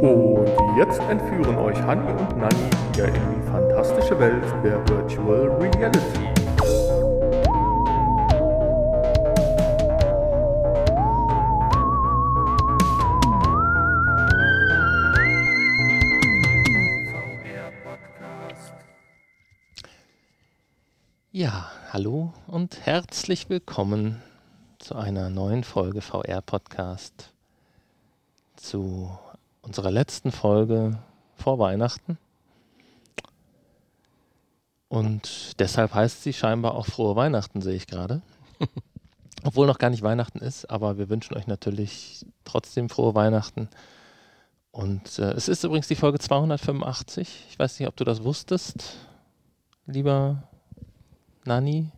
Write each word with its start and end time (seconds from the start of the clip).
Und 0.00 0.46
jetzt 0.76 1.00
entführen 1.10 1.56
euch 1.56 1.76
Hanni 1.82 2.08
und 2.12 2.38
Nanni 2.38 2.70
wieder 2.92 3.08
in 3.08 3.14
die 3.14 3.50
fantastische 3.50 4.16
Welt 4.20 4.44
der 4.62 4.78
Virtual 4.88 5.48
Reality. 5.60 6.28
Ja, 21.32 21.72
hallo 21.92 22.32
und 22.46 22.86
herzlich 22.86 23.50
willkommen 23.50 24.22
zu 24.78 24.94
einer 24.94 25.28
neuen 25.28 25.64
Folge 25.64 26.02
VR 26.02 26.40
Podcast. 26.40 27.32
Zu 28.54 29.18
unserer 29.68 29.90
letzten 29.90 30.32
Folge 30.32 30.98
vor 31.36 31.58
Weihnachten. 31.58 32.16
Und 34.88 35.60
deshalb 35.60 35.92
heißt 35.92 36.22
sie 36.22 36.32
scheinbar 36.32 36.74
auch 36.74 36.86
frohe 36.86 37.14
Weihnachten, 37.16 37.60
sehe 37.60 37.76
ich 37.76 37.86
gerade. 37.86 38.22
Obwohl 39.44 39.66
noch 39.66 39.78
gar 39.78 39.90
nicht 39.90 40.02
Weihnachten 40.02 40.38
ist, 40.38 40.64
aber 40.64 40.96
wir 40.96 41.10
wünschen 41.10 41.36
euch 41.36 41.46
natürlich 41.46 42.24
trotzdem 42.44 42.88
frohe 42.88 43.14
Weihnachten. 43.14 43.68
Und 44.70 45.18
äh, 45.18 45.32
es 45.32 45.48
ist 45.48 45.62
übrigens 45.64 45.86
die 45.86 45.96
Folge 45.96 46.18
285. 46.18 47.46
Ich 47.50 47.58
weiß 47.58 47.78
nicht, 47.78 47.88
ob 47.88 47.96
du 47.96 48.04
das 48.04 48.24
wusstest, 48.24 48.96
lieber 49.84 50.44
Nani? 51.44 51.90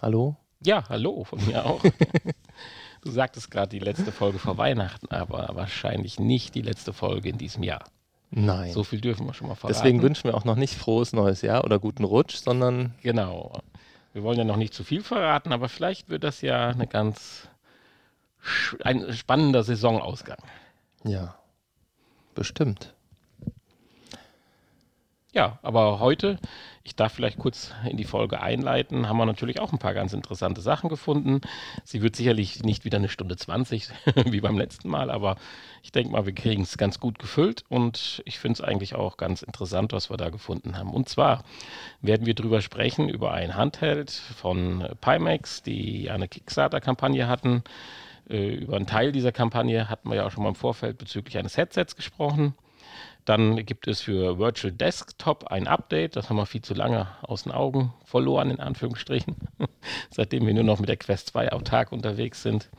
Hallo? 0.00 0.36
Ja, 0.60 0.88
hallo 0.88 1.24
von 1.24 1.44
mir 1.44 1.66
auch. 1.66 1.82
du 3.02 3.10
sagtest 3.10 3.50
gerade 3.50 3.68
die 3.68 3.78
letzte 3.78 4.12
Folge 4.12 4.38
vor 4.38 4.58
Weihnachten, 4.58 5.08
aber 5.10 5.50
wahrscheinlich 5.54 6.18
nicht 6.18 6.54
die 6.54 6.62
letzte 6.62 6.92
Folge 6.92 7.28
in 7.28 7.38
diesem 7.38 7.62
Jahr. 7.62 7.84
Nein. 8.30 8.72
So 8.72 8.84
viel 8.84 9.00
dürfen 9.00 9.26
wir 9.26 9.34
schon 9.34 9.48
mal 9.48 9.56
verraten. 9.56 9.76
Deswegen 9.76 10.02
wünschen 10.02 10.24
wir 10.24 10.36
auch 10.36 10.44
noch 10.44 10.56
nicht 10.56 10.74
frohes 10.74 11.12
neues 11.12 11.42
Jahr 11.42 11.64
oder 11.64 11.78
guten 11.78 12.04
Rutsch, 12.04 12.36
sondern. 12.36 12.94
Genau. 13.02 13.60
Wir 14.12 14.22
wollen 14.22 14.38
ja 14.38 14.44
noch 14.44 14.56
nicht 14.56 14.74
zu 14.74 14.84
viel 14.84 15.02
verraten, 15.02 15.52
aber 15.52 15.68
vielleicht 15.68 16.08
wird 16.08 16.24
das 16.24 16.40
ja 16.40 16.68
eine 16.68 16.86
ganz 16.86 17.48
ein 18.82 19.12
spannender 19.12 19.62
Saisonausgang. 19.62 20.38
Ja, 21.04 21.36
bestimmt. 22.34 22.94
Ja, 25.32 25.60
aber 25.62 26.00
heute, 26.00 26.40
ich 26.82 26.96
darf 26.96 27.12
vielleicht 27.12 27.38
kurz 27.38 27.72
in 27.88 27.96
die 27.96 28.04
Folge 28.04 28.40
einleiten, 28.40 29.08
haben 29.08 29.16
wir 29.16 29.26
natürlich 29.26 29.60
auch 29.60 29.72
ein 29.72 29.78
paar 29.78 29.94
ganz 29.94 30.12
interessante 30.12 30.60
Sachen 30.60 30.88
gefunden. 30.88 31.40
Sie 31.84 32.02
wird 32.02 32.16
sicherlich 32.16 32.64
nicht 32.64 32.84
wieder 32.84 32.98
eine 32.98 33.08
Stunde 33.08 33.36
20 33.36 33.90
wie 34.24 34.40
beim 34.40 34.58
letzten 34.58 34.88
Mal, 34.88 35.08
aber 35.08 35.36
ich 35.84 35.92
denke 35.92 36.10
mal, 36.10 36.26
wir 36.26 36.32
kriegen 36.32 36.62
es 36.62 36.76
ganz 36.78 36.98
gut 36.98 37.20
gefüllt 37.20 37.62
und 37.68 38.22
ich 38.24 38.40
finde 38.40 38.54
es 38.54 38.60
eigentlich 38.60 38.96
auch 38.96 39.18
ganz 39.18 39.42
interessant, 39.42 39.92
was 39.92 40.10
wir 40.10 40.16
da 40.16 40.30
gefunden 40.30 40.76
haben. 40.76 40.92
Und 40.92 41.08
zwar 41.08 41.44
werden 42.02 42.26
wir 42.26 42.34
darüber 42.34 42.60
sprechen, 42.60 43.08
über 43.08 43.30
ein 43.30 43.54
Handheld 43.54 44.10
von 44.10 44.84
Pimax, 45.00 45.62
die 45.62 46.10
eine 46.10 46.26
Kickstarter-Kampagne 46.26 47.28
hatten. 47.28 47.62
Äh, 48.28 48.54
über 48.54 48.74
einen 48.74 48.88
Teil 48.88 49.12
dieser 49.12 49.30
Kampagne 49.30 49.88
hatten 49.88 50.08
wir 50.08 50.16
ja 50.16 50.26
auch 50.26 50.32
schon 50.32 50.42
mal 50.42 50.48
im 50.48 50.56
Vorfeld 50.56 50.98
bezüglich 50.98 51.38
eines 51.38 51.56
Headsets 51.56 51.94
gesprochen. 51.94 52.56
Dann 53.24 53.64
gibt 53.64 53.86
es 53.86 54.00
für 54.00 54.38
Virtual 54.38 54.72
Desktop 54.72 55.44
ein 55.48 55.66
Update, 55.66 56.16
das 56.16 56.30
haben 56.30 56.36
wir 56.36 56.46
viel 56.46 56.62
zu 56.62 56.74
lange 56.74 57.06
aus 57.22 57.44
den 57.44 57.52
Augen 57.52 57.92
verloren, 58.04 58.50
in 58.50 58.60
Anführungsstrichen, 58.60 59.36
seitdem 60.10 60.46
wir 60.46 60.54
nur 60.54 60.64
noch 60.64 60.80
mit 60.80 60.88
der 60.88 60.96
Quest 60.96 61.28
2 61.28 61.52
autark 61.52 61.92
unterwegs 61.92 62.42
sind. 62.42 62.70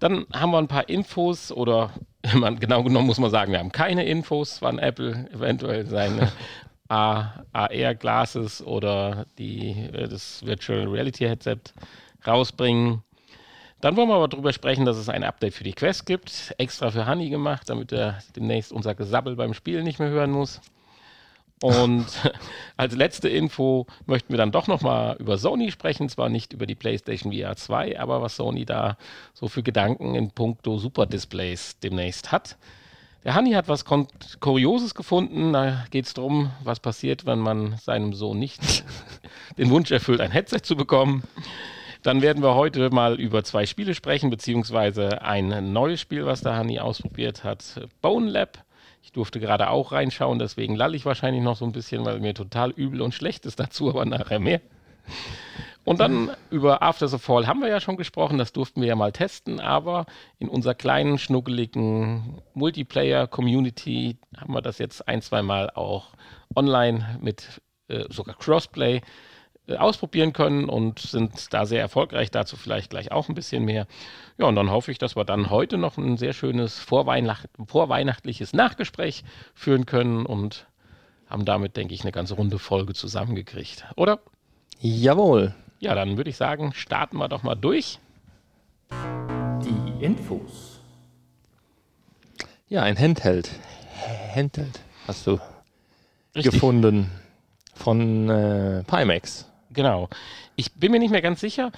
Dann 0.00 0.26
haben 0.32 0.52
wir 0.52 0.58
ein 0.58 0.68
paar 0.68 0.88
Infos 0.88 1.50
oder 1.50 1.90
genau 2.22 2.82
genommen 2.82 3.06
muss 3.06 3.18
man 3.18 3.30
sagen, 3.30 3.52
wir 3.52 3.58
haben 3.58 3.72
keine 3.72 4.04
Infos, 4.04 4.62
wann 4.62 4.78
Apple 4.78 5.28
eventuell 5.32 5.86
seine 5.86 6.30
AR-Glasses 6.88 8.62
oder 8.64 9.26
die, 9.38 9.70
äh, 9.92 10.08
das 10.08 10.44
Virtual 10.44 10.86
Reality 10.86 11.24
Headset 11.24 11.58
rausbringen. 12.26 13.02
Dann 13.80 13.96
wollen 13.96 14.08
wir 14.08 14.16
aber 14.16 14.28
darüber 14.28 14.52
sprechen, 14.52 14.84
dass 14.84 14.96
es 14.96 15.08
ein 15.08 15.22
Update 15.22 15.54
für 15.54 15.64
die 15.64 15.72
Quest 15.72 16.04
gibt, 16.06 16.54
extra 16.58 16.90
für 16.90 17.06
Honey 17.06 17.30
gemacht, 17.30 17.68
damit 17.68 17.92
er 17.92 18.18
demnächst 18.34 18.72
unser 18.72 18.94
Gesabbel 18.94 19.36
beim 19.36 19.54
Spielen 19.54 19.84
nicht 19.84 20.00
mehr 20.00 20.08
hören 20.08 20.32
muss. 20.32 20.60
Und 21.62 22.06
als 22.76 22.94
letzte 22.94 23.28
Info 23.28 23.86
möchten 24.06 24.32
wir 24.32 24.38
dann 24.38 24.52
doch 24.52 24.66
nochmal 24.66 25.16
über 25.18 25.38
Sony 25.38 25.70
sprechen, 25.70 26.08
zwar 26.08 26.28
nicht 26.28 26.52
über 26.52 26.66
die 26.66 26.74
PlayStation 26.74 27.32
VR 27.32 27.56
2, 27.56 28.00
aber 28.00 28.20
was 28.20 28.36
Sony 28.36 28.64
da 28.64 28.96
so 29.32 29.48
für 29.48 29.62
Gedanken 29.62 30.14
in 30.14 30.30
puncto 30.30 30.78
Superdisplays 30.78 31.78
demnächst 31.78 32.32
hat. 32.32 32.56
Der 33.24 33.34
Hanni 33.34 33.52
hat 33.52 33.68
was 33.68 33.84
Kurioses 33.84 34.94
gefunden. 34.94 35.52
Da 35.52 35.84
geht 35.90 36.06
es 36.06 36.14
darum, 36.14 36.50
was 36.62 36.80
passiert, 36.80 37.26
wenn 37.26 37.40
man 37.40 37.76
seinem 37.76 38.12
Sohn 38.12 38.38
nicht 38.38 38.84
den 39.58 39.70
Wunsch 39.70 39.90
erfüllt, 39.90 40.20
ein 40.20 40.30
Headset 40.30 40.60
zu 40.62 40.76
bekommen. 40.76 41.22
Dann 42.08 42.22
werden 42.22 42.42
wir 42.42 42.54
heute 42.54 42.88
mal 42.88 43.20
über 43.20 43.44
zwei 43.44 43.66
Spiele 43.66 43.92
sprechen, 43.92 44.30
beziehungsweise 44.30 45.20
ein 45.20 45.74
neues 45.74 46.00
Spiel, 46.00 46.24
was 46.24 46.40
der 46.40 46.56
Hani 46.56 46.80
ausprobiert 46.80 47.44
hat, 47.44 47.86
Bone 48.00 48.30
Lab. 48.30 48.64
Ich 49.02 49.12
durfte 49.12 49.40
gerade 49.40 49.68
auch 49.68 49.92
reinschauen, 49.92 50.38
deswegen 50.38 50.74
lalle 50.74 50.96
ich 50.96 51.04
wahrscheinlich 51.04 51.42
noch 51.42 51.56
so 51.56 51.66
ein 51.66 51.72
bisschen, 51.72 52.06
weil 52.06 52.18
mir 52.20 52.32
total 52.32 52.70
übel 52.70 53.02
und 53.02 53.12
schlecht 53.12 53.44
ist 53.44 53.60
dazu, 53.60 53.90
aber 53.90 54.06
nachher 54.06 54.38
mehr. 54.38 54.62
Und 55.84 56.00
dann 56.00 56.30
über 56.50 56.80
After 56.80 57.08
the 57.08 57.18
Fall 57.18 57.46
haben 57.46 57.60
wir 57.60 57.68
ja 57.68 57.78
schon 57.78 57.98
gesprochen, 57.98 58.38
das 58.38 58.54
durften 58.54 58.80
wir 58.80 58.88
ja 58.88 58.96
mal 58.96 59.12
testen, 59.12 59.60
aber 59.60 60.06
in 60.38 60.48
unserer 60.48 60.74
kleinen, 60.74 61.18
schnuckeligen 61.18 62.40
Multiplayer-Community 62.54 64.16
haben 64.34 64.54
wir 64.54 64.62
das 64.62 64.78
jetzt 64.78 65.06
ein, 65.08 65.20
zwei 65.20 65.42
Mal 65.42 65.68
auch 65.74 66.06
online 66.56 67.18
mit 67.20 67.60
äh, 67.88 68.04
sogar 68.08 68.34
Crossplay 68.34 69.02
ausprobieren 69.76 70.32
können 70.32 70.68
und 70.68 70.98
sind 70.98 71.52
da 71.52 71.66
sehr 71.66 71.80
erfolgreich. 71.80 72.30
Dazu 72.30 72.56
vielleicht 72.56 72.90
gleich 72.90 73.12
auch 73.12 73.28
ein 73.28 73.34
bisschen 73.34 73.64
mehr. 73.64 73.86
Ja, 74.38 74.46
und 74.46 74.54
dann 74.54 74.70
hoffe 74.70 74.90
ich, 74.90 74.98
dass 74.98 75.16
wir 75.16 75.24
dann 75.24 75.50
heute 75.50 75.76
noch 75.76 75.98
ein 75.98 76.16
sehr 76.16 76.32
schönes 76.32 76.78
Vorweihnacht 76.78 77.48
vorweihnachtliches 77.66 78.52
Nachgespräch 78.52 79.24
führen 79.54 79.84
können 79.86 80.24
und 80.24 80.66
haben 81.28 81.44
damit, 81.44 81.76
denke 81.76 81.94
ich, 81.94 82.02
eine 82.02 82.12
ganze 82.12 82.34
runde 82.34 82.58
Folge 82.58 82.94
zusammengekriegt. 82.94 83.84
Oder? 83.96 84.20
Jawohl. 84.80 85.54
Ja, 85.80 85.94
dann 85.94 86.16
würde 86.16 86.30
ich 86.30 86.36
sagen, 86.36 86.72
starten 86.72 87.18
wir 87.18 87.28
doch 87.28 87.42
mal 87.42 87.54
durch. 87.54 87.98
Die 88.90 90.04
Infos. 90.04 90.80
Ja, 92.68 92.82
ein 92.82 92.98
Handheld. 92.98 93.50
Handheld 94.34 94.80
hast 95.06 95.26
du 95.26 95.38
Richtig. 96.34 96.52
gefunden 96.52 97.10
von 97.74 98.28
äh, 98.28 98.84
Pimax. 98.84 99.46
Genau. 99.70 100.08
Ich 100.56 100.72
bin 100.74 100.92
mir 100.92 100.98
nicht 100.98 101.10
mehr 101.10 101.22
ganz 101.22 101.40
sicher. 101.40 101.70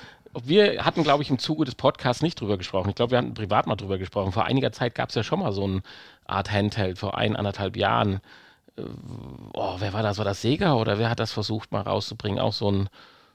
Wir 0.45 0.85
hatten, 0.85 1.03
glaube 1.03 1.23
ich, 1.23 1.31
im 1.31 1.39
Zuge 1.39 1.65
des 1.65 1.75
Podcasts 1.75 2.23
nicht 2.23 2.41
drüber 2.41 2.57
gesprochen. 2.57 2.91
Ich 2.91 2.95
glaube, 2.95 3.13
wir 3.13 3.19
hatten 3.19 3.35
privat 3.35 3.67
mal 3.67 3.75
drüber 3.77 3.99
gesprochen. 3.99 4.33
Vor 4.33 4.45
einiger 4.45 4.71
Zeit 4.71 4.95
gab 4.95 5.09
es 5.09 5.17
ja 5.17 5.25
schon 5.25 5.41
mal 5.41 5.53
so 5.53 5.65
eine 5.65 5.83
Art 6.27 6.53
Handheld, 6.53 6.99
vor 6.99 7.19
ein, 7.19 7.35
anderthalb 7.35 7.77
Jahren. 7.77 8.21
Äh, 8.77 8.83
oh, 9.55 9.77
wer 9.79 9.93
war 9.93 10.03
das? 10.03 10.19
War 10.19 10.25
das 10.25 10.41
Sega 10.41 10.75
oder 10.75 10.99
wer 10.99 11.11
hat 11.11 11.19
das 11.19 11.33
versucht 11.33 11.73
mal 11.73 11.83
rauszubringen? 11.83 12.39
Auch 12.39 12.53
so 12.53 12.71
ein, 12.71 12.89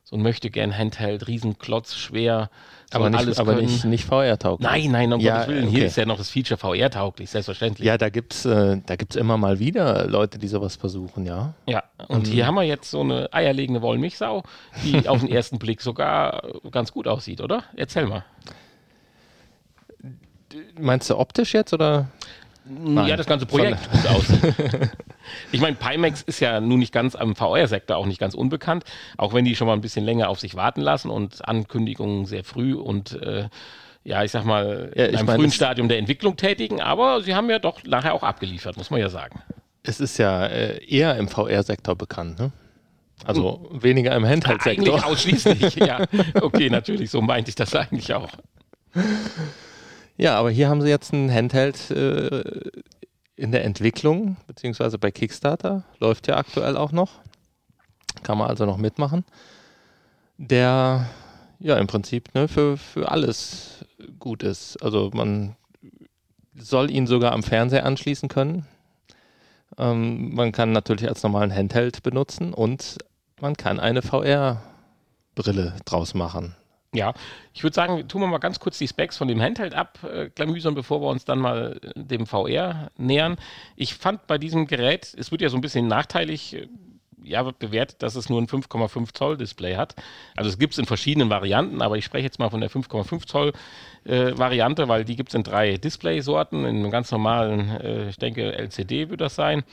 so 0.05 0.15
ein 0.15 0.21
Möchtegern-Handheld, 0.21 1.27
Riesenklotz, 1.27 1.95
schwer. 1.95 2.51
Aber, 2.91 3.09
nicht, 3.09 3.19
alles 3.19 3.39
aber 3.39 3.55
können. 3.55 3.65
nicht, 3.65 3.85
nicht 3.85 4.05
VR-tauglich. 4.05 4.69
Nein, 4.69 4.91
nein, 4.91 5.11
um 5.11 5.19
Ja, 5.19 5.39
Gottes 5.39 5.47
Willen. 5.49 5.67
Hier 5.67 5.79
okay. 5.79 5.87
ist 5.87 5.97
ja 5.97 6.05
noch 6.05 6.17
das 6.17 6.29
Feature 6.29 6.59
VR-tauglich, 6.59 7.31
selbstverständlich. 7.31 7.87
Ja, 7.87 7.97
da 7.97 8.09
gibt 8.09 8.35
es 8.35 8.45
äh, 8.45 8.79
da 8.85 8.95
gibt's 8.97 9.15
immer 9.15 9.37
mal 9.37 9.57
wieder 9.57 10.07
Leute, 10.07 10.37
die 10.37 10.47
sowas 10.47 10.75
versuchen, 10.75 11.25
ja. 11.25 11.55
Ja, 11.65 11.83
und 12.07 12.27
hier 12.27 12.45
haben 12.45 12.53
wir 12.53 12.61
jetzt 12.63 12.91
so 12.91 13.01
eine 13.01 13.33
eierlegende 13.33 13.81
Wollmilchsau, 13.81 14.43
die 14.83 15.09
auf 15.09 15.21
den 15.21 15.29
ersten 15.29 15.57
Blick 15.57 15.81
sogar 15.81 16.43
ganz 16.69 16.91
gut 16.91 17.07
aussieht, 17.07 17.41
oder? 17.41 17.63
Erzähl 17.75 18.05
mal. 18.05 18.23
Meinst 20.79 21.09
du 21.09 21.17
optisch 21.17 21.55
jetzt 21.55 21.73
oder? 21.73 22.09
Ja, 22.95 23.15
das 23.15 23.27
ganze 23.27 23.45
Projekt 23.45 23.89
gut 23.91 24.07
aussieht. 24.07 24.39
ich 25.51 25.61
meine, 25.61 25.75
Pimax 25.75 26.21
ist 26.23 26.39
ja 26.39 26.59
nun 26.59 26.79
nicht 26.79 26.91
ganz 26.91 27.15
am 27.15 27.35
VR-Sektor 27.35 27.97
auch 27.97 28.05
nicht 28.05 28.19
ganz 28.19 28.33
unbekannt, 28.33 28.83
auch 29.17 29.33
wenn 29.33 29.45
die 29.45 29.55
schon 29.55 29.67
mal 29.67 29.73
ein 29.73 29.81
bisschen 29.81 30.05
länger 30.05 30.29
auf 30.29 30.39
sich 30.39 30.55
warten 30.55 30.81
lassen 30.81 31.09
und 31.09 31.47
Ankündigungen 31.47 32.25
sehr 32.25 32.43
früh 32.43 32.73
und 32.73 33.21
äh, 33.21 33.49
ja, 34.03 34.23
ich 34.23 34.31
sag 34.31 34.45
mal, 34.45 34.91
Ja, 34.95 35.05
in 35.05 35.15
einem 35.15 35.25
meine, 35.25 35.39
frühen 35.39 35.51
Stadium 35.51 35.89
der 35.89 35.97
Entwicklung 35.97 36.37
tätigen, 36.37 36.79
aber 36.79 37.21
sie 37.21 37.35
haben 37.35 37.49
ja 37.49 37.59
doch 37.59 37.83
nachher 37.83 38.13
auch 38.13 38.23
abgeliefert, 38.23 38.77
muss 38.77 38.91
man 38.91 38.99
ja 38.99 39.09
sagen. 39.09 39.41
Es 39.83 39.99
ist 39.99 40.17
ja 40.17 40.45
äh, 40.45 40.83
eher 40.85 41.17
im 41.17 41.27
VR-Sektor 41.27 41.95
bekannt, 41.95 42.39
ne? 42.39 42.51
Also 43.23 43.69
weniger 43.71 44.15
im 44.15 44.25
Handheld-Sektor. 44.25 44.95
Eigentlich 44.95 45.05
ausschließlich, 45.05 45.75
ja. 45.75 46.05
Okay, 46.41 46.69
natürlich, 46.69 47.09
so 47.09 47.21
meinte 47.21 47.49
ich 47.49 47.55
das 47.55 47.73
eigentlich 47.75 48.13
auch. 48.13 48.29
Ja, 50.17 50.37
aber 50.37 50.49
hier 50.49 50.69
haben 50.69 50.81
sie 50.81 50.89
jetzt 50.89 51.13
ein 51.13 51.31
Handheld 51.31 51.91
äh, 51.91 52.71
in 53.35 53.51
der 53.51 53.65
Entwicklung, 53.65 54.37
beziehungsweise 54.47 54.97
bei 54.97 55.11
Kickstarter, 55.11 55.83
läuft 55.99 56.27
ja 56.27 56.37
aktuell 56.37 56.77
auch 56.77 56.91
noch. 56.91 57.19
Kann 58.23 58.37
man 58.37 58.47
also 58.47 58.65
noch 58.65 58.77
mitmachen. 58.77 59.25
Der 60.37 61.07
ja 61.59 61.77
im 61.77 61.87
Prinzip 61.87 62.33
ne, 62.33 62.47
für, 62.47 62.77
für 62.77 63.11
alles 63.11 63.85
gut 64.19 64.43
ist. 64.43 64.81
Also 64.81 65.11
man 65.13 65.55
soll 66.55 66.89
ihn 66.91 67.07
sogar 67.07 67.33
am 67.33 67.43
Fernseher 67.43 67.85
anschließen 67.85 68.29
können. 68.29 68.65
Ähm, 69.77 70.33
man 70.33 70.51
kann 70.51 70.71
natürlich 70.71 71.07
als 71.07 71.23
normalen 71.23 71.53
Handheld 71.53 72.03
benutzen 72.03 72.53
und 72.53 72.97
man 73.41 73.57
kann 73.57 73.79
eine 73.79 74.01
VR-Brille 74.01 75.75
draus 75.85 76.13
machen. 76.13 76.55
Ja, 76.95 77.13
ich 77.53 77.63
würde 77.63 77.73
sagen, 77.73 78.07
tun 78.07 78.21
wir 78.21 78.27
mal 78.27 78.37
ganz 78.37 78.59
kurz 78.59 78.77
die 78.77 78.87
Specs 78.87 79.17
von 79.17 79.27
dem 79.27 79.41
Handheld 79.41 79.73
abklamüsern, 79.73 80.75
bevor 80.75 81.01
wir 81.01 81.07
uns 81.07 81.25
dann 81.25 81.39
mal 81.39 81.79
dem 81.95 82.25
VR 82.25 82.91
nähern. 82.97 83.37
Ich 83.75 83.95
fand 83.95 84.27
bei 84.27 84.37
diesem 84.37 84.67
Gerät, 84.67 85.13
es 85.17 85.31
wird 85.31 85.41
ja 85.41 85.49
so 85.49 85.57
ein 85.57 85.61
bisschen 85.61 85.87
nachteilig 85.87 86.67
ja, 87.25 87.43
bewertet, 87.43 88.01
dass 88.01 88.15
es 88.15 88.29
nur 88.29 88.41
ein 88.41 88.47
5,5 88.47 89.13
Zoll 89.13 89.37
Display 89.37 89.75
hat. 89.75 89.95
Also 90.35 90.49
es 90.49 90.57
gibt 90.57 90.73
es 90.73 90.79
in 90.79 90.85
verschiedenen 90.85 91.29
Varianten, 91.29 91.81
aber 91.81 91.97
ich 91.97 92.05
spreche 92.05 92.25
jetzt 92.25 92.39
mal 92.39 92.49
von 92.49 92.61
der 92.61 92.69
5,5 92.69 93.25
Zoll 93.25 93.53
äh, 94.05 94.37
Variante, 94.37 94.87
weil 94.87 95.05
die 95.05 95.15
gibt 95.15 95.29
es 95.29 95.35
in 95.35 95.43
drei 95.43 95.77
Display-Sorten, 95.77 96.65
in 96.65 96.77
einem 96.77 96.91
ganz 96.91 97.11
normalen, 97.11 97.69
äh, 97.81 98.09
ich 98.09 98.17
denke 98.17 98.53
LCD 98.53 99.09
wird 99.09 99.21
das 99.21 99.35
sein. 99.35 99.63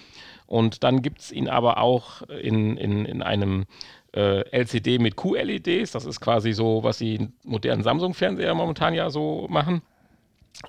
Und 0.47 0.83
dann 0.83 1.03
gibt 1.03 1.21
es 1.21 1.33
ihn 1.33 1.49
aber 1.49 1.79
auch 1.79 2.23
in, 2.23 2.77
in, 2.77 3.07
in 3.07 3.23
einem 3.23 3.65
äh, 4.12 4.41
LCD 4.50 4.99
mit 4.99 5.17
QLEDs. 5.17 5.93
Das 5.93 6.05
ist 6.05 6.20
quasi 6.20 6.53
so, 6.53 6.82
was 6.82 6.99
die 6.99 7.29
modernen 7.44 7.82
Samsung-Fernseher 7.82 8.55
momentan 8.55 8.94
ja 8.94 9.11
so 9.11 9.47
machen 9.49 9.82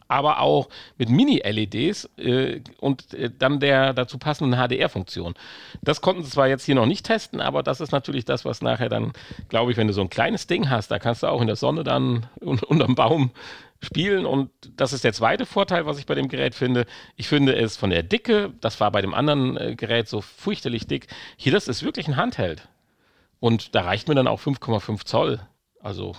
aber 0.08 0.40
auch 0.40 0.70
mit 0.98 1.10
Mini-LEDs 1.10 2.10
äh, 2.18 2.62
und 2.80 3.14
äh, 3.14 3.30
dann 3.38 3.60
der 3.60 3.94
dazu 3.94 4.18
passenden 4.18 4.58
HDR-Funktion. 4.58 5.34
Das 5.82 6.02
konnten 6.02 6.24
sie 6.24 6.32
zwar 6.32 6.48
jetzt 6.48 6.66
hier 6.66 6.76
noch 6.76 6.86
nicht 6.86 7.06
testen, 7.06 7.42
aber 7.42 7.64
das 7.64 7.82
ist 7.82 7.92
natürlich 7.92 8.26
das, 8.26 8.46
was 8.46 8.62
nachher 8.62 8.90
dann, 8.90 9.14
glaube 9.50 9.72
ich, 9.72 9.78
wenn 9.78 9.88
du 9.88 9.94
so 9.94 10.02
ein 10.02 10.10
kleines 10.10 10.48
Ding 10.48 10.70
hast, 10.70 10.90
da 10.90 11.00
kannst 11.00 11.24
du 11.24 11.28
auch 11.28 11.42
in 11.42 11.48
der 11.48 11.56
Sonne 11.56 11.84
dann 11.84 12.28
un 12.42 12.60
unterm 12.60 12.96
Baum 12.96 13.32
spielen 13.82 14.26
und 14.26 14.50
das 14.78 14.94
ist 14.94 15.04
der 15.04 15.12
zweite 15.12 15.46
Vorteil, 15.46 15.86
was 15.86 16.00
ich 16.00 16.06
bei 16.06 16.16
dem 16.16 16.30
Gerät 16.30 16.56
finde. 16.56 16.86
Ich 17.18 17.28
finde 17.28 17.54
es 17.54 17.76
von 17.76 17.90
der 17.90 18.02
Dicke, 18.02 18.54
das 18.62 18.80
war 18.80 18.92
bei 18.92 19.02
dem 19.02 19.14
anderen 19.14 19.58
äh, 19.58 19.76
Gerät 19.76 20.08
so 20.08 20.22
fürchterlich 20.22 20.88
dick, 20.88 21.08
hier 21.36 21.52
das 21.52 21.68
ist 21.68 21.84
wirklich 21.84 22.08
ein 22.08 22.16
Handheld 22.16 22.70
und 23.44 23.76
da 23.76 23.82
reicht 23.82 24.08
mir 24.08 24.16
dann 24.16 24.28
auch 24.28 24.40
5,5 24.40 25.04
Zoll. 25.04 25.42
Also 25.82 26.16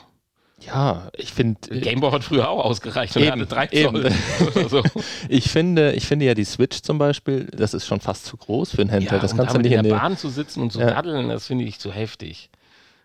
ja, 0.61 1.09
ich 1.17 1.33
finde. 1.33 1.59
Äh, 1.71 1.81
Gameboy 1.81 2.13
hat 2.13 2.23
früher 2.23 2.51
auch 2.51 2.63
ausgereicht 2.63 3.17
und 3.17 3.23
eben, 3.23 3.33
hatte 3.33 3.47
3 3.47 3.67
Zoll. 3.69 4.13
so. 4.69 4.83
ich, 5.31 5.51
finde, 5.51 5.93
ich 5.95 6.05
finde 6.05 6.27
ja 6.27 6.35
die 6.35 6.45
Switch 6.45 6.83
zum 6.83 6.99
Beispiel, 6.99 7.47
das 7.47 7.73
ist 7.73 7.87
schon 7.87 8.01
fast 8.01 8.27
zu 8.27 8.37
groß 8.37 8.73
für 8.73 8.83
einen 8.83 8.91
Händler. 8.91 9.15
Ja, 9.15 9.19
das 9.21 9.35
kannst 9.35 9.55
du 9.55 9.59
nicht 9.59 9.73
in 9.73 9.85
der 9.85 9.91
Bahn 9.91 10.19
zu 10.19 10.29
sitzen 10.29 10.61
und 10.61 10.71
zu 10.71 10.81
Ja. 10.81 10.91
daddeln, 10.91 11.31
das 11.31 11.47
finde 11.47 11.65
ich 11.65 11.81
zu 11.81 11.91
heftig. 11.91 12.51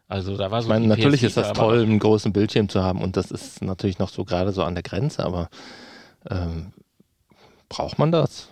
Also 0.10 0.36
da 0.36 0.52
war 0.52 0.64
so 0.64 0.68
Ich 0.68 0.70
meine, 0.70 0.88
natürlich 0.88 1.24
ist 1.24 1.38
das 1.38 1.54
toll, 1.54 1.82
einen 1.82 2.00
großen 2.00 2.34
Bildschirm 2.34 2.68
zu 2.68 2.84
haben 2.84 3.02
und 3.02 3.16
das 3.16 3.32
ist 3.32 3.62
natürlich 3.62 4.00
noch 4.00 4.10
so 4.10 4.26
gerade 4.26 4.52
so 4.52 4.64
an 4.64 4.76
der 4.76 4.84
Grenze, 4.84 5.24
aber 5.24 5.50
ähm, 6.30 6.74
braucht 7.70 7.98
man 7.98 8.12
das? 8.12 8.50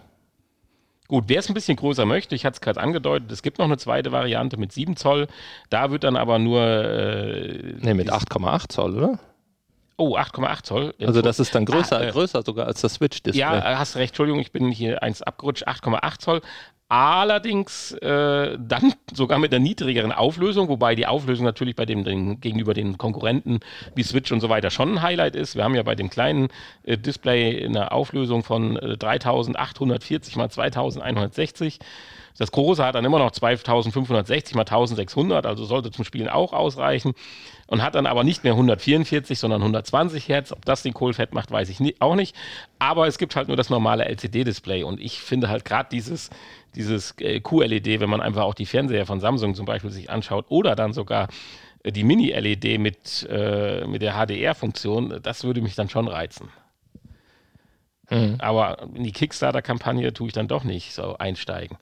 Gut, 1.07 1.25
wer 1.27 1.39
es 1.39 1.47
ein 1.47 1.53
bisschen 1.53 1.77
größer 1.77 2.05
möchte, 2.05 2.35
ich 2.35 2.45
hatte 2.45 2.55
es 2.55 2.61
gerade 2.61 2.81
angedeutet, 2.81 3.31
es 3.31 3.41
gibt 3.41 3.59
noch 3.59 3.65
eine 3.65 3.77
zweite 3.77 4.11
Variante 4.11 4.57
mit 4.57 4.73
7 4.73 4.97
Zoll. 4.97 5.27
Da 5.69 5.89
wird 5.91 6.03
dann 6.03 6.17
aber 6.17 6.37
nur. 6.39 6.61
Äh, 6.61 7.75
Ne, 7.79 7.93
mit 7.93 8.07
dies- 8.07 8.13
8,8 8.13 8.71
Zoll, 8.73 8.97
oder? 8.97 9.19
Oh, 9.95 10.15
8,8 10.17 10.65
Zoll. 10.65 10.93
Also 10.99 11.21
das 11.21 11.39
ist 11.39 11.55
dann 11.55 11.65
größer, 11.65 11.97
Ah, 11.97 12.03
äh, 12.03 12.11
größer 12.11 12.43
sogar 12.45 12.67
als 12.67 12.81
das 12.81 12.95
Switch-Display. 12.95 13.39
Ja, 13.39 13.79
hast 13.79 13.95
recht, 13.95 14.11
Entschuldigung, 14.11 14.39
ich 14.41 14.51
bin 14.51 14.69
hier 14.71 15.01
eins 15.01 15.21
abgerutscht, 15.23 15.67
8,8 15.67 16.21
Zoll. 16.21 16.41
Allerdings 16.89 17.91
äh, 17.91 18.57
dann 18.59 18.93
sogar 19.13 19.39
mit 19.39 19.53
einer 19.53 19.61
niedrigeren 19.61 20.13
Auflösung, 20.13 20.69
wobei 20.69 20.95
die 20.95 21.05
Auflösung 21.05 21.45
natürlich 21.45 21.75
bei 21.75 21.85
dem, 21.85 22.05
den, 22.05 22.39
gegenüber 22.39 22.73
den 22.73 22.97
Konkurrenten 22.97 23.59
wie 23.95 24.03
Switch 24.03 24.31
und 24.31 24.39
so 24.39 24.47
weiter 24.47 24.69
schon 24.69 24.93
ein 24.93 25.01
Highlight 25.01 25.35
ist. 25.35 25.55
Wir 25.55 25.65
haben 25.65 25.75
ja 25.75 25.83
bei 25.83 25.95
dem 25.95 26.09
kleinen 26.09 26.47
äh, 26.83 26.97
Display 26.97 27.65
eine 27.65 27.91
Auflösung 27.91 28.43
von 28.43 28.77
äh, 28.77 28.97
3840 28.97 30.37
mal 30.37 30.49
2160. 30.49 31.79
Das 32.37 32.51
große 32.51 32.85
hat 32.85 32.95
dann 32.95 33.03
immer 33.03 33.19
noch 33.19 33.31
2560 33.31 34.55
mal 34.55 34.61
1600, 34.61 35.45
also 35.45 35.65
sollte 35.65 35.91
zum 35.91 36.05
Spielen 36.05 36.29
auch 36.29 36.53
ausreichen. 36.53 37.13
Und 37.69 37.81
hat 37.83 37.95
dann 37.95 38.05
aber 38.05 38.23
nicht 38.23 38.45
mehr 38.45 38.53
144, 38.53 39.37
sondern 39.37 39.61
120 39.61 40.29
Hertz. 40.29 40.53
Ob 40.53 40.63
das 40.63 40.83
den 40.83 40.93
Kohl 40.93 41.13
fett 41.13 41.33
macht, 41.33 41.51
weiß 41.51 41.67
ich 41.67 41.81
nie, 41.81 41.95
auch 41.99 42.15
nicht. 42.15 42.33
Aber 42.79 43.07
es 43.07 43.17
gibt 43.17 43.35
halt 43.35 43.49
nur 43.49 43.57
das 43.57 43.69
normale 43.69 44.05
LCD-Display. 44.05 44.83
Und 44.83 45.01
ich 45.01 45.19
finde 45.19 45.49
halt 45.49 45.65
gerade 45.65 45.89
dieses, 45.91 46.29
dieses 46.77 47.15
äh, 47.19 47.39
QLED, 47.39 47.99
wenn 47.99 48.09
man 48.09 48.21
einfach 48.21 48.43
auch 48.43 48.53
die 48.53 48.65
Fernseher 48.65 49.05
von 49.05 49.19
Samsung 49.19 49.55
zum 49.55 49.65
Beispiel 49.65 49.91
sich 49.91 50.09
anschaut 50.09 50.45
oder 50.49 50.75
dann 50.75 50.93
sogar 50.93 51.27
äh, 51.83 51.91
die 51.91 52.03
Mini-LED 52.03 52.79
mit, 52.79 53.27
äh, 53.29 53.85
mit 53.87 54.01
der 54.01 54.13
HDR-Funktion, 54.13 55.19
das 55.21 55.43
würde 55.43 55.61
mich 55.61 55.75
dann 55.75 55.89
schon 55.89 56.07
reizen. 56.07 56.49
Mhm. 58.09 58.35
Aber 58.39 58.87
in 58.93 59.03
die 59.03 59.11
Kickstarter-Kampagne 59.11 60.13
tue 60.13 60.27
ich 60.27 60.33
dann 60.33 60.47
doch 60.47 60.63
nicht 60.63 60.93
so 60.93 61.17
einsteigen. 61.17 61.77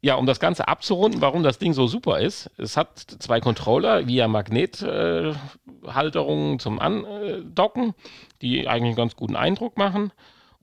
Ja, 0.00 0.14
um 0.14 0.26
das 0.26 0.38
Ganze 0.38 0.68
abzurunden, 0.68 1.20
warum 1.20 1.42
das 1.42 1.58
Ding 1.58 1.72
so 1.72 1.88
super 1.88 2.20
ist, 2.20 2.52
es 2.56 2.76
hat 2.76 2.98
zwei 2.98 3.40
Controller 3.40 4.06
via 4.06 4.28
Magnethalterungen 4.28 6.60
zum 6.60 6.78
Andocken, 6.78 7.94
die 8.40 8.68
eigentlich 8.68 8.90
einen 8.90 8.96
ganz 8.96 9.16
guten 9.16 9.34
Eindruck 9.34 9.76
machen. 9.76 10.12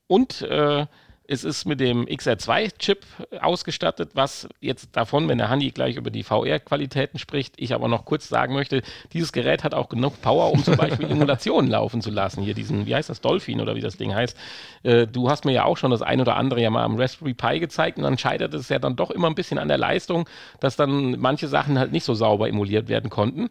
Und 0.07 0.41
äh, 0.43 0.85
es 1.27 1.43
ist 1.43 1.65
mit 1.65 1.79
dem 1.79 2.05
XR2-Chip 2.05 3.05
ausgestattet, 3.41 4.11
was 4.13 4.47
jetzt 4.61 4.95
davon, 4.95 5.27
wenn 5.27 5.37
der 5.37 5.49
Handy 5.49 5.71
gleich 5.71 5.95
über 5.95 6.11
die 6.11 6.23
VR-Qualitäten 6.23 7.19
spricht, 7.19 7.55
ich 7.57 7.73
aber 7.73 7.87
noch 7.87 8.05
kurz 8.05 8.27
sagen 8.27 8.53
möchte, 8.53 8.81
dieses 9.13 9.31
Gerät 9.31 9.63
hat 9.63 9.73
auch 9.73 9.89
genug 9.89 10.21
Power, 10.21 10.51
um 10.51 10.63
zum 10.63 10.77
Beispiel 10.77 11.05
Emulationen 11.11 11.69
laufen 11.69 12.01
zu 12.01 12.11
lassen. 12.11 12.43
Hier 12.43 12.53
diesen, 12.53 12.85
wie 12.85 12.95
heißt 12.95 13.09
das, 13.09 13.21
Dolphin 13.21 13.61
oder 13.61 13.75
wie 13.75 13.81
das 13.81 13.97
Ding 13.97 14.13
heißt. 14.13 14.37
Äh, 14.83 15.07
du 15.07 15.29
hast 15.29 15.45
mir 15.45 15.53
ja 15.53 15.65
auch 15.65 15.77
schon 15.77 15.91
das 15.91 16.01
ein 16.01 16.21
oder 16.21 16.35
andere 16.35 16.61
ja 16.61 16.69
mal 16.69 16.83
am 16.83 16.95
Raspberry 16.95 17.33
Pi 17.33 17.59
gezeigt 17.59 17.97
und 17.97 18.03
dann 18.03 18.17
scheitert 18.17 18.53
es 18.53 18.69
ja 18.69 18.79
dann 18.79 18.95
doch 18.95 19.11
immer 19.11 19.27
ein 19.27 19.35
bisschen 19.35 19.57
an 19.57 19.67
der 19.67 19.77
Leistung, 19.77 20.29
dass 20.59 20.75
dann 20.75 21.19
manche 21.19 21.47
Sachen 21.47 21.79
halt 21.79 21.91
nicht 21.91 22.03
so 22.03 22.13
sauber 22.13 22.47
emuliert 22.47 22.87
werden 22.87 23.09
konnten. 23.09 23.49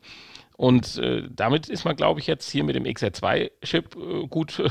Und 0.57 0.99
äh, 0.99 1.25
damit 1.29 1.69
ist 1.69 1.85
man, 1.85 1.97
glaube 1.97 2.21
ich, 2.21 2.29
jetzt 2.29 2.49
hier 2.51 2.63
mit 2.63 2.77
dem 2.77 2.85
XR2-Chip 2.85 3.97
äh, 3.97 4.27
gut, 4.29 4.61
äh, 4.61 4.71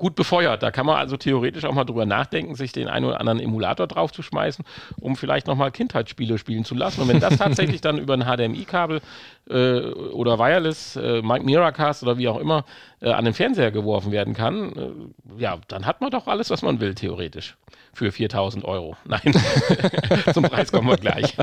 gut 0.00 0.16
befeuert. 0.16 0.64
Da 0.64 0.72
kann 0.72 0.86
man 0.86 0.96
also 0.96 1.16
theoretisch 1.16 1.64
auch 1.64 1.74
mal 1.74 1.84
drüber 1.84 2.06
nachdenken, 2.06 2.56
sich 2.56 2.72
den 2.72 2.88
einen 2.88 3.04
oder 3.04 3.20
anderen 3.20 3.38
Emulator 3.38 3.86
draufzuschmeißen, 3.86 4.64
um 4.98 5.14
vielleicht 5.14 5.46
nochmal 5.46 5.70
Kindheitsspiele 5.70 6.38
spielen 6.38 6.64
zu 6.64 6.74
lassen. 6.74 7.02
Und 7.02 7.08
wenn 7.08 7.20
das 7.20 7.36
tatsächlich 7.38 7.80
dann 7.80 7.98
über 7.98 8.14
ein 8.14 8.24
HDMI-Kabel 8.24 9.02
äh, 9.48 9.52
oder 9.52 10.38
Wireless, 10.38 10.96
äh, 10.96 11.22
Miracast 11.22 12.02
oder 12.02 12.18
wie 12.18 12.26
auch 12.28 12.38
immer 12.38 12.64
äh, 13.00 13.10
an 13.10 13.26
den 13.26 13.34
Fernseher 13.34 13.70
geworfen 13.70 14.10
werden 14.10 14.34
kann, 14.34 14.72
äh, 14.72 15.40
ja, 15.40 15.58
dann 15.68 15.86
hat 15.86 16.00
man 16.00 16.10
doch 16.10 16.26
alles, 16.26 16.50
was 16.50 16.62
man 16.62 16.80
will, 16.80 16.94
theoretisch. 16.94 17.56
Für 17.92 18.10
4000 18.10 18.64
Euro. 18.64 18.96
Nein, 19.04 19.34
zum 20.32 20.44
Preis 20.44 20.72
kommen 20.72 20.88
wir 20.88 20.96
gleich. 20.96 21.36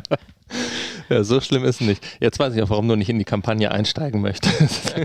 Ja, 1.10 1.24
so 1.24 1.39
schlimm 1.41 1.63
ist 1.63 1.79
es 1.81 1.88
nicht. 1.88 2.05
Jetzt 2.20 2.39
weiß 2.39 2.55
ich 2.55 2.63
auch, 2.63 2.70
warum 2.72 2.88
du 2.88 2.96
nicht 2.96 3.10
in 3.10 3.20
die 3.20 3.25
Kampagne 3.25 3.72
einsteigen 3.72 4.22
möchtest. 4.22 4.96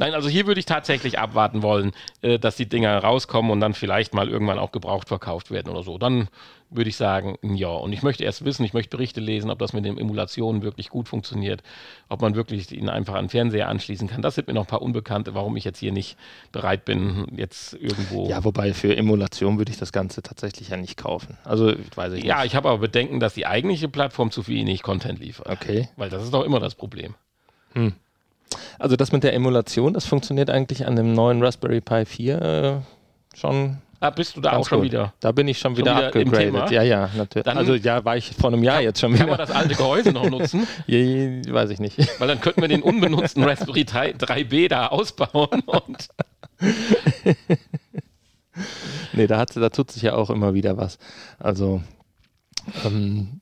Nein, 0.00 0.14
also 0.14 0.30
hier 0.30 0.46
würde 0.46 0.58
ich 0.58 0.64
tatsächlich 0.64 1.18
abwarten 1.18 1.62
wollen, 1.62 1.92
äh, 2.22 2.38
dass 2.38 2.56
die 2.56 2.66
Dinger 2.66 2.96
rauskommen 2.98 3.50
und 3.50 3.60
dann 3.60 3.74
vielleicht 3.74 4.14
mal 4.14 4.30
irgendwann 4.30 4.58
auch 4.58 4.72
gebraucht 4.72 5.08
verkauft 5.08 5.50
werden 5.50 5.68
oder 5.68 5.82
so. 5.82 5.98
Dann 5.98 6.28
würde 6.70 6.88
ich 6.88 6.96
sagen, 6.96 7.36
ja. 7.42 7.68
Und 7.68 7.92
ich 7.92 8.02
möchte 8.02 8.24
erst 8.24 8.44
wissen, 8.46 8.64
ich 8.64 8.72
möchte 8.72 8.96
Berichte 8.96 9.20
lesen, 9.20 9.50
ob 9.50 9.58
das 9.58 9.74
mit 9.74 9.84
den 9.84 9.98
Emulationen 9.98 10.62
wirklich 10.62 10.88
gut 10.88 11.06
funktioniert, 11.06 11.62
ob 12.08 12.22
man 12.22 12.34
wirklich 12.34 12.72
ihn 12.72 12.88
einfach 12.88 13.12
an 13.12 13.24
den 13.24 13.28
Fernseher 13.28 13.68
anschließen 13.68 14.08
kann. 14.08 14.22
Das 14.22 14.36
sind 14.36 14.46
mir 14.48 14.54
noch 14.54 14.62
ein 14.62 14.68
paar 14.68 14.80
Unbekannte, 14.80 15.34
warum 15.34 15.54
ich 15.58 15.64
jetzt 15.64 15.78
hier 15.80 15.92
nicht 15.92 16.16
bereit 16.50 16.86
bin, 16.86 17.26
jetzt 17.36 17.74
irgendwo. 17.74 18.26
ja, 18.26 18.42
wobei 18.42 18.72
für 18.72 18.96
Emulation 18.96 19.58
würde 19.58 19.70
ich 19.70 19.78
das 19.78 19.92
Ganze 19.92 20.22
tatsächlich 20.22 20.70
ja 20.70 20.78
nicht 20.78 20.96
kaufen. 20.96 21.36
Also, 21.44 21.74
weiß 21.94 22.14
ich 22.14 22.24
Ja, 22.24 22.36
nicht. 22.36 22.46
ich 22.46 22.54
habe 22.54 22.70
aber 22.70 22.78
Bedenken, 22.78 23.20
dass 23.20 23.34
die 23.34 23.46
eigentliche 23.46 23.88
Plattform 23.90 24.30
zu 24.30 24.46
wenig 24.48 24.82
Content 24.82 25.18
liefert. 25.18 25.50
Okay. 25.50 25.90
Weil 25.96 26.08
das 26.08 26.22
ist 26.22 26.32
doch 26.32 26.44
immer 26.44 26.58
das 26.58 26.74
Problem. 26.74 27.14
Also 28.78 28.96
das 28.96 29.12
mit 29.12 29.22
der 29.24 29.34
Emulation, 29.34 29.92
das 29.94 30.06
funktioniert 30.06 30.50
eigentlich 30.50 30.86
an 30.86 30.96
dem 30.96 31.12
neuen 31.14 31.42
Raspberry 31.42 31.80
Pi 31.80 32.04
4 32.04 32.42
äh, 32.42 33.36
schon 33.38 33.78
Ah, 34.02 34.08
bist 34.08 34.34
du 34.34 34.40
da 34.40 34.52
auch 34.52 34.66
schon 34.66 34.78
gut. 34.78 34.86
wieder? 34.86 35.12
Da 35.20 35.30
bin 35.30 35.46
ich 35.46 35.58
schon, 35.58 35.76
Schon 35.76 35.84
wieder, 35.84 35.94
wieder 36.08 36.16
im 36.16 36.32
Thema? 36.32 36.62
abgegradet. 36.62 36.70
Ja, 36.70 36.82
ja, 36.82 37.10
natürlich. 37.18 37.44
Dann- 37.44 37.58
also 37.58 37.74
ja, 37.74 38.02
war 38.02 38.16
ich 38.16 38.30
vor 38.34 38.48
einem 38.50 38.62
Jahr 38.62 38.80
jetzt 38.80 38.98
schon 38.98 39.10
Kann 39.12 39.26
wieder. 39.26 39.36
man 39.36 39.38
das 39.38 39.50
alte 39.50 39.74
Gehäuse 39.74 40.10
noch 40.12 40.28
nutzen? 40.30 40.66
Je, 40.86 41.42
weiß 41.46 41.68
ich 41.68 41.80
nicht. 41.80 41.98
Weil 42.18 42.28
dann 42.28 42.40
könnten 42.40 42.62
wir 42.62 42.68
den 42.68 42.80
unbenutzten 42.80 43.44
Raspberry 43.44 43.84
3, 43.84 44.12
3B 44.12 44.68
da 44.68 44.86
ausbauen 44.86 45.60
und 45.66 46.08
Nee, 49.12 49.26
da, 49.26 49.38
hat, 49.38 49.56
da 49.56 49.68
tut 49.70 49.90
sich 49.90 50.02
ja 50.02 50.14
auch 50.14 50.30
immer 50.30 50.54
wieder 50.54 50.76
was. 50.76 50.98
Also 51.38 51.82
ähm, 52.84 53.40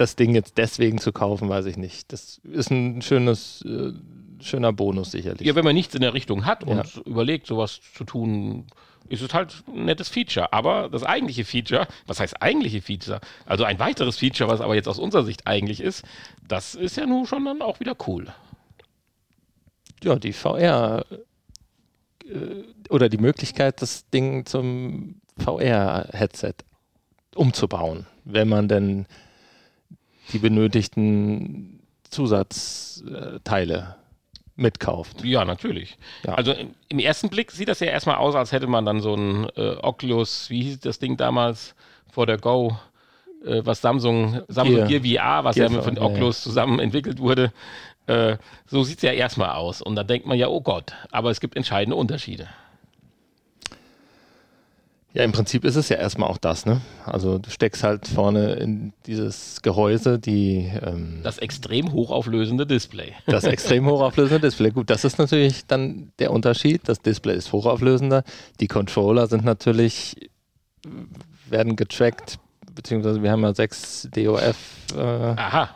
das 0.00 0.16
Ding 0.16 0.34
jetzt 0.34 0.56
deswegen 0.58 0.98
zu 0.98 1.12
kaufen, 1.12 1.48
weiß 1.48 1.66
ich 1.66 1.76
nicht. 1.76 2.12
Das 2.12 2.38
ist 2.44 2.70
ein 2.70 3.02
schönes, 3.02 3.62
äh, 3.66 3.92
schöner 4.42 4.72
Bonus 4.72 5.10
sicherlich. 5.10 5.46
ja, 5.46 5.54
wenn 5.54 5.64
man 5.64 5.74
nichts 5.74 5.94
in 5.94 6.00
der 6.00 6.14
Richtung 6.14 6.46
hat 6.46 6.64
und 6.64 6.76
Ja. 6.96 7.02
überlegt, 7.04 7.46
sowas 7.46 7.80
zu 7.94 8.04
tun, 8.04 8.66
ist 9.08 9.20
es 9.22 9.34
halt 9.34 9.62
ein 9.68 9.84
nettes 9.84 10.08
Feature. 10.08 10.52
Aber 10.52 10.88
das 10.88 11.02
eigentliche 11.02 11.44
Feature, 11.44 11.86
was 12.06 12.18
heißt 12.20 12.40
eigentliche 12.40 12.80
Feature? 12.80 13.20
Also 13.44 13.64
ein 13.64 13.78
weiteres 13.78 14.16
Feature, 14.18 14.48
was 14.48 14.60
aber 14.62 14.74
jetzt 14.74 14.88
aus 14.88 14.98
unserer 14.98 15.24
Sicht 15.24 15.46
eigentlich 15.46 15.80
ist, 15.80 16.02
das 16.48 16.74
ist 16.74 16.96
ja 16.96 17.04
nun 17.06 17.26
schon 17.26 17.44
dann 17.44 17.60
auch 17.60 17.80
wieder 17.80 17.94
cool. 18.06 18.28
ja, 20.02 20.16
die 20.16 20.32
VR. 20.32 21.04
Äh, 22.24 22.62
oder 22.88 23.08
die 23.10 23.18
Möglichkeit, 23.18 23.82
das 23.82 24.08
Ding 24.10 24.46
zum 24.46 25.20
VR-Headset 25.38 26.54
umzubauen, 27.34 28.06
wenn 28.24 28.48
man 28.48 28.66
denn 28.68 29.06
die 30.32 30.38
benötigten 30.38 31.80
Zusatzteile 32.04 33.96
mitkauft. 34.56 35.24
Ja, 35.24 35.44
natürlich. 35.44 35.96
Ja. 36.24 36.34
Also 36.34 36.54
im, 36.88 36.98
ersten 36.98 37.30
Blick 37.30 37.50
sieht 37.50 37.68
das 37.68 37.80
ja 37.80 37.86
erstmal 37.88 38.16
aus, 38.16 38.34
als 38.34 38.52
hätte 38.52 38.66
man 38.66 38.84
dann 38.84 39.00
so 39.00 39.14
ein 39.14 39.48
äh, 39.56 39.76
Oculus, 39.82 40.50
wie 40.50 40.62
hieß 40.62 40.80
das 40.80 40.98
Ding 40.98 41.16
damals 41.16 41.74
vor 42.10 42.26
der 42.26 42.36
Go, 42.36 42.76
äh, 43.44 43.62
was 43.64 43.80
Samsung, 43.80 44.42
Samsung 44.48 44.86
Gear. 44.86 45.00
Gear 45.00 45.38
VR, 45.40 45.44
was 45.44 45.56
Gear 45.56 45.70
ja 45.70 45.76
mit 45.76 45.84
von 45.84 45.96
VR, 45.96 46.02
ja, 46.02 46.08
Oculus 46.08 46.42
zusammen 46.42 46.78
entwickelt 46.78 47.20
wurde. 47.20 47.52
Äh, 48.06 48.36
so 48.66 48.82
sieht 48.82 48.98
es 48.98 49.02
ja 49.02 49.12
erstmal 49.12 49.50
aus. 49.50 49.80
Und 49.80 49.96
dann 49.96 50.06
denkt 50.06 50.26
man 50.26 50.38
ja, 50.38 50.48
oh 50.48 50.60
Gott, 50.60 50.94
aber 51.10 51.30
es 51.30 51.40
gibt 51.40 51.56
entscheidende 51.56 51.96
Unterschiede. 51.96 52.48
Ja, 55.12 55.24
im 55.24 55.32
Prinzip 55.32 55.64
ist 55.64 55.74
es 55.74 55.88
ja 55.88 55.96
erstmal 55.96 56.28
auch 56.28 56.38
das, 56.38 56.66
ne? 56.66 56.80
Also 57.04 57.38
du 57.38 57.50
steckst 57.50 57.82
halt 57.82 58.06
vorne 58.06 58.52
in 58.54 58.92
dieses 59.06 59.60
Gehäuse 59.60 60.20
die 60.20 60.70
ähm, 60.82 61.20
Das 61.24 61.38
extrem 61.38 61.92
hochauflösende 61.92 62.64
Display. 62.64 63.14
das 63.26 63.42
extrem 63.42 63.86
hochauflösende 63.86 64.40
Display. 64.40 64.70
Gut, 64.70 64.88
das 64.88 65.04
ist 65.04 65.18
natürlich 65.18 65.66
dann 65.66 66.12
der 66.20 66.30
Unterschied. 66.30 66.82
Das 66.84 67.00
Display 67.00 67.34
ist 67.34 67.52
hochauflösender. 67.52 68.22
Die 68.60 68.68
Controller 68.68 69.26
sind 69.26 69.44
natürlich, 69.44 70.30
werden 71.48 71.74
getrackt, 71.74 72.38
beziehungsweise 72.72 73.20
wir 73.20 73.32
haben 73.32 73.42
ja 73.42 73.52
sechs 73.52 74.08
DOF. 74.14 74.56
Äh, 74.94 75.00
Aha. 75.00 75.70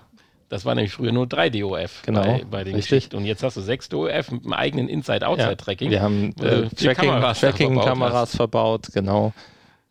Das 0.54 0.64
war 0.64 0.76
nämlich 0.76 0.92
früher 0.92 1.11
nur 1.11 1.26
3 1.26 1.50
DOF 1.50 2.02
Genau, 2.02 2.23
bei, 2.23 2.44
bei 2.49 2.62
den 2.62 2.76
richtig. 2.76 2.90
Geschichten. 2.90 3.16
Und 3.16 3.25
jetzt 3.25 3.42
hast 3.42 3.56
du 3.56 3.61
6 3.61 3.88
DOF 3.88 4.30
mit 4.30 4.44
einem 4.44 4.52
eigenen 4.52 4.88
Inside-Outside-Tracking. 4.88 5.90
Wir 5.90 6.00
haben 6.00 6.32
äh, 6.37 6.70
vier 6.76 6.94
Kameras 6.94 7.40
da 7.40 7.49
Tracking, 7.49 7.75
verbaut 7.75 7.84
Tracking-Kameras 7.84 8.37
verbaut, 8.37 8.87
genau. 8.94 9.32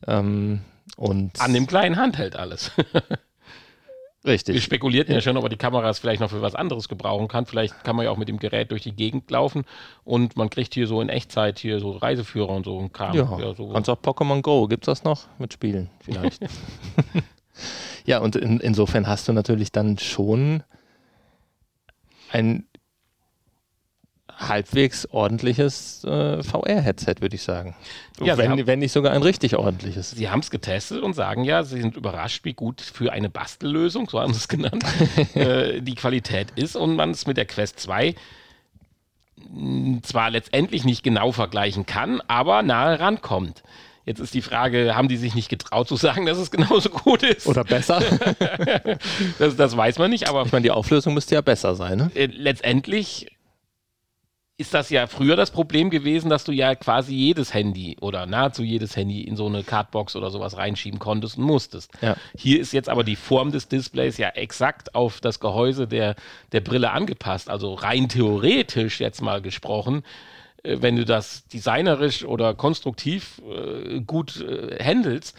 Ähm, 0.08 0.62
und 0.96 1.42
An 1.42 1.54
dem 1.54 1.68
kleinen 1.68 1.98
Handheld 1.98 2.38
alles. 2.38 2.72
Wir 4.24 4.32
richtig. 4.32 4.64
spekulierten 4.64 5.14
ja 5.14 5.20
schon, 5.20 5.36
ob 5.36 5.44
er 5.44 5.50
die 5.50 5.58
Kameras 5.58 6.00
vielleicht 6.00 6.22
noch 6.22 6.30
für 6.30 6.42
was 6.42 6.56
anderes 6.56 6.88
gebrauchen 6.88 7.28
kann. 7.28 7.46
Vielleicht 7.46 7.84
kann 7.84 7.98
man 7.98 8.06
ja 8.06 8.12
auch 8.12 8.16
mit 8.16 8.30
dem 8.30 8.40
Gerät 8.40 8.72
durch 8.72 8.84
die 8.84 8.96
Gegend 8.96 9.30
laufen 9.30 9.66
und 10.06 10.38
man 10.38 10.50
kriegt 10.50 10.74
hier 10.74 10.88
so 10.88 11.02
in 11.02 11.10
Echtzeit 11.10 11.60
hier 11.60 11.82
so 11.82 11.92
Reiseführer 11.92 12.52
und 12.52 12.64
so 12.64 12.80
ein 12.80 12.94
Kram. 12.94 13.18
Ja, 13.18 13.54
so. 13.54 13.68
kannst 13.74 13.90
auch 13.90 14.00
Pokémon 14.00 14.42
Go, 14.42 14.68
gibt's 14.68 14.86
das 14.86 15.04
noch? 15.04 15.28
Mit 15.40 15.52
Spielen 15.52 15.90
vielleicht. 16.00 16.40
ja, 18.06 18.20
und 18.20 18.36
in, 18.36 18.60
insofern 18.60 19.08
hast 19.08 19.28
du 19.28 19.34
natürlich 19.34 19.72
dann 19.72 19.98
schon 19.98 20.64
ein 22.32 22.68
halbwegs 24.36 25.06
ordentliches 25.06 26.04
äh, 26.06 26.42
VR-Headset, 26.42 27.16
würde 27.20 27.36
ich 27.36 27.44
sagen. 27.44 27.76
Ja, 28.20 28.38
wenn, 28.38 28.50
haben- 28.52 28.68
wenn 28.68 28.80
nicht 28.80 28.92
sogar 28.92 29.14
ein 29.14 29.22
richtig 29.22 29.56
ordentliches. 29.56 30.12
Sie 30.12 30.30
haben 30.30 30.40
es 30.40 30.50
getestet 30.50 31.04
und 31.04 31.14
sagen 31.14 31.44
ja, 31.44 31.64
sie 31.64 31.80
sind 31.82 31.96
überrascht, 31.96 32.44
wie 32.44 32.54
gut 32.54 32.82
für 32.82 33.14
eine 33.14 33.30
Bastellösung, 33.30 34.10
so 34.10 34.20
haben 34.20 34.34
sie 34.34 34.40
es 34.40 34.48
genannt, 34.48 34.84
äh, 35.36 35.82
die 35.82 35.96
Qualität 35.96 36.48
ist 36.56 36.76
und 36.76 36.96
man 36.96 37.12
es 37.12 37.28
mit 37.28 37.38
der 37.38 37.46
Quest 37.46 37.80
2 37.80 38.16
mh, 39.52 40.02
zwar 40.02 40.32
letztendlich 40.32 40.84
nicht 40.84 41.04
genau 41.04 41.32
vergleichen 41.32 41.86
kann, 41.86 42.20
aber 42.28 42.64
nahe 42.64 43.00
rankommt. 43.00 43.62
Jetzt 44.06 44.20
ist 44.20 44.34
die 44.34 44.42
Frage, 44.42 44.96
haben 44.96 45.08
die 45.08 45.18
sich 45.18 45.34
nicht 45.34 45.50
getraut 45.50 45.88
zu 45.88 45.96
sagen, 45.96 46.26
dass 46.26 46.38
es 46.38 46.52
genauso 46.52 46.90
gut 46.90 47.24
ist? 47.24 47.48
Oder 47.48 47.64
besser? 47.64 48.02
Das, 49.40 49.56
das 49.56 49.76
weiß 49.76 49.98
man 49.98 50.10
nicht, 50.10 50.28
aber 50.28 50.46
ich 50.46 50.52
meine, 50.52 50.64
die 50.64 50.72
Auflösung 50.72 51.14
müsste 51.14 51.36
ja 51.36 51.42
besser 51.42 51.76
sein, 51.76 51.98
ne? 51.98 52.12
äh, 52.16 52.26
letztendlich 52.26 53.28
ist 54.58 54.74
das 54.74 54.90
ja 54.92 55.08
früher 55.08 55.36
das 55.36 55.50
Problem 55.52 55.90
gewesen, 55.90 56.30
dass 56.30 56.44
du 56.44 56.52
ja 56.52 56.76
quasi 56.76 57.14
jedes 57.16 57.54
Handy 57.54 57.98
oder 58.02 58.26
nahezu 58.28 58.64
jedes 58.64 58.96
Handy 58.96 59.22
in 59.22 59.36
so 59.36 59.48
eine 59.48 59.64
Cardbox 59.64 60.16
oder 60.16 60.30
sowas 60.30 60.58
reinschieben 60.58 61.00
konntest 61.00 61.38
und 61.38 61.46
musstest. 61.46 61.92
Ja. 62.02 62.16
Hier 62.38 62.60
ist 62.60 62.72
jetzt 62.72 62.88
aber 62.88 63.04
die 63.04 63.16
Form 63.16 63.52
des 63.52 63.68
Displays 63.68 64.18
ja 64.18 64.30
exakt 64.30 64.94
auf 64.94 65.22
das 65.22 65.40
Gehäuse 65.40 65.88
der, 65.88 66.16
der 66.52 66.62
Brille 66.62 66.92
angepasst. 66.92 67.50
Also 67.50 67.74
rein 67.74 68.10
theoretisch 68.10 69.00
jetzt 69.00 69.22
mal 69.22 69.42
gesprochen, 69.42 70.04
wenn 70.64 70.96
du 70.96 71.06
das 71.06 71.46
designerisch 71.48 72.24
oder 72.24 72.54
konstruktiv 72.54 73.42
äh, 73.50 74.00
gut 74.02 74.42
äh, 74.42 74.82
handelst, 74.84 75.36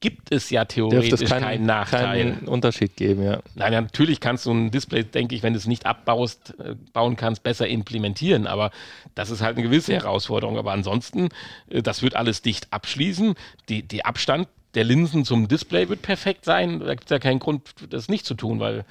gibt 0.00 0.32
es 0.32 0.50
ja 0.50 0.64
theoretisch 0.64 1.22
es 1.22 1.28
keinen, 1.28 1.42
keinen 1.42 1.66
Nachteil. 1.66 2.04
keinen 2.04 2.48
Unterschied 2.48 2.96
geben, 2.96 3.22
ja. 3.22 3.40
Nein, 3.54 3.72
natürlich 3.72 4.20
kannst 4.20 4.46
du 4.46 4.52
ein 4.52 4.70
Display, 4.70 5.04
denke 5.04 5.34
ich, 5.34 5.42
wenn 5.42 5.52
du 5.52 5.58
es 5.58 5.66
nicht 5.66 5.86
abbaust, 5.86 6.54
äh, 6.58 6.74
bauen 6.92 7.16
kannst, 7.16 7.42
besser 7.42 7.66
implementieren. 7.66 8.46
Aber 8.46 8.70
das 9.14 9.30
ist 9.30 9.40
halt 9.40 9.56
eine 9.56 9.66
gewisse 9.66 9.94
Herausforderung. 9.94 10.58
Aber 10.58 10.72
ansonsten, 10.72 11.28
äh, 11.70 11.82
das 11.82 12.02
wird 12.02 12.14
alles 12.14 12.42
dicht 12.42 12.72
abschließen. 12.72 13.34
Die, 13.68 13.82
die 13.82 14.04
Abstand 14.04 14.48
der 14.74 14.84
Linsen 14.84 15.24
zum 15.24 15.48
Display 15.48 15.88
wird 15.88 16.02
perfekt 16.02 16.44
sein. 16.44 16.80
Da 16.80 16.94
gibt 16.94 17.04
es 17.04 17.10
ja 17.10 17.18
keinen 17.18 17.38
Grund, 17.38 17.62
das 17.88 18.08
nicht 18.08 18.26
zu 18.26 18.34
tun, 18.34 18.60
weil 18.60 18.84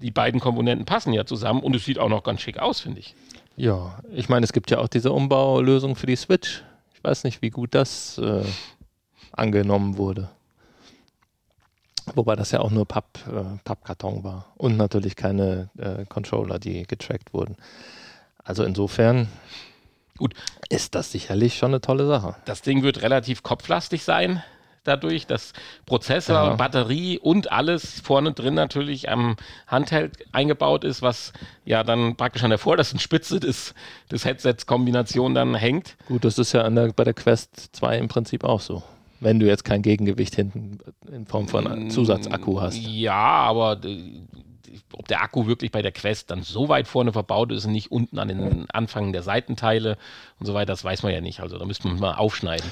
die 0.00 0.10
beiden 0.10 0.40
Komponenten 0.40 0.86
passen 0.86 1.12
ja 1.12 1.26
zusammen 1.26 1.60
und 1.60 1.74
es 1.76 1.84
sieht 1.84 1.98
auch 1.98 2.08
noch 2.08 2.22
ganz 2.22 2.40
schick 2.40 2.58
aus, 2.58 2.80
finde 2.80 3.00
ich. 3.00 3.14
Ja, 3.56 3.98
ich 4.10 4.28
meine, 4.28 4.44
es 4.44 4.52
gibt 4.52 4.70
ja 4.70 4.78
auch 4.78 4.88
diese 4.88 5.12
Umbaulösung 5.12 5.96
für 5.96 6.06
die 6.06 6.16
Switch. 6.16 6.62
Ich 6.94 7.04
weiß 7.04 7.24
nicht, 7.24 7.42
wie 7.42 7.50
gut 7.50 7.74
das 7.74 8.18
äh, 8.18 8.44
angenommen 9.32 9.96
wurde. 9.96 10.30
Wobei 12.14 12.34
das 12.34 12.50
ja 12.50 12.60
auch 12.60 12.70
nur 12.70 12.86
Papp, 12.86 13.18
äh, 13.28 13.58
Pappkarton 13.64 14.24
war. 14.24 14.52
Und 14.56 14.76
natürlich 14.76 15.16
keine 15.16 15.70
äh, 15.78 16.04
Controller, 16.06 16.58
die 16.58 16.82
getrackt 16.84 17.32
wurden. 17.32 17.56
Also 18.42 18.64
insofern 18.64 19.28
Gut. 20.16 20.34
ist 20.68 20.94
das 20.94 21.12
sicherlich 21.12 21.56
schon 21.56 21.70
eine 21.70 21.80
tolle 21.80 22.06
Sache. 22.06 22.36
Das 22.44 22.62
Ding 22.62 22.82
wird 22.82 23.02
relativ 23.02 23.42
kopflastig 23.42 24.02
sein 24.02 24.42
dadurch, 24.84 25.26
dass 25.26 25.52
Prozessor, 25.86 26.34
Ja. 26.34 26.54
Batterie 26.54 27.18
und 27.18 27.50
alles 27.52 28.00
vorne 28.00 28.32
drin 28.32 28.54
natürlich 28.54 29.08
am 29.08 29.36
Handheld 29.66 30.12
eingebaut 30.32 30.84
ist, 30.84 31.02
was 31.02 31.32
ja 31.64 31.84
dann 31.84 32.16
praktisch 32.16 32.42
an 32.44 32.50
der 32.50 32.58
vordersten 32.58 32.98
Spitze 32.98 33.40
des, 33.40 33.74
des 34.10 34.24
Headsets-Kombination 34.24 35.34
dann 35.34 35.54
hängt. 35.54 35.96
Gut, 36.06 36.24
das 36.24 36.38
ist 36.38 36.52
ja 36.52 36.62
an 36.62 36.74
der, 36.74 36.88
bei 36.92 37.04
der 37.04 37.14
Quest 37.14 37.70
2 37.76 37.98
im 37.98 38.08
Prinzip 38.08 38.44
auch 38.44 38.60
so. 38.60 38.82
Wenn 39.20 39.38
du 39.38 39.46
jetzt 39.46 39.64
kein 39.64 39.82
Gegengewicht 39.82 40.34
hinten 40.34 40.78
in 41.12 41.26
Form 41.26 41.46
von 41.46 41.66
einem 41.66 41.90
Zusatzakku 41.90 42.60
hast. 42.60 42.76
Ja, 42.76 43.12
aber 43.14 43.78
äh, 43.84 44.00
ob 44.94 45.06
der 45.06 45.22
Akku 45.22 45.46
wirklich 45.46 45.70
bei 45.70 45.80
der 45.80 45.92
Quest 45.92 46.30
dann 46.30 46.42
so 46.42 46.68
weit 46.68 46.88
vorne 46.88 47.12
verbaut 47.12 47.52
ist 47.52 47.64
und 47.64 47.72
nicht 47.72 47.92
unten 47.92 48.18
an 48.18 48.28
den 48.28 48.66
Anfang 48.70 49.12
der 49.12 49.22
Seitenteile 49.22 49.96
und 50.40 50.46
so 50.46 50.54
weiter, 50.54 50.72
das 50.72 50.82
weiß 50.84 51.02
man 51.04 51.12
ja 51.12 51.20
nicht. 51.20 51.40
Also 51.40 51.56
da 51.56 51.64
müsste 51.64 51.86
man 51.88 51.98
mal 52.00 52.14
aufschneiden. 52.14 52.70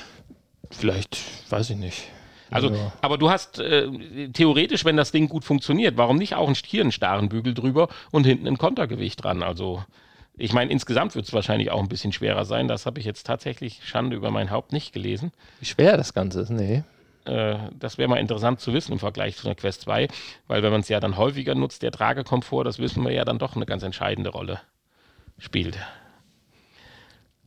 Vielleicht, 0.70 1.18
weiß 1.50 1.70
ich 1.70 1.76
nicht. 1.76 2.08
Also, 2.50 2.70
Ja. 2.70 2.92
aber 3.00 3.16
du 3.16 3.30
hast 3.30 3.60
äh, 3.60 4.28
theoretisch, 4.32 4.84
wenn 4.84 4.96
das 4.96 5.12
Ding 5.12 5.28
gut 5.28 5.44
funktioniert, 5.44 5.96
warum 5.96 6.16
nicht 6.16 6.34
auch 6.34 6.46
einen, 6.46 6.56
hier 6.56 6.82
einen 6.82 6.92
starren 6.92 7.28
Bügel 7.28 7.54
drüber 7.54 7.88
und 8.10 8.24
hinten 8.24 8.46
ein 8.48 8.58
Kontergewicht 8.58 9.22
dran? 9.22 9.42
Also, 9.42 9.84
ich 10.36 10.52
meine, 10.52 10.72
insgesamt 10.72 11.14
wird 11.14 11.26
es 11.26 11.32
wahrscheinlich 11.32 11.70
auch 11.70 11.80
ein 11.80 11.88
bisschen 11.88 12.12
schwerer 12.12 12.44
sein. 12.44 12.66
Das 12.66 12.86
habe 12.86 12.98
ich 12.98 13.04
jetzt 13.06 13.26
tatsächlich 13.26 13.80
Schande 13.84 14.16
über 14.16 14.30
mein 14.30 14.50
Haupt 14.50 14.72
nicht 14.72 14.92
gelesen. 14.92 15.32
Wie 15.60 15.66
schwer 15.66 15.96
das 15.96 16.12
Ganze 16.14 16.40
ist, 16.40 16.50
nee. 16.50 16.82
Äh, 17.24 17.56
das 17.78 17.98
wäre 17.98 18.08
mal 18.08 18.16
interessant 18.16 18.60
zu 18.60 18.72
wissen 18.72 18.92
im 18.92 18.98
Vergleich 18.98 19.36
zu 19.36 19.46
einer 19.46 19.54
Quest 19.54 19.82
2, 19.82 20.08
weil 20.48 20.62
wenn 20.62 20.72
man 20.72 20.80
es 20.80 20.88
ja 20.88 20.98
dann 20.98 21.16
häufiger 21.16 21.54
nutzt, 21.54 21.82
der 21.82 21.92
Tragekomfort, 21.92 22.64
das 22.64 22.78
wissen 22.78 23.04
wir 23.04 23.12
ja 23.12 23.24
dann 23.24 23.38
doch 23.38 23.54
eine 23.54 23.66
ganz 23.66 23.82
entscheidende 23.82 24.30
Rolle 24.30 24.60
spielt. 25.38 25.78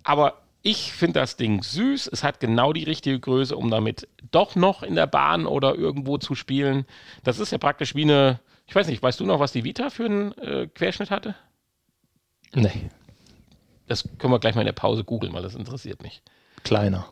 Aber 0.03 0.42
ich 0.63 0.93
finde 0.93 1.19
das 1.19 1.35
Ding 1.35 1.61
süß. 1.61 2.07
Es 2.07 2.23
hat 2.23 2.39
genau 2.39 2.71
die 2.73 2.85
richtige 2.85 3.19
Größe, 3.19 3.55
um 3.55 3.69
damit 3.69 4.07
doch 4.31 4.55
noch 4.55 4.81
in 4.81 4.95
der 4.95 5.07
Bahn 5.07 5.45
oder 5.45 5.75
irgendwo 5.75 6.17
zu 6.17 6.33
spielen. 6.35 6.85
Das 7.23 7.37
ist 7.37 7.51
ja 7.51 7.57
praktisch 7.57 7.93
wie 7.95 8.03
eine, 8.03 8.39
ich 8.65 8.73
weiß 8.73 8.87
nicht, 8.87 9.03
weißt 9.03 9.19
du 9.19 9.25
noch, 9.25 9.39
was 9.39 9.51
die 9.51 9.65
Vita 9.65 9.89
für 9.89 10.05
einen 10.05 10.31
äh, 10.37 10.67
Querschnitt 10.67 11.11
hatte? 11.11 11.35
Nee, 12.55 12.89
Das 13.87 14.07
können 14.17 14.31
wir 14.31 14.39
gleich 14.39 14.55
mal 14.55 14.61
in 14.61 14.67
der 14.67 14.73
Pause 14.73 15.03
googeln, 15.03 15.33
weil 15.33 15.43
das 15.43 15.55
interessiert 15.55 16.01
mich. 16.01 16.23
kleiner. 16.63 17.07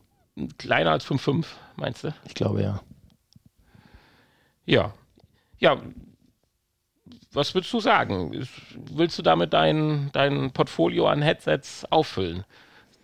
Kleiner 0.57 0.91
als 0.91 1.05
5,5, 1.05 1.45
meinst 1.75 2.05
du? 2.05 2.13
Ich 2.25 2.35
glaube 2.35 2.63
ja. 2.63 2.81
Ja. 4.65 4.93
Ja. 5.59 5.77
Was 7.33 7.53
würdest 7.53 7.73
du 7.73 7.81
sagen? 7.81 8.31
Willst 8.93 9.17
du 9.19 9.23
damit 9.23 9.51
dein, 9.53 10.09
dein 10.13 10.51
Portfolio 10.51 11.07
an 11.07 11.21
Headsets 11.21 11.85
auffüllen? 11.91 12.45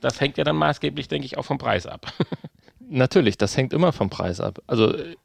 Das 0.01 0.21
hängt 0.21 0.37
ja 0.37 0.43
dann 0.43 0.55
maßgeblich, 0.55 1.07
denke 1.07 1.25
ich, 1.25 1.37
auch 1.37 1.45
vom 1.45 1.57
Preis 1.57 1.85
ab. 1.87 2.11
Natürlich, 2.79 3.37
das 3.37 3.57
hängt 3.57 3.73
immer 3.73 3.91
vom 3.91 4.09
Preis 4.09 4.39
ab. 4.39 4.59
Also 4.67 4.93
äh, 4.95 5.15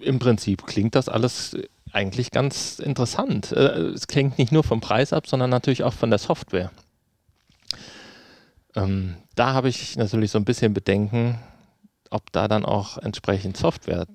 im 0.00 0.18
Prinzip 0.18 0.66
klingt 0.66 0.94
das 0.94 1.08
alles 1.08 1.54
äh, 1.54 1.68
eigentlich 1.92 2.30
ganz 2.30 2.78
interessant. 2.78 3.52
Äh, 3.52 3.90
Es 3.94 4.06
klingt 4.06 4.38
nicht 4.38 4.52
nur 4.52 4.64
vom 4.64 4.80
Preis 4.80 5.12
ab, 5.12 5.26
sondern 5.26 5.50
natürlich 5.50 5.84
auch 5.84 5.92
von 5.92 6.10
der 6.10 6.18
Software. 6.18 6.70
Ähm, 8.76 9.16
da 9.34 9.52
habe 9.52 9.68
ich 9.68 9.96
natürlich 9.96 10.30
so 10.30 10.38
ein 10.38 10.44
bisschen 10.44 10.74
Bedenken, 10.74 11.38
ob 12.10 12.30
da 12.32 12.48
dann 12.48 12.64
auch 12.64 12.98
entsprechend 12.98 13.56
Software 13.56 14.06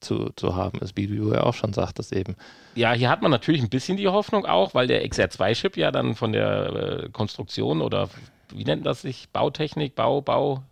zu, 0.00 0.30
zu 0.36 0.54
haben 0.54 0.78
ist, 0.80 0.96
wie 0.96 1.06
du 1.06 1.32
ja 1.32 1.42
auch 1.42 1.54
schon 1.54 1.72
sagtest 1.72 2.12
eben. 2.12 2.36
ja, 2.74 2.92
hier 2.92 3.08
hat 3.08 3.22
man 3.22 3.30
natürlich 3.30 3.62
ein 3.62 3.70
bisschen 3.70 3.96
die 3.96 4.08
Hoffnung 4.08 4.44
auch, 4.44 4.74
weil 4.74 4.86
der 4.86 5.04
XR2-Chip 5.06 5.76
ja 5.76 5.90
dann 5.90 6.14
von 6.14 6.32
der 6.32 7.04
äh, 7.04 7.08
Konstruktion 7.10 7.80
oder 7.80 8.08
wie 8.56 8.64
nennt 8.64 8.86
das 8.86 9.02
sich? 9.02 9.28
Bautechnik, 9.30 9.94
Bau, 9.94 10.20
Bau, 10.20 10.62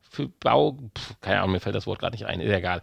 für 0.00 0.28
Bau, 0.28 0.78
pf, 0.96 1.20
keine 1.20 1.40
Ahnung, 1.40 1.52
mir 1.52 1.60
fällt 1.60 1.74
das 1.74 1.86
Wort 1.86 1.98
gerade 1.98 2.14
nicht 2.14 2.26
ein, 2.26 2.40
ist 2.40 2.52
egal. 2.52 2.80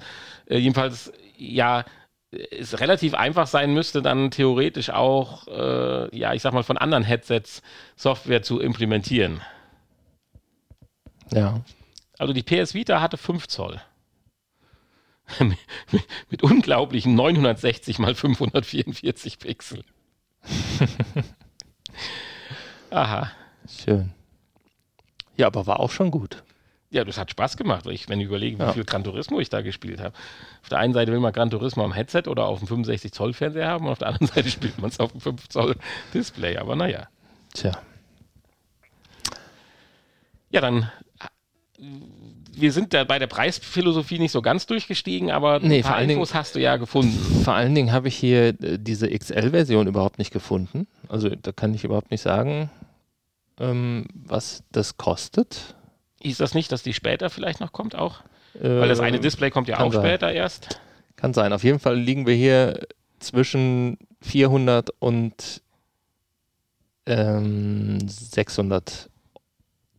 Äh, 0.47 0.57
jedenfalls, 0.57 1.13
ja, 1.37 1.85
es 2.31 2.79
relativ 2.79 3.13
einfach 3.13 3.47
sein 3.47 3.73
müsste, 3.73 4.01
dann 4.01 4.31
theoretisch 4.31 4.89
auch, 4.89 5.47
äh, 5.47 6.17
ja, 6.17 6.33
ich 6.33 6.41
sag 6.41 6.53
mal, 6.53 6.63
von 6.63 6.77
anderen 6.77 7.03
Headsets 7.03 7.61
Software 7.95 8.41
zu 8.41 8.59
implementieren. 8.59 9.41
Ja. 11.31 11.61
Also 12.17 12.33
die 12.33 12.43
PS 12.43 12.73
Vita 12.73 13.01
hatte 13.01 13.17
5 13.17 13.47
Zoll. 13.47 13.81
mit, 15.39 15.57
mit 16.29 16.43
unglaublichen 16.43 17.15
960 17.15 17.99
mal 17.99 18.15
544 18.15 19.39
Pixel. 19.39 19.83
Aha. 22.89 23.31
Schön. 23.67 24.13
Ja, 25.41 25.47
aber 25.47 25.65
war 25.65 25.79
auch 25.79 25.89
schon 25.91 26.11
gut. 26.11 26.43
Ja, 26.91 27.03
das 27.03 27.17
hat 27.17 27.31
Spaß 27.31 27.57
gemacht, 27.57 27.87
ich, 27.87 28.09
wenn 28.09 28.19
ich 28.19 28.27
überlege, 28.27 28.59
wie 28.59 28.63
Ja. 28.63 28.73
viel 28.73 28.83
Gran 28.83 29.03
Turismo 29.03 29.39
ich 29.39 29.49
da 29.49 29.61
gespielt 29.61 29.99
habe. 29.99 30.13
Auf 30.61 30.69
der 30.69 30.77
einen 30.77 30.93
Seite 30.93 31.11
will 31.11 31.19
man 31.19 31.33
Gran 31.33 31.49
Turismo 31.49 31.83
am 31.83 31.93
Headset 31.93 32.23
oder 32.27 32.45
auf 32.45 32.59
dem 32.59 32.67
65 32.67 33.11
Zoll 33.11 33.33
Fernseher 33.33 33.67
haben 33.67 33.85
und 33.85 33.91
auf 33.91 33.97
der 33.97 34.09
anderen 34.09 34.27
Seite 34.35 34.49
spielt 34.49 34.77
man 34.79 34.89
es 34.91 34.99
auf 34.99 35.11
dem 35.13 35.21
5 35.21 35.47
Zoll 35.49 35.75
Display. 36.13 36.57
Aber 36.57 36.75
naja. 36.75 37.07
Tja. 37.53 37.71
Ja, 40.51 40.61
dann. 40.61 40.91
Wir 42.53 42.71
sind 42.73 42.93
da 42.93 43.05
bei 43.05 43.17
der 43.17 43.27
Preisphilosophie 43.27 44.19
nicht 44.19 44.33
so 44.33 44.41
ganz 44.43 44.67
durchgestiegen, 44.67 45.31
aber 45.31 45.59
Nee, 45.59 45.77
ein 45.77 45.81
vor 45.81 45.89
paar 45.91 45.97
allen 45.97 46.07
Dingen- 46.09 46.19
Infos 46.19 46.35
hast 46.35 46.53
du 46.53 46.59
ja 46.59 46.75
gefunden. 46.77 47.17
Vor 47.43 47.53
allen 47.55 47.73
Dingen 47.73 47.91
habe 47.91 48.09
ich 48.09 48.15
hier 48.15 48.49
äh, 48.61 48.77
diese 48.77 49.09
XL-Version 49.09 49.87
überhaupt 49.87 50.19
nicht 50.19 50.31
gefunden. 50.31 50.85
Also 51.07 51.29
da 51.29 51.51
kann 51.53 51.73
ich 51.73 51.83
überhaupt 51.85 52.11
nicht 52.11 52.21
sagen, 52.21 52.69
ähm, 53.61 54.05
was 54.13 54.63
das 54.71 54.97
kostet. 54.97 55.75
Hieß 56.21 56.37
das 56.37 56.53
nicht, 56.53 56.71
dass 56.71 56.83
die 56.83 56.93
später 56.93 57.29
vielleicht 57.29 57.59
noch 57.59 57.71
kommt 57.71 57.95
auch? 57.95 58.21
Weil 58.53 58.89
das 58.89 58.99
eine 58.99 59.19
Display 59.19 59.49
kommt 59.49 59.69
ja 59.69 59.79
auch 59.79 59.93
sein. 59.93 60.03
später 60.03 60.31
erst. 60.31 60.79
Kann 61.15 61.33
sein. 61.33 61.53
Auf 61.53 61.63
jeden 61.63 61.79
Fall 61.79 61.97
liegen 61.97 62.27
wir 62.27 62.35
hier 62.35 62.79
zwischen 63.19 63.97
400 64.21 64.89
und 64.99 65.63
ähm, 67.05 67.99
600 68.07 69.09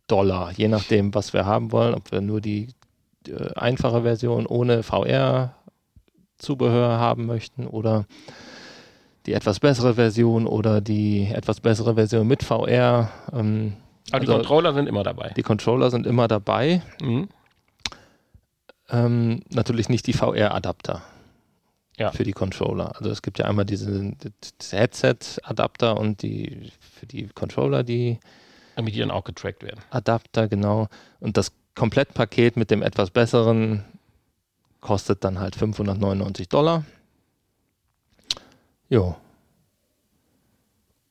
Dollar, 0.07 0.51
je 0.51 0.67
nachdem, 0.67 1.15
was 1.15 1.33
wir 1.33 1.45
haben 1.45 1.71
wollen. 1.71 1.95
Ob 1.95 2.11
wir 2.11 2.21
nur 2.21 2.41
die 2.41 2.67
äh, 3.27 3.53
einfache 3.55 4.03
Version 4.03 4.45
ohne 4.45 4.83
VR-Zubehör 4.83 6.99
haben 6.99 7.25
möchten 7.25 7.65
oder 7.65 8.05
die 9.25 9.33
etwas 9.33 9.59
bessere 9.59 9.93
Version 9.95 10.45
oder 10.47 10.81
die 10.81 11.27
etwas 11.33 11.59
bessere 11.61 11.95
Version 11.95 12.27
mit 12.27 12.43
VR. 12.43 13.09
Ähm, 13.31 13.73
Aber 14.11 14.19
die 14.19 14.27
Also- 14.27 14.33
Controller 14.39 14.73
sind 14.73 14.87
immer 14.87 15.03
dabei. 15.03 15.29
die 15.35 15.43
Controller 15.43 15.89
sind 15.89 16.05
immer 16.05 16.27
dabei. 16.27 16.81
Mhm. 17.01 17.29
Ähm, 18.89 19.41
natürlich 19.49 19.89
nicht 19.89 20.05
die 20.07 20.13
VR-Adapter 20.13 21.01
Ja. 21.97 22.11
für 22.11 22.23
die 22.23 22.33
Controller. 22.33 22.95
Also 22.97 23.09
es 23.09 23.21
gibt 23.21 23.39
ja 23.39 23.45
einmal 23.45 23.65
diesen 23.65 24.17
das 24.59 24.71
Headset-Adapter 24.73 25.97
und 25.97 26.21
die 26.21 26.71
für 26.79 27.05
die 27.05 27.27
Controller 27.27 27.83
die 27.83 28.19
Damit 28.75 28.93
die 28.95 28.99
dann 28.99 29.11
auch 29.11 29.23
getrackt 29.23 29.63
werden. 29.63 29.79
Adapter, 29.89 30.47
genau. 30.47 30.87
Und 31.19 31.37
das 31.37 31.51
Komplettpaket 31.75 32.57
mit 32.57 32.71
dem 32.71 32.81
etwas 32.83 33.09
besseren 33.11 33.85
kostet 34.81 35.23
dann 35.23 35.39
halt 35.39 35.55
599 35.55 36.49
Dollar. 36.49 36.83
Jo. 38.93 39.15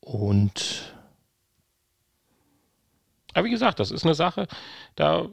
Und 0.01 0.95
Aber 3.35 3.45
wie 3.47 3.51
gesagt, 3.51 3.81
das 3.81 3.91
ist 3.91 4.05
eine 4.05 4.15
Sache, 4.15 4.47
da 4.95 5.27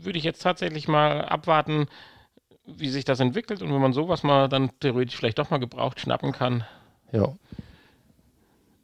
würde 0.00 0.16
ich 0.18 0.24
jetzt 0.24 0.40
tatsächlich 0.42 0.88
mal 0.88 1.22
abwarten, 1.26 1.88
wie 2.64 2.88
sich 2.88 3.04
das 3.04 3.20
entwickelt 3.20 3.60
und 3.60 3.70
wenn 3.74 3.82
man 3.82 3.92
sowas 3.92 4.22
mal 4.22 4.48
dann 4.48 4.70
theoretisch 4.80 5.16
vielleicht 5.16 5.38
doch 5.38 5.50
mal 5.50 5.58
gebraucht 5.58 6.00
schnappen 6.00 6.32
kann, 6.32 6.64
ja, 7.12 7.34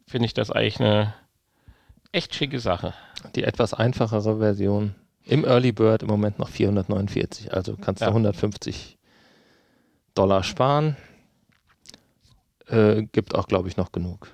finde 0.06 0.26
ich 0.26 0.34
das 0.34 0.50
eigentlich 0.50 0.80
eine 0.80 1.14
echt 2.12 2.34
schicke 2.34 2.60
Sache. 2.60 2.92
die 3.34 3.44
etwas 3.44 3.72
einfachere 3.72 4.38
Version 4.38 4.94
im 5.24 5.44
Early 5.44 5.72
Bird 5.72 6.02
im 6.02 6.08
Moment 6.08 6.38
noch 6.38 6.50
449. 6.50 7.54
Also 7.54 7.76
kannst 7.76 8.02
du 8.02 8.06
Ja. 8.06 8.10
150 8.10 8.98
Dollar 10.14 10.42
sparen. 10.42 10.96
Äh, 12.66 13.02
gibt 13.12 13.34
auch, 13.34 13.46
glaube 13.48 13.68
ich, 13.68 13.76
noch 13.76 13.92
genug. 13.92 14.32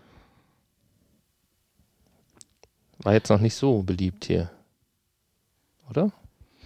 War 2.99 3.13
jetzt 3.13 3.31
noch 3.31 3.41
nicht 3.41 3.55
so 3.55 3.83
beliebt 3.83 4.25
hier. 4.25 4.51
Oder? 5.91 6.13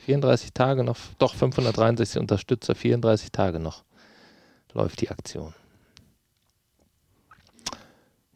34 0.04 0.52
Tage 0.52 0.84
noch, 0.84 0.98
doch 1.18 1.34
563 1.34 2.20
Unterstützer, 2.20 2.74
34 2.74 3.32
Tage 3.32 3.58
noch 3.58 3.82
läuft 4.76 5.00
die 5.00 5.10
Aktion. 5.10 5.54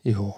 Jo. 0.03 0.35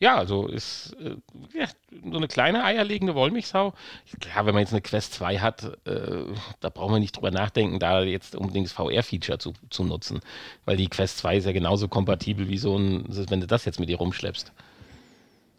Ja, 0.00 0.16
also 0.16 0.46
ist 0.46 0.96
äh, 0.98 1.16
ja, 1.52 1.66
so 2.10 2.16
eine 2.16 2.26
kleine 2.26 2.64
eierlegende 2.64 3.14
Wollmilchsau. 3.14 3.74
Klar, 4.18 4.46
wenn 4.46 4.54
man 4.54 4.62
jetzt 4.62 4.72
eine 4.72 4.80
Quest 4.80 5.12
2 5.12 5.40
hat, 5.40 5.62
äh, 5.84 6.24
da 6.60 6.70
brauchen 6.70 6.94
wir 6.94 7.00
nicht 7.00 7.16
drüber 7.16 7.30
nachdenken, 7.30 7.78
da 7.78 8.02
jetzt 8.02 8.34
unbedingt 8.34 8.66
das 8.66 8.72
VR-Feature 8.72 9.38
zu, 9.38 9.52
zu 9.68 9.84
nutzen. 9.84 10.20
Weil 10.64 10.78
die 10.78 10.88
Quest 10.88 11.18
2 11.18 11.36
ist 11.36 11.44
ja 11.44 11.52
genauso 11.52 11.86
kompatibel 11.86 12.48
wie 12.48 12.56
so 12.56 12.78
ein, 12.78 13.04
wenn 13.28 13.42
du 13.42 13.46
das 13.46 13.66
jetzt 13.66 13.78
mit 13.78 13.90
dir 13.90 13.98
rumschleppst. 13.98 14.52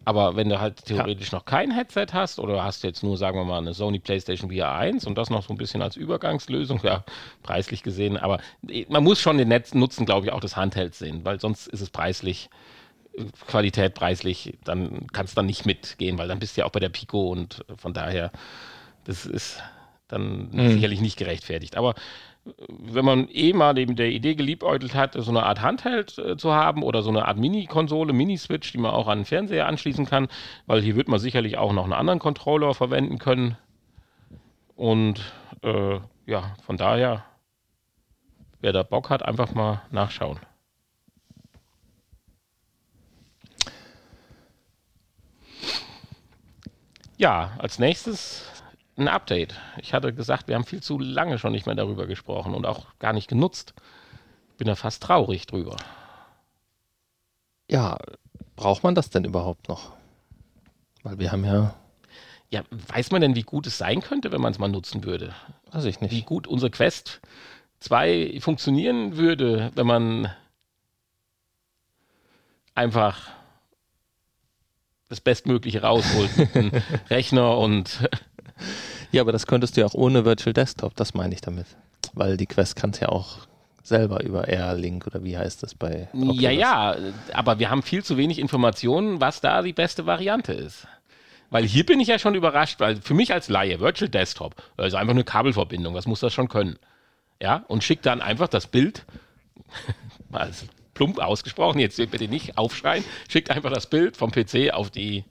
Aber 0.06 0.36
wenn 0.36 0.50
du 0.50 0.60
halt 0.60 0.86
theoretisch 0.86 1.32
noch 1.32 1.46
kein 1.46 1.70
Headset 1.70 2.08
hast 2.14 2.40
oder 2.40 2.64
hast 2.64 2.84
jetzt 2.84 3.04
nur, 3.04 3.18
sagen 3.18 3.38
wir 3.38 3.46
mal, 3.46 3.60
eine 3.60 3.76
Sony 3.76 4.00
PlayStation 4.00 4.50
VR 4.50 4.74
1 4.74 5.06
und 5.06 5.16
das 5.20 5.30
noch 5.30 5.44
so 5.44 5.54
ein 5.54 5.58
bisschen 5.58 5.84
als 5.84 5.96
Übergangslösung, 5.96 6.80
ja, 6.82 7.04
preislich 7.44 7.84
gesehen, 7.84 8.18
aber 8.18 8.40
äh, 8.68 8.88
man 8.90 9.04
muss 9.04 9.22
schon 9.22 9.38
den 9.38 9.50
Netz 9.50 9.76
Nutzen, 9.76 10.08
glaube 10.08 10.26
ich, 10.26 10.34
auch 10.34 10.40
des 10.40 10.56
Handhelds 10.56 10.98
sehen, 10.98 11.24
weil 11.24 11.40
sonst 11.40 11.68
ist 11.68 11.82
es 11.82 11.92
preislich 11.92 12.50
Qualität 13.48 13.94
preislich, 13.94 14.58
dann 14.64 15.08
kannst 15.12 15.34
du 15.34 15.36
dann 15.38 15.46
nicht 15.46 15.66
mitgehen, 15.66 16.18
weil 16.18 16.28
dann 16.28 16.40
bist 16.40 16.56
du 16.58 16.62
ja 16.62 16.68
auch 16.68 16.72
bei 16.72 16.80
der 16.80 16.90
Pico 16.90 17.30
und 17.32 17.66
von 17.78 17.94
daher, 17.94 18.32
das 19.06 19.26
ist 19.26 19.62
dann 20.08 20.50
Mhm. 20.52 20.70
sicherlich 20.72 21.02
nicht 21.02 21.18
gerechtfertigt. 21.18 21.78
Aber 21.78 21.92
äh, 22.46 22.52
wenn 22.70 23.06
man 23.06 23.28
eh 23.32 23.54
mal 23.54 23.74
neben 23.74 23.96
der 23.96 24.10
Idee 24.10 24.36
geliebäugelt 24.36 24.96
hat, 24.96 25.14
so 25.18 25.32
eine 25.32 25.44
Art 25.46 25.62
Handheld 25.62 26.18
äh, 26.18 26.38
zu 26.38 26.54
haben 26.54 26.84
oder 26.84 27.02
so 27.02 27.10
eine 27.10 27.28
Art 27.28 27.38
Mini-Konsole, 27.38 28.14
Mini-Switch, 28.14 28.72
die 28.72 28.78
man 28.78 28.92
auch 28.92 29.08
an 29.08 29.20
den 29.20 29.26
Fernseher 29.26 29.68
anschließen 29.68 30.06
kann, 30.06 30.28
weil 30.68 30.82
hier 30.82 30.96
wird 30.96 31.08
man 31.08 31.20
sicherlich 31.20 31.58
auch 31.58 31.74
noch 31.74 31.84
einen 31.84 31.94
anderen 31.94 32.20
Controller 32.20 32.74
verwenden 32.74 33.18
können. 33.20 33.58
Und 34.76 35.22
äh, 35.64 36.00
ja, 36.26 36.56
von 36.66 36.78
daher, 36.78 37.24
wer 38.62 38.74
da 38.74 38.84
Bock 38.84 39.10
hat, 39.10 39.24
einfach 39.24 39.54
mal 39.54 39.82
nachschauen. 39.92 40.40
Ja, 47.22 47.52
als 47.60 47.78
nächstes 47.78 48.46
ein 48.98 49.08
Update. 49.08 49.54
Ich 49.80 49.94
hatte 49.94 50.12
gesagt, 50.12 50.48
wir 50.48 50.56
haben 50.56 50.64
viel 50.66 50.82
zu 50.82 50.98
lange 50.98 51.38
schon 51.38 51.52
nicht 51.52 51.68
mehr 51.68 51.76
darüber 51.76 52.08
gesprochen 52.08 52.56
und 52.56 52.66
auch 52.66 52.98
gar 52.98 53.14
nicht 53.14 53.28
genutzt. 53.28 53.76
Bin 54.58 54.66
da 54.68 54.76
fast 54.76 55.04
traurig 55.04 55.46
drüber. 55.46 55.78
Ja, 57.70 57.98
braucht 58.56 58.84
man 58.84 58.94
das 58.96 59.10
denn 59.10 59.26
überhaupt 59.26 59.68
noch? 59.70 59.94
Weil 61.04 61.20
wir 61.20 61.32
haben 61.32 61.46
ja, 61.46 61.76
Ja, 62.50 62.64
weiß 62.72 63.12
man 63.12 63.22
denn, 63.22 63.36
wie 63.36 63.44
gut 63.44 63.66
es 63.68 63.78
sein 63.78 64.02
könnte, 64.02 64.32
wenn 64.32 64.42
man 64.42 64.52
es 64.52 64.60
mal 64.60 64.68
nutzen 64.68 65.04
würde? 65.04 65.34
weiß 65.72 65.86
ich 65.86 66.02
Wie 66.02 66.02
nicht. 66.02 66.26
gut 66.26 66.48
unsere 66.48 66.70
Quest 66.72 67.22
2 67.80 68.38
funktionieren 68.42 69.18
würde, 69.18 69.72
wenn 69.76 69.88
man 69.88 70.32
einfach 72.76 73.30
das 75.12 75.20
Bestmögliche 75.20 75.82
rausholt 75.82 76.38
mit 76.38 76.56
einem 76.56 76.72
Rechner 77.10 77.58
und 77.58 78.08
Ja, 79.12 79.22
aber 79.22 79.34
das 79.34 79.46
könntest 79.46 79.76
du 79.76 79.82
ja 79.82 79.88
auch 79.88 79.94
ohne 79.94 80.24
Virtual 80.24 80.54
Desktop, 80.54 80.96
das 80.96 81.14
meine 81.14 81.34
ich 81.34 81.42
damit. 81.42 81.68
Weil 82.14 82.38
die 82.38 82.46
Quest 82.46 82.78
kann 82.78 82.92
es 82.92 83.02
ja 83.02 83.10
auch 83.10 83.40
selber 83.84 84.24
über 84.24 84.48
Air-Link 84.48 85.06
oder 85.08 85.24
wie 85.24 85.38
heißt 85.38 85.64
das 85.64 85.76
bei 85.76 86.08
Oculus. 86.14 86.42
Ja, 86.42 86.50
ja, 86.50 86.96
aber 87.34 87.60
wir 87.60 87.70
haben 87.70 87.84
viel 87.84 88.06
zu 88.06 88.16
wenig 88.16 88.40
Informationen, 88.40 89.20
was 89.20 89.42
da 89.42 89.62
die 89.62 89.74
beste 89.74 90.06
Variante 90.06 90.54
ist. 90.54 90.88
Weil 91.50 91.66
hier 91.66 91.86
bin 91.86 92.00
ich 92.00 92.08
ja 92.08 92.18
schon 92.18 92.36
überrascht, 92.36 92.80
weil 92.80 92.96
für 92.96 93.14
mich 93.14 93.34
als 93.34 93.50
Laie, 93.50 93.82
Virtual 93.82 94.08
Desktop, 94.08 94.56
also 94.78 94.96
einfach 94.96 95.12
eine 95.12 95.26
Kabelverbindung, 95.26 95.94
was 95.94 96.08
muss 96.08 96.22
das 96.22 96.34
schon 96.34 96.48
können? 96.48 96.78
Ja, 97.42 97.66
und 97.68 97.84
schickt 97.84 98.06
dann 98.06 98.22
einfach 98.22 98.48
das 98.48 98.68
Bild, 98.68 99.06
mal 100.30 100.44
als 100.44 100.66
plump 100.94 101.20
ausgesprochen, 101.20 101.80
jetzt 101.80 101.98
bitte 101.98 102.28
nicht 102.28 102.58
aufschreien, 102.58 103.04
schickt 103.30 103.50
einfach 103.52 103.72
das 103.72 103.88
Bild 103.88 104.18
vom 104.18 104.32
PC 104.32 104.74
auf 104.74 104.90
die 104.90 105.24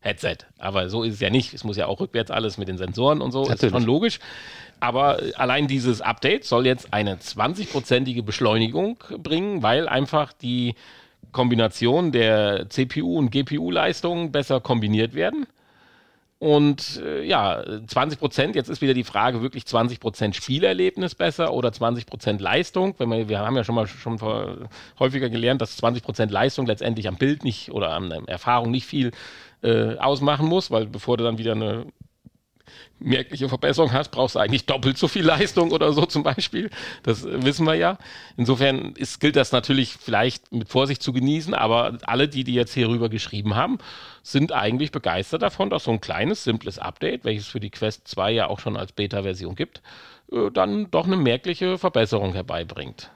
Headset. 0.00 0.38
Aber 0.58 0.88
so 0.88 1.02
ist 1.02 1.14
es 1.14 1.20
ja 1.20 1.30
nicht. 1.30 1.52
Es 1.52 1.64
muss 1.64 1.76
ja 1.76 1.86
auch 1.86 2.00
rückwärts 2.00 2.30
alles 2.30 2.58
mit 2.58 2.68
den 2.68 2.78
Sensoren 2.78 3.20
und 3.20 3.32
so, 3.32 3.42
ist 3.42 3.48
Natürlich. 3.48 3.72
schon 3.72 3.84
logisch. 3.84 4.20
Aber 4.78 5.20
allein 5.34 5.66
dieses 5.66 6.00
Update 6.00 6.44
soll 6.44 6.66
jetzt 6.66 6.92
eine 6.92 7.16
20-prozentige 7.16 8.22
Beschleunigung 8.22 9.02
bringen, 9.18 9.62
weil 9.62 9.88
einfach 9.88 10.32
die 10.32 10.74
Kombination 11.32 12.12
der 12.12 12.68
CPU- 12.70 13.18
und 13.18 13.30
GPU-Leistungen 13.30 14.32
besser 14.32 14.60
kombiniert 14.60 15.14
werden. 15.14 15.46
Und 16.46 17.02
äh, 17.04 17.24
ja, 17.24 17.60
20 17.88 18.20
Prozent, 18.20 18.54
jetzt 18.54 18.68
ist 18.68 18.80
wieder 18.80 18.94
die 18.94 19.02
Frage, 19.02 19.42
wirklich 19.42 19.66
20 19.66 19.98
Prozent 19.98 20.36
Spielerlebnis 20.36 21.16
besser 21.16 21.52
oder 21.52 21.72
20 21.72 22.06
Prozent 22.06 22.40
Leistung? 22.40 22.94
Wenn 22.98 23.10
wir, 23.10 23.28
wir 23.28 23.40
haben 23.40 23.56
ja 23.56 23.64
schon 23.64 23.74
mal 23.74 23.88
schon 23.88 24.20
häufiger 25.00 25.28
gelernt, 25.28 25.60
dass 25.60 25.76
20 25.78 26.04
Prozent 26.04 26.30
Leistung 26.30 26.66
letztendlich 26.66 27.08
am 27.08 27.16
Bild 27.16 27.42
nicht 27.42 27.72
oder 27.72 27.94
an 27.94 28.10
der 28.10 28.22
Erfahrung 28.28 28.70
nicht 28.70 28.86
viel 28.86 29.10
äh, 29.64 29.96
ausmachen 29.96 30.46
muss, 30.46 30.70
weil 30.70 30.86
bevor 30.86 31.16
du 31.16 31.24
dann 31.24 31.38
wieder 31.38 31.50
eine 31.50 31.86
merkliche 32.98 33.48
Verbesserung 33.48 33.92
hast, 33.92 34.10
brauchst 34.10 34.34
du 34.34 34.38
eigentlich 34.38 34.66
doppelt 34.66 34.98
so 34.98 35.08
viel 35.08 35.24
Leistung 35.24 35.70
oder 35.70 35.92
so 35.92 36.06
zum 36.06 36.22
Beispiel. 36.22 36.70
Das 37.02 37.24
wissen 37.24 37.66
wir 37.66 37.74
ja. 37.74 37.98
Insofern 38.36 38.92
ist, 38.96 39.20
gilt 39.20 39.36
das 39.36 39.52
natürlich 39.52 39.92
vielleicht 39.92 40.52
mit 40.52 40.68
Vorsicht 40.68 41.02
zu 41.02 41.12
genießen, 41.12 41.54
aber 41.54 41.98
alle, 42.06 42.28
die, 42.28 42.44
die 42.44 42.54
jetzt 42.54 42.74
hier 42.74 42.88
rüber 42.88 43.08
geschrieben 43.08 43.54
haben, 43.54 43.78
sind 44.22 44.52
eigentlich 44.52 44.92
begeistert 44.92 45.42
davon, 45.42 45.70
dass 45.70 45.84
so 45.84 45.90
ein 45.90 46.00
kleines, 46.00 46.44
simples 46.44 46.78
Update, 46.78 47.24
welches 47.24 47.46
für 47.46 47.60
die 47.60 47.70
Quest 47.70 48.08
2 48.08 48.32
ja 48.32 48.48
auch 48.48 48.60
schon 48.60 48.76
als 48.76 48.92
Beta-Version 48.92 49.54
gibt, 49.54 49.82
äh, 50.32 50.50
dann 50.50 50.90
doch 50.90 51.06
eine 51.06 51.16
merkliche 51.16 51.78
Verbesserung 51.78 52.32
herbeibringt. 52.32 53.10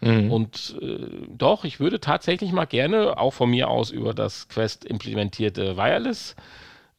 Mhm. 0.00 0.30
Und 0.30 0.76
äh, 0.80 1.26
doch, 1.28 1.64
ich 1.64 1.78
würde 1.78 2.00
tatsächlich 2.00 2.52
mal 2.52 2.64
gerne 2.64 3.18
auch 3.18 3.32
von 3.32 3.50
mir 3.50 3.68
aus 3.68 3.90
über 3.90 4.14
das 4.14 4.48
Quest 4.48 4.84
implementierte 4.84 5.76
Wireless 5.76 6.36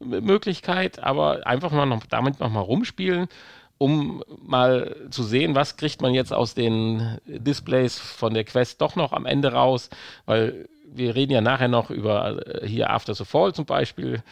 Möglichkeit, 0.04 1.00
aber 1.00 1.46
einfach 1.46 1.72
mal 1.72 1.86
noch 1.86 2.06
damit 2.06 2.40
noch 2.40 2.50
mal 2.50 2.62
rumspielen, 2.62 3.28
um 3.78 4.24
mal 4.44 4.96
zu 5.10 5.24
sehen, 5.24 5.56
was 5.56 5.78
kriegt 5.78 6.02
man 6.02 6.14
jetzt 6.14 6.34
aus 6.34 6.54
den 6.54 7.18
Displays 7.26 7.98
von 7.98 8.34
der 8.34 8.44
Quest 8.44 8.82
doch 8.82 8.96
noch 8.96 9.14
am 9.14 9.26
Ende 9.26 9.54
raus, 9.54 9.90
weil 10.26 10.70
wir 10.94 11.16
reden 11.16 11.32
ja 11.32 11.42
nachher 11.42 11.68
noch 11.68 11.90
über 11.90 12.46
äh, 12.46 12.68
hier 12.68 12.90
After 12.90 13.16
the 13.16 13.26
Fall 13.26 13.54
zum 13.54 13.66
Beispiel. 13.66 14.24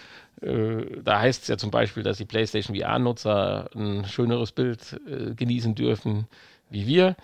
Äh, 0.42 1.02
da 1.04 1.20
heißt 1.20 1.44
es 1.44 1.48
ja 1.48 1.58
zum 1.58 1.72
Beispiel, 1.72 2.04
dass 2.04 2.18
die 2.18 2.26
PlayStation 2.26 2.76
VR-Nutzer 2.76 3.70
ein 3.76 4.06
schöneres 4.06 4.52
Bild 4.52 5.00
äh, 5.08 5.34
genießen 5.34 5.76
dürfen 5.76 6.28
wie 6.70 6.86
wir. 6.86 7.16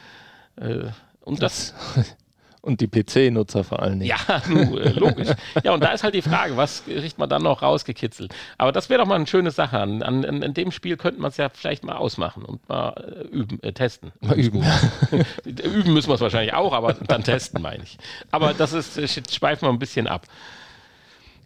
und 1.22 1.44
das, 1.44 1.76
das 1.96 2.18
und 2.66 2.82
die 2.82 2.88
PC-Nutzer 2.88 3.64
vor 3.64 3.82
allen 3.82 4.00
Dingen. 4.00 4.16
Ja, 4.28 4.42
nu, 4.50 4.78
äh, 4.78 4.90
logisch. 4.90 5.30
Ja, 5.64 5.74
und 5.74 5.84
da 5.84 5.92
ist 5.92 6.04
halt 6.04 6.16
die 6.16 6.22
Frage, 6.22 6.58
was 6.58 6.84
kriegt 6.86 7.18
man 7.18 7.30
dann 7.30 7.44
noch 7.44 7.62
rausgekitzelt? 7.62 8.34
Aber 8.58 8.72
das 8.72 8.90
wäre 8.90 9.02
doch 9.02 9.08
mal 9.08 9.16
eine 9.16 9.28
schöne 9.28 9.52
Sache. 9.52 9.80
An, 9.80 10.02
an, 10.02 10.26
an 10.26 10.54
dem 10.54 10.72
Spiel 10.72 10.98
könnte 10.98 11.22
man 11.22 11.30
es 11.30 11.38
ja 11.38 11.50
vielleicht 11.50 11.84
mal 11.84 11.96
ausmachen 11.96 12.44
und 12.44 12.68
mal 12.68 12.90
äh, 12.92 13.28
üben, 13.28 13.62
äh, 13.62 13.72
testen. 13.72 14.12
Mal 14.20 14.38
üben. 14.40 14.64
üben 15.46 15.94
müssen 15.94 16.10
wir 16.10 16.16
es 16.16 16.22
wahrscheinlich 16.22 16.54
auch, 16.54 16.74
aber 16.74 16.94
dann 16.94 17.24
testen, 17.24 17.62
meine 17.62 17.84
ich. 17.84 17.98
Aber 18.32 18.54
das 18.54 18.74
ist, 18.74 18.98
äh, 18.98 19.08
schweifen 19.08 19.68
wir 19.68 19.70
ein 19.70 19.80
bisschen 19.80 20.08
ab. 20.08 20.28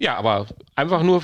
Ja, 0.02 0.16
aber 0.16 0.48
einfach 0.76 1.04
nur, 1.04 1.22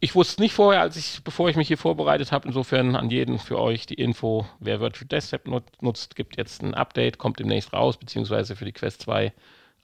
ich 0.00 0.16
wusste 0.16 0.42
nicht 0.42 0.52
vorher, 0.52 0.80
als 0.80 0.96
ich, 0.96 1.22
bevor 1.22 1.48
ich 1.48 1.54
mich 1.54 1.68
hier 1.68 1.78
vorbereitet 1.78 2.32
habe, 2.32 2.48
insofern 2.48 2.96
an 2.96 3.08
jeden 3.08 3.38
für 3.38 3.56
euch 3.60 3.86
die 3.86 3.94
Info, 3.94 4.46
wer 4.58 4.80
Virtual 4.80 5.06
Desktop 5.06 5.62
nutzt, 5.80 6.16
gibt 6.16 6.36
jetzt 6.36 6.60
ein 6.60 6.74
Update, 6.74 7.18
kommt 7.18 7.38
demnächst 7.38 7.72
raus, 7.72 7.96
beziehungsweise 7.96 8.56
für 8.56 8.64
die 8.64 8.72
Quest 8.72 9.02
2 9.02 9.32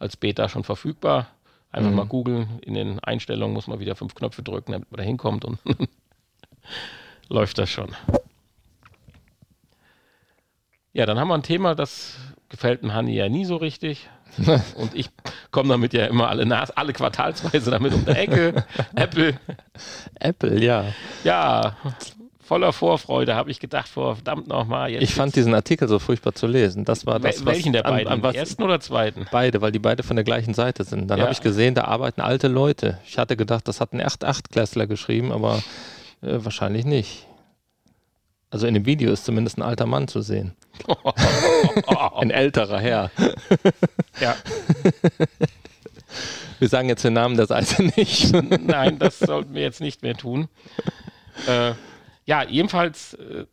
als 0.01 0.17
Beta 0.17 0.49
schon 0.49 0.65
verfügbar. 0.65 1.29
Einfach 1.71 1.91
mhm. 1.91 1.97
mal 1.97 2.07
googeln, 2.07 2.59
in 2.63 2.75
den 2.75 2.99
Einstellungen 2.99 3.55
muss 3.55 3.69
man 3.69 3.79
wieder 3.79 3.95
fünf 3.95 4.17
Knöpfe 4.17 4.43
drücken, 4.43 4.73
damit 4.73 4.91
man 4.91 4.99
da 4.99 5.05
hinkommt 5.05 5.45
und 5.45 5.61
läuft 7.29 7.59
das 7.59 7.71
schon. 7.71 7.95
Ja, 10.93 11.07
dann 11.07 11.19
haben 11.19 11.29
wir 11.29 11.35
ein 11.35 11.45
Thema, 11.45 11.77
das 11.77 12.19
gefällt 12.53 12.83
dem 12.83 12.95
Hanni 12.95 13.17
ja 13.17 13.29
nie 13.29 13.45
so 13.45 13.57
richtig. 13.57 14.09
Und 14.77 14.95
ich 14.95 15.11
komme 15.51 15.71
damit 15.71 15.93
ja 15.93 16.07
immer 16.07 16.29
alle, 16.29 16.47
Nas 16.47 16.71
alle 16.71 16.93
quartalsweise 16.93 17.71
damit 17.71 17.93
um 17.93 18.05
die 18.05 18.13
Ecke. 18.13 18.65
Apple. 18.95 19.35
Apple, 20.21 20.63
ja. 20.63 20.85
Ja, 21.25 21.77
voller 22.41 22.73
Vorfreude 22.73 23.35
habe 23.35 23.51
ich 23.51 23.61
gedacht, 23.61 23.89
vor 23.89 24.17
verdammt 24.17 24.47
nochmal. 24.47 24.93
Ich 25.03 25.15
fand 25.15 25.35
diesen 25.37 25.55
Artikel 25.55 25.89
so 25.89 25.99
furchtbar 25.99 26.35
zu 26.35 26.47
lesen. 26.47 26.85
Das 26.85 27.05
war 27.07 27.19
das, 27.19 27.45
Welchen 27.45 27.73
der 27.73 27.83
beiden? 27.83 28.09
An, 28.09 28.19
an 28.19 28.23
was, 28.23 28.35
ersten 28.35 28.63
oder 28.63 28.81
zweiten? 28.81 29.27
Beide, 29.31 29.61
weil 29.61 29.73
die 29.73 29.79
beide 29.79 30.03
von 30.03 30.17
der 30.17 30.25
gleichen 30.25 30.55
Seite 30.55 30.85
sind. 30.85 31.11
Dann 31.11 31.19
ja. 31.19 31.25
habe 31.25 31.33
ich 31.33 31.41
gesehen, 31.41 31.75
da 31.75 31.85
arbeiten 31.85 32.21
alte 32.21 32.49
Leute. 32.49 32.99
Ich 33.07 33.19
hatte 33.19 33.37
gedacht, 33.37 33.69
das 33.69 33.81
hat 33.81 33.93
ein 33.93 34.03
8-8-Klässler 34.03 34.87
geschrieben, 34.87 35.33
aber 35.33 35.63
äh, 36.23 36.39
wahrscheinlich 36.45 36.85
nicht. 36.85 37.27
Also 38.53 38.67
in 38.67 38.75
dem 38.75 38.85
Video 38.85 39.11
ist 39.11 39.25
zumindest 39.25 39.57
ein 39.57 39.63
alter 39.63 39.87
Mann 39.87 40.09
zu 40.09 40.21
sehen. 40.21 40.55
ein 42.17 42.31
älterer 42.31 42.79
Herr. 42.79 43.11
ja. 44.21 44.37
Wir 46.59 46.69
sagen 46.69 46.91
jetzt 46.91 47.03
den 47.03 47.15
Namen 47.15 47.39
der 47.39 47.47
Seite 47.47 47.83
nicht. 47.97 48.31
Nein, 48.61 48.99
das 48.99 49.21
sollten 49.21 49.55
wir 49.55 49.63
jetzt 49.63 49.81
nicht 49.81 50.03
mehr 50.03 50.15
tun. 50.15 50.49
Äh, 51.49 51.73
ja, 52.27 52.45
jedenfalls 52.45 53.15
äh, 53.15 53.47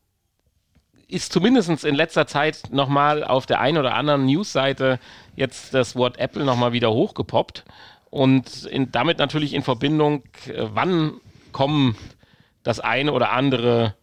ist 1.08 1.32
zumindest 1.32 1.86
in 1.86 1.96
letzter 1.96 2.28
Zeit 2.28 2.64
nochmal 2.70 3.24
auf 3.24 3.46
der 3.46 3.62
einen 3.62 3.78
oder 3.78 3.96
anderen 3.96 4.26
Newsseite 4.26 5.00
jetzt 5.38 5.74
das 5.74 5.96
Wort 5.96 6.20
Apple 6.20 6.44
nochmal 6.44 6.74
wieder 6.74 6.92
hochgepoppt. 6.92 7.64
Und 8.10 8.66
in, 8.66 8.92
damit 8.92 9.18
natürlich 9.18 9.54
in 9.54 9.64
Verbindung, 9.64 10.24
äh, 10.48 10.66
wann 10.74 11.22
kommen 11.54 11.96
das 12.64 12.82
eine 12.82 13.14
oder 13.14 13.32
andere 13.32 13.96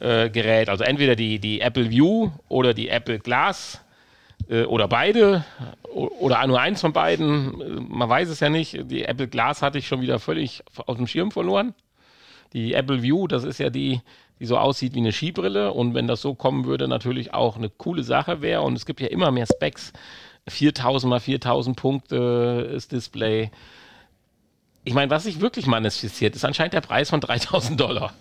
äh, 0.00 0.30
Gerät. 0.30 0.68
Also 0.68 0.84
entweder 0.84 1.16
die, 1.16 1.38
die 1.38 1.60
Apple 1.60 1.90
View 1.90 2.30
oder 2.48 2.74
die 2.74 2.88
Apple 2.88 3.18
Glass 3.18 3.84
äh, 4.48 4.64
oder 4.64 4.88
beide 4.88 5.44
oder 5.94 6.46
nur 6.46 6.60
eins 6.60 6.80
von 6.80 6.92
beiden. 6.92 7.60
Äh, 7.60 7.80
man 7.88 8.08
weiß 8.08 8.28
es 8.28 8.40
ja 8.40 8.48
nicht. 8.48 8.90
Die 8.90 9.04
Apple 9.04 9.28
Glass 9.28 9.62
hatte 9.62 9.78
ich 9.78 9.86
schon 9.86 10.00
wieder 10.00 10.18
völlig 10.18 10.62
aus 10.86 10.96
dem 10.96 11.06
Schirm 11.06 11.30
verloren. 11.30 11.74
Die 12.52 12.74
Apple 12.74 13.02
View, 13.02 13.26
das 13.26 13.44
ist 13.44 13.58
ja 13.58 13.70
die, 13.70 14.00
die 14.38 14.46
so 14.46 14.58
aussieht 14.58 14.94
wie 14.94 15.00
eine 15.00 15.12
Skibrille. 15.12 15.72
Und 15.72 15.94
wenn 15.94 16.06
das 16.06 16.20
so 16.20 16.34
kommen 16.34 16.64
würde, 16.64 16.88
natürlich 16.88 17.34
auch 17.34 17.56
eine 17.56 17.70
coole 17.70 18.02
Sache 18.02 18.42
wäre. 18.42 18.62
Und 18.62 18.74
es 18.74 18.86
gibt 18.86 19.00
ja 19.00 19.08
immer 19.08 19.30
mehr 19.30 19.46
Specs. 19.46 19.92
4000 20.48 21.08
mal 21.08 21.20
4000 21.20 21.76
Punkte 21.76 22.70
ist 22.74 22.92
Display 22.92 23.50
ich 24.84 24.94
meine, 24.94 25.10
was 25.10 25.24
sich 25.24 25.40
wirklich 25.40 25.66
manifestiert, 25.66 26.36
ist 26.36 26.44
anscheinend 26.44 26.74
der 26.74 26.82
Preis 26.82 27.10
von 27.10 27.20
3000 27.20 27.80
Dollar. 27.80 28.12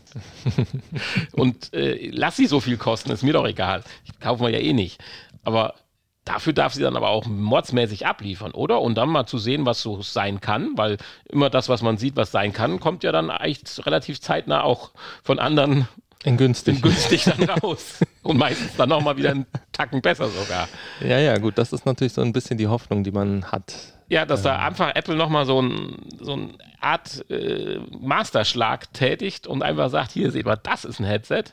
Und 1.34 1.74
äh, 1.74 2.10
lass 2.12 2.38
sie 2.38 2.46
so 2.46 2.60
viel 2.60 2.78
kosten, 2.78 3.12
ist 3.12 3.24
mir 3.24 3.34
doch 3.34 3.46
egal. 3.46 3.84
Ich 4.06 4.20
kaufe 4.20 4.44
mir 4.44 4.52
ja 4.52 4.60
eh 4.60 4.74
nicht. 4.74 5.04
Aber 5.44 5.76
dafür 6.24 6.54
darf 6.54 6.74
sie 6.74 6.82
dann 6.82 6.96
aber 6.96 7.10
auch 7.10 7.26
mordsmäßig 7.26 8.08
abliefern, 8.08 8.52
oder? 8.52 8.82
Und 8.82 8.96
dann 8.96 9.10
mal 9.10 9.26
zu 9.26 9.38
sehen, 9.38 9.66
was 9.66 9.82
so 9.82 10.02
sein 10.02 10.40
kann, 10.40 10.72
weil 10.78 10.98
immer 11.30 11.50
das, 11.50 11.68
was 11.68 11.82
man 11.82 11.98
sieht, 11.98 12.16
was 12.16 12.32
sein 12.32 12.54
kann, 12.54 12.80
kommt 12.80 13.04
ja 13.04 13.12
dann 13.12 13.30
eigentlich 13.30 13.86
relativ 13.86 14.22
zeitnah 14.22 14.64
auch 14.64 14.92
von 15.22 15.40
anderen 15.40 15.88
in 16.24 16.38
günstig. 16.38 16.76
In 16.76 16.82
günstig 16.82 17.26
dann 17.26 17.44
raus. 17.50 18.00
Und 18.22 18.38
meistens 18.38 18.76
dann 18.78 18.90
nochmal 18.90 19.18
wieder 19.18 19.32
einen 19.32 19.46
Tacken 19.72 20.02
besser 20.02 20.30
sogar. 20.30 20.70
Ja, 21.02 21.20
ja, 21.20 21.38
gut, 21.38 21.58
das 21.58 21.74
ist 21.74 21.86
natürlich 21.86 22.14
so 22.14 22.22
ein 22.22 22.32
bisschen 22.32 22.58
die 22.58 22.68
Hoffnung, 22.68 23.04
die 23.04 23.12
man 23.12 23.52
hat. 23.52 23.74
Ja, 24.14 24.28
dass 24.28 24.44
da 24.44 24.60
einfach 24.60 24.94
Apple 24.94 25.16
nochmal 25.16 25.48
so, 25.48 25.60
ein, 25.60 25.96
so 26.20 26.34
eine 26.34 26.50
Art 26.80 27.26
äh, 27.32 27.80
Masterschlag 28.00 28.94
tätigt 28.94 29.48
und 29.48 29.64
einfach 29.64 29.90
sagt, 29.90 30.12
hier 30.12 30.30
seht 30.30 30.46
mal, 30.46 30.56
das 30.56 30.86
ist 30.86 31.00
ein 31.00 31.06
Headset. 31.06 31.46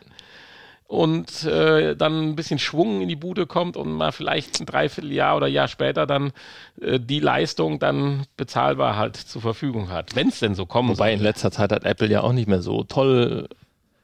Und 0.86 1.44
äh, 1.44 1.96
dann 1.96 2.30
ein 2.30 2.36
bisschen 2.36 2.58
Schwung 2.58 3.00
in 3.00 3.08
die 3.08 3.16
Bude 3.16 3.46
kommt 3.46 3.78
und 3.78 3.92
mal 3.92 4.12
vielleicht 4.12 4.60
ein 4.60 4.66
Dreivierteljahr 4.66 5.38
oder 5.38 5.46
Jahr 5.46 5.68
später 5.68 6.06
dann 6.06 6.32
äh, 6.82 7.00
die 7.00 7.20
Leistung 7.20 7.78
dann 7.78 8.24
bezahlbar 8.36 8.96
halt 8.96 9.16
zur 9.16 9.40
Verfügung 9.40 9.88
hat. 9.88 10.14
Wenn 10.14 10.28
es 10.28 10.40
denn 10.40 10.54
so 10.54 10.66
kommen 10.66 10.90
Wobei 10.90 11.12
soll. 11.12 11.18
in 11.18 11.22
letzter 11.22 11.50
Zeit 11.50 11.72
hat 11.72 11.84
Apple 11.84 12.08
ja 12.08 12.20
auch 12.20 12.34
nicht 12.34 12.48
mehr 12.48 12.60
so 12.60 12.84
toll 12.84 13.48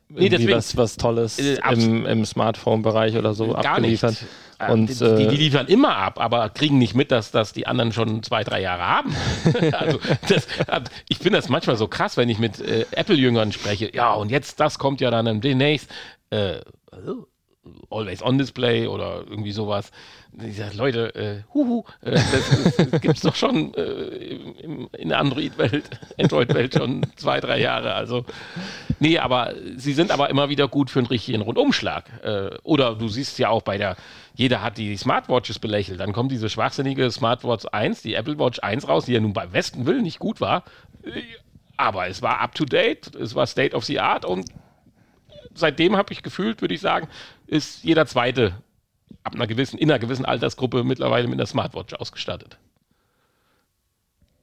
nee, 0.09 0.31
deswegen, 0.31 0.53
was, 0.53 0.77
was 0.79 0.97
Tolles 0.97 1.39
äh, 1.39 1.59
im, 1.73 2.07
im 2.07 2.25
Smartphone-Bereich 2.25 3.17
oder 3.17 3.35
so 3.35 3.49
gar 3.49 3.67
abgeliefert. 3.67 4.13
Nicht. 4.13 4.27
Äh, 4.59 4.73
und, 4.73 4.89
die, 4.89 4.95
die, 4.95 5.29
die, 5.29 5.37
liefern 5.37 5.67
immer 5.67 5.97
ab, 5.97 6.21
aber 6.21 6.49
kriegen 6.49 6.79
nicht 6.79 6.95
mit, 6.95 7.11
dass 7.11 7.31
das 7.31 7.53
die 7.53 7.67
anderen 7.67 7.93
schon 7.93 8.23
zwei, 8.23 8.45
drei 8.45 8.61
Jahre 8.61 8.87
haben. 8.87 9.15
also 9.73 9.99
das, 10.29 10.47
ich 11.09 11.19
finde 11.19 11.39
das 11.39 11.49
manchmal 11.49 11.77
so 11.77 11.89
krass, 11.89 12.17
wenn 12.17 12.29
ich 12.29 12.39
mit 12.39 12.61
äh, 12.61 12.87
Apple-Jüngern 12.91 13.53
spreche. 13.53 13.95
Ja, 13.95 14.15
und 14.15 14.31
jetzt, 14.31 14.61
das 14.61 14.79
kommt 14.79 15.01
ja 15.01 15.11
dann 15.11 15.41
demnächst. 15.41 15.91
Äh, 16.31 16.61
Always 17.91 18.23
on 18.23 18.39
Display 18.39 18.87
oder 18.87 19.25
irgendwie 19.29 19.53
sowas. 19.53 19.91
Ich 20.43 20.57
sage, 20.57 20.77
Leute, 20.77 21.15
äh, 21.15 21.43
huhu, 21.55 21.85
äh, 22.03 22.13
das, 22.13 22.77
das 22.91 22.91
gibt 23.01 23.17
es 23.17 23.23
doch 23.23 23.35
schon 23.35 23.73
äh, 23.75 23.83
in, 23.83 24.87
in 24.89 25.09
der 25.09 25.19
Android-Welt, 25.19 25.89
Android-Welt 26.19 26.75
schon 26.75 27.07
zwei, 27.17 27.41
drei 27.41 27.61
Jahre. 27.61 27.95
Also, 27.95 28.25
nee, 29.01 29.19
aber 29.19 29.55
sie 29.77 29.93
sind 29.93 30.11
aber 30.11 30.29
immer 30.31 30.49
wieder 30.49 30.69
gut 30.69 30.91
für 30.91 30.99
einen 30.99 31.09
richtigen 31.09 31.41
Rundumschlag. 31.43 32.05
Äh, 32.23 32.59
oder 32.63 32.95
du 32.95 33.09
siehst 33.09 33.39
ja 33.39 33.49
auch 33.49 33.63
bei 33.63 33.79
der, 33.79 33.97
jeder 34.35 34.63
hat 34.63 34.79
die 34.79 34.97
Smartwatches 34.97 35.59
belächelt. 35.59 36.01
Dann 36.01 36.13
kommt 36.13 36.33
diese 36.33 36.51
schwachsinnige 36.51 37.11
Smartwatch 37.11 37.67
1, 37.73 38.03
die 38.03 38.15
Apple 38.15 38.39
Watch 38.39 38.59
1 38.61 38.89
raus, 38.89 39.07
die 39.07 39.13
ja 39.13 39.21
nun 39.21 39.33
beim 39.33 39.53
Westen 39.53 39.87
Willen 39.87 40.03
nicht 40.03 40.19
gut 40.19 40.41
war. 40.41 40.65
Aber 41.77 42.09
es 42.09 42.23
war 42.23 42.41
up 42.41 42.55
to 42.55 42.65
date, 42.65 43.15
es 43.15 43.35
war 43.35 43.47
State 43.47 43.75
of 43.75 43.85
the 43.85 44.01
Art 44.01 44.25
und 44.25 44.51
seitdem 45.55 45.97
habe 45.97 46.13
ich 46.13 46.23
gefühlt, 46.23 46.61
würde 46.61 46.75
ich 46.75 46.81
sagen, 46.81 47.09
ist 47.47 47.85
jeder 47.85 48.07
zweite 48.07 48.55
ab 49.23 49.35
einer 49.35 49.47
gewissen, 49.47 49.79
in 49.79 49.91
einer 49.91 49.99
gewissen 49.99 50.25
Altersgruppe 50.25 50.85
mittlerweile 50.85 51.27
mit 51.29 51.39
einer 51.39 51.47
Smartwatch 51.47 51.95
ausgestattet. 51.95 52.59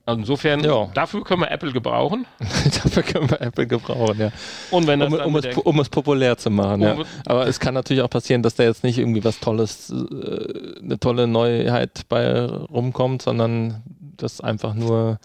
Insofern, 0.06 0.62
Ja. 0.66 0.90
dafür 0.94 1.24
können 1.24 1.42
wir 1.42 1.52
Apple 1.52 1.72
gebrauchen. 1.72 2.26
Dafür 2.84 3.04
können 3.04 3.30
wir 3.30 3.40
Apple 3.40 3.66
gebrauchen, 3.66 4.20
ja. 4.20 4.32
Und 4.70 4.86
wenn 4.86 5.02
Um, 5.02 5.14
um, 5.14 5.36
es, 5.38 5.56
um 5.58 5.80
es 5.80 5.88
populär 5.88 6.36
zu 6.38 6.50
machen, 6.50 6.82
ja. 6.82 6.94
Um- 6.96 7.06
Aber 7.26 7.48
es 7.48 7.58
kann 7.62 7.74
natürlich 7.74 8.04
auch 8.04 8.10
passieren, 8.10 8.44
dass 8.44 8.56
da 8.56 8.64
jetzt 8.64 8.84
nicht 8.84 8.98
irgendwie 8.98 9.24
was 9.24 9.40
Tolles, 9.40 9.92
äh, 9.92 10.80
eine 10.82 11.00
tolle 11.00 11.26
Neuheit 11.28 12.02
bei 12.10 12.44
rumkommt, 12.44 13.22
sondern 13.22 13.82
dass 14.18 14.42
einfach 14.42 14.74
nur 14.74 15.20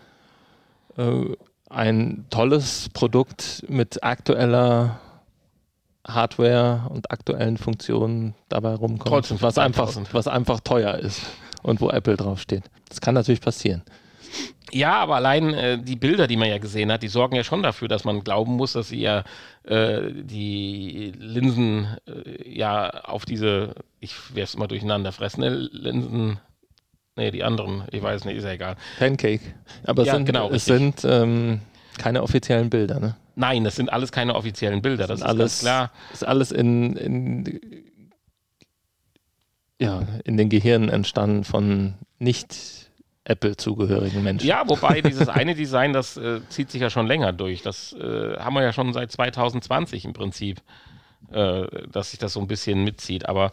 äh, 0.96 1.24
ein 1.70 2.26
tolles 2.30 2.88
Produkt 2.94 3.64
mit 3.68 4.04
aktueller 4.04 5.00
Hardware 6.08 6.88
und 6.90 7.10
aktuellen 7.10 7.56
Funktionen 7.58 8.34
dabei 8.48 8.74
rumkommt, 8.74 9.08
Trotzdem 9.08 9.40
was 9.42 9.58
einfach, 9.58 9.86
2000. 9.86 10.14
was 10.14 10.26
einfach 10.28 10.60
teuer 10.60 10.94
ist 10.94 11.22
und 11.62 11.80
wo 11.80 11.90
Apple 11.90 12.16
draufsteht. 12.16 12.64
Das 12.88 13.00
kann 13.00 13.14
natürlich 13.14 13.40
passieren. 13.40 13.82
Ja, 14.72 14.96
aber 14.96 15.16
allein 15.16 15.54
äh, 15.54 15.78
die 15.78 15.96
Bilder, 15.96 16.26
die 16.26 16.36
man 16.36 16.48
ja 16.48 16.58
gesehen 16.58 16.92
hat, 16.92 17.02
die 17.02 17.08
sorgen 17.08 17.36
ja 17.36 17.44
schon 17.44 17.62
dafür, 17.62 17.88
dass 17.88 18.04
man 18.04 18.22
glauben 18.22 18.56
muss, 18.56 18.74
dass 18.74 18.88
sie 18.88 19.00
ja 19.00 19.24
äh, 19.64 20.12
die 20.12 21.12
Linsen 21.18 21.96
äh, 22.06 22.48
ja 22.48 22.90
auf 23.04 23.24
diese, 23.24 23.74
ich 24.00 24.14
es 24.34 24.56
mal 24.58 24.66
durcheinander 24.66 25.12
fressen, 25.12 25.40
ne? 25.40 25.48
Linsen, 25.48 26.38
nee, 27.16 27.30
die 27.30 27.44
anderen, 27.44 27.84
ich 27.90 28.02
weiß 28.02 28.26
nicht, 28.26 28.36
ist 28.36 28.44
ja 28.44 28.50
egal. 28.52 28.76
Pancake. 28.98 29.40
Aber 29.84 30.04
Ja, 30.04 30.12
es 30.12 30.16
sind, 30.16 30.26
genau, 30.26 30.50
es 30.50 30.64
sind 30.66 31.04
ähm, 31.04 31.60
keine 31.96 32.22
offiziellen 32.22 32.68
Bilder, 32.68 33.00
ne? 33.00 33.16
Nein, 33.38 33.62
das 33.62 33.76
sind 33.76 33.92
alles 33.92 34.10
keine 34.10 34.34
offiziellen 34.34 34.82
Bilder, 34.82 35.06
das, 35.06 35.20
sind 35.20 35.28
ist 35.28 35.30
alles, 35.30 35.58
klar. 35.60 35.92
Ist 36.12 36.26
alles 36.26 36.50
in, 36.50 36.96
in, 36.96 37.60
ja, 39.80 40.02
in 40.24 40.36
den 40.36 40.48
Gehirnen 40.48 40.88
entstanden 40.88 41.44
von 41.44 41.94
nicht 42.18 42.90
Apple-zugehörigen 43.22 44.24
Menschen. 44.24 44.44
Ja, 44.44 44.64
wobei 44.66 45.00
dieses 45.02 45.28
eine 45.28 45.54
Design, 45.54 45.92
das 45.92 46.16
äh, 46.16 46.40
zieht 46.48 46.72
sich 46.72 46.80
ja 46.80 46.90
schon 46.90 47.06
länger 47.06 47.32
durch. 47.32 47.62
Das 47.62 47.92
äh, 47.92 48.36
haben 48.38 48.54
wir 48.54 48.62
ja 48.62 48.72
schon 48.72 48.92
seit 48.92 49.12
2020 49.12 50.04
im 50.04 50.14
Prinzip, 50.14 50.60
äh, 51.30 51.64
dass 51.92 52.10
sich 52.10 52.18
das 52.18 52.32
so 52.32 52.40
ein 52.40 52.48
bisschen 52.48 52.82
mitzieht. 52.82 53.28
Aber 53.28 53.52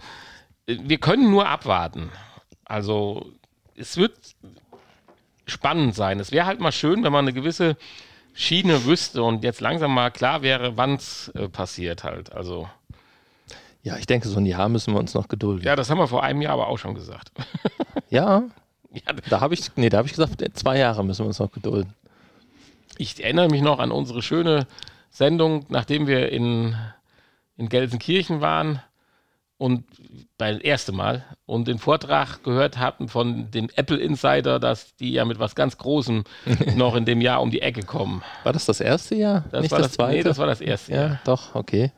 äh, 0.66 0.78
wir 0.82 0.98
können 0.98 1.30
nur 1.30 1.48
abwarten. 1.48 2.10
Also 2.64 3.34
es 3.76 3.98
wird 3.98 4.18
spannend 5.46 5.94
sein. 5.94 6.20
Es 6.20 6.32
wäre 6.32 6.48
halt 6.48 6.60
mal 6.60 6.72
schön, 6.72 7.04
wenn 7.04 7.12
man 7.12 7.26
eine 7.26 7.34
gewisse 7.34 7.78
Schiene 8.36 8.84
wüsste 8.86 9.24
und 9.24 9.44
jetzt 9.44 9.62
langsam 9.62 9.94
mal 9.94 10.12
klar 10.12 10.42
wäre, 10.42 10.76
wann 10.78 10.96
es 10.96 11.30
äh, 11.30 11.48
passiert 11.48 12.04
halt. 12.04 12.34
Also 12.34 12.70
Ja, 13.82 13.98
ich 13.98 14.06
denke, 14.06 14.28
so 14.28 14.38
ein 14.38 14.46
Jahr 14.46 14.68
müssen 14.70 14.94
wir 14.94 15.00
uns 15.00 15.14
noch 15.14 15.30
gedulden. 15.30 15.64
ja, 15.66 15.76
das 15.76 15.90
haben 15.90 15.98
wir 16.00 16.08
vor 16.08 16.22
einem 16.22 16.42
Jahr 16.42 16.54
aber 16.54 16.68
auch 16.68 16.78
schon 16.78 16.94
gesagt. 16.96 17.32
Ja, 18.10 18.44
ja, 18.94 19.14
da 19.30 19.40
habe 19.42 19.54
ich, 19.56 19.72
nee, 19.78 19.90
da 19.90 19.98
habe 19.98 20.08
ich 20.08 20.14
gesagt, 20.14 20.44
zwei 20.58 20.78
Jahre 20.78 21.04
müssen 21.04 21.24
wir 21.24 21.28
uns 21.28 21.40
noch 21.40 21.52
gedulden. 21.52 21.94
Ich 22.98 23.22
erinnere 23.24 23.50
mich 23.50 23.62
noch 23.62 23.80
an 23.80 23.92
unsere 23.92 24.22
schöne 24.22 24.68
Sendung, 25.10 25.66
nachdem 25.70 26.08
wir 26.08 26.32
in, 26.32 26.76
in 27.58 27.68
Gelsenkirchen 27.68 28.42
waren 28.42 28.82
und 29.58 29.86
beim 30.38 30.60
ersten 30.60 30.96
Mal 30.96 31.24
und 31.46 31.68
den 31.68 31.80
Vortrag 31.80 32.44
gehört 32.44 32.78
hatten 32.78 33.08
von 33.08 33.50
dem 33.52 33.70
Apple 33.76 33.98
Insider, 33.98 34.60
dass 34.60 34.96
die 34.98 35.12
ja 35.14 35.24
mit 35.24 35.40
was 35.40 35.56
ganz 35.56 35.78
Großem 35.78 36.24
noch 36.76 36.96
in 36.96 37.06
dem 37.06 37.22
Jahr 37.22 37.42
um 37.42 37.52
die 37.52 37.62
Ecke 37.62 37.84
kommen. 37.84 38.22
War 38.44 38.54
das 38.54 38.66
das 38.66 38.82
erste 38.82 39.16
Jahr? 39.16 39.46
Das 39.52 39.62
Nicht 39.62 39.72
war 39.72 39.80
das, 39.80 39.88
das, 39.88 39.96
zweite? 39.96 40.18
Nee, 40.18 40.24
das 40.24 40.38
war 40.38 40.48
das 40.48 40.62
erste 40.62 40.92
ja, 40.92 41.02
Jahr. 41.08 41.20
doch, 41.24 41.56
okay. 41.56 41.92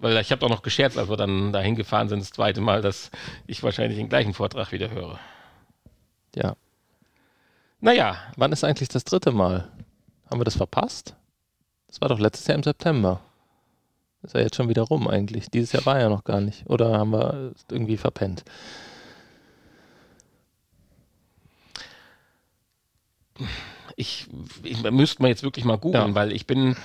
Weil 0.00 0.16
ich 0.18 0.30
habe 0.30 0.40
doch 0.40 0.48
noch 0.48 0.62
gescherzt, 0.62 0.96
als 0.96 1.08
wir 1.08 1.16
dann 1.16 1.52
dahin 1.52 1.74
gefahren 1.74 2.08
sind, 2.08 2.20
das 2.20 2.30
zweite 2.30 2.60
Mal, 2.60 2.82
dass 2.82 3.10
ich 3.48 3.64
wahrscheinlich 3.64 3.98
den 3.98 4.08
gleichen 4.08 4.32
Vortrag 4.32 4.70
wieder 4.70 4.90
höre. 4.90 5.18
Ja. 6.36 6.54
Naja, 7.80 8.16
Wann 8.36 8.52
ist 8.52 8.62
eigentlich 8.62 8.88
das 8.88 9.02
dritte 9.04 9.32
Mal? 9.32 9.68
Haben 10.30 10.40
wir 10.40 10.44
das 10.44 10.56
verpasst? 10.56 11.16
Das 11.88 12.00
war 12.00 12.08
doch 12.08 12.20
letztes 12.20 12.46
Jahr 12.46 12.56
im 12.56 12.62
September. 12.62 13.20
Ist 14.22 14.34
ja 14.34 14.40
jetzt 14.40 14.56
schon 14.56 14.68
wieder 14.68 14.82
rum 14.82 15.06
eigentlich. 15.08 15.50
Dieses 15.50 15.72
Jahr 15.72 15.86
war 15.86 16.00
ja 16.00 16.08
noch 16.08 16.24
gar 16.24 16.40
nicht. 16.40 16.68
Oder 16.68 16.98
haben 16.98 17.10
wir 17.12 17.52
es 17.54 17.64
irgendwie 17.70 17.96
verpennt? 17.96 18.44
ich, 23.96 24.26
ich 24.62 24.82
müsste 24.90 25.22
mal 25.22 25.28
jetzt 25.28 25.42
wirklich 25.42 25.64
mal 25.64 25.78
googeln, 25.78 26.08
Ja. 26.08 26.14
weil 26.14 26.32
ich 26.32 26.46
bin, 26.46 26.76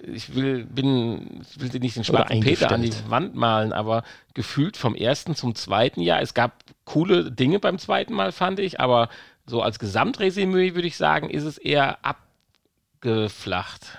ich 0.00 0.34
will, 0.34 0.64
bin, 0.64 1.42
ich 1.42 1.60
will 1.60 1.80
nicht 1.80 1.96
den 1.96 2.04
schwarzen 2.04 2.40
Peter 2.40 2.70
an 2.70 2.82
die. 2.82 2.92
Wand 3.08 3.34
malen, 3.34 3.72
aber 3.72 4.02
gefühlt 4.34 4.76
vom 4.76 4.94
ersten 4.94 5.34
zum 5.34 5.54
zweiten 5.54 6.00
Jahr. 6.00 6.20
Es 6.20 6.34
gab 6.34 6.64
coole 6.84 7.30
Dinge 7.30 7.58
beim 7.58 7.78
zweiten 7.78 8.14
Mal, 8.14 8.32
fand 8.32 8.58
ich, 8.60 8.80
aber 8.80 9.08
so 9.46 9.62
als 9.62 9.78
Gesamtresümee 9.78 10.74
würde 10.74 10.86
ich 10.88 10.96
sagen, 10.96 11.28
ist 11.30 11.44
es 11.44 11.58
eher 11.58 11.98
abgeflacht. 12.04 13.98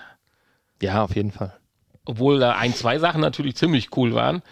Ja, 0.80 1.04
auf 1.04 1.14
jeden 1.14 1.30
Fall. 1.30 1.54
Obwohl 2.04 2.38
da 2.40 2.52
ein, 2.52 2.74
zwei 2.74 2.98
Sachen 2.98 3.20
natürlich 3.20 3.56
ziemlich 3.56 3.96
cool 3.96 4.14
waren. 4.14 4.42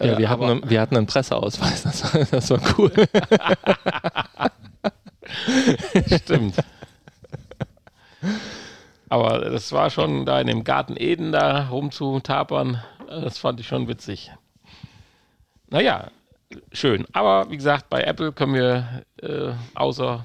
Ja, 0.00 0.14
Äh, 0.14 0.18
wir, 0.18 0.28
hatten, 0.30 0.44
einen- 0.44 0.70
wir 0.70 0.80
hatten 0.80 0.96
einen 0.96 1.06
Presseausweis, 1.06 1.82
das 1.84 2.14
war, 2.14 2.24
das 2.24 2.50
war 2.50 2.60
cool. 2.78 2.92
Stimmt. 6.22 6.56
Aber 9.08 9.38
das 9.50 9.72
war 9.72 9.90
schon 9.90 10.26
da 10.26 10.40
in 10.40 10.46
dem 10.46 10.64
Garten 10.64 10.94
Eden 10.96 11.32
da 11.32 11.68
rumzutapern, 11.68 12.82
das 13.08 13.38
fand 13.38 13.60
ich 13.60 13.68
schon 13.68 13.86
witzig. 13.86 14.32
Naja, 15.68 16.08
schön. 16.72 17.06
Aber 17.12 17.50
wie 17.50 17.56
gesagt, 17.56 17.88
bei 17.90 18.02
Apple 18.02 18.32
können 18.32 18.54
wir 18.54 19.02
äh, 19.22 19.52
außer 19.74 20.24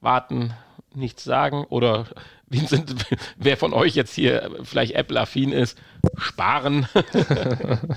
warten 0.00 0.52
nichts 0.98 1.24
sagen. 1.24 1.64
Oder 1.68 2.06
Vincent, 2.46 3.06
wer 3.36 3.56
von 3.56 3.72
euch 3.72 3.94
jetzt 3.94 4.14
hier 4.14 4.50
vielleicht 4.62 4.94
Apple-affin 4.94 5.52
ist, 5.52 5.78
sparen. 6.16 6.88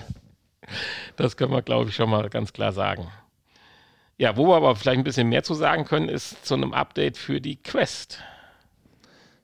das 1.16 1.38
können 1.38 1.52
wir, 1.52 1.62
glaube 1.62 1.90
ich, 1.90 1.96
schon 1.96 2.10
mal 2.10 2.30
ganz 2.30 2.54
klar 2.54 2.72
sagen. 2.72 3.08
Ja, 4.18 4.38
wo 4.38 4.48
wir 4.48 4.56
aber 4.56 4.76
vielleicht 4.76 5.00
ein 5.00 5.04
bisschen 5.04 5.30
mehr 5.30 5.44
zu 5.44 5.56
sagen 5.56 5.86
können, 5.86 6.08
ist 6.08 6.46
zu 6.46 6.54
einem 6.54 6.74
Update 6.74 7.18
für 7.18 7.42
die 7.42 7.56
Quest. 7.56 8.20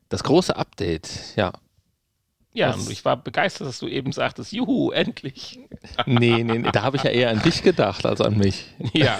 Das 0.09 0.23
große 0.23 0.55
Update, 0.55 1.35
ja. 1.35 1.51
Ja, 2.53 2.73
und 2.73 2.89
ich 2.89 3.05
war 3.05 3.17
begeistert, 3.17 3.67
dass 3.67 3.77
du 3.77 3.87
eben 3.87 4.11
sagtest, 4.11 4.51
juhu, 4.51 4.89
endlich. 4.89 5.59
Nee, 6.07 6.43
nee, 6.43 6.57
nee 6.57 6.71
da 6.71 6.81
habe 6.81 6.97
ich 6.97 7.03
ja 7.03 7.11
eher 7.11 7.29
an 7.29 7.41
dich 7.43 7.61
gedacht 7.61 8.03
als 8.05 8.19
an 8.19 8.35
mich. 8.35 8.65
Ja. 8.93 9.19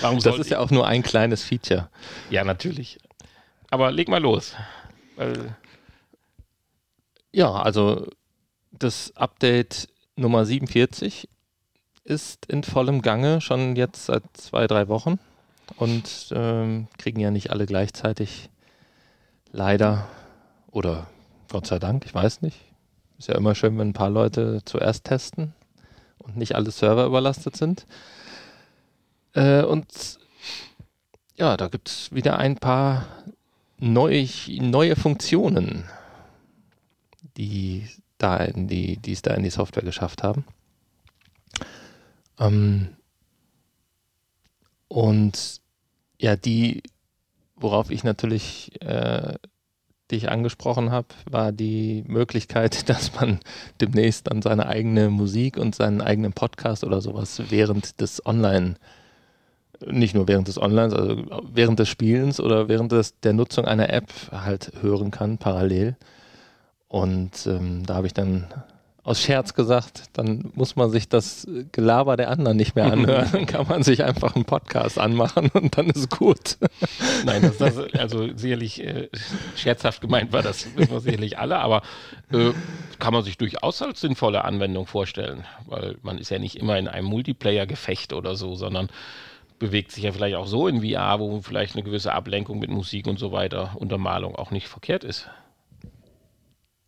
Warum 0.00 0.18
Das 0.20 0.38
ist 0.38 0.50
ja 0.50 0.58
auch 0.58 0.70
nur 0.70 0.86
ein 0.86 1.02
kleines 1.02 1.42
Feature. 1.42 1.90
Ja, 2.30 2.44
natürlich. 2.44 2.98
Aber 3.70 3.90
leg 3.90 4.08
mal 4.08 4.22
los. 4.22 4.54
Weil, 5.16 5.56
Ja, 7.32 7.52
also 7.52 8.06
das 8.70 9.12
Update 9.16 9.88
Nummer 10.16 10.44
47 10.44 11.28
ist 12.04 12.46
in 12.46 12.62
vollem 12.62 13.02
Gange, 13.02 13.40
schon 13.40 13.76
jetzt 13.76 14.06
seit 14.06 14.22
zwei, 14.34 14.66
drei 14.66 14.88
Wochen. 14.88 15.18
Und 15.76 16.32
ähm, 16.32 16.88
kriegen 16.98 17.20
ja 17.20 17.30
nicht 17.30 17.50
alle 17.50 17.66
gleichzeitig. 17.66 18.50
Leider. 19.50 20.06
Oder 20.70 21.06
Gott 21.50 21.66
sei 21.66 21.78
Dank, 21.78 22.04
ich 22.04 22.14
weiß 22.14 22.42
nicht. 22.42 22.60
Ist 23.18 23.28
ja 23.28 23.36
immer 23.36 23.54
schön, 23.54 23.78
wenn 23.78 23.90
ein 23.90 23.94
paar 23.94 24.10
Leute 24.10 24.60
zuerst 24.64 25.04
testen 25.04 25.54
und 26.18 26.36
nicht 26.36 26.54
alle 26.54 26.70
Server 26.70 27.06
überlastet 27.06 27.56
sind. 27.56 27.86
Äh, 29.34 29.62
und 29.62 30.18
ja, 31.36 31.56
da 31.56 31.68
gibt 31.68 31.88
es 31.88 32.12
wieder 32.12 32.38
ein 32.38 32.56
paar 32.56 33.06
neu, 33.78 34.26
neue 34.48 34.96
Funktionen 34.96 35.84
die 37.36 37.88
da 38.18 38.36
in 38.36 38.68
die, 38.68 38.98
es 39.06 39.22
da 39.22 39.34
in 39.34 39.42
die 39.42 39.50
Software 39.50 39.82
geschafft 39.82 40.22
haben. 40.22 40.44
Ähm, 42.38 42.88
und 44.88 45.60
ja, 46.20 46.36
die, 46.36 46.82
worauf 47.56 47.90
ich 47.90 48.04
natürlich 48.04 48.80
äh, 48.82 49.34
dich 50.10 50.30
angesprochen 50.30 50.90
habe, 50.92 51.08
war 51.28 51.52
die 51.52 52.04
Möglichkeit, 52.06 52.88
dass 52.88 53.14
man 53.14 53.40
demnächst 53.80 54.28
dann 54.28 54.42
seine 54.42 54.66
eigene 54.66 55.10
Musik 55.10 55.56
und 55.56 55.74
seinen 55.74 56.00
eigenen 56.00 56.32
Podcast 56.32 56.84
oder 56.84 57.00
sowas 57.00 57.42
während 57.50 58.00
des 58.00 58.24
Online, 58.24 58.76
nicht 59.86 60.14
nur 60.14 60.28
während 60.28 60.48
des 60.48 60.60
Online, 60.60 60.94
also 60.94 61.22
während 61.52 61.78
des 61.78 61.88
Spielens 61.88 62.40
oder 62.40 62.68
während 62.68 62.92
des, 62.92 63.18
der 63.20 63.32
Nutzung 63.32 63.64
einer 63.64 63.90
App 63.90 64.08
halt 64.32 64.72
hören 64.80 65.10
kann, 65.10 65.38
parallel. 65.38 65.96
Und 66.88 67.46
ähm, 67.46 67.84
da 67.86 67.96
habe 67.96 68.06
ich 68.06 68.14
dann 68.14 68.46
aus 69.04 69.20
Scherz 69.20 69.52
gesagt, 69.52 70.04
dann 70.14 70.50
muss 70.54 70.76
man 70.76 70.90
sich 70.90 71.10
das 71.10 71.46
Gelaber 71.72 72.16
der 72.16 72.30
anderen 72.30 72.56
nicht 72.56 72.74
mehr 72.74 72.90
anhören. 72.90 73.28
Dann 73.32 73.44
kann 73.44 73.66
man 73.68 73.82
sich 73.82 74.02
einfach 74.02 74.34
einen 74.34 74.46
Podcast 74.46 74.98
anmachen 74.98 75.50
und 75.52 75.76
dann 75.76 75.90
ist 75.90 76.10
gut. 76.10 76.56
nein, 77.26 77.42
das, 77.42 77.58
das 77.58 77.76
also 77.98 78.34
sicherlich 78.34 78.82
äh, 78.82 79.08
scherzhaft 79.56 80.00
gemeint 80.00 80.32
war 80.32 80.42
das 80.42 80.74
wissen 80.74 80.90
wir 80.90 81.00
sicherlich 81.00 81.38
alle, 81.38 81.58
aber 81.58 81.82
äh, 82.32 82.52
kann 82.98 83.12
man 83.12 83.22
sich 83.22 83.36
durchaus 83.36 83.82
als 83.82 84.00
sinnvolle 84.00 84.44
Anwendung 84.44 84.86
vorstellen, 84.86 85.44
weil 85.66 85.98
man 86.02 86.16
ist 86.16 86.30
ja 86.30 86.38
nicht 86.38 86.56
immer 86.56 86.78
in 86.78 86.88
einem 86.88 87.06
Multiplayer-Gefecht 87.06 88.14
oder 88.14 88.36
so, 88.36 88.54
sondern 88.54 88.88
bewegt 89.58 89.92
sich 89.92 90.04
ja 90.04 90.12
vielleicht 90.12 90.36
auch 90.36 90.46
so 90.46 90.68
in 90.68 90.82
VR, 90.82 91.20
wo 91.20 91.40
vielleicht 91.40 91.74
eine 91.74 91.84
gewisse 91.84 92.12
Ablenkung 92.12 92.58
mit 92.58 92.70
Musik 92.70 93.06
und 93.06 93.18
so 93.18 93.32
weiter, 93.32 93.72
Untermalung 93.76 94.34
auch 94.34 94.50
nicht 94.50 94.68
verkehrt 94.68 95.04
ist. 95.04 95.28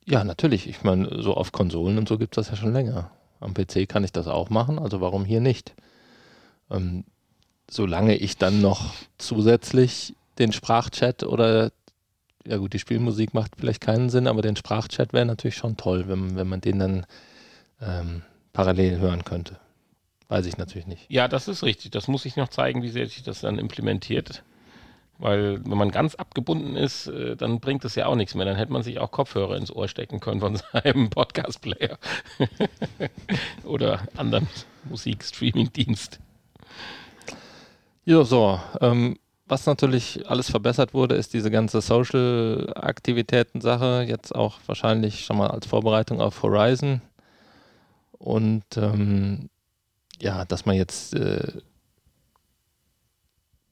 Ja, 0.04 0.24
natürlich. 0.24 0.68
Ich 0.68 0.82
meine, 0.84 1.22
so 1.22 1.34
auf 1.34 1.52
Konsolen 1.52 1.98
und 1.98 2.08
so 2.08 2.18
gibt 2.18 2.36
es 2.36 2.46
das 2.46 2.56
ja 2.56 2.62
schon 2.62 2.72
länger. 2.72 3.10
Am 3.40 3.54
PC 3.54 3.88
kann 3.88 4.04
ich 4.04 4.12
das 4.12 4.28
auch 4.28 4.50
machen, 4.50 4.78
also 4.78 5.00
warum 5.00 5.24
hier 5.24 5.40
nicht? 5.40 5.74
Ähm, 6.70 7.04
solange 7.68 8.16
ich 8.16 8.38
dann 8.38 8.60
noch 8.60 8.94
zusätzlich 9.18 10.14
den 10.38 10.52
Sprachchat 10.52 11.24
oder, 11.24 11.70
ja 12.46 12.56
gut, 12.56 12.72
die 12.72 12.78
Spielmusik 12.78 13.34
macht 13.34 13.52
vielleicht 13.58 13.80
keinen 13.80 14.08
Sinn, 14.08 14.26
aber 14.26 14.42
den 14.42 14.56
Sprachchat 14.56 15.12
wäre 15.12 15.26
natürlich 15.26 15.56
schon 15.56 15.76
toll, 15.76 16.04
wenn, 16.08 16.36
wenn 16.36 16.48
man 16.48 16.60
den 16.60 16.78
dann 16.78 17.06
ähm, 17.80 18.22
parallel 18.52 18.98
hören 18.98 19.24
könnte. 19.24 19.58
Weiß 20.28 20.46
ich 20.46 20.58
natürlich 20.58 20.86
nicht. 20.86 21.06
Ja, 21.08 21.28
das 21.28 21.48
ist 21.48 21.62
richtig. 21.62 21.92
Das 21.92 22.08
muss 22.08 22.24
ich 22.24 22.36
noch 22.36 22.48
zeigen, 22.48 22.82
wie 22.82 22.88
sehr 22.88 23.06
sich 23.06 23.22
das 23.22 23.40
dann 23.40 23.58
implementiert. 23.58 24.42
Weil 25.18 25.64
wenn 25.64 25.78
man 25.78 25.90
ganz 25.90 26.14
abgebunden 26.14 26.76
ist, 26.76 27.06
äh, 27.06 27.36
dann 27.36 27.60
bringt 27.60 27.84
es 27.84 27.94
ja 27.94 28.06
auch 28.06 28.16
nichts 28.16 28.34
mehr. 28.34 28.44
Dann 28.44 28.56
hätte 28.56 28.72
man 28.72 28.82
sich 28.82 28.98
auch 28.98 29.10
Kopfhörer 29.10 29.56
ins 29.56 29.70
Ohr 29.70 29.88
stecken 29.88 30.20
können 30.20 30.40
von 30.40 30.58
seinem 30.72 31.08
Podcast-Player 31.10 31.98
oder 33.64 34.00
anderen 34.16 34.48
Musikstreaming-Dienst. 34.84 36.18
Ja, 38.04 38.24
so. 38.24 38.60
Ähm, 38.80 39.18
was 39.46 39.66
natürlich 39.66 40.28
alles 40.28 40.50
verbessert 40.50 40.92
wurde, 40.92 41.14
ist 41.14 41.32
diese 41.32 41.52
ganze 41.52 41.80
Social-Aktivitäten-Sache. 41.80 44.04
Jetzt 44.08 44.34
auch 44.34 44.58
wahrscheinlich 44.66 45.24
schon 45.24 45.38
mal 45.38 45.50
als 45.50 45.66
Vorbereitung 45.66 46.20
auf 46.20 46.42
Horizon. 46.42 47.00
Und 48.18 48.64
ähm, 48.76 49.48
ja, 50.20 50.44
dass 50.44 50.66
man 50.66 50.76
jetzt 50.76 51.14
äh, 51.14 51.52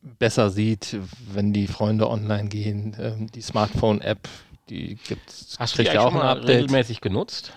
besser 0.02 0.50
sieht, 0.50 0.96
wenn 1.32 1.52
die 1.52 1.66
Freunde 1.66 2.08
online 2.08 2.48
gehen. 2.48 2.96
Ähm, 2.98 3.26
die 3.30 3.42
Smartphone-App, 3.42 4.28
die 4.68 4.96
gibt 4.96 5.30
es. 5.30 5.56
Hast 5.58 5.78
du 5.78 5.84
die 5.84 5.98
auch 5.98 6.12
mal 6.12 6.38
regelmäßig 6.38 7.00
genutzt? 7.00 7.52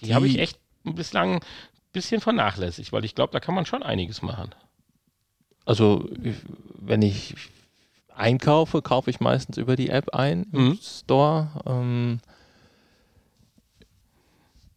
Die, 0.00 0.06
die 0.06 0.14
habe 0.14 0.26
ich 0.26 0.38
echt 0.38 0.58
bislang 0.84 1.36
ein 1.36 1.40
bisschen 1.92 2.20
vernachlässigt, 2.20 2.92
weil 2.92 3.04
ich 3.04 3.14
glaube, 3.14 3.32
da 3.32 3.40
kann 3.40 3.54
man 3.54 3.66
schon 3.66 3.82
einiges 3.82 4.22
machen. 4.22 4.54
Also, 5.64 6.08
wenn 6.74 7.02
ich 7.02 7.36
einkaufe, 8.14 8.82
kaufe 8.82 9.10
ich 9.10 9.20
meistens 9.20 9.56
über 9.56 9.76
die 9.76 9.90
App 9.90 10.14
ein 10.14 10.46
im 10.52 10.68
mhm. 10.68 10.78
Store. 10.82 11.48
Ähm, 11.66 12.20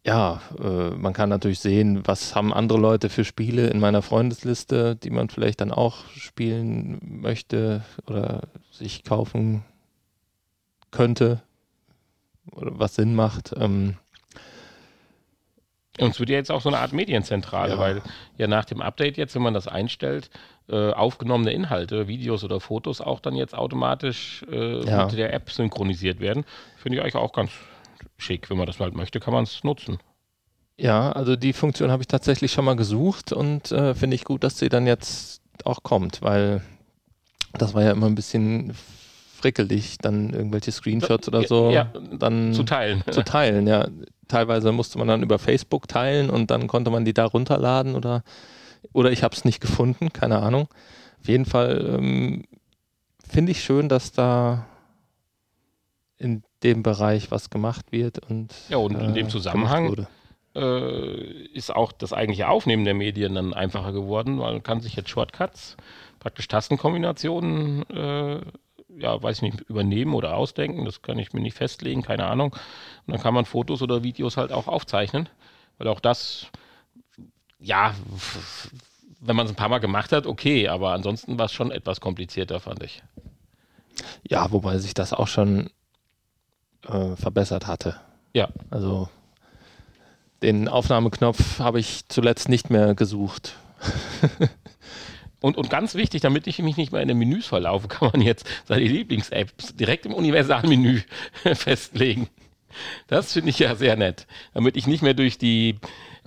ja, 0.06 0.40
äh, 0.62 0.90
man 0.90 1.12
kann 1.12 1.28
natürlich 1.28 1.58
sehen, 1.58 2.02
was 2.04 2.36
haben 2.36 2.54
andere 2.54 2.78
Leute 2.78 3.08
für 3.08 3.24
Spiele 3.24 3.66
in 3.66 3.80
meiner 3.80 4.02
Freundesliste, 4.02 4.94
die 4.94 5.10
man 5.10 5.28
vielleicht 5.28 5.60
dann 5.60 5.72
auch 5.72 6.08
spielen 6.14 7.00
möchte 7.02 7.82
oder 8.06 8.42
sich 8.70 9.02
kaufen 9.02 9.64
könnte 10.92 11.42
oder 12.52 12.78
was 12.78 12.94
Sinn 12.94 13.16
macht. 13.16 13.52
Ähm, 13.58 13.96
und 15.98 16.10
es 16.10 16.20
wird 16.20 16.28
ja 16.28 16.36
jetzt 16.36 16.52
auch 16.52 16.60
so 16.60 16.68
eine 16.68 16.78
Art 16.78 16.92
Medienzentrale, 16.92 17.72
ja. 17.72 17.78
weil 17.78 18.02
ja 18.36 18.46
nach 18.46 18.66
dem 18.66 18.82
Update 18.82 19.16
jetzt, 19.16 19.34
wenn 19.34 19.42
man 19.42 19.54
das 19.54 19.66
einstellt, 19.66 20.30
äh, 20.68 20.92
aufgenommene 20.92 21.52
Inhalte, 21.52 22.06
Videos 22.06 22.44
oder 22.44 22.60
Fotos 22.60 23.00
auch 23.00 23.18
dann 23.18 23.34
jetzt 23.34 23.56
automatisch 23.56 24.44
äh, 24.52 24.84
ja. 24.84 25.06
mit 25.06 25.18
der 25.18 25.32
App 25.32 25.50
synchronisiert 25.50 26.20
werden. 26.20 26.44
Finde 26.76 26.98
ich 26.98 27.02
eigentlich 27.02 27.16
auch 27.16 27.32
ganz 27.32 27.50
schick. 28.18 28.50
Wenn 28.50 28.56
man 28.56 28.66
das 28.66 28.80
halt 28.80 28.94
möchte, 28.94 29.20
kann 29.20 29.34
man 29.34 29.44
es 29.44 29.64
nutzen. 29.64 29.98
Ja, 30.78 31.12
also 31.12 31.36
die 31.36 31.52
Funktion 31.52 31.90
habe 31.90 32.02
ich 32.02 32.08
tatsächlich 32.08 32.52
schon 32.52 32.64
mal 32.64 32.76
gesucht 32.76 33.32
und 33.32 33.72
äh, 33.72 33.94
finde 33.94 34.14
ich 34.14 34.24
gut, 34.24 34.44
dass 34.44 34.58
sie 34.58 34.68
dann 34.68 34.86
jetzt 34.86 35.40
auch 35.64 35.82
kommt, 35.82 36.20
weil 36.20 36.60
das 37.54 37.72
war 37.72 37.82
ja 37.82 37.92
immer 37.92 38.06
ein 38.06 38.14
bisschen 38.14 38.74
frickelig, 39.36 39.98
dann 39.98 40.30
irgendwelche 40.30 40.72
Screenshots 40.72 41.28
oder 41.28 41.44
so 41.44 41.70
ja, 41.70 41.92
dann 42.18 42.52
zu 42.52 42.62
teilen. 42.62 43.02
Zu 43.10 43.22
teilen, 43.24 43.66
ja. 43.66 43.88
Teilweise 44.28 44.72
musste 44.72 44.98
man 44.98 45.08
dann 45.08 45.22
über 45.22 45.38
Facebook 45.38 45.88
teilen 45.88 46.30
und 46.30 46.50
dann 46.50 46.66
konnte 46.66 46.90
man 46.90 47.04
die 47.04 47.14
da 47.14 47.24
runterladen 47.24 47.94
oder 47.94 48.22
oder 48.92 49.10
ich 49.10 49.22
habe 49.22 49.34
es 49.34 49.44
nicht 49.44 49.60
gefunden, 49.60 50.12
keine 50.12 50.40
Ahnung. 50.40 50.68
Auf 51.20 51.28
jeden 51.28 51.44
Fall 51.44 51.96
ähm, 51.96 52.44
finde 53.28 53.52
ich 53.52 53.62
schön, 53.62 53.88
dass 53.88 54.12
da 54.12 54.66
in 56.18 56.42
dem 56.66 56.82
Bereich 56.82 57.30
was 57.30 57.48
gemacht 57.48 57.92
wird 57.92 58.18
und 58.28 58.52
ja 58.68 58.76
und 58.76 58.94
in 58.96 59.10
äh, 59.10 59.12
dem 59.14 59.30
Zusammenhang 59.30 60.06
äh, 60.56 61.44
ist 61.52 61.74
auch 61.74 61.92
das 61.92 62.12
eigentliche 62.12 62.48
Aufnehmen 62.48 62.84
der 62.84 62.94
Medien 62.94 63.34
dann 63.34 63.54
einfacher 63.54 63.92
geworden, 63.92 64.40
weil 64.40 64.54
man 64.54 64.62
kann 64.62 64.80
sich 64.80 64.96
jetzt 64.96 65.10
Shortcuts, 65.10 65.76
praktisch 66.18 66.48
Tastenkombinationen, 66.48 67.88
äh, 67.90 68.40
ja, 68.98 69.22
weiß 69.22 69.36
ich 69.36 69.42
nicht, 69.42 69.60
übernehmen 69.68 70.14
oder 70.14 70.34
ausdenken. 70.36 70.84
Das 70.84 71.02
kann 71.02 71.18
ich 71.18 71.32
mir 71.32 71.40
nicht 71.40 71.56
festlegen, 71.56 72.02
keine 72.02 72.26
Ahnung. 72.26 72.52
Und 73.06 73.12
dann 73.12 73.20
kann 73.20 73.34
man 73.34 73.44
Fotos 73.44 73.82
oder 73.82 74.02
Videos 74.02 74.36
halt 74.36 74.50
auch 74.50 74.66
aufzeichnen, 74.66 75.28
weil 75.78 75.88
auch 75.88 76.00
das, 76.00 76.46
ja, 77.60 77.94
wenn 79.20 79.36
man 79.36 79.46
es 79.46 79.52
ein 79.52 79.56
paar 79.56 79.68
Mal 79.68 79.78
gemacht 79.78 80.12
hat, 80.12 80.26
okay, 80.26 80.68
aber 80.68 80.92
ansonsten 80.92 81.38
war 81.38 81.46
es 81.46 81.52
schon 81.52 81.70
etwas 81.70 82.00
komplizierter, 82.00 82.60
fand 82.60 82.82
ich. 82.82 83.02
Ja, 84.28 84.50
wobei 84.52 84.78
sich 84.78 84.94
das 84.94 85.12
auch 85.12 85.28
schon 85.28 85.70
äh, 86.88 87.16
verbessert 87.16 87.66
hatte. 87.66 87.96
Ja. 88.32 88.48
Also 88.70 89.08
den 90.42 90.68
Aufnahmeknopf 90.68 91.58
habe 91.58 91.80
ich 91.80 92.08
zuletzt 92.08 92.48
nicht 92.48 92.70
mehr 92.70 92.94
gesucht. 92.94 93.56
Und, 95.40 95.56
und 95.56 95.70
ganz 95.70 95.94
wichtig, 95.94 96.22
damit 96.22 96.46
ich 96.46 96.58
mich 96.60 96.76
nicht 96.76 96.92
mehr 96.92 97.02
in 97.02 97.08
den 97.08 97.18
Menüs 97.18 97.46
verlaufe, 97.46 97.88
kann 97.88 98.10
man 98.12 98.20
jetzt 98.20 98.48
seine 98.64 98.84
Lieblings-Apps 98.84 99.76
direkt 99.76 100.06
im 100.06 100.14
Universalmenü 100.14 101.02
festlegen. 101.54 102.28
Das 103.06 103.32
finde 103.32 103.50
ich 103.50 103.58
ja 103.58 103.74
sehr 103.76 103.96
nett. 103.96 104.26
Damit 104.54 104.76
ich 104.76 104.86
nicht 104.86 105.02
mehr 105.02 105.14
durch 105.14 105.38
die 105.38 105.78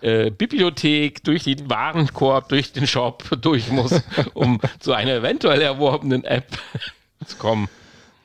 äh, 0.01 0.31
Bibliothek, 0.31 1.23
durch 1.23 1.43
den 1.43 1.69
Warenkorb, 1.69 2.49
durch 2.49 2.71
den 2.71 2.87
Shop 2.87 3.23
durch 3.41 3.69
muss, 3.71 4.01
um 4.33 4.61
zu 4.79 4.93
einer 4.93 5.15
eventuell 5.15 5.61
erworbenen 5.61 6.23
App 6.23 6.57
zu 7.25 7.35
kommen. 7.37 7.67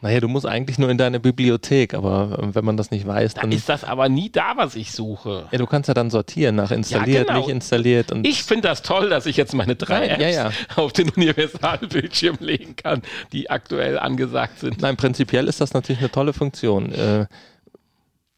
Naja, 0.05 0.21
du 0.21 0.29
musst 0.29 0.45
eigentlich 0.45 0.79
nur 0.79 0.91
in 0.91 0.99
deine 0.99 1.19
Bibliothek, 1.19 1.95
aber 1.95 2.39
äh, 2.39 2.55
wenn 2.55 2.63
man 2.63 2.77
das 2.77 2.91
nicht 2.91 3.07
weiß, 3.07 3.33
dann. 3.33 3.51
Da 3.51 3.57
ist 3.57 3.71
das 3.71 3.85
aber 3.85 4.11
nie 4.11 4.29
da, 4.29 4.53
was 4.55 4.77
ich 4.77 4.93
suche. 4.93 5.49
Ja, 5.51 5.57
du 5.57 5.65
kannst 5.65 5.89
ja 5.89 5.95
dann 5.95 6.11
sortieren 6.11 6.57
nach 6.57 6.71
installiert, 6.73 7.27
ja, 7.29 7.33
genau. 7.33 7.39
nicht 7.39 7.49
installiert. 7.49 8.13
Und 8.13 8.27
ich 8.27 8.43
finde 8.43 8.69
das 8.69 8.83
toll, 8.83 9.09
dass 9.09 9.25
ich 9.25 9.39
jetzt 9.39 9.55
meine 9.55 9.77
drei 9.77 10.01
Nein, 10.01 10.11
Apps 10.11 10.21
ja, 10.21 10.29
ja. 10.29 10.51
auf 10.77 10.93
den 10.93 11.09
Universalbildschirm 11.09 12.37
legen 12.41 12.77
kann, 12.77 13.01
die 13.33 13.49
aktuell 13.49 13.99
angesagt 13.99 14.59
sind. 14.59 14.83
Nein, 14.83 14.99
prinzipiell 14.99 15.49
ist 15.49 15.63
das 15.63 15.73
natürlich 15.73 16.01
eine 16.01 16.11
tolle 16.11 16.35
Funktion. 16.35 16.93
Äh, 16.93 17.25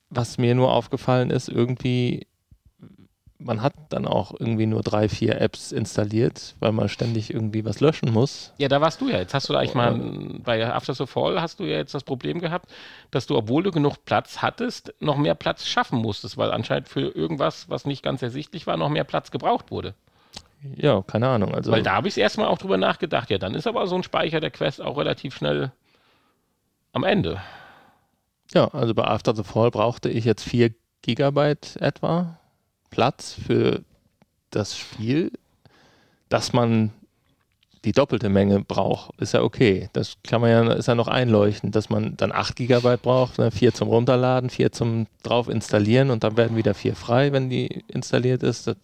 was 0.09 0.38
mir 0.38 0.55
nur 0.55 0.72
aufgefallen 0.72 1.31
ist, 1.31 1.48
irgendwie 1.48 2.29
man 3.38 3.62
hat 3.62 3.75
dann 3.90 4.07
auch 4.07 4.33
irgendwie 4.38 4.66
nur 4.66 4.83
drei, 4.83 5.09
vier 5.09 5.40
Apps 5.40 5.72
installiert, 5.72 6.57
weil 6.61 6.72
man 6.72 6.88
ständig 6.88 7.33
irgendwie 7.33 7.64
was 7.64 7.81
löschen 7.81 8.12
muss. 8.12 8.53
Ja, 8.59 8.68
da 8.68 8.81
warst 8.81 9.01
du 9.01 9.09
ja. 9.09 9.18
Jetzt 9.18 9.35
hast 9.35 9.49
du 9.49 9.53
da 9.53 9.61
eigentlich 9.61 9.75
mal 9.75 9.94
bei 10.42 10.66
After 10.66 10.94
the 10.94 11.07
Fall 11.07 11.40
hast 11.40 11.61
du 11.61 11.64
ja 11.64 11.77
jetzt 11.77 11.94
das 11.94 12.05
Problem 12.05 12.40
gehabt, 12.40 12.70
dass 13.11 13.27
du, 13.27 13.37
obwohl 13.37 13.62
du 13.62 13.70
genug 13.70 14.05
Platz 14.05 14.42
hattest, 14.42 14.94
noch 15.01 15.16
mehr 15.16 15.35
Platz 15.35 15.66
schaffen 15.66 15.99
musstest, 15.99 16.37
weil 16.37 16.51
anscheinend 16.51 16.88
für 16.88 17.01
irgendwas, 17.01 17.68
was 17.68 17.85
nicht 17.85 18.03
ganz 18.03 18.22
ersichtlich 18.22 18.66
war, 18.66 18.77
noch 18.77 18.88
mehr 18.88 19.05
Platz 19.05 19.31
gebraucht 19.31 19.70
wurde. 19.70 19.94
Ja, 20.75 21.03
keine 21.03 21.29
Ahnung. 21.29 21.55
Also 21.55 21.70
weil 21.70 21.83
da 21.83 21.94
habe 21.94 22.09
ich 22.09 22.16
erstmal 22.16 22.49
auch 22.49 22.59
drüber 22.59 22.79
nachgedacht. 22.79 23.31
Ja, 23.31 23.38
dann 23.38 23.55
ist 23.55 23.66
aber 23.66 23.87
so 23.87 23.94
ein 23.94 24.03
Speicher 24.03 24.40
der 24.40 24.51
Quest 24.51 24.81
auch 24.81 24.96
relativ 24.96 25.37
schnell 25.37 25.72
am 26.92 27.05
Ende. 27.05 27.40
Ja, 28.55 28.68
also 28.68 28.94
bei 28.94 29.05
After 29.05 29.35
the 29.35 29.42
Fall 29.42 29.70
brauchte 29.70 30.09
ich 30.09 30.25
jetzt 30.25 30.44
vier 30.44 30.75
Gigabyte 31.03 31.77
etwa 31.81 32.38
Platz 32.90 33.33
für 33.33 33.83
das 34.51 34.77
Spiel, 34.77 35.33
dass 36.29 36.53
man 36.53 36.92
die 37.85 37.92
doppelte 37.92 38.29
Menge 38.29 38.61
braucht, 38.61 39.19
ist 39.21 39.33
ja 39.33 39.42
okay. 39.42 39.88
Das 39.92 40.17
kann 40.25 40.40
man 40.40 40.50
ja, 40.50 40.73
ist 40.73 40.88
ja 40.88 40.96
noch 40.96 41.06
einleuchtend, 41.06 41.77
dass 41.77 41.88
man 41.88 42.17
dann 42.17 42.33
8 42.33 42.56
GB 42.56 42.96
braucht, 42.96 43.38
ne? 43.38 43.52
4 43.52 43.75
zum 43.75 43.88
Runterladen, 43.88 44.50
4 44.50 44.73
zum 44.73 45.06
drauf 45.23 45.48
installieren 45.48 46.10
und 46.10 46.25
dann 46.25 46.37
werden 46.37 46.56
wieder 46.56 46.75
4 46.75 46.96
frei, 46.96 47.33
wenn 47.33 47.48
die 47.48 47.85
installiert 47.87 48.42
ist. 48.42 48.67
Das 48.67 48.77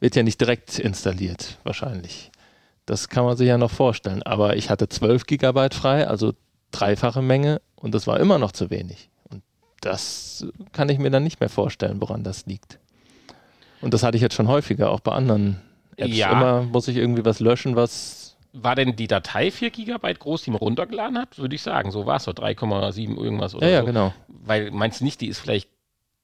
wird 0.00 0.16
ja 0.16 0.24
nicht 0.24 0.40
direkt 0.40 0.80
installiert, 0.80 1.58
wahrscheinlich. 1.62 2.32
Das 2.86 3.08
kann 3.08 3.24
man 3.24 3.36
sich 3.36 3.46
ja 3.46 3.56
noch 3.56 3.70
vorstellen. 3.70 4.24
Aber 4.24 4.56
ich 4.56 4.68
hatte 4.68 4.88
12 4.88 5.26
GB 5.26 5.68
frei, 5.70 6.08
also 6.08 6.32
dreifache 6.72 7.22
Menge 7.22 7.60
und 7.76 7.94
das 7.94 8.08
war 8.08 8.18
immer 8.18 8.38
noch 8.38 8.50
zu 8.50 8.70
wenig. 8.70 9.10
Und 9.30 9.44
das 9.80 10.44
kann 10.72 10.88
ich 10.88 10.98
mir 10.98 11.10
dann 11.10 11.22
nicht 11.22 11.38
mehr 11.38 11.48
vorstellen, 11.48 12.00
woran 12.00 12.24
das 12.24 12.46
liegt. 12.46 12.80
Und 13.82 13.92
das 13.92 14.02
hatte 14.02 14.16
ich 14.16 14.22
jetzt 14.22 14.34
schon 14.34 14.48
häufiger, 14.48 14.90
auch 14.90 15.00
bei 15.00 15.12
anderen 15.12 15.60
Apps. 15.96 16.16
Ja. 16.16 16.32
Immer 16.32 16.62
muss 16.62 16.88
ich 16.88 16.96
irgendwie 16.96 17.24
was 17.24 17.40
löschen, 17.40 17.76
was. 17.76 18.36
War 18.54 18.74
denn 18.74 18.96
die 18.96 19.06
Datei 19.08 19.50
4 19.50 19.70
GB 19.70 20.14
groß, 20.14 20.42
die 20.42 20.50
man 20.50 20.58
runtergeladen 20.60 21.18
hat? 21.18 21.38
Würde 21.38 21.54
ich 21.54 21.62
sagen. 21.62 21.90
So 21.90 22.06
war 22.06 22.16
es 22.16 22.24
so 22.24 22.32
3,7 22.32 23.16
irgendwas 23.16 23.54
oder 23.54 23.66
ja, 23.66 23.74
ja, 23.74 23.80
so. 23.80 23.86
genau. 23.86 24.14
Weil 24.28 24.70
meinst 24.70 25.00
du 25.00 25.04
nicht, 25.04 25.20
die 25.20 25.28
ist 25.28 25.38
vielleicht 25.38 25.68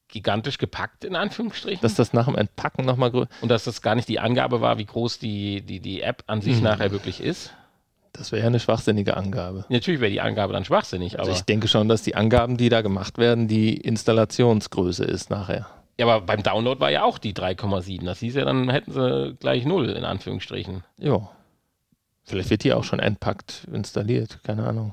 gigantisch 0.09 0.59
gepackt, 0.59 1.04
in 1.04 1.16
Anführungsstrichen. 1.16 1.80
Dass 1.82 1.94
das 1.94 2.12
nach 2.12 2.26
dem 2.26 2.34
Entpacken 2.36 2.84
nochmal 2.86 3.11
größer. 3.11 3.28
Und 3.42 3.48
dass 3.50 3.64
das 3.64 3.82
gar 3.82 3.94
nicht 3.94 4.09
die 4.09 4.20
Angabe 4.20 4.61
war, 4.61 4.78
wie 4.78 4.86
groß 4.86 5.18
die, 5.18 5.62
die, 5.62 5.80
die 5.80 6.00
App 6.02 6.24
an 6.26 6.40
sich 6.40 6.56
Mhm. 6.59 6.62
nachher 6.64 6.90
wirklich 6.90 7.20
ist. 7.22 7.52
Das 8.14 8.32
wäre 8.32 8.42
ja 8.42 8.46
eine 8.48 8.59
schwachsinnige 8.59 9.16
Angabe. 9.16 9.64
Natürlich 9.68 10.00
wäre 10.00 10.11
die 10.11 10.20
Angabe 10.20 10.52
dann 10.52 10.64
schwachsinnig, 10.64 11.14
aber, 11.14 11.28
Also 11.28 11.32
ich 11.38 11.44
denke 11.44 11.68
schon, 11.68 11.88
dass 11.88 12.02
die 12.02 12.14
Angaben, 12.16 12.56
die 12.56 12.68
da 12.68 12.80
gemacht 12.80 13.18
werden, 13.18 13.48
die 13.48 13.76
Installationsgröße 13.76 15.04
ist 15.04 15.30
nachher. 15.30 15.66
Ja, 15.99 16.07
aber 16.07 16.24
beim 16.24 16.42
Download 16.42 16.80
war 16.80 16.90
ja 16.90 17.03
auch 17.05 17.18
die 17.18 17.34
3,7. 17.34 18.05
Das 18.05 18.20
hieß 18.20 18.36
ja, 18.36 18.44
dann 18.44 18.68
hätten 18.70 18.92
sie 18.92 19.36
gleich 19.40 19.64
null, 19.64 19.90
in 19.90 20.05
Anführungsstrichen. 20.05 20.84
Jo. 20.99 21.28
Vielleicht 22.24 22.51
wird 22.51 22.64
die 22.64 22.72
auch 22.72 22.84
schon 22.84 23.01
entpackt 23.01 23.66
installiert, 23.72 24.40
keine 24.44 24.66
Ahnung. 24.66 24.92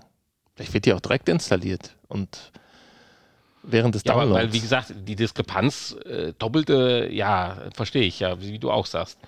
Vielleicht 0.55 0.73
wird 0.73 0.85
die 0.85 0.93
auch 0.93 1.01
direkt 1.01 1.27
installiert 1.27 1.95
und 2.07 2.51
während 3.61 3.93
des 3.95 4.03
Ja, 4.05 4.13
aber 4.13 4.21
Downloads. 4.21 4.43
weil, 4.43 4.53
wie 4.53 4.59
gesagt, 4.61 4.93
die 4.95 5.15
Diskrepanz, 5.15 5.95
äh, 6.05 6.33
doppelte, 6.39 7.09
ja, 7.11 7.57
verstehe 7.73 8.03
ich 8.03 8.19
ja, 8.21 8.39
wie, 8.41 8.53
wie 8.53 8.59
du 8.59 8.71
auch 8.71 8.85
sagst. 8.85 9.19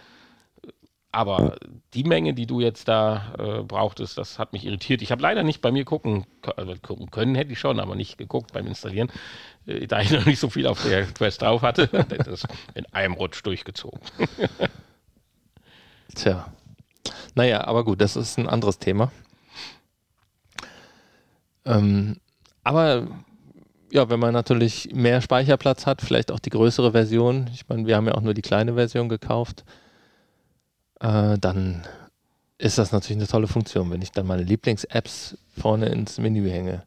Aber 1.11 1.55
die 1.93 2.03
Menge, 2.03 2.33
die 2.33 2.45
du 2.45 2.59
jetzt 2.59 2.87
da 2.87 3.33
äh, 3.39 3.63
brauchtest, 3.63 4.17
das 4.17 4.37
hat 4.39 4.53
mich 4.53 4.65
irritiert. 4.65 5.01
Ich 5.01 5.11
habe 5.11 5.21
leider 5.21 5.43
nicht 5.43 5.61
bei 5.61 5.71
mir 5.71 5.85
gucken, 5.85 6.25
also 6.57 6.75
gucken 6.81 7.09
können, 7.11 7.33
hätte 7.35 7.51
ich 7.53 7.59
schon, 7.59 7.79
aber 7.79 7.95
nicht 7.95 8.17
geguckt 8.17 8.51
beim 8.53 8.67
Installieren, 8.67 9.09
äh, 9.65 9.87
da 9.87 10.01
ich 10.01 10.11
noch 10.11 10.25
nicht 10.25 10.39
so 10.39 10.49
viel 10.49 10.67
auf 10.67 10.83
der 10.83 11.05
Quest 11.05 11.41
drauf 11.41 11.61
hatte. 11.61 11.87
das 12.25 12.43
in 12.75 12.85
einem 12.91 13.13
Rutsch 13.13 13.41
durchgezogen. 13.43 13.99
Tja. 16.15 16.51
Naja, 17.35 17.65
aber 17.65 17.83
gut, 17.85 18.01
das 18.01 18.15
ist 18.15 18.37
ein 18.37 18.49
anderes 18.49 18.79
Thema. 18.79 19.11
Ähm, 21.65 22.17
aber 22.63 23.07
ja, 23.91 24.09
wenn 24.09 24.19
man 24.19 24.33
natürlich 24.33 24.89
mehr 24.93 25.21
Speicherplatz 25.21 25.85
hat, 25.85 26.01
vielleicht 26.01 26.31
auch 26.31 26.39
die 26.39 26.49
größere 26.49 26.91
Version, 26.91 27.49
ich 27.53 27.67
meine, 27.69 27.85
wir 27.87 27.95
haben 27.95 28.07
ja 28.07 28.15
auch 28.15 28.21
nur 28.21 28.33
die 28.33 28.41
kleine 28.41 28.73
Version 28.73 29.07
gekauft, 29.07 29.63
äh, 30.99 31.37
dann 31.37 31.85
ist 32.57 32.77
das 32.77 32.91
natürlich 32.91 33.19
eine 33.19 33.27
tolle 33.27 33.47
Funktion, 33.47 33.91
wenn 33.91 34.01
ich 34.01 34.11
dann 34.11 34.27
meine 34.27 34.43
Lieblings-Apps 34.43 35.37
vorne 35.57 35.87
ins 35.87 36.17
Menü 36.17 36.49
hänge. 36.49 36.83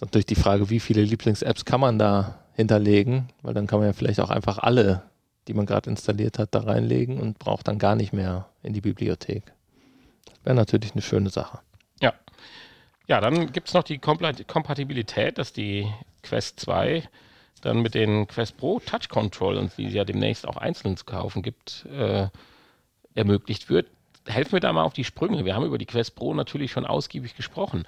Natürlich 0.00 0.26
die 0.26 0.34
Frage, 0.34 0.70
wie 0.70 0.80
viele 0.80 1.02
Lieblings-Apps 1.02 1.64
kann 1.64 1.80
man 1.80 1.98
da 1.98 2.38
hinterlegen, 2.54 3.28
weil 3.42 3.54
dann 3.54 3.66
kann 3.66 3.78
man 3.78 3.88
ja 3.88 3.92
vielleicht 3.92 4.20
auch 4.20 4.30
einfach 4.30 4.58
alle, 4.58 5.02
die 5.46 5.54
man 5.54 5.66
gerade 5.66 5.88
installiert 5.88 6.38
hat, 6.38 6.54
da 6.54 6.60
reinlegen 6.60 7.20
und 7.20 7.38
braucht 7.38 7.68
dann 7.68 7.78
gar 7.78 7.94
nicht 7.94 8.12
mehr 8.12 8.48
in 8.62 8.72
die 8.72 8.80
Bibliothek. 8.80 9.44
Wäre 10.42 10.56
natürlich 10.56 10.92
eine 10.92 11.02
schöne 11.02 11.30
Sache. 11.30 11.60
Ja. 12.00 12.14
Ja, 13.06 13.20
dann 13.20 13.52
gibt 13.52 13.68
es 13.68 13.74
noch 13.74 13.84
die 13.84 13.98
Kompatibilität, 13.98 15.38
dass 15.38 15.52
die 15.52 15.86
Quest 16.22 16.60
2 16.60 17.08
dann 17.62 17.80
mit 17.80 17.94
den 17.94 18.26
Quest 18.26 18.56
Pro 18.56 18.80
Touch 18.80 19.08
Controllern, 19.08 19.70
die 19.76 19.86
es 19.86 19.94
ja 19.94 20.04
demnächst 20.04 20.46
auch 20.46 20.56
einzeln 20.56 20.96
zu 20.96 21.04
kaufen 21.04 21.42
gibt, 21.42 21.86
äh, 21.86 22.28
ermöglicht 23.18 23.68
wird. 23.68 23.88
Helfen 24.26 24.52
wir 24.52 24.60
da 24.60 24.72
mal 24.72 24.84
auf 24.84 24.92
die 24.92 25.04
Sprünge. 25.04 25.44
Wir 25.44 25.54
haben 25.54 25.64
über 25.66 25.78
die 25.78 25.86
Quest 25.86 26.14
Pro 26.14 26.32
natürlich 26.34 26.70
schon 26.70 26.86
ausgiebig 26.86 27.34
gesprochen. 27.36 27.84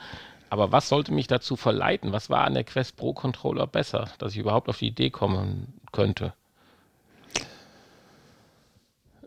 Aber 0.51 0.73
was 0.73 0.89
sollte 0.89 1.13
mich 1.13 1.29
dazu 1.29 1.57
verleiten? 1.57 2.13
Was 2.13 2.29
war 2.29 2.45
an 2.45 2.55
der 2.55 2.65
Quest 2.65 2.97
Pro 2.97 3.13
Controller 3.13 3.67
besser, 3.67 4.11
dass 4.19 4.33
ich 4.33 4.39
überhaupt 4.39 4.69
auf 4.69 4.79
die 4.79 4.89
Idee 4.89 5.11
kommen 5.11 5.73
könnte? 5.93 6.33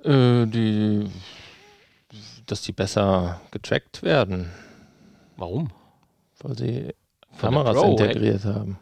Äh, 0.03 0.45
die, 0.47 1.09
dass 2.45 2.61
die 2.61 2.73
besser 2.73 3.39
getrackt 3.51 4.03
werden, 4.03 4.51
Warum? 5.37 5.71
weil 6.41 6.57
sie 6.57 6.93
Von 7.31 7.53
Kameras 7.53 7.77
Pro, 7.77 7.91
integriert 7.91 8.43
haben. 8.43 8.77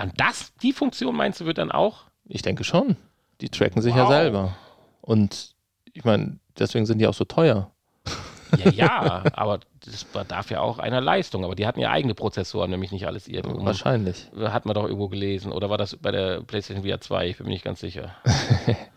Und 0.00 0.12
das, 0.20 0.52
die 0.62 0.72
Funktion 0.72 1.14
meinst 1.14 1.40
du, 1.40 1.46
wird 1.46 1.58
dann 1.58 1.70
auch? 1.70 2.04
Ich 2.26 2.42
denke 2.42 2.64
schon. 2.64 2.96
Die 3.40 3.48
tracken 3.48 3.80
sich 3.80 3.94
ja 3.94 4.02
Wow. 4.04 4.08
selber. 4.10 4.56
Und 5.06 5.54
ich 5.92 6.04
meine, 6.04 6.40
deswegen 6.58 6.84
sind 6.84 6.98
die 6.98 7.06
auch 7.06 7.14
so 7.14 7.24
teuer. 7.24 7.70
Ja, 8.58 8.70
ja, 8.70 9.24
aber 9.34 9.60
das 9.84 10.04
bedarf 10.04 10.50
ja 10.50 10.60
auch 10.60 10.78
einer 10.80 11.00
Leistung. 11.00 11.44
Aber 11.44 11.54
die 11.54 11.66
hatten 11.66 11.80
ja 11.80 11.90
eigene 11.90 12.14
Prozessoren, 12.14 12.70
nämlich 12.70 12.90
nicht 12.90 13.06
alles 13.06 13.28
irgendwo. 13.28 13.64
Wahrscheinlich. 13.64 14.28
Hat 14.36 14.66
man 14.66 14.74
doch 14.74 14.84
irgendwo 14.84 15.08
gelesen. 15.08 15.52
Oder 15.52 15.70
war 15.70 15.78
das 15.78 15.96
bei 15.96 16.10
der 16.10 16.42
PlayStation 16.42 16.84
VR 16.84 17.00
2? 17.00 17.28
Ich 17.28 17.36
bin 17.38 17.46
mir 17.46 17.52
nicht 17.52 17.64
ganz 17.64 17.80
sicher. 17.80 18.16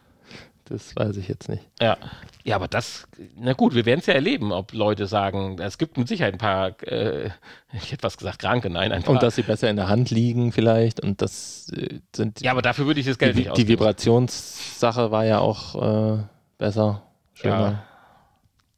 Das 0.69 0.95
weiß 0.95 1.17
ich 1.17 1.27
jetzt 1.27 1.49
nicht. 1.49 1.63
Ja, 1.81 1.97
ja 2.43 2.55
aber 2.55 2.67
das, 2.67 3.07
na 3.35 3.53
gut, 3.53 3.73
wir 3.73 3.85
werden 3.85 4.01
es 4.01 4.05
ja 4.05 4.13
erleben, 4.13 4.51
ob 4.51 4.71
Leute 4.71 5.07
sagen, 5.07 5.57
es 5.59 5.79
gibt 5.79 5.97
mit 5.97 6.07
Sicherheit 6.07 6.35
ein 6.35 6.37
paar, 6.37 6.81
äh, 6.83 7.31
ich 7.73 7.91
hätte 7.91 8.03
was 8.03 8.17
gesagt, 8.17 8.39
Kranke, 8.39 8.69
nein, 8.69 8.91
ein 8.91 9.01
paar. 9.01 9.13
Und 9.15 9.23
dass 9.23 9.35
sie 9.35 9.41
besser 9.41 9.69
in 9.69 9.77
der 9.77 9.89
Hand 9.89 10.11
liegen 10.11 10.51
vielleicht. 10.51 10.99
Und 10.99 11.21
das 11.23 11.71
äh, 11.75 11.99
sind 12.15 12.41
ja, 12.41 12.51
aber 12.51 12.61
dafür 12.61 12.85
würde 12.85 12.99
ich 12.99 13.07
das 13.07 13.17
Geld 13.17 13.33
die, 13.33 13.39
nicht 13.39 13.47
die 13.47 13.51
ausgeben. 13.51 13.69
Vibrationssache 13.69 15.09
war 15.09 15.25
ja 15.25 15.39
auch 15.39 16.17
äh, 16.17 16.23
besser, 16.59 17.01
schöner, 17.33 17.59
Ja. 17.59 17.83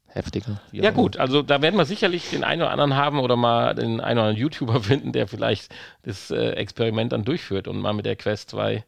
heftiger. 0.06 0.60
Ja 0.72 0.90
gut, 0.90 1.18
also 1.18 1.42
da 1.42 1.60
werden 1.60 1.76
wir 1.76 1.84
sicherlich 1.84 2.30
den 2.30 2.44
einen 2.44 2.62
oder 2.62 2.70
anderen 2.70 2.96
haben 2.96 3.20
oder 3.20 3.36
mal 3.36 3.74
den 3.74 4.00
einen 4.00 4.18
oder 4.18 4.28
anderen 4.28 4.36
YouTuber 4.36 4.80
finden, 4.82 5.12
der 5.12 5.28
vielleicht 5.28 5.74
das 6.04 6.30
äh, 6.30 6.52
Experiment 6.52 7.12
dann 7.12 7.24
durchführt 7.24 7.68
und 7.68 7.78
mal 7.80 7.92
mit 7.92 8.06
der 8.06 8.16
Quest 8.16 8.48
2 8.50 8.82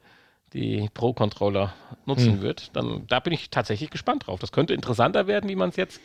die 0.54 0.88
Pro-Controller 0.94 1.74
nutzen 2.06 2.34
Hm. 2.34 2.42
wird. 2.42 2.74
Dann 2.76 3.06
da 3.08 3.20
bin 3.20 3.32
ich 3.32 3.50
tatsächlich 3.50 3.90
gespannt 3.90 4.26
drauf. 4.26 4.40
Das 4.40 4.52
könnte 4.52 4.72
interessanter 4.72 5.26
werden, 5.26 5.50
wie 5.50 5.56
man 5.56 5.68
es 5.70 5.76
jetzt 5.76 6.00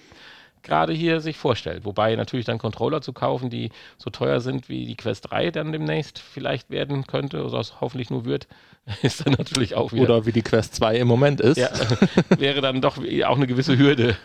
gerade 0.61 0.91
hier 0.91 1.21
sich 1.21 1.37
vorstellt. 1.37 1.85
Wobei 1.85 2.15
natürlich 2.15 2.45
dann 2.45 2.57
Controller 2.57 3.01
zu 3.01 3.13
kaufen, 3.13 3.49
die 3.49 3.69
so 3.97 4.09
teuer 4.09 4.41
sind 4.41 4.67
wie 4.67 4.85
die 4.85 4.95
Quest 4.97 5.29
3 5.31 5.51
dann 5.51 5.71
demnächst 5.71 6.19
vielleicht 6.19 6.69
werden 6.69 7.07
könnte, 7.07 7.45
oder 7.45 7.59
es 7.59 7.79
hoffentlich 7.79 8.09
nur 8.09 8.25
wird, 8.25 8.47
ist 9.03 9.25
dann 9.25 9.33
natürlich 9.37 9.75
auch 9.75 9.93
wieder. 9.93 10.03
Oder 10.03 10.25
wie 10.25 10.31
die 10.33 10.41
Quest 10.41 10.75
2 10.75 10.97
im 10.97 11.07
Moment 11.07 11.39
ist. 11.39 11.57
ja, 11.57 11.69
wäre 12.37 12.59
dann 12.59 12.81
doch 12.81 12.97
auch 12.97 13.35
eine 13.37 13.47
gewisse 13.47 13.77
Hürde. 13.77 14.17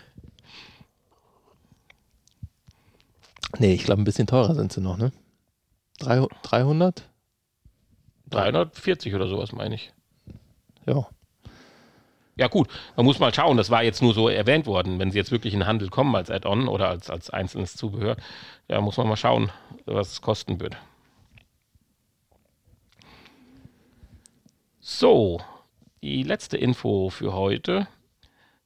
Nee, 3.59 3.75
ich 3.75 3.85
glaube, 3.85 4.03
ein 4.03 4.05
bisschen 4.05 4.27
teurer 4.27 4.55
sind 4.55 4.73
sie 4.73 4.81
noch, 4.81 4.97
ne? 4.97 5.13
Drei- 6.01 6.27
300? 6.43 7.09
340 8.31 9.15
oder 9.15 9.29
sowas, 9.29 9.53
meine 9.53 9.77
ich. 9.77 9.93
Ja. 10.87 11.07
Ja, 12.37 12.49
gut, 12.49 12.69
man 12.97 13.07
muss 13.07 13.21
mal 13.21 13.33
schauen, 13.33 13.57
das 13.57 13.71
war 13.71 13.85
jetzt 13.85 14.03
nur 14.03 14.13
so 14.13 14.29
erwähnt 14.29 14.67
worden. 14.67 14.99
Wenn 14.99 15.13
sie 15.13 15.19
jetzt 15.19 15.31
wirklich 15.31 15.55
in 15.55 15.61
den 15.61 15.69
Handel 15.69 15.89
kommen 15.89 16.17
als 16.17 16.31
Add-on 16.31 16.67
oder 16.67 16.89
als, 16.89 17.09
als 17.09 17.31
einzelnes 17.31 17.77
Zubehör, 17.77 18.17
ja, 18.69 18.81
muss 18.81 18.97
man 18.97 19.07
mal 19.07 19.17
schauen, 19.17 19.53
was 19.87 20.13
es 20.13 20.21
kosten 20.21 20.59
wird. 20.59 20.77
So, 24.81 25.41
die 26.03 26.25
letzte 26.25 26.57
Info 26.57 27.09
für 27.09 27.35
heute, 27.35 27.87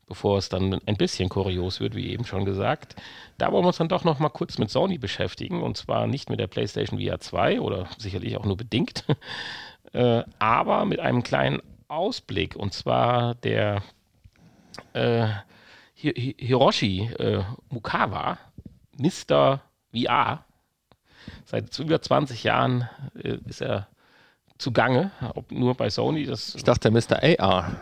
bevor 0.06 0.38
es 0.38 0.48
dann 0.48 0.80
ein 0.86 0.96
bisschen 0.96 1.28
kurios 1.28 1.78
wird, 1.78 1.94
wie 1.94 2.08
eben 2.08 2.24
schon 2.24 2.46
gesagt. 2.46 2.96
Da 3.36 3.52
wollen 3.52 3.64
wir 3.64 3.68
uns 3.68 3.76
dann 3.76 3.88
doch 3.88 4.02
noch 4.02 4.18
mal 4.18 4.30
kurz 4.30 4.56
mit 4.56 4.70
Sony 4.70 4.96
beschäftigen 4.96 5.62
und 5.62 5.76
zwar 5.76 6.06
nicht 6.06 6.30
mit 6.30 6.40
der 6.40 6.46
PlayStation 6.46 6.98
VR 6.98 7.20
2 7.20 7.60
oder 7.60 7.86
sicherlich 7.98 8.36
auch 8.38 8.46
nur 8.46 8.56
bedingt, 8.56 9.04
äh, 9.92 10.24
aber 10.38 10.86
mit 10.86 11.00
einem 11.00 11.22
kleinen 11.22 11.60
Ausblick 11.88 12.54
und 12.56 12.72
zwar 12.74 13.34
der 13.36 13.82
äh, 14.92 15.26
Hi- 16.02 16.14
Hi- 16.16 16.36
Hiroshi 16.38 17.10
äh, 17.18 17.42
Mukawa, 17.70 18.38
Mr. 18.98 19.60
VR. 19.92 20.44
Seit 21.44 21.76
über 21.78 22.00
20 22.00 22.44
Jahren 22.44 22.88
äh, 23.22 23.38
ist 23.46 23.60
er 23.62 23.88
zugange, 24.58 25.10
ob 25.34 25.50
nur 25.52 25.74
bei 25.74 25.90
Sony. 25.90 26.24
Das, 26.26 26.54
Ich 26.54 26.64
dachte, 26.64 26.90
Mr. 26.90 27.20
AR. 27.40 27.80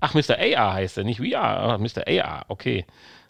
ach, 0.00 0.14
Mr. 0.14 0.36
AR 0.38 0.74
heißt 0.74 0.98
er, 0.98 1.04
nicht 1.04 1.18
VR, 1.20 1.78
Mr. 1.78 2.06
AR, 2.06 2.44
okay. 2.48 2.84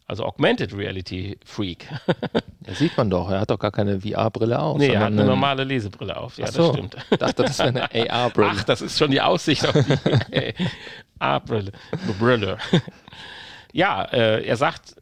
Also 0.06 0.24
Augmented 0.24 0.76
Reality 0.76 1.38
Freak. 1.44 1.86
Ja, 2.66 2.72
sieht 2.72 2.96
man 2.96 3.10
doch. 3.10 3.30
Er 3.30 3.40
hat 3.40 3.50
doch 3.50 3.58
gar 3.58 3.70
keine 3.70 4.00
VR-Brille 4.00 4.58
auf. 4.58 4.78
nee, 4.78 4.88
er 4.88 5.00
hat 5.00 5.06
eine 5.08 5.20
einen- 5.20 5.28
normale 5.28 5.64
Lesebrille 5.64 6.16
auf. 6.16 6.38
Ja, 6.38 6.46
so. 6.46 6.68
das 6.68 6.74
stimmt. 6.76 6.96
Ich 7.10 7.18
dachte, 7.18 7.42
das 7.42 7.58
wäre 7.58 7.90
eine 7.90 8.10
AR-Brille. 8.10 8.52
Ach, 8.54 8.64
das 8.64 8.80
ist 8.80 8.98
schon 8.98 9.10
die 9.10 9.20
Aussicht 9.20 9.66
auf 9.68 9.74
die 9.74 10.54
A-Brille. 11.18 11.72
Brille. 12.18 12.56
Ja, 13.72 14.02
äh, 14.04 14.42
er 14.46 14.56
sagt, 14.56 14.94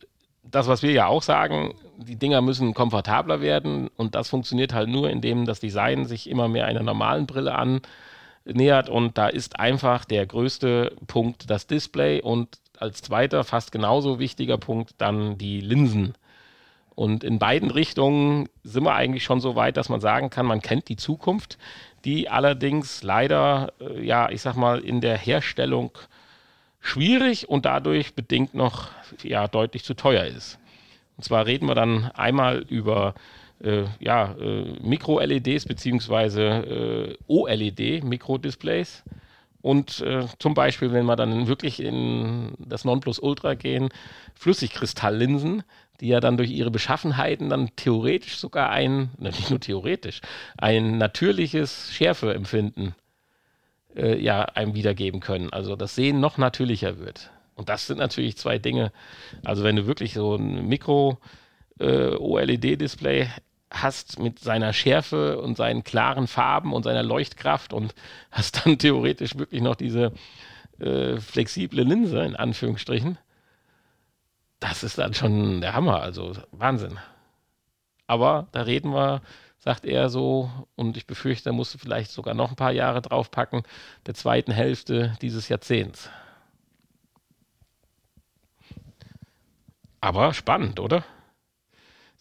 das, 0.42 0.66
was 0.66 0.82
wir 0.82 0.90
ja 0.90 1.06
auch 1.06 1.22
sagen, 1.22 1.74
die 1.98 2.16
Dinger 2.16 2.40
müssen 2.40 2.74
komfortabler 2.74 3.40
werden 3.40 3.88
und 3.96 4.16
das 4.16 4.28
funktioniert 4.28 4.72
halt 4.74 4.88
nur, 4.88 5.08
indem 5.08 5.44
das 5.46 5.60
Design 5.60 6.04
sich 6.04 6.28
immer 6.28 6.48
mehr 6.48 6.66
einer 6.66 6.82
normalen 6.82 7.26
Brille 7.26 7.54
annähert 7.54 8.88
und 8.88 9.16
da 9.18 9.28
ist 9.28 9.60
einfach 9.60 10.04
der 10.04 10.26
größte 10.26 10.96
Punkt 11.06 11.48
das 11.48 11.68
Display 11.68 12.20
und 12.20 12.58
als 12.82 13.00
zweiter, 13.00 13.44
fast 13.44 13.72
genauso 13.72 14.18
wichtiger 14.18 14.58
Punkt 14.58 14.94
dann 14.98 15.38
die 15.38 15.60
Linsen. 15.60 16.14
Und 16.94 17.24
in 17.24 17.38
beiden 17.38 17.70
Richtungen 17.70 18.48
sind 18.64 18.84
wir 18.84 18.94
eigentlich 18.94 19.24
schon 19.24 19.40
so 19.40 19.56
weit, 19.56 19.78
dass 19.78 19.88
man 19.88 20.00
sagen 20.00 20.28
kann, 20.28 20.44
man 20.44 20.60
kennt 20.60 20.88
die 20.88 20.96
Zukunft, 20.96 21.56
die 22.04 22.28
allerdings 22.28 23.02
leider, 23.02 23.72
äh, 23.80 24.04
ja, 24.04 24.28
ich 24.28 24.42
sag 24.42 24.56
mal, 24.56 24.80
in 24.80 25.00
der 25.00 25.16
Herstellung 25.16 25.92
schwierig 26.80 27.48
und 27.48 27.64
dadurch 27.64 28.14
bedingt 28.14 28.54
noch 28.54 28.90
ja, 29.22 29.48
deutlich 29.48 29.84
zu 29.84 29.94
teuer 29.94 30.24
ist. 30.24 30.58
Und 31.16 31.24
zwar 31.24 31.46
reden 31.46 31.66
wir 31.66 31.74
dann 31.74 32.10
einmal 32.12 32.58
über 32.68 33.14
äh, 33.62 33.84
ja, 34.00 34.34
äh, 34.34 34.76
Mikro-LEDs 34.82 35.66
beziehungsweise 35.66 36.42
äh, 36.42 37.16
OLED, 37.28 38.02
Mikrodisplays. 38.04 39.04
Und 39.62 40.00
äh, 40.00 40.26
zum 40.38 40.54
Beispiel, 40.54 40.92
wenn 40.92 41.06
wir 41.06 41.16
dann 41.16 41.46
wirklich 41.46 41.80
in 41.80 42.52
das 42.58 42.84
Nonplusultra 42.84 43.54
gehen, 43.54 43.88
Flüssigkristalllinsen, 44.34 45.62
die 46.00 46.08
ja 46.08 46.18
dann 46.18 46.36
durch 46.36 46.50
ihre 46.50 46.72
Beschaffenheiten 46.72 47.48
dann 47.48 47.70
theoretisch 47.76 48.36
sogar 48.36 48.70
ein, 48.70 49.10
nicht 49.18 49.50
nur 49.50 49.60
theoretisch, 49.60 50.20
ein 50.58 50.98
natürliches 50.98 51.92
Schärfeempfinden 51.92 52.96
äh, 53.94 54.18
ja 54.18 54.42
einem 54.42 54.74
wiedergeben 54.74 55.20
können. 55.20 55.52
Also 55.52 55.76
das 55.76 55.94
Sehen 55.94 56.18
noch 56.18 56.38
natürlicher 56.38 56.98
wird. 56.98 57.30
Und 57.54 57.68
das 57.68 57.86
sind 57.86 57.98
natürlich 57.98 58.36
zwei 58.36 58.58
Dinge. 58.58 58.92
Also 59.44 59.62
wenn 59.62 59.76
du 59.76 59.86
wirklich 59.86 60.14
so 60.14 60.34
ein 60.34 60.66
Mikro 60.66 61.18
äh, 61.78 62.16
hast 63.72 64.18
mit 64.18 64.38
seiner 64.38 64.72
Schärfe 64.72 65.40
und 65.40 65.56
seinen 65.56 65.84
klaren 65.84 66.26
Farben 66.26 66.72
und 66.72 66.84
seiner 66.84 67.02
Leuchtkraft 67.02 67.72
und 67.72 67.94
hast 68.30 68.64
dann 68.64 68.78
theoretisch 68.78 69.36
wirklich 69.38 69.62
noch 69.62 69.76
diese 69.76 70.12
äh, 70.78 71.18
flexible 71.18 71.82
Linse 71.82 72.22
in 72.24 72.36
Anführungsstrichen, 72.36 73.18
das 74.60 74.82
ist 74.82 74.98
dann 74.98 75.14
schon 75.14 75.60
der 75.60 75.74
Hammer, 75.74 76.00
also 76.00 76.32
Wahnsinn. 76.52 76.98
Aber 78.06 78.46
da 78.52 78.62
reden 78.62 78.92
wir, 78.92 79.22
sagt 79.58 79.84
er 79.84 80.08
so, 80.08 80.50
und 80.76 80.96
ich 80.96 81.06
befürchte, 81.06 81.50
er 81.50 81.54
musste 81.54 81.78
vielleicht 81.78 82.10
sogar 82.10 82.34
noch 82.34 82.50
ein 82.50 82.56
paar 82.56 82.72
Jahre 82.72 83.02
draufpacken, 83.02 83.62
der 84.06 84.14
zweiten 84.14 84.52
Hälfte 84.52 85.16
dieses 85.22 85.48
Jahrzehnts. 85.48 86.10
Aber 90.00 90.34
spannend, 90.34 90.80
oder? 90.80 91.04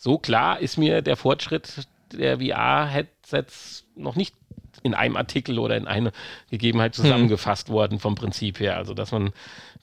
So 0.02 0.18
klar 0.18 0.60
ist 0.60 0.78
mir 0.78 1.04
der 1.04 1.16
Fortschritt 1.16 1.88
der 2.12 2.39
VR-Headsets 2.39 3.86
noch 3.95 4.16
nicht 4.16 4.34
in 4.82 4.95
einem 4.95 5.16
Artikel 5.16 5.60
oder 5.60 5.78
in 5.78 5.86
einer 5.86 6.12
Gegebenheit 6.49 6.95
zusammengefasst 6.95 7.68
hm. 7.68 7.74
worden 7.76 7.99
vom 7.99 8.16
Prinzip 8.16 8.60
her. 8.60 8.78
Also, 8.78 8.95
dass 8.95 9.12
man 9.12 9.32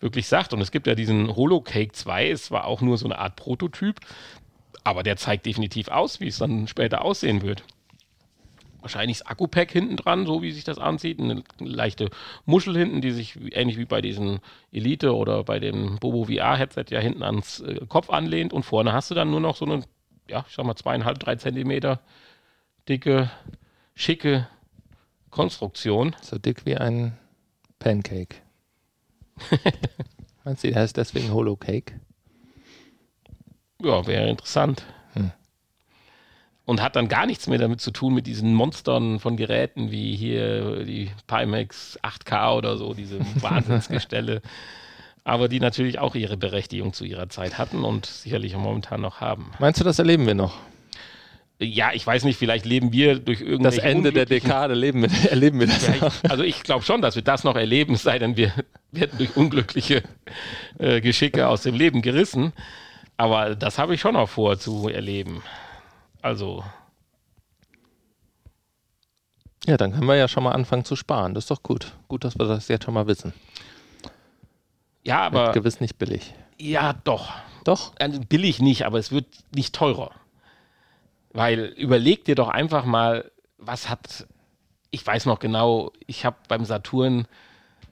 wirklich 0.01 0.27
sagt, 0.27 0.53
und 0.53 0.61
es 0.61 0.73
gibt 0.73 0.89
ja 0.89 0.97
diesen 0.97 1.37
Holocake 1.37 1.93
2, 1.93 2.31
es 2.31 2.51
war 2.51 2.65
auch 2.65 2.81
nur 2.81 2.99
so 2.99 3.05
eine 3.05 3.17
Art 3.17 3.37
Prototyp, 3.37 4.01
aber 4.83 5.05
der 5.05 5.17
zeigt 5.17 5.47
definitiv 5.47 5.87
aus, 5.87 6.19
wie 6.19 6.27
es 6.27 6.39
dann 6.39 6.67
später 6.67 7.05
aussehen 7.05 7.43
wird. 7.43 7.63
Wahrscheinlich 8.81 9.19
das 9.19 9.27
Akku-Pack 9.29 9.71
hinten 9.71 9.97
dran, 9.97 10.27
so 10.27 10.43
wie 10.43 10.51
sich 10.51 10.65
das 10.65 10.79
ansieht. 10.79 11.21
Eine 11.21 11.45
leichte 11.61 12.11
Muschel 12.45 12.77
hinten, 12.77 13.03
die 13.03 13.13
sich 13.13 13.37
ähnlich 13.53 13.79
wie 13.79 13.85
bei 13.85 14.01
diesen 14.01 14.41
Elite 14.73 15.15
oder 15.15 15.45
bei 15.45 15.61
dem 15.61 15.99
Bobo 16.01 16.25
VR-Headset 16.25 16.87
ja 16.91 16.99
hinten 16.99 17.23
ans 17.23 17.61
äh, 17.61 17.87
Kopf 17.89 18.11
anlehnt. 18.11 18.53
Und 18.53 18.65
vorne 18.65 18.93
hast 18.93 19.13
du 19.13 19.15
dann 19.15 19.31
nur 19.31 19.41
noch 19.41 19.57
so 19.57 19.65
eine 19.65 19.85
ja, 20.29 20.45
ich 20.49 20.55
sag 20.55 20.65
mal 20.65 20.77
zweieinhalb, 20.77 21.19
drei 21.19 21.37
Zentimeter 21.37 22.01
dicke, 22.89 23.31
schicke 23.95 24.47
Konstruktion. 25.31 26.17
So 26.23 26.39
dick 26.39 26.65
wie 26.67 26.77
ein 26.77 27.17
Pancake. 27.79 28.37
Meinst 30.45 30.65
du, 30.65 30.71
der 30.71 30.83
heißt 30.83 30.97
deswegen 30.97 31.33
Holo 31.33 31.57
Cake? 31.57 32.01
Ja, 33.81 34.07
wäre 34.07 34.29
interessant. 34.29 34.85
Hm. 35.13 35.31
Und 36.65 36.83
hat 36.83 36.97
dann 36.97 37.09
gar 37.09 37.27
nichts 37.27 37.47
mehr 37.47 37.59
damit 37.59 37.81
zu 37.81 37.91
tun 37.91 38.15
mit 38.15 38.27
diesen 38.27 38.55
Monstern 38.55 39.21
von 39.21 39.37
Geräten 39.37 39.91
wie 39.91 40.17
hier 40.17 40.85
die 40.85 41.11
Pimax 41.27 41.99
8K 42.03 42.57
oder 42.57 42.77
so, 42.77 42.95
diese 42.95 43.21
Wahnsinnsgestelle. 43.43 44.43
Aber 45.25 45.49
die 45.49 45.61
natürlich 45.61 45.99
auch 45.99 46.15
ihre 46.15 46.37
Berechtigung 46.37 46.93
zu 46.93 47.05
ihrer 47.05 47.29
Zeit 47.29 47.59
hatten 47.59 47.85
und 47.85 48.07
sicherlich 48.07 48.57
momentan 48.57 49.01
noch 49.01 49.21
haben. 49.21 49.51
Meinst 49.59 49.81
du, 49.81 49.85
das 49.85 49.99
erleben 49.99 50.27
wir 50.27 50.35
noch? 50.35 50.55
Ja, 51.61 51.91
ich 51.93 52.07
weiß 52.07 52.23
nicht, 52.23 52.39
vielleicht 52.39 52.67
leben 52.67 52.93
wir 52.93 53.19
durch 53.19 53.41
irgendwelche. 53.41 53.81
Das 53.81 53.85
Ende 53.85 54.13
der 54.13 54.27
Dekade 54.27 54.75
leben 54.75 55.03
wir, 55.03 55.11
erleben 55.31 55.59
wir 55.59 55.67
das. 55.67 55.87
Ja, 55.87 56.07
ich, 56.07 56.31
also 56.31 56.45
ich 56.45 56.63
glaube 56.63 56.85
schon, 56.85 57.03
dass 57.03 57.17
wir 57.17 57.23
das 57.23 57.43
noch 57.43 57.57
erleben, 57.57 57.97
sei 57.97 58.19
denn 58.19 58.37
wir 58.37 58.53
werden 58.93 59.19
durch 59.19 59.37
unglückliche 59.37 60.05
äh, 60.79 61.01
Geschicke 61.01 61.49
aus 61.49 61.63
dem 61.63 61.75
Leben 61.75 62.01
gerissen. 62.01 62.53
Aber 63.17 63.57
das 63.57 63.79
habe 63.79 63.95
ich 63.95 64.01
schon 64.01 64.15
noch 64.15 64.29
vor 64.29 64.59
zu 64.59 64.89
erleben. 64.89 65.43
Also. 66.23 66.63
Ja, 69.67 69.77
dann 69.77 69.93
können 69.93 70.07
wir 70.07 70.15
ja 70.15 70.29
schon 70.29 70.45
mal 70.45 70.53
anfangen 70.53 70.85
zu 70.85 70.95
sparen. 70.95 71.35
Das 71.35 71.45
ist 71.45 71.51
doch 71.51 71.65
gut. 71.65 71.93
Gut, 72.07 72.23
dass 72.23 72.39
wir 72.39 72.47
das 72.47 72.69
jetzt 72.69 72.85
schon 72.85 72.95
mal 72.95 73.09
wissen. 73.09 73.33
Ja, 75.09 75.21
aber. 75.23 75.47
Wird 75.47 75.55
gewiss 75.55 75.81
nicht 75.81 75.99
billig. 75.99 76.35
Ja, 76.59 76.93
doch. 77.05 77.33
Doch? 77.65 77.93
Also 77.99 78.21
billig 78.21 78.61
nicht, 78.61 78.85
aber 78.85 78.99
es 78.99 79.11
wird 79.11 79.27
nicht 79.55 79.75
teurer. 79.75 80.11
Weil 81.33 81.65
überleg 81.77 82.25
dir 82.25 82.35
doch 82.35 82.49
einfach 82.49 82.85
mal, 82.85 83.31
was 83.57 83.89
hat. 83.89 84.27
Ich 84.91 85.07
weiß 85.07 85.27
noch 85.27 85.39
genau, 85.39 85.93
ich 86.07 86.25
habe 86.25 86.37
beim 86.49 86.65
Saturn, 86.65 87.27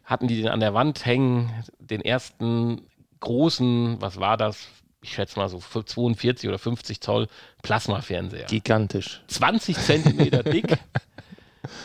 hatten 0.05 0.29
die 0.29 0.37
den 0.37 0.49
an 0.49 0.61
der 0.61 0.73
Wand 0.73 1.05
hängen, 1.05 1.53
den 1.79 2.01
ersten 2.01 2.87
großen, 3.21 4.01
was 4.01 4.19
war 4.19 4.39
das? 4.39 4.69
Ich 5.03 5.13
schätze 5.13 5.39
mal 5.39 5.49
so 5.49 5.59
42 5.59 6.49
oder 6.49 6.59
50 6.59 7.01
Zoll 7.01 7.29
Plasmafernseher. 7.63 8.47
Gigantisch. 8.47 9.23
20 9.29 9.77
Zentimeter 9.77 10.43
dick. 10.43 10.79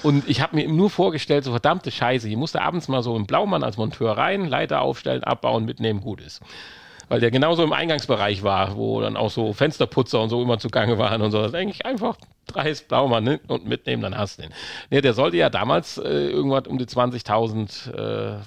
Und 0.04 0.28
ich 0.30 0.42
habe 0.42 0.56
mir 0.56 0.68
nur 0.68 0.90
vorgestellt, 0.90 1.44
so 1.44 1.52
verdammte 1.52 1.92
Scheiße, 1.92 2.28
hier 2.28 2.38
musste 2.38 2.62
abends 2.62 2.88
mal 2.88 3.04
so 3.04 3.16
im 3.16 3.26
Blaumann 3.26 3.64
als 3.64 3.78
Monteur 3.78 4.18
rein, 4.18 4.46
Leiter 4.46 4.82
aufstellen, 4.82 5.24
abbauen, 5.24 5.66
mitnehmen, 5.66 6.02
gut 6.02 6.22
ist. 6.22 6.42
Weil 7.12 7.20
der 7.20 7.30
genauso 7.30 7.64
im 7.64 7.74
Eingangsbereich 7.74 8.42
war, 8.42 8.78
wo 8.78 9.02
dann 9.02 9.18
auch 9.18 9.30
so 9.30 9.52
Fensterputzer 9.52 10.22
und 10.22 10.30
so 10.30 10.42
immer 10.42 10.60
zugange 10.60 10.98
waren 10.98 11.22
und 11.22 11.32
so. 11.32 11.42
Das 11.42 11.54
eigentlich 11.54 11.86
einfach 11.86 12.16
dreist 12.48 12.88
Blaumann 12.88 13.26
ne? 13.26 13.40
und 13.48 13.66
mitnehmen, 13.66 14.02
dann 14.02 14.18
hast 14.18 14.38
du 14.38 14.44
den. 14.44 14.54
Ne, 14.90 15.02
der 15.02 15.14
sollte 15.14 15.36
ja 15.36 15.50
damals 15.50 15.98
äh, 15.98 16.30
irgendwas 16.30 16.68
um 16.68 16.78
die 16.78 16.86
20.000, 16.86 17.92
äh, 17.94 18.40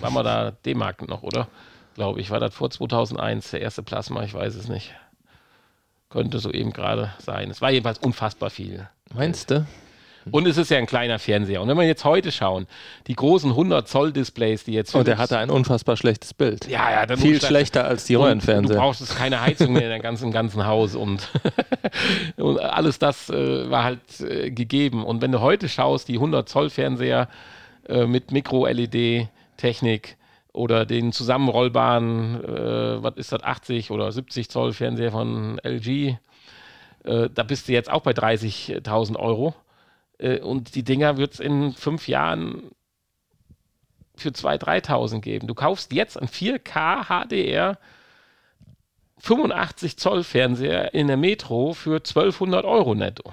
war 0.00 0.10
mal 0.10 0.22
da 0.22 0.52
D-Mark 0.52 1.06
noch, 1.06 1.22
oder? 1.22 1.48
Glaube 1.96 2.20
ich, 2.20 2.30
war 2.30 2.40
das 2.40 2.54
vor 2.54 2.70
2001 2.70 3.50
der 3.50 3.60
erste 3.60 3.82
Plasma, 3.82 4.22
ich 4.22 4.32
weiß 4.32 4.54
es 4.54 4.68
nicht. 4.68 4.94
Könnte 6.08 6.38
so 6.38 6.50
eben 6.50 6.72
gerade 6.72 7.12
sein. 7.18 7.50
Es 7.50 7.60
war 7.60 7.70
jedenfalls 7.70 7.98
unfassbar 7.98 8.48
viel. 8.48 8.88
Meinst 9.12 9.50
du? 9.50 9.66
Und 10.30 10.46
es 10.46 10.56
ist 10.56 10.70
ja 10.70 10.78
ein 10.78 10.86
kleiner 10.86 11.18
Fernseher. 11.18 11.62
Und 11.62 11.68
wenn 11.68 11.76
wir 11.76 11.86
jetzt 11.86 12.04
heute 12.04 12.32
schauen, 12.32 12.66
die 13.06 13.14
großen 13.14 13.50
100 13.50 13.88
Zoll 13.88 14.12
Displays, 14.12 14.64
die 14.64 14.72
jetzt. 14.72 14.94
Und 14.94 15.06
der 15.06 15.18
hatte 15.18 15.38
ein 15.38 15.50
unfassbar 15.50 15.96
schlechtes 15.96 16.34
Bild. 16.34 16.68
Ja, 16.68 16.90
ja, 16.90 17.06
dann 17.06 17.18
viel 17.18 17.40
schlechter 17.40 17.84
als 17.84 18.04
die 18.04 18.14
Röhrenfernseher. 18.14 18.76
Du 18.76 18.80
brauchst 18.80 19.16
keine 19.16 19.40
Heizung 19.40 19.72
mehr 19.72 19.82
in 19.82 19.90
deinem 19.90 20.02
ganzen, 20.02 20.30
ganzen 20.30 20.66
Haus 20.66 20.94
und, 20.94 21.28
und 22.36 22.58
alles 22.58 22.98
das 22.98 23.30
äh, 23.30 23.70
war 23.70 23.84
halt 23.84 24.20
äh, 24.20 24.50
gegeben. 24.50 25.04
Und 25.04 25.22
wenn 25.22 25.32
du 25.32 25.40
heute 25.40 25.68
schaust, 25.68 26.08
die 26.08 26.14
100 26.14 26.48
Zoll 26.48 26.70
Fernseher 26.70 27.28
äh, 27.88 28.06
mit 28.06 28.32
Mikro-LED-Technik 28.32 30.16
oder 30.52 30.86
den 30.86 31.12
zusammenrollbaren, 31.12 32.44
äh, 32.44 33.02
was 33.02 33.16
ist 33.16 33.32
das, 33.32 33.42
80 33.42 33.90
oder 33.90 34.10
70 34.10 34.48
Zoll 34.50 34.72
Fernseher 34.72 35.12
von 35.12 35.58
LG, 35.62 36.16
äh, 37.04 37.30
da 37.32 37.42
bist 37.42 37.68
du 37.68 37.72
jetzt 37.72 37.90
auch 37.90 38.02
bei 38.02 38.12
30.000 38.12 39.16
Euro. 39.16 39.54
Äh, 40.18 40.40
und 40.40 40.74
die 40.74 40.82
Dinger 40.82 41.16
wird 41.16 41.34
es 41.34 41.40
in 41.40 41.72
fünf 41.72 42.08
Jahren 42.08 42.70
für 44.16 44.30
2.000, 44.30 44.84
3.000 44.84 45.20
geben. 45.20 45.46
Du 45.46 45.54
kaufst 45.54 45.92
jetzt 45.92 46.20
ein 46.20 46.28
4K 46.28 47.04
HDR 47.04 47.78
85 49.20 49.96
Zoll 49.96 50.24
Fernseher 50.24 50.94
in 50.94 51.08
der 51.08 51.16
Metro 51.16 51.72
für 51.72 51.96
1200 51.96 52.64
Euro 52.64 52.94
netto. 52.94 53.32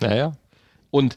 Naja. 0.00 0.32
Und 0.90 1.16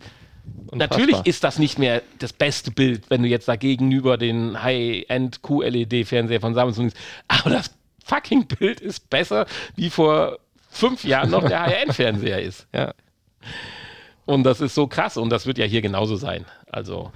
Unfassbar. 0.68 0.78
natürlich 0.78 1.26
ist 1.26 1.44
das 1.44 1.60
nicht 1.60 1.78
mehr 1.78 2.02
das 2.20 2.34
beste 2.34 2.72
Bild, 2.72 3.10
wenn 3.10 3.24
du 3.24 3.30
jetzt 3.30 3.48
dagegen 3.48 3.92
über 3.92 4.18
den 4.18 4.62
High-End 4.62 5.42
QLED-Fernseher 5.44 6.42
von 6.42 6.54
Samsung 6.54 6.90
siehst. 6.90 7.02
Aber 7.28 7.50
das 7.50 7.72
fucking 8.06 8.48
Bild 8.48 8.80
ist 8.80 9.10
besser, 9.10 9.46
wie 9.76 9.90
vor 9.90 10.40
fünf 10.70 11.04
Jahren 11.04 11.30
noch 11.30 11.48
der 11.48 11.62
High-End-Fernseher 11.66 12.42
ist. 12.42 12.68
Ja. 12.74 12.94
Und 14.32 14.44
das 14.44 14.62
ist 14.62 14.76
so 14.76 14.88
krass 14.88 15.18
und 15.18 15.30
das 15.30 15.46
wird 15.46 15.58
ja 15.58 15.66
hier 15.66 15.82
genauso 15.82 16.16
sein. 16.16 16.46
Also, 16.72 17.12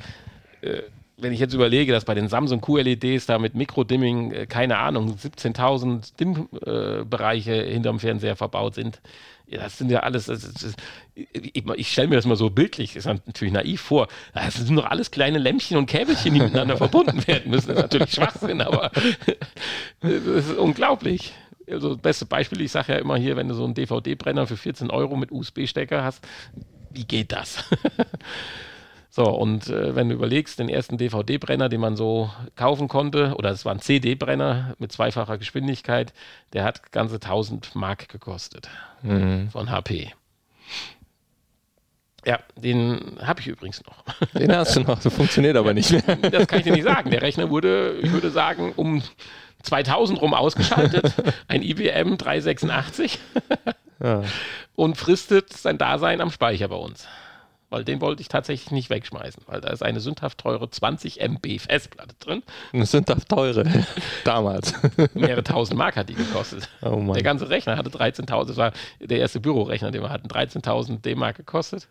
äh, 0.59 0.82
wenn 1.16 1.32
ich 1.32 1.39
jetzt 1.39 1.53
überlege, 1.53 1.93
dass 1.93 2.03
bei 2.03 2.13
den 2.13 2.28
Samsung 2.28 2.59
QLEDs 2.59 3.26
da 3.26 3.39
mit 3.39 3.55
Mikrodimming, 3.55 4.32
äh, 4.34 4.45
keine 4.47 4.80
Ahnung, 4.80 5.16
17.000 5.16 6.18
Dimm-Bereiche 6.20 7.53
äh, 7.53 7.72
hinterm 7.72 8.01
Fernseher 8.01 8.36
verbaut 8.36 8.76
sind, 8.76 9.01
ja, 9.47 9.61
das 9.61 9.78
sind 9.78 9.91
ja 9.91 10.01
alles, 10.01 10.26
das, 10.26 10.41
das, 10.41 10.76
ich, 11.13 11.63
ich 11.66 11.89
stelle 11.89 12.09
mir 12.09 12.16
das 12.16 12.26
mal 12.26 12.36
so 12.36 12.49
bildlich, 12.49 12.97
ist 12.97 13.05
natürlich 13.05 13.53
naiv 13.53 13.80
vor. 13.80 14.09
Das 14.34 14.55
sind 14.55 14.76
doch 14.76 14.88
alles 14.88 15.09
kleine 15.09 15.38
Lämpchen 15.38 15.78
und 15.78 15.86
Käbelchen, 15.86 16.34
die 16.34 16.41
miteinander 16.41 16.76
verbunden 16.76 17.26
werden 17.28 17.49
müssen. 17.49 17.68
Das 17.70 17.78
ist 17.78 17.84
natürlich 17.84 18.11
Schwachsinn, 18.11 18.59
aber 18.59 18.91
das 20.01 20.11
ist 20.11 20.57
unglaublich. 20.57 21.34
Also 21.72 21.93
das 21.93 22.01
beste 22.01 22.26
Beispiel, 22.26 22.59
ich 22.59 22.72
sage 22.72 22.93
ja 22.93 22.99
immer 22.99 23.16
hier, 23.16 23.38
wenn 23.38 23.47
du 23.47 23.55
so 23.55 23.63
einen 23.63 23.74
DVD-Brenner 23.74 24.47
für 24.47 24.57
14 24.57 24.89
Euro 24.89 25.16
mit 25.16 25.32
USB-Stecker 25.32 26.03
hast, 26.03 26.28
wie 26.96 27.06
geht 27.06 27.32
das? 27.32 27.64
so, 29.10 29.24
und 29.24 29.68
äh, 29.68 29.96
wenn 29.96 30.10
du 30.10 30.16
überlegst, 30.16 30.60
den 30.60 30.70
ersten 30.70 30.98
DVD-Brenner, 30.98 31.70
den 31.70 31.82
man 31.82 31.96
so 31.96 32.32
kaufen 32.56 32.88
konnte, 32.88 33.36
oder 33.36 33.52
es 33.52 33.66
war 33.66 33.74
ein 33.74 33.80
CD-Brenner 33.80 34.76
mit 34.80 34.91
zweifacher 34.91 35.38
Geschwindigkeit, 35.38 36.14
der 36.54 36.64
hat 36.64 36.91
ganze 36.91 37.16
1000 37.16 37.76
Mark 37.76 38.10
gekostet 38.10 38.70
mhm. 39.04 39.50
von 39.52 39.70
HP. 39.70 40.14
Ja, 42.26 42.39
den 42.56 43.18
habe 43.22 43.39
ich 43.39 43.48
übrigens 43.48 43.84
noch. 43.86 44.04
Den 44.34 44.52
hast 44.52 44.76
du 44.76 44.80
noch, 44.80 45.00
das 45.00 45.14
funktioniert 45.14 45.56
aber 45.58 45.76
nicht 45.76 45.91
mehr. 45.91 46.16
Das 46.32 46.48
kann 46.48 46.58
ich 46.58 46.66
dir 46.66 46.74
nicht 46.74 46.84
sagen. 46.84 47.12
Der 47.12 47.22
Rechner 47.22 47.52
wurde, 47.52 48.00
ich 48.02 48.12
würde 48.12 48.32
sagen, 48.32 48.74
um 48.76 49.04
2000 49.66 50.22
rum 50.22 50.34
ausgeschaltet. 50.34 51.13
Ein 51.47 51.61
IBM 51.63 52.18
386. 52.18 53.20
Ja. 54.03 54.24
Und 54.76 54.97
fristet 54.97 55.53
sein 55.53 55.78
Dasein 55.78 56.20
am 56.20 56.30
Speicher 56.30 56.68
bei 56.68 56.76
uns. 56.76 57.07
Weil 57.70 57.86
den 57.86 58.01
wollte 58.01 58.22
ich 58.22 58.28
tatsächlich 58.28 58.72
nicht 58.72 58.89
wegschmeißen, 58.89 59.43
weil 59.47 59.61
da 59.61 59.70
ist 59.70 59.82
eine 59.84 60.01
sündhaft 60.01 60.38
teure 60.39 60.70
20 60.70 61.22
MB 61.22 61.59
Festplatte 61.59 62.13
drin. 62.20 62.43
Sind 62.86 63.07
doch 63.09 63.24
teure. 63.24 63.63
Damals. 64.26 64.74
Mehrere 65.13 65.45
tausend 65.45 65.78
Mark 65.78 65.95
hat 65.95 66.09
die 66.09 66.13
gekostet. 66.13 66.68
Oh. 66.82 67.13
Der 67.13 67.24
ganze 67.24 67.49
Rechner 67.49 67.78
hatte 67.78 67.89
13.000, 67.89 68.45
das 68.47 68.57
war 68.57 68.74
der 68.99 69.20
erste 69.20 69.39
Bürorechner, 69.39 69.91
den 69.91 70.01
wir 70.01 70.09
hatten, 70.09 70.28
13.000 70.28 70.99
D-Mark 71.01 71.38
gekostet. 71.38 71.88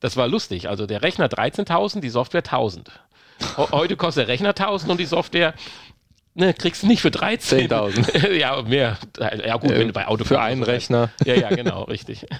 Das 0.00 0.16
war 0.16 0.26
lustig. 0.26 0.68
Also 0.68 0.86
der 0.86 1.02
Rechner 1.02 1.28
13.000, 1.28 2.00
die 2.00 2.10
Software 2.10 2.42
1.000. 2.42 2.88
Ho- 3.58 3.68
Heute 3.70 3.96
kostet 3.96 4.22
der 4.26 4.28
Rechner 4.28 4.52
1.000 4.54 4.88
und 4.88 4.98
die 4.98 5.04
Software 5.06 5.54
ne, 6.36 6.54
kriegst 6.54 6.82
du 6.82 6.86
nicht 6.86 7.02
für 7.02 7.10
13. 7.10 7.68
10.000. 7.68 8.32
ja, 8.38 8.62
mehr. 8.62 8.98
Ja 9.18 9.56
gut, 9.56 9.70
wenn 9.70 9.88
du 9.88 9.92
bei 9.92 10.06
Auto 10.06 10.24
Für 10.24 10.40
einen 10.40 10.62
Rechner. 10.62 11.10
Ja, 11.24 11.34
ja, 11.34 11.48
genau, 11.48 11.84
richtig. 11.84 12.26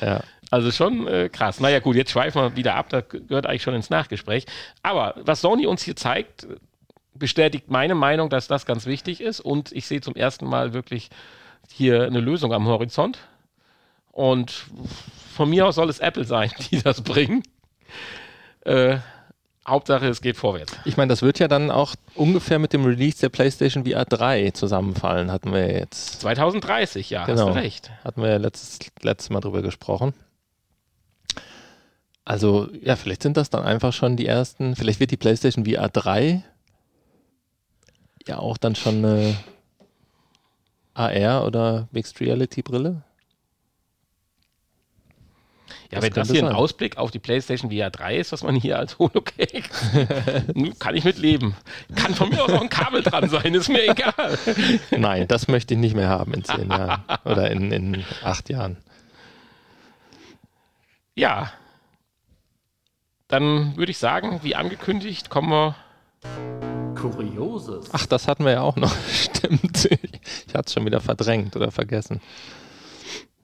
Ja. 0.00 0.20
Also 0.50 0.70
schon 0.70 1.06
äh, 1.06 1.28
krass. 1.30 1.60
Naja, 1.60 1.78
gut, 1.78 1.96
jetzt 1.96 2.12
schweifen 2.12 2.40
wir 2.40 2.56
wieder 2.56 2.76
ab, 2.76 2.88
das 2.88 3.04
gehört 3.10 3.46
eigentlich 3.46 3.62
schon 3.62 3.74
ins 3.74 3.90
Nachgespräch. 3.90 4.46
Aber 4.82 5.14
was 5.22 5.42
Sony 5.42 5.66
uns 5.66 5.82
hier 5.82 5.96
zeigt, 5.96 6.46
bestätigt 7.14 7.70
meine 7.70 7.94
Meinung, 7.94 8.30
dass 8.30 8.48
das 8.48 8.64
ganz 8.64 8.86
wichtig 8.86 9.20
ist. 9.20 9.40
Und 9.40 9.70
ich 9.72 9.86
sehe 9.86 10.00
zum 10.00 10.14
ersten 10.16 10.46
Mal 10.46 10.72
wirklich 10.72 11.10
hier 11.70 12.04
eine 12.04 12.20
Lösung 12.20 12.52
am 12.52 12.66
Horizont. 12.66 13.18
Und 14.10 14.64
von 15.34 15.48
mir 15.48 15.66
aus 15.66 15.74
soll 15.74 15.88
es 15.88 16.00
Apple 16.00 16.24
sein, 16.24 16.50
die 16.70 16.82
das 16.82 17.02
bringen. 17.02 17.42
Äh, 18.64 18.98
Hauptsache, 19.66 20.06
es 20.08 20.20
geht 20.20 20.36
vorwärts. 20.36 20.74
Ich 20.84 20.96
meine, 20.96 21.08
das 21.10 21.22
wird 21.22 21.38
ja 21.38 21.46
dann 21.46 21.70
auch 21.70 21.94
ungefähr 22.16 22.58
mit 22.58 22.72
dem 22.72 22.84
Release 22.84 23.20
der 23.20 23.28
PlayStation 23.28 23.84
VR 23.86 24.04
3 24.04 24.50
zusammenfallen, 24.50 25.30
hatten 25.30 25.52
wir 25.52 25.70
jetzt. 25.72 26.20
2030, 26.20 27.10
ja, 27.10 27.24
Genau. 27.26 27.46
hast 27.46 27.54
du 27.54 27.60
recht. 27.60 27.90
Hatten 28.04 28.22
wir 28.22 28.30
ja 28.30 28.36
letztes, 28.38 28.80
letztes 29.02 29.30
Mal 29.30 29.40
drüber 29.40 29.62
gesprochen. 29.62 30.14
Also, 32.24 32.68
ja, 32.82 32.96
vielleicht 32.96 33.22
sind 33.22 33.36
das 33.36 33.50
dann 33.50 33.64
einfach 33.64 33.92
schon 33.92 34.16
die 34.16 34.26
ersten, 34.26 34.74
vielleicht 34.76 35.00
wird 35.00 35.10
die 35.10 35.16
PlayStation 35.16 35.64
VR 35.64 35.88
3 35.88 36.42
ja 38.28 38.38
auch 38.38 38.56
dann 38.56 38.76
schon 38.76 39.04
eine 39.04 39.36
AR 40.94 41.44
oder 41.46 41.88
Mixed 41.90 42.20
Reality 42.20 42.62
Brille. 42.62 43.02
Ja, 45.92 46.00
Das 46.00 46.04
wenn 46.04 46.12
das 46.14 46.30
hier 46.30 46.40
ein 46.40 46.46
sein. 46.46 46.56
Ausblick 46.56 46.96
auf 46.96 47.10
die 47.10 47.18
PlayStation 47.18 47.70
VR 47.70 47.90
3 47.90 48.16
ist, 48.16 48.32
was 48.32 48.42
man 48.42 48.54
hier 48.56 48.78
als 48.78 48.98
Holocake, 48.98 49.62
kann 50.78 50.96
ich 50.96 51.04
mit 51.04 51.18
leben. 51.18 51.54
Kann 51.94 52.14
von 52.14 52.30
mir 52.30 52.42
aus 52.42 52.50
auch 52.50 52.62
ein 52.62 52.70
Kabel 52.70 53.02
dran 53.02 53.28
sein, 53.28 53.52
ist 53.54 53.68
mir 53.68 53.90
egal. 53.90 54.38
Nein, 54.90 55.28
das 55.28 55.48
möchte 55.48 55.74
ich 55.74 55.80
nicht 55.80 55.94
mehr 55.94 56.08
haben 56.08 56.32
in 56.32 56.44
zehn 56.44 56.70
Jahren 56.70 57.04
oder 57.26 57.50
in, 57.50 57.70
in 57.70 58.04
acht 58.24 58.48
Jahren. 58.48 58.78
Ja. 61.14 61.52
Dann 63.28 63.76
würde 63.76 63.90
ich 63.90 63.98
sagen, 63.98 64.40
wie 64.42 64.54
angekündigt, 64.54 65.28
kommen 65.28 65.50
wir. 65.50 65.76
Kurioses. 66.94 67.90
Ach, 67.92 68.06
das 68.06 68.28
hatten 68.28 68.44
wir 68.46 68.52
ja 68.52 68.60
auch 68.62 68.76
noch. 68.76 68.94
Stimmt. 69.10 69.88
Ich 69.90 70.54
hatte 70.54 70.68
es 70.68 70.72
schon 70.72 70.86
wieder 70.86 71.00
verdrängt 71.00 71.54
oder 71.54 71.70
vergessen. 71.70 72.22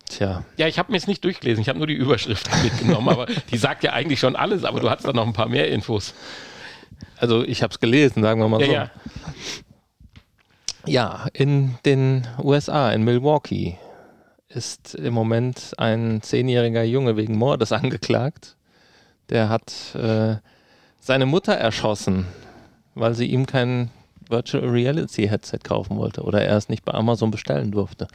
Tja, 0.08 0.44
Ja, 0.56 0.66
ich 0.66 0.78
habe 0.78 0.90
mir 0.92 0.98
jetzt 0.98 1.08
nicht 1.08 1.22
durchgelesen, 1.24 1.60
ich 1.62 1.68
habe 1.68 1.78
nur 1.78 1.86
die 1.86 1.94
Überschrift 1.94 2.48
mitgenommen, 2.62 3.08
aber 3.08 3.26
die 3.50 3.56
sagt 3.58 3.84
ja 3.84 3.92
eigentlich 3.92 4.20
schon 4.20 4.36
alles, 4.36 4.64
aber 4.64 4.80
du 4.80 4.88
hast 4.90 5.04
da 5.04 5.12
noch 5.12 5.26
ein 5.26 5.32
paar 5.32 5.48
mehr 5.48 5.68
Infos. 5.68 6.14
also 7.18 7.42
ich 7.44 7.62
habe 7.62 7.72
es 7.72 7.80
gelesen, 7.80 8.22
sagen 8.22 8.40
wir 8.40 8.48
mal 8.48 8.60
Ja, 8.60 8.66
so. 8.66 8.72
ja. 8.72 8.90
Ja, 10.86 11.26
in 11.34 11.74
den 11.84 12.26
USA, 12.42 12.90
in 12.92 13.04
Milwaukee, 13.04 13.76
ist 14.48 14.94
im 14.94 15.12
Moment 15.12 15.74
ein 15.76 16.22
zehnjähriger 16.22 16.82
Junge 16.82 17.16
wegen 17.18 17.36
Mordes 17.36 17.72
angeklagt. 17.72 18.56
Der 19.28 19.50
hat 19.50 19.94
äh, 19.94 20.36
seine 21.00 21.26
Mutter 21.26 21.52
erschossen, 21.52 22.26
weil 22.94 23.14
sie 23.14 23.26
ihm 23.26 23.44
kein 23.44 23.90
Virtual 24.30 24.64
Reality 24.66 25.28
Headset 25.28 25.58
kaufen 25.62 25.98
wollte 25.98 26.22
oder 26.22 26.42
er 26.42 26.56
es 26.56 26.70
nicht 26.70 26.84
bei 26.86 26.94
Amazon 26.94 27.30
bestellen 27.30 27.70
durfte. 27.70 28.08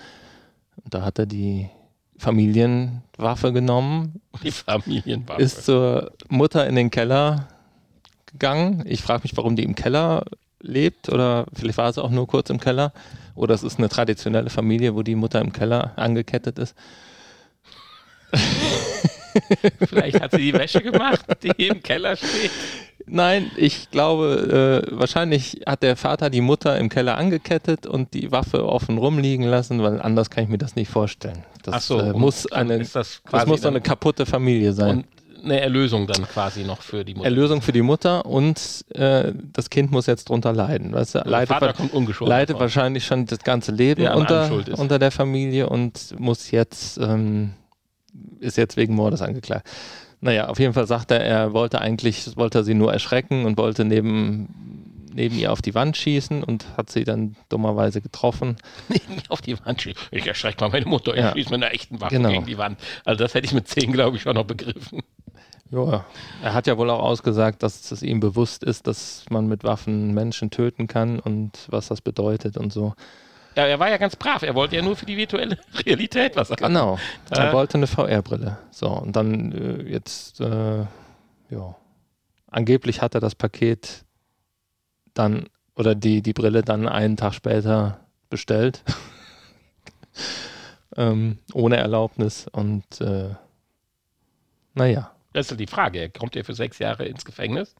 Und 0.83 0.93
da 0.95 1.03
hat 1.03 1.19
er 1.19 1.27
die 1.27 1.69
Familienwaffe 2.17 3.51
genommen, 3.53 4.21
Die 4.43 4.51
Familienwaffe. 4.51 5.41
ist 5.41 5.65
zur 5.65 6.11
Mutter 6.29 6.67
in 6.67 6.75
den 6.75 6.89
Keller 6.91 7.47
gegangen. 8.25 8.83
Ich 8.87 9.01
frage 9.01 9.23
mich, 9.23 9.35
warum 9.37 9.55
die 9.55 9.63
im 9.63 9.75
Keller 9.75 10.23
lebt 10.61 11.09
oder 11.09 11.45
vielleicht 11.53 11.77
war 11.77 11.91
sie 11.91 12.01
auch 12.03 12.09
nur 12.09 12.27
kurz 12.27 12.49
im 12.49 12.59
Keller 12.59 12.93
oder 13.35 13.53
es 13.53 13.63
ist 13.63 13.77
eine 13.79 13.89
traditionelle 13.89 14.49
Familie, 14.49 14.95
wo 14.95 15.03
die 15.03 15.15
Mutter 15.15 15.41
im 15.41 15.51
Keller 15.51 15.91
angekettet 15.97 16.57
ist. 16.59 16.75
Vielleicht 19.87 20.21
hat 20.21 20.31
sie 20.31 20.37
die 20.37 20.53
Wäsche 20.53 20.81
gemacht, 20.81 21.25
die 21.43 21.67
im 21.67 21.81
Keller 21.81 22.15
steht. 22.15 22.51
Nein, 23.05 23.51
ich 23.57 23.91
glaube, 23.91 24.83
äh, 24.89 24.97
wahrscheinlich 24.97 25.61
hat 25.65 25.83
der 25.83 25.95
Vater 25.95 26.29
die 26.29 26.41
Mutter 26.41 26.77
im 26.77 26.89
Keller 26.89 27.17
angekettet 27.17 27.85
und 27.85 28.13
die 28.13 28.31
Waffe 28.31 28.65
offen 28.65 28.97
rumliegen 28.97 29.45
lassen, 29.45 29.83
weil 29.83 30.01
anders 30.01 30.29
kann 30.29 30.45
ich 30.45 30.49
mir 30.49 30.57
das 30.57 30.75
nicht 30.75 30.89
vorstellen. 30.89 31.43
Das 31.63 31.75
Ach 31.75 31.81
so, 31.81 31.99
äh, 31.99 32.13
muss 32.13 32.49
eine, 32.51 32.79
das 32.79 33.21
das 33.29 33.45
muss 33.45 33.65
eine 33.65 33.81
kaputte 33.81 34.25
Familie 34.25 34.73
sein. 34.73 34.97
Und 34.97 35.05
eine 35.43 35.59
Erlösung 35.59 36.07
dann 36.07 36.23
quasi 36.27 36.63
noch 36.63 36.81
für 36.81 37.03
die 37.03 37.13
Mutter. 37.13 37.25
Erlösung 37.25 37.61
für 37.61 37.71
die 37.71 37.81
Mutter 37.81 38.25
und 38.25 38.85
äh, 38.93 39.33
das 39.51 39.69
Kind 39.69 39.91
muss 39.91 40.05
jetzt 40.05 40.29
drunter 40.29 40.53
leiden. 40.53 40.93
Weißt 40.93 41.15
du? 41.15 41.19
Der 41.19 41.31
Leidet, 41.31 41.49
Vater 41.49 41.73
kommt 41.73 41.93
ungeschoren. 41.93 42.29
leidet 42.29 42.51
davon. 42.51 42.61
wahrscheinlich 42.61 43.05
schon 43.05 43.25
das 43.25 43.39
ganze 43.39 43.71
Leben 43.71 44.01
Der 44.01 44.15
unter, 44.15 44.49
unter 44.77 44.99
der 44.99 45.11
Familie 45.11 45.67
und 45.69 46.17
muss 46.19 46.51
jetzt, 46.51 46.97
ähm, 46.97 47.53
ist 48.43 48.57
jetzt 48.57 48.77
wegen 48.77 48.93
Mordes 48.95 49.21
angeklagt. 49.21 49.67
Naja, 50.21 50.47
auf 50.47 50.59
jeden 50.59 50.73
Fall 50.73 50.87
sagt 50.87 51.11
er, 51.11 51.19
er 51.23 51.53
wollte 51.53 51.81
eigentlich, 51.81 52.37
wollte 52.37 52.59
er 52.59 52.63
sie 52.63 52.73
nur 52.75 52.93
erschrecken 52.93 53.45
und 53.45 53.57
wollte 53.57 53.83
neben, 53.83 55.09
neben 55.13 55.37
ihr 55.37 55.51
auf 55.51 55.61
die 55.61 55.75
Wand 55.75 55.97
schießen 55.97 56.43
und 56.43 56.65
hat 56.77 56.89
sie 56.89 57.03
dann 57.03 57.35
dummerweise 57.49 57.99
getroffen. 58.01 58.55
Nicht 58.89 59.29
auf 59.31 59.41
die 59.41 59.57
Wand 59.65 59.81
schießen. 59.81 60.01
Ich 60.11 60.25
erschrecke 60.25 60.63
mal 60.63 60.69
meine 60.71 60.85
Mutter, 60.85 61.13
ich 61.13 61.19
Ja. 61.19 61.33
schieße 61.33 61.49
mit 61.49 61.61
einer 61.63 61.73
echten 61.73 61.99
Waffe 61.99 62.15
Genau. 62.15 62.29
gegen 62.29 62.45
die 62.45 62.57
Wand. 62.57 62.79
Also 63.03 63.23
das 63.23 63.33
hätte 63.33 63.45
ich 63.47 63.53
mit 63.53 63.67
10, 63.67 63.91
glaube 63.91 64.15
ich, 64.17 64.23
schon 64.23 64.35
noch 64.35 64.45
begriffen. 64.45 65.01
Ja. 65.71 66.05
Er 66.43 66.53
hat 66.53 66.67
ja 66.67 66.77
wohl 66.77 66.89
auch 66.89 67.01
ausgesagt, 67.01 67.63
dass 67.63 67.91
es 67.91 68.03
ihm 68.03 68.19
bewusst 68.19 68.63
ist, 68.63 68.85
dass 68.87 69.25
man 69.29 69.47
mit 69.47 69.63
Waffen 69.63 70.13
Menschen 70.13 70.51
töten 70.51 70.87
kann 70.87 71.19
und 71.19 71.65
was 71.69 71.87
das 71.87 71.99
bedeutet 72.01 72.57
und 72.57 72.71
so. 72.71 72.93
Ja, 73.55 73.65
er 73.67 73.79
war 73.79 73.89
ja 73.89 73.97
ganz 73.97 74.15
brav. 74.15 74.41
Er 74.43 74.55
wollte 74.55 74.75
ja 74.75 74.81
nur 74.81 74.95
für 74.95 75.05
die 75.05 75.17
virtuelle 75.17 75.57
Realität 75.85 76.35
was 76.35 76.47
sagen. 76.49 76.65
Genau. 76.65 76.97
Er 77.29 77.49
Äh. 77.49 77.53
wollte 77.53 77.77
eine 77.77 77.87
VR-Brille. 77.87 78.57
So, 78.71 78.89
und 78.89 79.15
dann 79.15 79.51
äh, 79.51 79.83
jetzt, 79.91 80.39
äh, 80.41 80.79
ja, 81.49 81.75
angeblich 82.47 83.01
hat 83.01 83.15
er 83.15 83.21
das 83.21 83.35
Paket 83.35 84.03
dann 85.13 85.47
oder 85.75 85.95
die, 85.95 86.21
die 86.21 86.33
Brille 86.33 86.61
dann 86.63 86.87
einen 86.87 87.17
Tag 87.17 87.33
später 87.33 87.99
bestellt. 88.29 88.83
ähm, 90.97 91.39
ohne 91.53 91.77
Erlaubnis 91.77 92.47
und 92.51 92.83
äh, 93.01 93.29
naja. 94.75 95.11
Das 95.33 95.49
ist 95.51 95.59
die 95.59 95.67
Frage. 95.67 95.99
Er 95.99 96.09
kommt 96.09 96.35
ja 96.35 96.43
für 96.43 96.53
sechs 96.53 96.79
Jahre 96.79 97.05
ins 97.05 97.25
Gefängnis. 97.25 97.75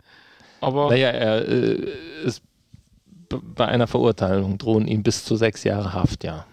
Aber 0.62 0.90
Naja, 0.90 1.10
er 1.10 1.48
äh, 1.48 1.92
ist 2.24 2.42
bei 3.42 3.68
einer 3.68 3.88
Verurteilung 3.88 4.58
drohen 4.58 4.88
ihm 4.88 5.04
bis 5.04 5.26
zu 5.26 5.36
sechs 5.36 5.64
Jahre 5.64 5.94
Haft, 5.94 6.24
ja. 6.24 6.46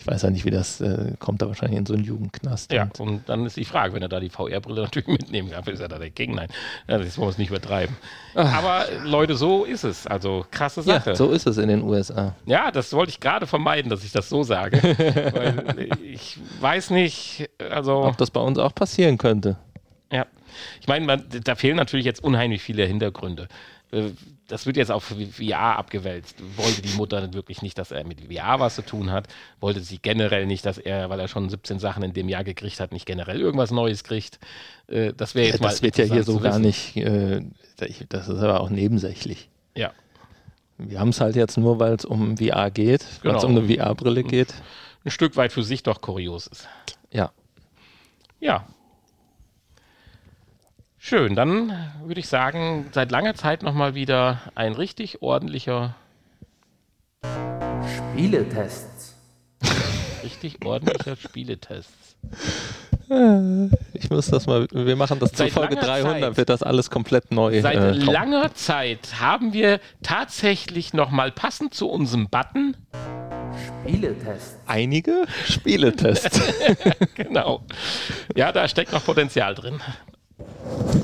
Ich 0.00 0.06
weiß 0.06 0.22
ja 0.22 0.30
nicht, 0.30 0.44
wie 0.44 0.50
das 0.52 0.80
äh, 0.80 1.14
kommt, 1.18 1.42
da 1.42 1.48
wahrscheinlich 1.48 1.76
in 1.76 1.84
so 1.84 1.92
einen 1.92 2.04
Jugendknast. 2.04 2.72
ja, 2.72 2.84
Und 2.84 3.00
und 3.00 3.28
dann 3.28 3.44
ist 3.44 3.56
die 3.56 3.64
Frage, 3.64 3.94
wenn 3.94 4.00
er 4.02 4.08
da 4.08 4.20
die 4.20 4.30
VR-Brille 4.30 4.82
natürlich 4.82 5.08
mitnehmen 5.08 5.50
kann, 5.50 5.64
ist 5.64 5.80
er 5.80 5.88
da 5.88 5.98
dagegen? 5.98 6.36
Nein, 6.36 6.48
Ja, 6.86 6.98
das 6.98 7.18
wollen 7.18 7.26
wir 7.26 7.32
es 7.32 7.38
nicht 7.38 7.48
übertreiben. 7.50 7.96
Aber 8.34 8.88
äh, 8.88 8.98
Leute, 9.04 9.34
so 9.34 9.64
ist 9.64 9.82
es. 9.82 10.06
Also 10.06 10.46
krasse 10.52 10.82
Ja, 10.82 11.00
Sache. 11.00 11.16
so 11.16 11.30
ist 11.32 11.48
es 11.48 11.58
in 11.58 11.68
den 11.68 11.82
USA. 11.82 12.36
Ja, 12.46 12.70
das 12.70 12.92
wollte 12.92 13.10
ich 13.10 13.18
gerade 13.18 13.48
vermeiden, 13.48 13.90
dass 13.90 14.04
ich 14.04 14.12
das 14.12 14.28
so 14.28 14.44
sage. 14.44 14.80
Weil 15.34 15.88
ich 16.04 16.38
weiß 16.60 16.90
nicht, 16.90 17.50
also. 17.68 18.04
Ob 18.04 18.16
das 18.18 18.30
bei 18.30 18.40
uns 18.40 18.56
auch 18.58 18.74
passieren 18.76 19.18
könnte. 19.18 19.56
Ja. 20.12 20.26
Ich 20.80 20.86
meine, 20.86 21.04
man, 21.06 21.24
da 21.44 21.56
fehlen 21.56 21.76
natürlich 21.76 22.06
jetzt 22.06 22.22
unheimlich 22.22 22.62
viele 22.62 22.84
Hintergründe. 22.84 23.48
Äh, 23.92 24.10
Das 24.48 24.64
wird 24.64 24.76
jetzt 24.78 24.90
auf 24.90 25.04
VR 25.04 25.76
abgewälzt. 25.78 26.36
Wollte 26.56 26.80
die 26.82 26.94
Mutter 26.96 27.20
dann 27.20 27.34
wirklich 27.34 27.60
nicht, 27.62 27.76
dass 27.78 27.90
er 27.90 28.04
mit 28.04 28.20
VR 28.32 28.58
was 28.60 28.74
zu 28.76 28.82
tun 28.82 29.10
hat? 29.10 29.28
Wollte 29.60 29.80
sie 29.80 29.98
generell 29.98 30.46
nicht, 30.46 30.64
dass 30.64 30.78
er, 30.78 31.10
weil 31.10 31.20
er 31.20 31.28
schon 31.28 31.50
17 31.50 31.78
Sachen 31.78 32.02
in 32.02 32.12
dem 32.14 32.28
Jahr 32.30 32.44
gekriegt 32.44 32.80
hat, 32.80 32.92
nicht 32.92 33.04
generell 33.06 33.40
irgendwas 33.40 33.70
Neues 33.70 34.04
kriegt? 34.04 34.38
Äh, 34.86 35.12
Das 35.14 35.34
wäre 35.34 35.48
jetzt 35.48 35.60
mal. 35.60 35.68
Das 35.68 35.82
wird 35.82 35.98
ja 35.98 36.04
hier 36.04 36.24
so 36.24 36.38
gar 36.40 36.58
nicht, 36.58 36.96
äh, 36.96 37.42
das 38.08 38.28
ist 38.28 38.38
aber 38.38 38.60
auch 38.60 38.70
nebensächlich. 38.70 39.50
Ja. 39.74 39.92
Wir 40.78 41.00
haben 41.00 41.08
es 41.10 41.20
halt 41.20 41.36
jetzt 41.36 41.58
nur, 41.58 41.78
weil 41.80 41.94
es 41.94 42.04
um 42.04 42.36
VR 42.38 42.70
geht, 42.70 43.02
weil 43.24 43.34
es 43.36 43.42
Genau. 43.42 43.46
um 43.46 43.56
eine 43.64 43.74
VR-Brille 43.74 44.22
geht. 44.24 44.54
Ein 45.04 45.10
Stück 45.10 45.36
weit 45.36 45.52
für 45.52 45.62
sich 45.62 45.82
doch 45.82 46.00
kurios 46.00 46.46
ist. 46.46 46.68
Ja. 47.10 47.32
Ja. 48.40 48.66
Schön, 51.08 51.34
dann 51.34 51.72
würde 52.04 52.20
ich 52.20 52.28
sagen, 52.28 52.90
seit 52.92 53.10
langer 53.10 53.34
Zeit 53.34 53.62
nochmal 53.62 53.94
wieder 53.94 54.42
ein 54.54 54.74
richtig 54.74 55.22
ordentlicher, 55.22 55.94
Spieletests. 58.12 59.14
richtig 60.22 60.62
ordentlicher 60.66 61.16
Spieletest. 61.16 61.88
Ich 63.94 64.10
muss 64.10 64.26
das 64.26 64.46
mal, 64.46 64.66
wir 64.70 64.96
machen 64.96 65.18
das 65.18 65.30
Seit 65.30 65.50
zur 65.50 65.62
Folge 65.62 65.76
langer 65.76 65.86
300, 65.86 66.20
Zeit. 66.20 66.36
wird 66.36 66.48
das 66.50 66.62
alles 66.62 66.90
komplett 66.90 67.32
neu. 67.32 67.62
Seit 67.62 67.76
äh, 67.76 67.92
langer 67.92 68.52
Zeit 68.52 69.18
haben 69.18 69.54
wir 69.54 69.80
tatsächlich 70.02 70.92
nochmal 70.92 71.32
passend 71.32 71.72
zu 71.72 71.88
unserem 71.88 72.28
Button, 72.28 72.76
Spieletests. 73.82 74.58
Einige 74.66 75.24
Spieletests. 75.46 76.38
genau, 77.14 77.62
ja, 78.36 78.52
da 78.52 78.68
steckt 78.68 78.92
noch 78.92 79.06
Potenzial 79.06 79.54
drin. 79.54 79.80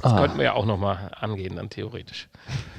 Das 0.03 0.13
Ah. 0.13 0.21
könnten 0.21 0.39
wir 0.39 0.45
ja 0.45 0.53
auch 0.55 0.67
nochmal 0.67 1.11
angehen, 1.19 1.57
dann 1.57 1.71
theoretisch. 1.71 2.29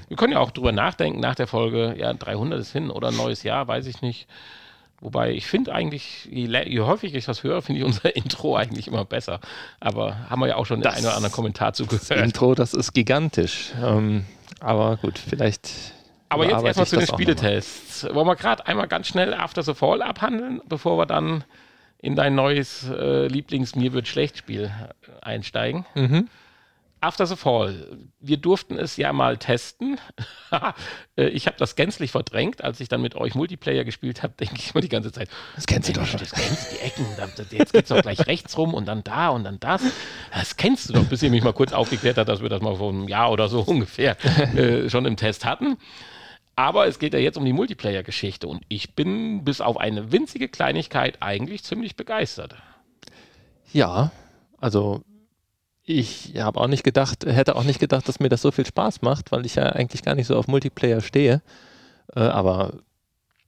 Wir 0.07 0.17
können 0.17 0.33
ja 0.33 0.39
auch 0.39 0.51
drüber 0.51 0.71
nachdenken 0.71 1.19
nach 1.19 1.35
der 1.35 1.47
Folge, 1.47 1.95
ja, 1.97 2.13
300 2.13 2.59
ist 2.59 2.71
hin 2.71 2.89
oder 2.91 3.07
ein 3.09 3.17
neues 3.17 3.43
Jahr, 3.43 3.67
weiß 3.67 3.87
ich 3.87 4.01
nicht. 4.01 4.27
Wobei 5.01 5.31
ich 5.31 5.45
finde 5.47 5.73
eigentlich, 5.73 6.25
je, 6.31 6.45
je 6.47 6.79
häufiger 6.81 7.17
ich 7.17 7.25
das 7.25 7.43
höre, 7.43 7.61
finde 7.61 7.81
ich 7.81 7.85
unser 7.85 8.15
Intro 8.15 8.55
eigentlich 8.55 8.87
immer 8.87 9.05
besser. 9.05 9.39
Aber 9.79 10.29
haben 10.29 10.39
wir 10.41 10.47
ja 10.47 10.55
auch 10.55 10.65
schon 10.65 10.79
den 10.79 10.83
Das 10.83 10.95
einen 10.95 11.05
oder 11.05 11.15
anderen 11.15 11.33
Kommentar 11.33 11.71
Das 11.71 11.77
zugehört. 11.77 12.11
Intro, 12.11 12.55
das 12.55 12.73
ist 12.73 12.93
gigantisch. 12.93 13.71
Ähm, 13.83 14.25
aber 14.61 14.97
gut, 14.97 15.17
vielleicht. 15.19 15.69
Aber 16.29 16.45
jetzt 16.45 16.63
erstmal 16.63 16.85
zu 16.87 16.95
den 16.95 17.05
das. 17.05 17.09
Spieletests. 17.09 18.07
Wollen 18.13 18.27
wir 18.27 18.35
gerade 18.35 18.65
einmal 18.67 18.87
ganz 18.87 19.07
schnell 19.07 19.33
After 19.33 19.63
the 19.63 19.73
Fall 19.73 20.01
abhandeln, 20.01 20.61
bevor 20.67 20.97
wir 20.97 21.05
dann 21.05 21.43
in 21.99 22.15
dein 22.15 22.35
neues 22.35 22.87
äh, 22.89 23.27
Lieblings-Mir 23.27 23.93
wird 23.93 24.07
schlecht 24.07 24.37
Spiel 24.37 24.71
einsteigen? 25.21 25.85
Mhm. 25.95 26.29
After 27.01 27.25
the 27.27 27.35
Fall. 27.35 27.97
Wir 28.19 28.37
durften 28.37 28.77
es 28.79 28.97
ja 28.97 29.13
mal 29.13 29.37
testen. 29.37 29.99
Äh, 31.17 31.27
ich 31.29 31.47
habe 31.47 31.57
das 31.57 31.75
gänzlich 31.75 32.11
verdrängt. 32.11 32.63
Als 32.63 32.79
ich 32.79 32.87
dann 32.87 33.01
mit 33.01 33.15
euch 33.15 33.35
Multiplayer 33.35 33.83
gespielt 33.83 34.23
habe, 34.23 34.33
denke 34.39 34.55
ich 34.57 34.73
mal 34.73 34.79
die 34.81 34.89
ganze 34.89 35.11
Zeit, 35.11 35.29
Das 35.55 35.65
kennst 35.65 35.89
du 35.89 35.93
doch 35.93 36.05
schon. 36.05 36.19
das 36.19 36.31
kennst 36.31 36.71
du, 36.71 36.75
die 36.75 36.81
Ecken, 36.81 37.05
jetzt 37.51 37.73
geht's 37.73 37.89
doch 37.89 38.01
gleich 38.01 38.25
rechts 38.25 38.57
rum 38.57 38.73
und 38.73 38.85
dann 38.85 39.03
da 39.03 39.29
und 39.29 39.43
dann 39.43 39.59
das. 39.59 39.81
Das 40.33 40.55
kennst 40.55 40.87
du 40.89 40.93
doch, 40.93 41.03
bis 41.05 41.21
ihr 41.23 41.29
mich 41.29 41.43
mal 41.43 41.53
kurz 41.53 41.73
aufgeklärt 41.73 42.17
habt, 42.17 42.29
dass 42.29 42.41
wir 42.41 42.49
das 42.49 42.61
mal 42.61 42.75
vor 42.75 42.89
einem 42.89 43.07
Jahr 43.07 43.31
oder 43.31 43.49
so 43.49 43.59
ungefähr 43.65 44.15
äh, 44.55 44.89
schon 44.89 45.05
im 45.05 45.17
Test 45.17 45.43
hatten. 45.45 45.77
Aber 46.55 46.87
es 46.87 46.99
geht 46.99 47.13
ja 47.13 47.19
jetzt 47.19 47.37
um 47.37 47.43
die 47.43 47.53
Multiplayer-Geschichte 47.53 48.47
und 48.47 48.63
ich 48.69 48.95
bin 48.95 49.43
bis 49.43 49.59
auf 49.59 49.77
eine 49.77 50.11
winzige 50.13 50.47
Kleinigkeit 50.47 51.17
eigentlich 51.21 51.63
ziemlich 51.63 51.97
begeistert. 51.97 52.55
Ja, 53.73 54.11
also 54.57 55.03
ich 55.85 56.33
habe 56.37 56.59
auch 56.59 56.67
nicht 56.67 56.83
gedacht, 56.83 57.25
hätte 57.25 57.55
auch 57.55 57.63
nicht 57.63 57.79
gedacht, 57.79 58.07
dass 58.07 58.19
mir 58.19 58.29
das 58.29 58.41
so 58.41 58.51
viel 58.51 58.65
Spaß 58.65 59.01
macht, 59.01 59.31
weil 59.31 59.45
ich 59.45 59.55
ja 59.55 59.63
eigentlich 59.63 60.03
gar 60.03 60.15
nicht 60.15 60.27
so 60.27 60.35
auf 60.35 60.47
Multiplayer 60.47 61.01
stehe. 61.01 61.41
Äh, 62.15 62.21
aber 62.21 62.73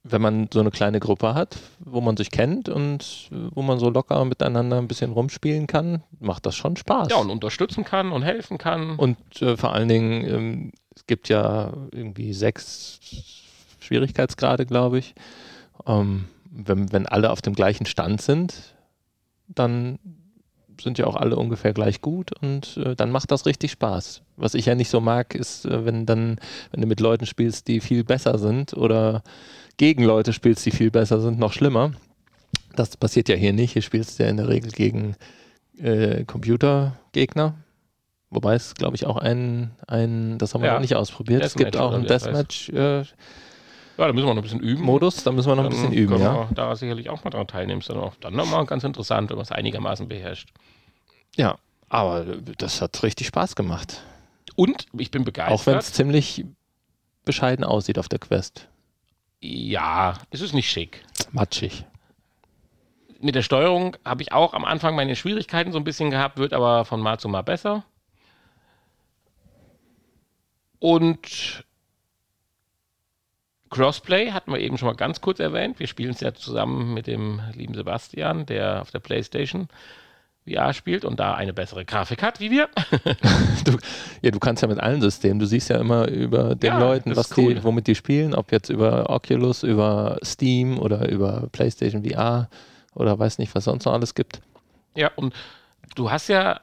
wenn 0.03 0.21
man 0.21 0.47
so 0.53 0.59
eine 0.59 0.71
kleine 0.71 0.99
Gruppe 0.99 1.33
hat, 1.33 1.57
wo 1.79 1.99
man 1.99 2.15
sich 2.15 2.31
kennt 2.31 2.69
und 2.69 3.29
äh, 3.31 3.35
wo 3.53 3.61
man 3.61 3.79
so 3.79 3.89
locker 3.89 4.23
miteinander 4.23 4.77
ein 4.77 4.87
bisschen 4.87 5.11
rumspielen 5.11 5.67
kann, 5.67 6.03
macht 6.19 6.45
das 6.45 6.55
schon 6.55 6.77
Spaß. 6.77 7.09
Ja, 7.09 7.17
und 7.17 7.31
unterstützen 7.31 7.83
kann 7.83 8.11
und 8.11 8.21
helfen 8.21 8.57
kann. 8.57 8.97
Und 8.97 9.17
äh, 9.41 9.57
vor 9.57 9.73
allen 9.73 9.89
Dingen, 9.89 10.25
ähm, 10.25 10.71
es 10.95 11.07
gibt 11.07 11.29
ja 11.29 11.73
irgendwie 11.91 12.33
sechs 12.33 12.99
Schwierigkeitsgrade, 13.79 14.65
glaube 14.65 14.99
ich. 14.99 15.15
Ähm, 15.85 16.25
wenn, 16.49 16.91
wenn 16.91 17.07
alle 17.07 17.31
auf 17.31 17.41
dem 17.41 17.53
gleichen 17.53 17.85
Stand 17.85 18.21
sind, 18.21 18.75
dann 19.47 19.99
sind 20.81 20.97
ja 20.97 21.05
auch 21.07 21.15
alle 21.15 21.35
ungefähr 21.35 21.73
gleich 21.73 22.01
gut 22.01 22.31
und 22.41 22.77
äh, 22.77 22.95
dann 22.95 23.11
macht 23.11 23.31
das 23.31 23.45
richtig 23.45 23.71
Spaß. 23.71 24.21
Was 24.35 24.53
ich 24.53 24.65
ja 24.67 24.75
nicht 24.75 24.89
so 24.89 25.01
mag, 25.01 25.35
ist, 25.35 25.65
äh, 25.65 25.85
wenn 25.85 26.05
dann, 26.05 26.37
wenn 26.71 26.81
du 26.81 26.87
mit 26.87 26.99
Leuten 26.99 27.25
spielst, 27.25 27.67
die 27.67 27.79
viel 27.79 28.03
besser 28.03 28.37
sind 28.37 28.73
oder 28.73 29.23
gegen 29.77 30.03
Leute 30.03 30.33
spielst, 30.33 30.65
die 30.65 30.71
viel 30.71 30.91
besser 30.91 31.19
sind, 31.21 31.39
noch 31.39 31.53
schlimmer. 31.53 31.91
Das 32.75 32.95
passiert 32.97 33.29
ja 33.29 33.35
hier 33.35 33.53
nicht. 33.53 33.73
Hier 33.73 33.81
spielst 33.81 34.19
du 34.19 34.23
ja 34.23 34.29
in 34.29 34.37
der 34.37 34.47
Regel 34.49 34.71
gegen 34.71 35.15
äh, 35.79 36.23
Computergegner. 36.25 37.55
Wobei 38.29 38.55
es, 38.55 38.75
glaube 38.75 38.95
ich, 38.95 39.05
auch 39.05 39.17
ein, 39.17 39.71
ein, 39.87 40.37
das 40.37 40.53
haben 40.53 40.61
wir 40.61 40.67
Ja. 40.67 40.73
noch 40.73 40.81
nicht 40.81 40.95
ausprobiert. 40.95 41.43
es 41.43 41.53
gibt 41.55 41.73
Deathmatch 41.75 41.81
auch 41.91 41.93
einen 41.95 42.05
das 42.05 42.25
heißt. 42.27 42.69
Deathmatch-Modus, 42.71 43.13
Ja, 43.97 44.05
da 44.05 44.13
müssen 44.13 44.27
wir 44.27 44.33
noch 44.33 44.41
ein 44.41 44.43
bisschen 44.43 44.59
üben. 44.59 44.85
da 44.85 45.31
müssen 45.31 45.49
wir 45.49 45.55
noch 45.55 45.63
ein 45.63 45.69
bisschen 45.69 45.93
üben, 45.93 46.19
ja. 46.21 46.47
da 46.53 46.75
sicherlich 46.75 47.09
auch 47.09 47.23
mal 47.23 47.31
dran 47.31 47.47
teilnehmen. 47.47 47.81
Ist 47.81 47.89
dann 47.89 47.97
auch 47.97 48.15
dann 48.15 48.35
nochmal 48.35 48.65
ganz 48.65 48.83
interessant, 48.83 49.29
wenn 49.29 49.37
man 49.37 49.43
es 49.43 49.51
einigermaßen 49.51 50.07
beherrscht. 50.07 50.49
Ja, 51.35 51.57
aber 51.89 52.23
das 52.57 52.81
hat 52.81 53.01
richtig 53.01 53.27
Spaß 53.27 53.55
gemacht. 53.55 54.01
Und 54.55 54.85
ich 54.97 55.09
bin 55.09 55.23
begeistert. 55.23 55.59
Auch 55.59 55.65
wenn 55.65 55.77
es 55.77 55.93
ziemlich 55.93 56.45
bescheiden 57.25 57.65
aussieht 57.65 57.97
auf 57.97 58.07
der 58.07 58.19
Quest. 58.19 58.67
ja, 59.41 60.17
es 60.29 60.41
ist 60.41 60.53
nicht 60.53 60.69
schick. 60.69 61.03
Matschig. 61.31 61.85
Mit 63.19 63.35
der 63.35 63.41
Steuerung 63.41 63.97
habe 64.05 64.21
ich 64.21 64.31
auch 64.31 64.53
am 64.53 64.63
Anfang 64.63 64.95
meine 64.95 65.15
Schwierigkeiten 65.15 65.71
so 65.71 65.79
ein 65.79 65.83
bisschen 65.83 66.11
gehabt, 66.11 66.37
wird 66.37 66.53
aber 66.53 66.85
von 66.85 67.01
Mal 67.01 67.19
zu 67.19 67.29
Mal 67.29 67.41
besser. 67.41 67.83
Und 70.79 71.65
Crossplay 73.69 74.31
hatten 74.31 74.51
wir 74.51 74.59
eben 74.59 74.77
schon 74.77 74.87
mal 74.87 74.95
ganz 74.95 75.21
kurz 75.21 75.39
erwähnt. 75.39 75.79
Wir 75.79 75.87
spielen 75.87 76.11
es 76.11 76.19
ja 76.21 76.33
zusammen 76.33 76.93
mit 76.93 77.07
dem 77.07 77.41
lieben 77.53 77.73
Sebastian, 77.73 78.45
der 78.45 78.81
auf 78.81 78.91
der 78.91 78.99
PlayStation 78.99 79.67
VR 80.47 80.73
spielt 80.73 81.03
und 81.03 81.19
da 81.19 81.33
eine 81.33 81.53
bessere 81.53 81.83
Grafik 81.83 82.23
hat 82.23 82.39
wie 82.39 82.51
wir. 82.51 82.69
Du, 83.65 83.77
ja, 84.21 84.31
du 84.31 84.39
kannst 84.39 84.61
ja 84.61 84.69
mit 84.69 84.79
allen 84.79 85.01
Systemen, 85.01 85.39
du 85.39 85.45
siehst 85.45 85.69
ja 85.69 85.77
immer 85.77 86.07
über 86.07 86.55
den 86.55 86.67
Ja, 86.67 86.79
Leuten, 86.79 87.15
was 87.17 87.35
cool. 87.37 87.55
die, 87.55 87.63
womit 87.65 87.87
die 87.87 87.95
spielen, 87.95 88.33
ob 88.33 88.53
jetzt 88.53 88.69
über 88.69 89.09
Oculus, 89.09 89.63
über 89.63 90.17
Steam 90.23 90.79
oder 90.79 91.09
über 91.09 91.49
PlayStation 91.51 92.03
VR 92.05 92.47
oder 92.95 93.19
weiß 93.19 93.39
nicht, 93.39 93.53
was 93.55 93.65
sonst 93.65 93.83
noch 93.83 93.91
alles 93.93 94.15
gibt. 94.15 94.39
Ja, 94.95 95.11
und 95.17 95.33
du 95.95 96.09
hast 96.11 96.29
ja 96.29 96.61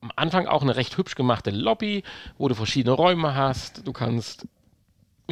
am 0.00 0.10
Anfang 0.16 0.46
auch 0.48 0.62
eine 0.62 0.74
recht 0.74 0.96
hübsch 0.96 1.14
gemachte 1.14 1.50
Lobby, 1.50 2.02
wo 2.36 2.48
du 2.48 2.54
verschiedene 2.56 2.94
Räume 2.94 3.36
hast. 3.36 3.86
Du 3.86 3.92
kannst 3.92 4.46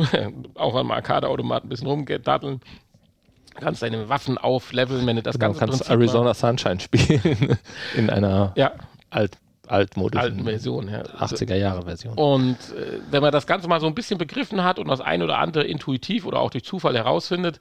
auch 0.54 0.74
am 0.74 0.90
Arcade-Automat 0.90 1.64
ein 1.64 1.68
bisschen 1.68 1.86
rumgedatteln. 1.86 2.60
Du 3.54 3.60
kannst 3.64 3.82
deine 3.82 4.08
Waffen 4.08 4.38
aufleveln, 4.38 5.06
wenn 5.06 5.16
du 5.16 5.22
das 5.22 5.34
Genau, 5.34 5.48
ganze 5.48 5.60
du 5.60 5.66
kannst 5.66 5.78
Prinzip 5.80 5.92
Arizona 5.92 6.34
Sunshine 6.34 6.80
spielen 6.80 7.58
in 7.96 8.08
einer 8.08 8.52
ja, 8.56 8.72
Alt, 9.10 9.36
altmodischen 9.66 10.24
alten 10.24 10.44
Version. 10.44 10.88
Ja. 10.88 11.02
80er 11.02 11.56
Jahre 11.56 11.82
Version. 11.82 12.14
Und 12.14 12.56
äh, 12.76 13.00
wenn 13.10 13.22
man 13.22 13.32
das 13.32 13.46
Ganze 13.46 13.68
mal 13.68 13.80
so 13.80 13.86
ein 13.86 13.94
bisschen 13.94 14.18
begriffen 14.18 14.62
hat 14.62 14.78
und 14.78 14.88
das 14.88 15.00
ein 15.00 15.22
oder 15.22 15.38
andere 15.38 15.64
intuitiv 15.64 16.24
oder 16.24 16.40
auch 16.40 16.50
durch 16.50 16.64
Zufall 16.64 16.96
herausfindet, 16.96 17.58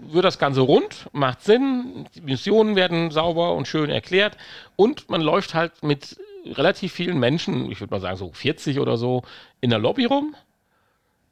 wird 0.00 0.24
das 0.24 0.38
Ganze 0.38 0.62
rund, 0.62 1.08
macht 1.12 1.42
Sinn, 1.42 2.06
die 2.14 2.22
Missionen 2.22 2.76
werden 2.76 3.10
sauber 3.10 3.54
und 3.54 3.68
schön 3.68 3.90
erklärt 3.90 4.36
und 4.76 5.10
man 5.10 5.20
läuft 5.20 5.54
halt 5.54 5.82
mit 5.82 6.16
relativ 6.46 6.92
vielen 6.92 7.18
Menschen, 7.18 7.70
ich 7.70 7.80
würde 7.80 7.94
mal 7.94 8.00
sagen 8.00 8.16
so 8.16 8.32
40 8.32 8.80
oder 8.80 8.96
so, 8.96 9.22
in 9.60 9.70
der 9.70 9.78
Lobby 9.78 10.06
rum, 10.06 10.34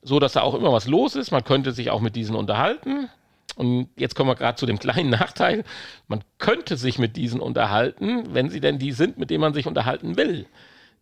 so 0.07 0.21
dass 0.21 0.35
da 0.35 0.43
auch 0.43 0.55
immer 0.55 0.73
was 0.73 0.87
los 0.87 1.17
ist. 1.17 1.33
Man 1.33 1.45
könnte 1.45 1.73
sich 1.73 1.91
auch 1.91 2.01
mit 2.01 2.15
diesen 2.17 2.37
unterhalten. 2.37 3.11
Und 3.57 3.89
jetzt 3.97 4.15
kommen 4.15 4.31
wir 4.31 4.37
gerade 4.37 4.57
zu 4.57 4.65
dem 4.65 4.79
kleinen 4.79 5.11
Nachteil. 5.21 5.65
Man 6.07 6.23
könnte 6.39 6.77
sich 6.77 6.99
mit 6.99 7.17
diesen 7.17 7.41
unterhalten, 7.41 8.33
wenn 8.33 8.49
sie 8.49 8.61
denn 8.61 8.79
die 8.79 8.93
sind, 8.93 9.19
mit 9.19 9.31
denen 9.31 9.41
man 9.41 9.53
sich 9.53 9.67
unterhalten 9.67 10.17
will. 10.17 10.47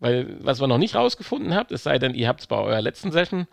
Weil, 0.00 0.36
was 0.40 0.60
wir 0.60 0.66
noch 0.66 0.78
nicht 0.78 0.94
rausgefunden 0.94 1.54
habt, 1.54 1.70
es 1.70 1.82
sei 1.82 1.98
denn, 1.98 2.14
ihr 2.14 2.28
habt 2.28 2.40
es 2.40 2.46
bei 2.46 2.56
eurer 2.56 2.80
letzten 2.80 3.12
Session, 3.12 3.46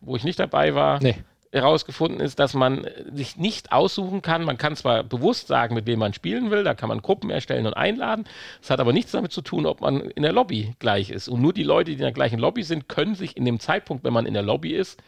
wo 0.00 0.16
ich 0.16 0.24
nicht 0.24 0.38
dabei 0.38 0.74
war, 0.74 1.02
Nee. 1.02 1.16
Herausgefunden 1.52 2.20
ist, 2.20 2.38
dass 2.38 2.54
man 2.54 2.84
äh, 2.84 3.04
sich 3.12 3.36
nicht 3.36 3.72
aussuchen 3.72 4.22
kann. 4.22 4.44
Man 4.44 4.58
kann 4.58 4.76
zwar 4.76 5.02
bewusst 5.02 5.48
sagen, 5.48 5.74
mit 5.74 5.86
wem 5.86 5.98
man 5.98 6.12
spielen 6.12 6.50
will, 6.50 6.64
da 6.64 6.74
kann 6.74 6.88
man 6.88 7.02
Gruppen 7.02 7.30
erstellen 7.30 7.66
und 7.66 7.74
einladen. 7.74 8.24
Das 8.60 8.70
hat 8.70 8.80
aber 8.80 8.92
nichts 8.92 9.12
damit 9.12 9.32
zu 9.32 9.42
tun, 9.42 9.66
ob 9.66 9.80
man 9.80 10.00
in 10.00 10.22
der 10.22 10.32
Lobby 10.32 10.74
gleich 10.78 11.10
ist. 11.10 11.28
Und 11.28 11.40
nur 11.40 11.52
die 11.52 11.62
Leute, 11.62 11.90
die 11.90 11.96
in 11.96 12.02
der 12.02 12.12
gleichen 12.12 12.38
Lobby 12.38 12.62
sind, 12.62 12.88
können 12.88 13.14
sich 13.14 13.36
in 13.36 13.44
dem 13.44 13.60
Zeitpunkt, 13.60 14.04
wenn 14.04 14.12
man 14.12 14.26
in 14.26 14.34
der 14.34 14.42
Lobby 14.42 14.72
ist, 14.72 15.00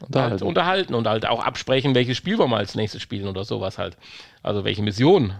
halt 0.00 0.10
Unterhalten. 0.12 0.44
unterhalten 0.44 0.94
und 0.94 1.06
halt 1.06 1.26
auch 1.26 1.42
absprechen, 1.42 1.94
welches 1.94 2.16
Spiel 2.16 2.38
wir 2.38 2.46
mal 2.46 2.58
als 2.58 2.74
nächstes 2.74 3.00
spielen 3.02 3.28
oder 3.28 3.44
sowas 3.44 3.78
halt. 3.78 3.96
Also 4.42 4.64
welche 4.64 4.82
Mission. 4.82 5.32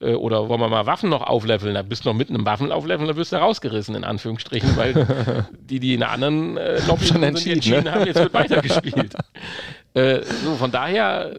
Äh, 0.00 0.14
Oder 0.14 0.48
wollen 0.48 0.60
wir 0.60 0.68
mal 0.68 0.86
Waffen 0.86 1.10
noch 1.10 1.22
aufleveln? 1.22 1.74
Da 1.74 1.82
bist 1.82 2.04
du 2.04 2.10
noch 2.10 2.16
mitten 2.16 2.34
im 2.34 2.46
Waffenaufleveln, 2.46 3.08
da 3.08 3.16
wirst 3.16 3.32
du 3.32 3.36
rausgerissen, 3.36 3.94
in 3.94 4.04
Anführungsstrichen, 4.04 4.76
weil 4.76 5.46
die, 5.60 5.80
die 5.80 5.94
in 5.94 6.02
einer 6.02 6.12
anderen 6.12 6.56
äh, 6.56 6.80
Lobby 6.86 7.06
Schon 7.06 7.20
sind, 7.20 7.22
die 7.22 7.26
entschieden, 7.26 7.54
entschieden 7.54 7.84
ne? 7.84 7.92
haben, 7.92 8.06
jetzt 8.06 8.16
wird 8.16 8.34
weitergespielt. 8.34 9.14
äh, 9.94 10.22
so, 10.44 10.54
von 10.54 10.70
daher 10.70 11.32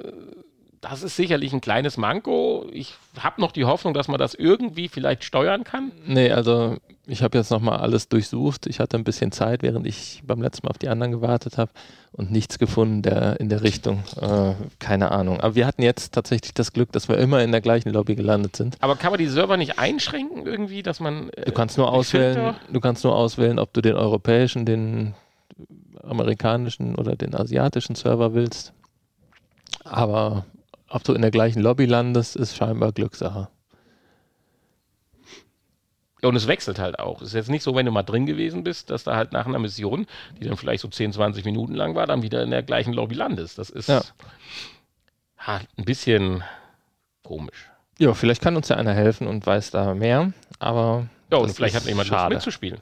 das 0.82 1.04
ist 1.04 1.16
sicherlich 1.16 1.54
ein 1.54 1.62
kleines 1.62 1.98
Manko. 1.98 2.66
Ich 2.72 2.94
habe 3.20 3.42
noch 3.42 3.52
die 3.52 3.66
Hoffnung, 3.66 3.94
dass 3.94 4.08
man 4.08 4.18
das 4.20 4.34
irgendwie 4.34 4.88
vielleicht 4.88 5.24
steuern 5.24 5.64
kann. 5.64 5.92
Nee, 6.06 6.32
also 6.32 6.78
ich 7.06 7.24
habe 7.24 7.38
jetzt 7.38 7.50
nochmal 7.52 7.80
alles 7.80 8.08
durchsucht. 8.08 8.68
Ich 8.68 8.80
hatte 8.80 8.98
ein 8.98 9.04
bisschen 9.04 9.32
Zeit, 9.32 9.62
während 9.64 9.86
ich 9.88 10.22
beim 10.26 10.42
letzten 10.42 10.66
Mal 10.68 10.72
auf 10.72 10.78
die 10.78 10.90
anderen 10.90 11.12
gewartet 11.12 11.58
habe 11.58 11.72
und 12.12 12.32
nichts 12.32 12.60
gefunden 12.60 13.02
der, 13.02 13.40
in 13.40 13.50
der 13.50 13.64
Richtung. 13.64 14.04
Äh, 14.22 14.54
keine 14.80 15.12
Ahnung. 15.12 15.40
Aber 15.42 15.56
wir 15.56 15.66
hatten 15.66 15.82
jetzt 15.82 16.14
tatsächlich 16.14 16.54
das 16.54 16.72
Glück, 16.72 16.92
dass 16.92 17.10
wir 17.10 17.18
immer 17.18 17.42
in 17.44 17.52
der 17.52 17.62
gleichen 17.62 17.90
Lobby 17.92 18.16
gelandet 18.16 18.56
sind. 18.56 18.78
Aber 18.80 18.96
kann 18.96 19.12
man 19.12 19.18
die 19.20 19.28
Server 19.28 19.58
nicht 19.58 19.80
einschränken 19.80 20.46
irgendwie, 20.46 20.84
dass 20.84 21.00
man. 21.00 21.30
äh, 21.32 21.46
Du 21.46 21.52
kannst 21.52 21.78
nur 21.78 21.92
auswählen, 21.92 22.34
Filter- 22.36 22.56
du 22.72 22.80
kannst 22.80 23.04
nur 23.04 23.16
auswählen, 23.16 23.58
ob 23.60 23.74
du 23.74 23.82
den 23.82 23.96
europäischen, 23.96 24.66
den 24.66 25.14
amerikanischen 26.04 26.96
oder 26.96 27.16
den 27.16 27.36
asiatischen 27.36 27.96
Server 27.96 28.34
willst. 28.34 28.74
Aber 29.84 30.46
ob 30.90 31.04
du 31.04 31.14
in 31.14 31.22
der 31.22 31.32
gleichen 31.32 31.62
Lobby 31.62 31.86
landest, 31.86 32.36
ist 32.36 32.56
scheinbar 32.56 32.92
Glückssache. 32.92 33.50
Und 36.22 36.36
es 36.36 36.48
wechselt 36.48 36.80
halt 36.80 37.00
auch. 37.00 37.22
Es 37.22 37.30
ist 37.30 37.34
jetzt 37.34 37.50
nicht 37.50 37.64
so, 37.64 37.76
wenn 37.76 37.86
du 37.86 37.94
mal 37.94 38.04
drin 38.04 38.26
gewesen 38.26 38.64
bist, 38.66 38.90
dass 38.90 39.06
da 39.06 39.16
halt 39.16 39.32
nach 39.32 39.46
einer 39.46 39.60
Mission, 39.60 40.06
die 40.40 40.46
dann 40.46 40.58
vielleicht 40.58 40.82
so 40.82 40.90
10, 40.90 41.14
20 41.14 41.46
Minuten 41.46 41.74
lang 41.74 41.96
war, 41.96 42.08
dann 42.08 42.24
wieder 42.24 42.44
in 42.44 42.52
der 42.52 42.62
gleichen 42.62 42.92
Lobby 42.94 43.16
landest. 43.16 43.58
Das 43.58 43.70
ist 43.70 43.88
Ja. 43.88 44.02
ha, 45.38 45.62
ein 45.78 45.86
bisschen 45.86 46.44
komisch. 47.24 47.70
Ja, 48.00 48.14
vielleicht 48.14 48.42
kann 48.42 48.58
uns 48.58 48.68
ja 48.68 48.76
einer 48.76 48.94
helfen 48.94 49.28
und 49.28 49.46
weiß 49.46 49.72
da 49.72 49.94
mehr, 49.94 50.34
aber 50.60 51.08
Ja, 51.32 51.38
und 51.38 51.54
vielleicht 51.54 51.76
hat 51.76 51.86
jemand 51.86 52.10
Lust 52.10 52.20
schade. 52.20 52.36
mitzuspielen. 52.36 52.80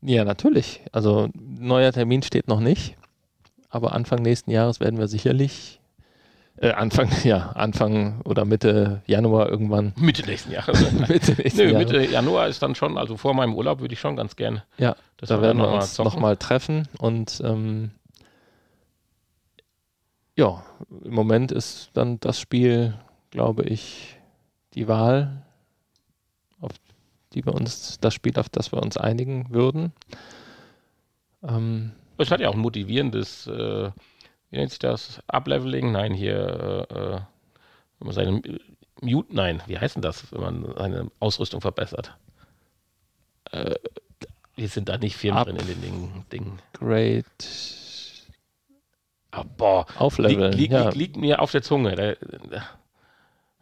Ja, 0.00 0.24
natürlich. 0.24 0.80
Also 0.90 1.28
neuer 1.34 1.92
Termin 1.92 2.22
steht 2.22 2.48
noch 2.48 2.60
nicht, 2.60 2.96
aber 3.68 3.92
Anfang 3.92 4.22
nächsten 4.22 4.50
Jahres 4.50 4.80
werden 4.80 4.98
wir 4.98 5.06
sicherlich 5.06 5.80
äh, 6.56 6.70
Anfang, 6.72 7.08
ja, 7.24 7.50
Anfang 7.50 8.20
oder 8.22 8.44
Mitte 8.44 9.02
Januar 9.06 9.48
irgendwann. 9.48 9.92
Mitte 9.96 10.22
nächsten 10.26 10.52
Jahres. 10.52 10.92
Mitte 11.08 11.32
nächsten 11.32 11.58
Nö. 11.66 11.78
Mitte 11.78 12.04
Januar 12.04 12.48
ist 12.48 12.62
dann 12.62 12.74
schon, 12.74 12.98
also 12.98 13.16
vor 13.16 13.34
meinem 13.34 13.54
Urlaub 13.54 13.80
würde 13.80 13.94
ich 13.94 14.00
schon 14.00 14.16
ganz 14.16 14.36
gerne. 14.36 14.64
Ja, 14.78 14.96
dass 15.16 15.28
da 15.28 15.40
werden 15.42 15.58
wir 15.58 15.64
noch 15.64 15.72
mal 15.72 15.80
uns 15.80 15.98
nochmal 15.98 16.36
treffen 16.36 16.88
und 16.98 17.40
ähm, 17.44 17.90
ja, 20.36 20.64
im 21.04 21.14
Moment 21.14 21.52
ist 21.52 21.90
dann 21.94 22.18
das 22.20 22.40
Spiel, 22.40 22.94
glaube 23.30 23.64
ich, 23.64 24.16
die 24.74 24.88
Wahl, 24.88 25.42
auf 26.60 26.72
die 27.34 27.44
wir 27.44 27.54
uns, 27.54 27.98
das 28.00 28.14
Spiel, 28.14 28.38
auf 28.38 28.48
das 28.48 28.72
wir 28.72 28.82
uns 28.82 28.96
einigen 28.96 29.50
würden. 29.50 29.92
Ähm, 31.42 31.92
Es 32.16 32.30
hat 32.30 32.40
ja 32.40 32.48
auch 32.48 32.54
ein 32.54 32.60
motivierendes, 32.60 33.46
äh, 33.46 33.90
wie 34.52 34.58
nennt 34.58 34.70
sich 34.70 34.78
das? 34.78 35.20
Upleveling? 35.28 35.92
Nein, 35.92 36.12
hier, 36.12 36.86
äh, 36.90 36.94
äh, 36.94 37.20
wenn 37.98 38.06
man 38.06 38.12
seine 38.12 38.42
Mute, 39.00 39.34
nein, 39.34 39.62
wie 39.66 39.78
heißt 39.78 39.96
denn 39.96 40.02
das, 40.02 40.30
wenn 40.30 40.40
man 40.42 40.74
seine 40.76 41.10
Ausrüstung 41.18 41.62
verbessert? 41.62 42.14
Äh, 43.50 43.74
wir 44.54 44.68
sind 44.68 44.90
da 44.90 44.98
nicht 44.98 45.24
Up. 45.30 45.46
drin 45.46 45.56
in 45.56 45.66
den 45.66 45.80
Dingen. 45.80 46.26
Dingen. 46.30 46.58
great 46.74 47.24
Ah, 49.30 49.44
boah, 49.56 49.86
Aufleveln. 49.96 50.52
liegt, 50.52 50.60
liegt, 50.60 50.72
ja. 50.74 50.82
liegt, 50.84 50.96
liegt 50.96 51.16
mir 51.16 51.40
auf 51.40 51.50
der 51.50 51.62
Zunge. 51.62 51.96
Da, 51.96 52.12
da, 52.50 52.64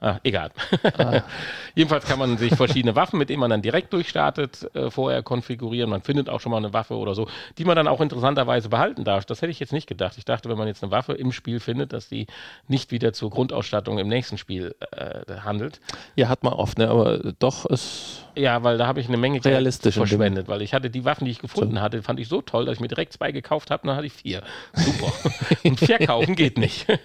ah, 0.00 0.18
egal. 0.22 0.50
Ah. 0.98 1.22
Jedenfalls 1.74 2.04
kann 2.04 2.18
man 2.18 2.36
sich 2.36 2.54
verschiedene 2.54 2.96
Waffen, 2.96 3.18
mit 3.18 3.30
denen 3.30 3.40
man 3.40 3.50
dann 3.50 3.62
direkt 3.62 3.92
durchstartet, 3.92 4.68
äh, 4.74 4.90
vorher 4.90 5.22
konfigurieren. 5.22 5.90
Man 5.90 6.02
findet 6.02 6.28
auch 6.28 6.40
schon 6.40 6.50
mal 6.50 6.58
eine 6.58 6.72
Waffe 6.72 6.96
oder 6.96 7.14
so, 7.14 7.28
die 7.58 7.64
man 7.64 7.76
dann 7.76 7.88
auch 7.88 8.00
interessanterweise 8.00 8.68
behalten 8.68 9.04
darf. 9.04 9.24
Das 9.24 9.42
hätte 9.42 9.50
ich 9.50 9.60
jetzt 9.60 9.72
nicht 9.72 9.86
gedacht. 9.86 10.18
Ich 10.18 10.24
dachte, 10.24 10.48
wenn 10.48 10.58
man 10.58 10.66
jetzt 10.66 10.82
eine 10.82 10.90
Waffe 10.90 11.12
im 11.12 11.32
Spiel 11.32 11.60
findet, 11.60 11.92
dass 11.92 12.08
die 12.08 12.26
nicht 12.68 12.90
wieder 12.90 13.12
zur 13.12 13.30
Grundausstattung 13.30 13.98
im 13.98 14.08
nächsten 14.08 14.38
Spiel 14.38 14.74
äh, 14.90 15.20
handelt. 15.44 15.80
ja, 16.16 16.28
hat 16.28 16.42
man 16.42 16.52
oft, 16.52 16.78
ne? 16.78 16.88
aber 16.88 17.18
doch 17.38 17.66
ist 17.66 18.24
Ja, 18.34 18.62
weil 18.62 18.78
da 18.78 18.86
habe 18.86 19.00
ich 19.00 19.08
eine 19.08 19.16
Menge 19.16 19.40
Geld 19.40 19.74
verschwendet, 19.74 20.48
weil 20.48 20.62
ich 20.62 20.74
hatte 20.74 20.90
die 20.90 21.04
Waffen, 21.04 21.24
die 21.24 21.30
ich 21.30 21.38
gefunden 21.38 21.80
hatte, 21.80 22.02
fand 22.02 22.20
ich 22.20 22.28
so 22.28 22.42
toll, 22.42 22.64
dass 22.64 22.74
ich 22.74 22.80
mir 22.80 22.88
direkt 22.88 23.12
zwei 23.12 23.32
gekauft 23.32 23.70
habe, 23.70 23.86
dann 23.86 23.96
hatte 23.96 24.06
ich 24.06 24.12
vier. 24.12 24.42
Super. 24.72 25.12
Und 25.64 25.78
verkaufen 25.78 26.34
geht 26.34 26.58
nicht. 26.58 26.86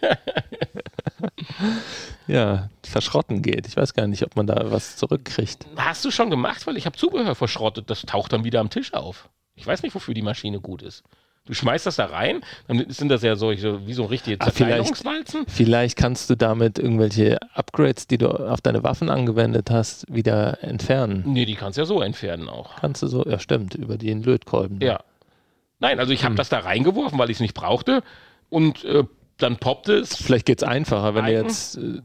ja 2.28 2.70
verschrotten 2.88 3.42
geht. 3.42 3.68
Ich 3.68 3.76
weiß 3.78 3.94
gar 3.94 4.08
nicht, 4.08 4.24
ob 4.24 4.36
man 4.36 4.48
da 4.48 4.72
was 4.72 4.96
zurückkriegt. 4.98 5.66
Hast 5.76 6.04
du 6.06 6.12
schon 6.12 6.30
gemacht, 6.30 6.66
weil 6.68 6.78
ich 6.78 6.86
habe 6.86 6.98
Zubehör 6.98 7.36
verschrottet, 7.36 7.90
das 7.90 8.02
taucht 8.04 8.34
dann 8.34 8.44
wieder 8.44 8.60
am 8.60 8.70
Tisch 8.70 8.94
auf. 8.94 9.30
Ich 9.56 9.66
weiß 9.66 9.84
nicht, 9.84 9.96
wofür 9.96 10.14
die 10.14 10.22
Maschine 10.22 10.60
gut 10.60 10.82
ist. 10.82 11.04
Du 11.48 11.54
schmeißt 11.54 11.86
das 11.86 11.98
da 11.98 12.06
rein, 12.08 12.42
dann 12.68 12.90
sind 12.90 13.10
das 13.10 13.22
ja 13.22 13.36
solche, 13.36 13.86
wie 13.86 13.94
so 13.94 14.06
richtige 14.06 14.42
Ah, 14.42 14.50
vielleicht-. 14.50 15.04
Vielleicht 15.48 15.96
kannst 15.96 16.28
du 16.32 16.36
damit 16.36 16.80
irgendwelche 16.80 17.38
Upgrades, 17.54 18.08
die 18.08 18.18
du 18.18 18.30
auf 18.30 18.62
deine 18.62 18.84
Waffen 18.84 19.12
angewendet 19.12 19.70
hast, 19.70 20.06
wieder 20.12 20.64
entfernen. 20.64 21.22
Nee, 21.28 21.46
die 21.46 21.54
kannst 21.54 21.78
du 21.78 21.82
ja 21.84 21.86
so 21.86 22.02
entfernen 22.02 22.50
auch. 22.50 22.78
Kannst 22.78 23.04
du 23.04 23.08
so, 23.08 23.24
ja 23.26 23.38
stimmt, 23.38 23.76
über 23.76 23.98
den 23.98 24.24
Lötkolben. 24.24 24.82
Ja. 24.82 25.02
Nein, 25.80 26.00
also 26.00 26.14
ich 26.14 26.24
habe 26.24 26.32
Hm. 26.32 26.38
das 26.38 26.50
da 26.50 26.60
reingeworfen, 26.60 27.20
weil 27.20 27.30
ich 27.30 27.38
es 27.38 27.42
nicht 27.42 27.54
brauchte 27.54 28.02
und 28.50 28.84
äh, 28.84 29.04
dann 29.38 29.58
poppte 29.58 29.94
es. 29.98 30.16
Vielleicht 30.16 30.46
geht 30.46 30.62
es 30.62 30.68
einfacher, 30.68 31.16
wenn 31.16 31.26
du 31.26 31.32
jetzt 31.34 31.78
äh, 31.78 32.02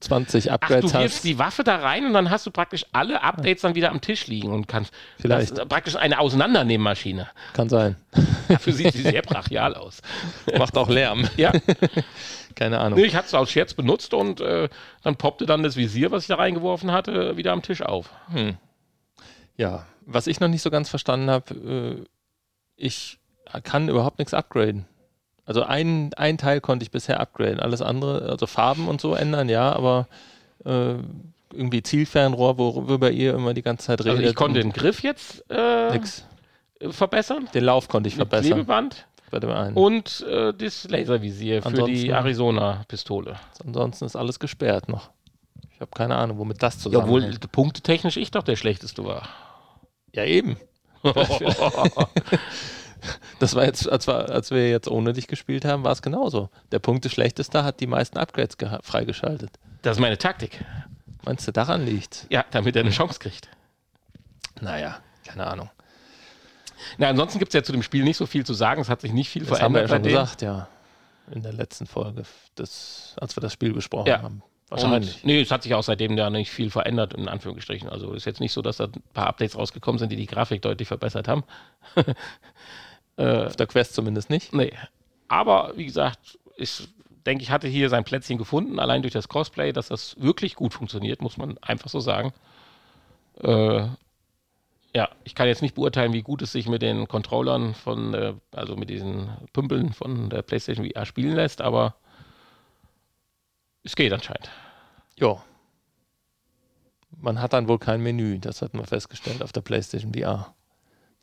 20 0.00 0.44
Ach, 0.44 0.46
du 0.48 0.54
Upgrades 0.54 0.92
wirfst 0.94 1.16
hast. 1.16 1.24
die 1.24 1.38
Waffe 1.38 1.64
da 1.64 1.76
rein 1.76 2.04
und 2.06 2.12
dann 2.12 2.30
hast 2.30 2.44
du 2.46 2.50
praktisch 2.50 2.84
alle 2.92 3.22
Updates 3.22 3.62
dann 3.62 3.74
wieder 3.74 3.90
am 3.90 4.00
Tisch 4.00 4.26
liegen 4.26 4.52
und 4.52 4.68
kannst 4.68 4.92
Vielleicht. 5.18 5.66
Praktisch 5.68 5.96
eine 5.96 6.18
Auseinandernehmmaschine. 6.18 7.28
Kann 7.54 7.68
sein. 7.68 7.96
Dafür 8.48 8.72
sieht 8.72 8.92
sie 8.92 9.02
sehr 9.02 9.22
brachial 9.22 9.74
aus. 9.74 10.02
Macht 10.58 10.76
auch 10.76 10.88
Lärm. 10.88 11.28
Ja, 11.36 11.52
Keine 12.54 12.78
Ahnung. 12.78 12.98
nee, 13.00 13.06
ich 13.06 13.16
hatte 13.16 13.26
es 13.28 13.34
aus 13.34 13.50
Scherz 13.50 13.74
benutzt 13.74 14.14
und 14.14 14.40
äh, 14.40 14.68
dann 15.02 15.16
poppte 15.16 15.46
dann 15.46 15.62
das 15.62 15.76
Visier, 15.76 16.10
was 16.12 16.22
ich 16.24 16.28
da 16.28 16.36
reingeworfen 16.36 16.92
hatte, 16.92 17.36
wieder 17.36 17.52
am 17.52 17.62
Tisch 17.62 17.82
auf. 17.82 18.10
Ja, 19.56 19.86
was 20.06 20.26
ich 20.26 20.38
noch 20.38 20.48
nicht 20.48 20.62
so 20.62 20.70
ganz 20.70 20.88
verstanden 20.88 21.30
habe, 21.30 21.54
äh, 21.54 22.04
ich 22.76 23.18
kann 23.62 23.88
überhaupt 23.88 24.18
nichts 24.18 24.34
upgraden. 24.34 24.84
Also 25.46 25.62
ein, 25.62 26.10
ein 26.14 26.38
Teil 26.38 26.60
konnte 26.60 26.84
ich 26.84 26.90
bisher 26.90 27.20
upgraden, 27.20 27.60
alles 27.60 27.82
andere, 27.82 28.30
also 28.30 28.46
Farben 28.46 28.88
und 28.88 29.00
so 29.00 29.14
ändern, 29.14 29.48
ja, 29.48 29.72
aber 29.72 30.08
äh, 30.64 30.94
irgendwie 31.52 31.82
Zielfernrohr, 31.82 32.56
worüber 32.58 33.10
ihr 33.10 33.34
immer 33.34 33.52
die 33.54 33.62
ganze 33.62 33.86
Zeit 33.86 34.00
redet. 34.00 34.18
Also 34.18 34.30
ich 34.30 34.34
konnte 34.36 34.60
den 34.60 34.72
Griff 34.72 35.02
jetzt 35.02 35.44
äh, 35.50 35.90
nix. 35.92 36.24
verbessern, 36.90 37.48
Den 37.54 37.64
Lauf 37.64 37.88
konnte 37.88 38.08
ich 38.08 38.16
mit 38.16 38.28
verbessern 38.28 38.54
Klebeband 38.54 39.06
bei 39.30 39.38
dem 39.38 39.50
einen. 39.50 39.76
und 39.76 40.24
äh, 40.28 40.52
das 40.54 40.88
Laservisier 40.88 41.60
für 41.62 41.68
Ansonsten- 41.68 41.94
die 41.94 42.08
Arizona-Pistole. 42.08 43.36
Ansonsten 43.64 44.04
ist 44.06 44.16
alles 44.16 44.38
gesperrt 44.40 44.88
noch. 44.88 45.10
Ich 45.74 45.80
habe 45.80 45.90
keine 45.94 46.16
Ahnung, 46.16 46.38
womit 46.38 46.62
das 46.62 46.82
Ja, 46.84 47.00
obwohl 47.00 47.20
zusammenhängt. 47.20 47.52
punktetechnisch 47.52 48.16
ich 48.16 48.30
doch 48.30 48.44
der 48.44 48.56
Schlechteste 48.56 49.04
war. 49.04 49.28
Ja, 50.14 50.24
eben. 50.24 50.56
Das 53.38 53.54
war 53.54 53.64
jetzt, 53.64 53.88
als 53.88 54.06
wir, 54.06 54.30
als 54.30 54.50
wir 54.50 54.68
jetzt 54.68 54.88
ohne 54.88 55.12
dich 55.12 55.26
gespielt 55.26 55.64
haben, 55.64 55.84
war 55.84 55.92
es 55.92 56.02
genauso. 56.02 56.50
Der 56.72 56.78
Punkte 56.78 57.08
schlechteste 57.10 57.64
hat 57.64 57.80
die 57.80 57.86
meisten 57.86 58.18
Upgrades 58.18 58.56
freigeschaltet. 58.82 59.50
Das 59.82 59.96
ist 59.96 60.00
meine 60.00 60.18
Taktik. 60.18 60.64
Meinst 61.24 61.46
du, 61.46 61.52
daran 61.52 61.84
liegt? 61.84 62.26
Ja, 62.30 62.44
damit 62.50 62.76
er 62.76 62.80
eine 62.82 62.90
Chance 62.90 63.18
kriegt. 63.18 63.48
Naja, 64.60 64.98
keine 65.26 65.46
Ahnung. 65.46 65.70
Na, 66.98 67.08
ansonsten 67.08 67.38
gibt 67.38 67.50
es 67.50 67.54
ja 67.54 67.62
zu 67.62 67.72
dem 67.72 67.82
Spiel 67.82 68.04
nicht 68.04 68.16
so 68.16 68.26
viel 68.26 68.44
zu 68.44 68.54
sagen. 68.54 68.80
Es 68.82 68.88
hat 68.88 69.00
sich 69.00 69.12
nicht 69.12 69.28
viel 69.30 69.44
Das 69.44 69.60
haben 69.62 69.74
wir 69.74 69.86
verändert 69.88 70.12
ja 70.12 70.18
schon 70.18 70.24
gesagt, 70.24 70.42
ja. 70.42 70.68
In 71.30 71.42
der 71.42 71.52
letzten 71.54 71.86
Folge, 71.86 72.24
des, 72.58 73.14
als 73.18 73.36
wir 73.36 73.40
das 73.40 73.52
Spiel 73.52 73.72
besprochen 73.72 74.08
Ja. 74.08 74.22
haben. 74.22 74.42
Wahrscheinlich. 74.68 75.16
Und, 75.16 75.24
nee, 75.24 75.40
es 75.40 75.50
hat 75.50 75.62
sich 75.62 75.74
auch 75.74 75.82
seitdem 75.82 76.16
ja 76.16 76.30
nicht 76.30 76.50
viel 76.50 76.70
verändert, 76.70 77.14
in 77.14 77.28
Anführungsstrichen. 77.28 77.88
Also 77.88 78.12
ist 78.12 78.24
jetzt 78.24 78.40
nicht 78.40 78.52
so, 78.52 78.60
dass 78.60 78.78
da 78.78 78.84
ein 78.84 79.02
paar 79.12 79.26
Updates 79.28 79.56
rausgekommen 79.56 79.98
sind, 79.98 80.10
die 80.10 80.16
die 80.16 80.26
Grafik 80.26 80.62
deutlich 80.62 80.88
verbessert 80.88 81.28
haben. 81.28 81.44
Auf 83.16 83.56
der 83.56 83.66
Quest 83.66 83.94
zumindest 83.94 84.30
nicht. 84.30 84.52
Nee. 84.52 84.72
Aber 85.28 85.72
wie 85.76 85.84
gesagt, 85.84 86.38
ich 86.56 86.88
denke, 87.26 87.42
ich 87.42 87.50
hatte 87.50 87.68
hier 87.68 87.88
sein 87.88 88.04
Plätzchen 88.04 88.38
gefunden, 88.38 88.78
allein 88.78 89.02
durch 89.02 89.12
das 89.12 89.28
Cosplay, 89.28 89.72
dass 89.72 89.88
das 89.88 90.20
wirklich 90.20 90.54
gut 90.54 90.74
funktioniert, 90.74 91.22
muss 91.22 91.36
man 91.36 91.58
einfach 91.58 91.88
so 91.88 92.00
sagen. 92.00 92.32
Äh, 93.40 93.88
ja, 94.94 95.08
ich 95.24 95.34
kann 95.34 95.48
jetzt 95.48 95.62
nicht 95.62 95.74
beurteilen, 95.74 96.12
wie 96.12 96.22
gut 96.22 96.42
es 96.42 96.52
sich 96.52 96.68
mit 96.68 96.82
den 96.82 97.08
Controllern 97.08 97.74
von, 97.74 98.14
äh, 98.14 98.34
also 98.52 98.76
mit 98.76 98.90
diesen 98.90 99.28
Pümpeln 99.52 99.92
von 99.92 100.30
der 100.30 100.42
PlayStation 100.42 100.88
VR 100.88 101.04
spielen 101.04 101.34
lässt, 101.34 101.60
aber 101.60 101.96
es 103.82 103.96
geht 103.96 104.12
anscheinend. 104.12 104.50
Ja. 105.18 105.42
Man 107.16 107.40
hat 107.40 107.52
dann 107.52 107.68
wohl 107.68 107.78
kein 107.78 108.02
Menü, 108.02 108.38
das 108.38 108.62
hatten 108.62 108.78
wir 108.78 108.86
festgestellt 108.86 109.42
auf 109.42 109.52
der 109.52 109.62
PlayStation 109.62 110.14
VR. 110.14 110.54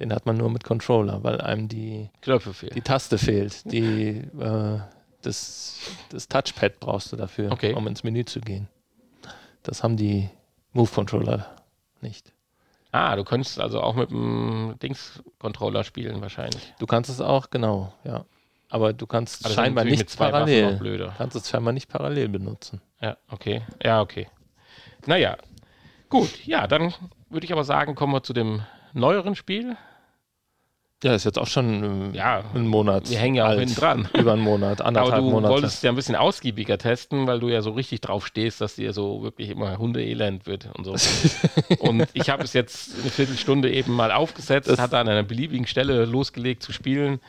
Den 0.01 0.11
hat 0.11 0.25
man 0.25 0.35
nur 0.35 0.49
mit 0.49 0.63
Controller, 0.63 1.23
weil 1.23 1.39
einem 1.41 1.67
die, 1.67 2.09
Knöpfe 2.21 2.53
fehlen. 2.55 2.73
die 2.73 2.81
Taste 2.81 3.19
fehlt. 3.19 3.71
Die, 3.71 4.17
äh, 4.39 4.79
das, 5.21 5.79
das 6.09 6.27
Touchpad 6.27 6.79
brauchst 6.79 7.11
du 7.11 7.15
dafür, 7.17 7.51
Okay. 7.51 7.73
um 7.75 7.85
ins 7.85 8.03
Menü 8.03 8.25
zu 8.25 8.41
gehen. 8.41 8.67
Das 9.61 9.83
haben 9.83 9.95
die 9.97 10.27
Move-Controller 10.73 11.45
nicht. 12.01 12.33
Ah, 12.91 13.15
du 13.15 13.23
könntest 13.23 13.59
also 13.59 13.79
auch 13.79 13.93
mit 13.93 14.09
dem 14.09 14.73
Dings-Controller 14.81 15.83
spielen 15.83 16.19
wahrscheinlich. 16.19 16.73
Du 16.79 16.87
kannst 16.87 17.11
es 17.11 17.21
auch, 17.21 17.51
genau, 17.51 17.93
ja. 18.03 18.25
aber 18.69 18.91
du 18.93 19.05
kannst 19.05 19.45
es 19.45 19.53
scheinbar 19.53 19.85
nicht 19.85 19.99
mit 19.99 20.09
zwei 20.09 20.25
Waffen 20.33 20.47
parallel. 20.47 20.77
blöder. 20.77 21.13
Kannst 21.15 21.35
es 21.35 21.47
scheinbar 21.47 21.73
nicht 21.73 21.89
parallel 21.89 22.27
benutzen. 22.27 22.81
Ja, 22.99 23.17
okay. 23.29 23.61
Ja, 23.83 24.01
okay. 24.01 24.27
Naja, 25.05 25.37
gut. 26.09 26.43
Ja, 26.45 26.65
dann 26.65 26.91
würde 27.29 27.45
ich 27.45 27.53
aber 27.53 27.63
sagen, 27.65 27.93
kommen 27.93 28.13
wir 28.13 28.23
zu 28.23 28.33
dem 28.33 28.63
neueren 28.93 29.35
Spiel. 29.35 29.77
Ja, 31.03 31.15
ist 31.15 31.23
jetzt 31.23 31.39
auch 31.39 31.47
schon 31.47 32.13
äh, 32.13 32.17
Ja, 32.17 32.43
ein 32.53 32.67
Monat. 32.67 33.09
wir 33.09 33.17
hängen 33.17 33.35
ja 33.35 33.45
auch 33.45 33.49
alt. 33.49 33.59
hinten 33.59 33.75
dran. 33.75 34.07
Über 34.17 34.33
einen 34.33 34.43
Monat, 34.43 34.81
Aber 34.81 34.87
anderthalb 34.89 35.23
du 35.23 35.31
Monate. 35.31 35.53
wolltest 35.53 35.83
ja 35.83 35.89
ein 35.91 35.95
bisschen 35.95 36.15
ausgiebiger 36.15 36.77
testen, 36.77 37.25
weil 37.25 37.39
du 37.39 37.49
ja 37.49 37.61
so 37.63 37.71
richtig 37.71 38.01
drauf 38.01 38.27
stehst, 38.27 38.61
dass 38.61 38.75
dir 38.75 38.93
so 38.93 39.23
wirklich 39.23 39.49
immer 39.49 39.77
Hundeelend 39.77 40.45
wird 40.45 40.69
und 40.77 40.85
so. 40.85 40.95
und 41.79 42.07
ich 42.13 42.29
habe 42.29 42.43
es 42.43 42.53
jetzt 42.53 42.91
eine 43.01 43.09
Viertelstunde 43.09 43.71
eben 43.71 43.93
mal 43.93 44.11
aufgesetzt, 44.11 44.77
hatte 44.79 44.97
an 44.99 45.07
einer 45.09 45.23
beliebigen 45.23 45.65
Stelle 45.65 46.05
losgelegt 46.05 46.61
zu 46.61 46.71
spielen. 46.71 47.19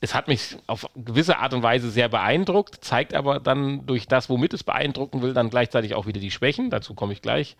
Es 0.00 0.14
hat 0.14 0.28
mich 0.28 0.56
auf 0.66 0.86
gewisse 0.94 1.38
Art 1.38 1.54
und 1.54 1.62
Weise 1.62 1.90
sehr 1.90 2.08
beeindruckt, 2.08 2.84
zeigt 2.84 3.14
aber 3.14 3.40
dann 3.40 3.84
durch 3.86 4.06
das, 4.06 4.28
womit 4.28 4.52
es 4.54 4.62
beeindrucken 4.62 5.22
will, 5.22 5.32
dann 5.34 5.50
gleichzeitig 5.50 5.94
auch 5.94 6.06
wieder 6.06 6.20
die 6.20 6.30
Schwächen. 6.30 6.70
Dazu 6.70 6.94
komme 6.94 7.14
ich 7.14 7.22
gleich. 7.22 7.56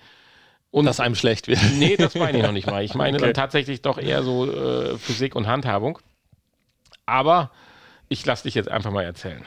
Und 0.70 0.84
dass 0.84 1.00
einem 1.00 1.14
schlecht 1.14 1.48
wird. 1.48 1.60
Nee, 1.74 1.96
das 1.96 2.14
meine 2.14 2.38
ich 2.38 2.44
noch 2.44 2.52
nicht 2.52 2.66
mal. 2.66 2.84
Ich 2.84 2.94
meine 2.94 3.16
Okay. 3.16 3.26
dann 3.26 3.34
tatsächlich 3.34 3.80
doch 3.82 3.98
eher 3.98 4.22
so 4.22 4.50
äh, 4.50 4.98
Physik 4.98 5.34
und 5.34 5.46
Handhabung. 5.46 5.98
Aber 7.06 7.50
ich 8.08 8.24
lasse 8.26 8.44
dich 8.44 8.54
jetzt 8.54 8.68
einfach 8.68 8.90
mal 8.90 9.04
erzählen. 9.04 9.44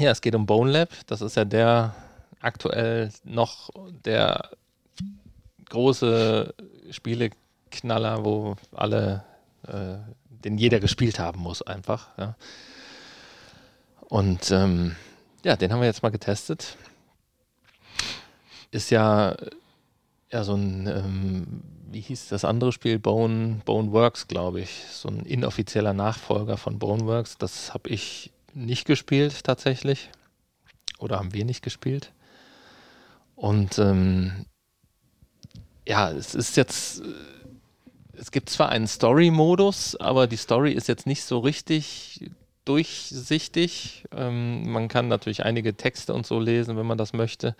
Ja, 0.00 0.10
es 0.10 0.20
geht 0.20 0.34
um 0.34 0.46
Bone 0.46 0.70
Lab. 0.72 0.90
Das 1.06 1.20
ist 1.20 1.36
ja 1.36 1.44
der 1.44 1.94
aktuell 2.40 3.12
noch 3.24 3.70
der 4.04 4.50
große 5.68 6.54
Spieleknaller, 6.90 8.24
wo 8.24 8.56
alle, 8.74 9.24
äh, 9.66 9.96
den 10.28 10.56
jeder 10.58 10.80
gespielt 10.80 11.18
haben 11.18 11.40
muss, 11.40 11.62
einfach. 11.62 12.08
Ja. 12.16 12.34
Und 14.00 14.50
ähm, 14.50 14.96
ja, 15.44 15.56
den 15.56 15.72
haben 15.72 15.80
wir 15.80 15.86
jetzt 15.86 16.02
mal 16.02 16.10
getestet. 16.10 16.76
Ist 18.70 18.90
ja, 18.90 19.36
ja 20.30 20.44
so 20.44 20.54
ein, 20.54 20.86
ähm, 20.86 21.62
wie 21.90 22.00
hieß 22.00 22.28
das 22.28 22.44
andere 22.44 22.72
Spiel? 22.72 22.98
Bone, 22.98 23.60
Boneworks, 23.64 24.28
glaube 24.28 24.60
ich. 24.60 24.84
So 24.90 25.08
ein 25.08 25.20
inoffizieller 25.20 25.94
Nachfolger 25.94 26.56
von 26.56 26.78
Boneworks. 26.78 27.38
Das 27.38 27.74
habe 27.74 27.88
ich 27.88 28.32
nicht 28.54 28.86
gespielt 28.86 29.44
tatsächlich. 29.44 30.10
Oder 30.98 31.18
haben 31.18 31.32
wir 31.32 31.44
nicht 31.44 31.62
gespielt. 31.62 32.12
Und 33.36 33.78
ähm, 33.78 34.46
ja, 35.86 36.10
es 36.10 36.34
ist 36.34 36.56
jetzt, 36.56 37.00
äh, 37.00 37.04
es 38.14 38.32
gibt 38.32 38.50
zwar 38.50 38.68
einen 38.68 38.88
Story-Modus, 38.88 39.96
aber 39.96 40.26
die 40.26 40.36
Story 40.36 40.72
ist 40.72 40.88
jetzt 40.88 41.06
nicht 41.06 41.22
so 41.22 41.38
richtig 41.38 42.30
durchsichtig. 42.64 44.04
Ähm, 44.12 44.70
man 44.70 44.88
kann 44.88 45.08
natürlich 45.08 45.44
einige 45.44 45.76
Texte 45.76 46.12
und 46.12 46.26
so 46.26 46.38
lesen, 46.38 46.76
wenn 46.76 46.86
man 46.86 46.98
das 46.98 47.12
möchte. 47.12 47.54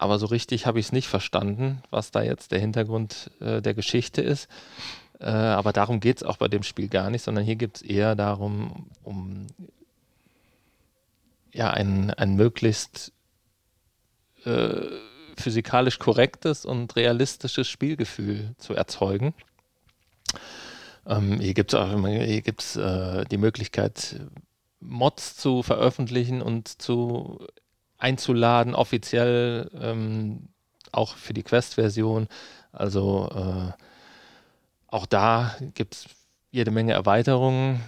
Aber 0.00 0.18
so 0.18 0.24
richtig 0.24 0.64
habe 0.64 0.80
ich 0.80 0.86
es 0.86 0.92
nicht 0.92 1.08
verstanden, 1.08 1.82
was 1.90 2.10
da 2.10 2.22
jetzt 2.22 2.52
der 2.52 2.58
Hintergrund 2.58 3.30
äh, 3.38 3.60
der 3.60 3.74
Geschichte 3.74 4.22
ist. 4.22 4.48
Äh, 5.18 5.26
aber 5.26 5.74
darum 5.74 6.00
geht 6.00 6.16
es 6.16 6.22
auch 6.22 6.38
bei 6.38 6.48
dem 6.48 6.62
Spiel 6.62 6.88
gar 6.88 7.10
nicht, 7.10 7.22
sondern 7.22 7.44
hier 7.44 7.56
geht 7.56 7.76
es 7.76 7.82
eher 7.82 8.14
darum, 8.14 8.86
um 9.02 9.46
ja, 11.52 11.68
ein, 11.68 12.14
ein 12.14 12.34
möglichst 12.34 13.12
äh, 14.46 14.86
physikalisch 15.36 15.98
korrektes 15.98 16.64
und 16.64 16.96
realistisches 16.96 17.68
Spielgefühl 17.68 18.54
zu 18.56 18.72
erzeugen. 18.72 19.34
Ähm, 21.06 21.40
hier 21.40 21.52
gibt 21.52 21.74
es 21.74 21.78
auch 21.78 22.08
hier 22.08 22.42
äh, 22.76 23.24
die 23.26 23.36
Möglichkeit, 23.36 24.18
Mods 24.80 25.36
zu 25.36 25.62
veröffentlichen 25.62 26.40
und 26.40 26.68
zu 26.80 27.46
einzuladen, 28.00 28.74
offiziell 28.74 29.70
ähm, 29.80 30.48
auch 30.92 31.16
für 31.16 31.32
die 31.32 31.42
Quest-Version. 31.42 32.28
Also 32.72 33.30
äh, 33.34 33.72
auch 34.88 35.06
da 35.06 35.54
gibt 35.74 35.94
es 35.94 36.04
jede 36.50 36.70
Menge 36.70 36.92
Erweiterungen 36.92 37.80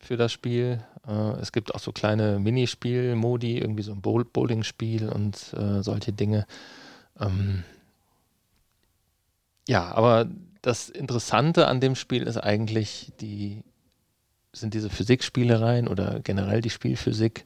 für 0.00 0.16
das 0.16 0.32
Spiel. 0.32 0.84
Äh, 1.06 1.40
es 1.40 1.52
gibt 1.52 1.74
auch 1.74 1.80
so 1.80 1.92
kleine 1.92 2.38
Minispiel-Modi, 2.38 3.58
irgendwie 3.58 3.82
so 3.82 3.92
ein 3.92 4.02
Bowl- 4.02 4.24
Bowling-Spiel 4.24 5.08
und 5.08 5.54
äh, 5.54 5.82
solche 5.82 6.12
Dinge. 6.12 6.46
Ähm, 7.18 7.64
ja, 9.66 9.92
aber 9.92 10.26
das 10.60 10.90
Interessante 10.90 11.68
an 11.68 11.80
dem 11.80 11.94
Spiel 11.94 12.24
ist 12.24 12.36
eigentlich 12.36 13.12
die 13.20 13.62
sind 14.52 14.74
diese 14.74 14.90
Physikspielereien 14.90 15.88
oder 15.88 16.20
generell 16.20 16.60
die 16.60 16.70
Spielphysik. 16.70 17.44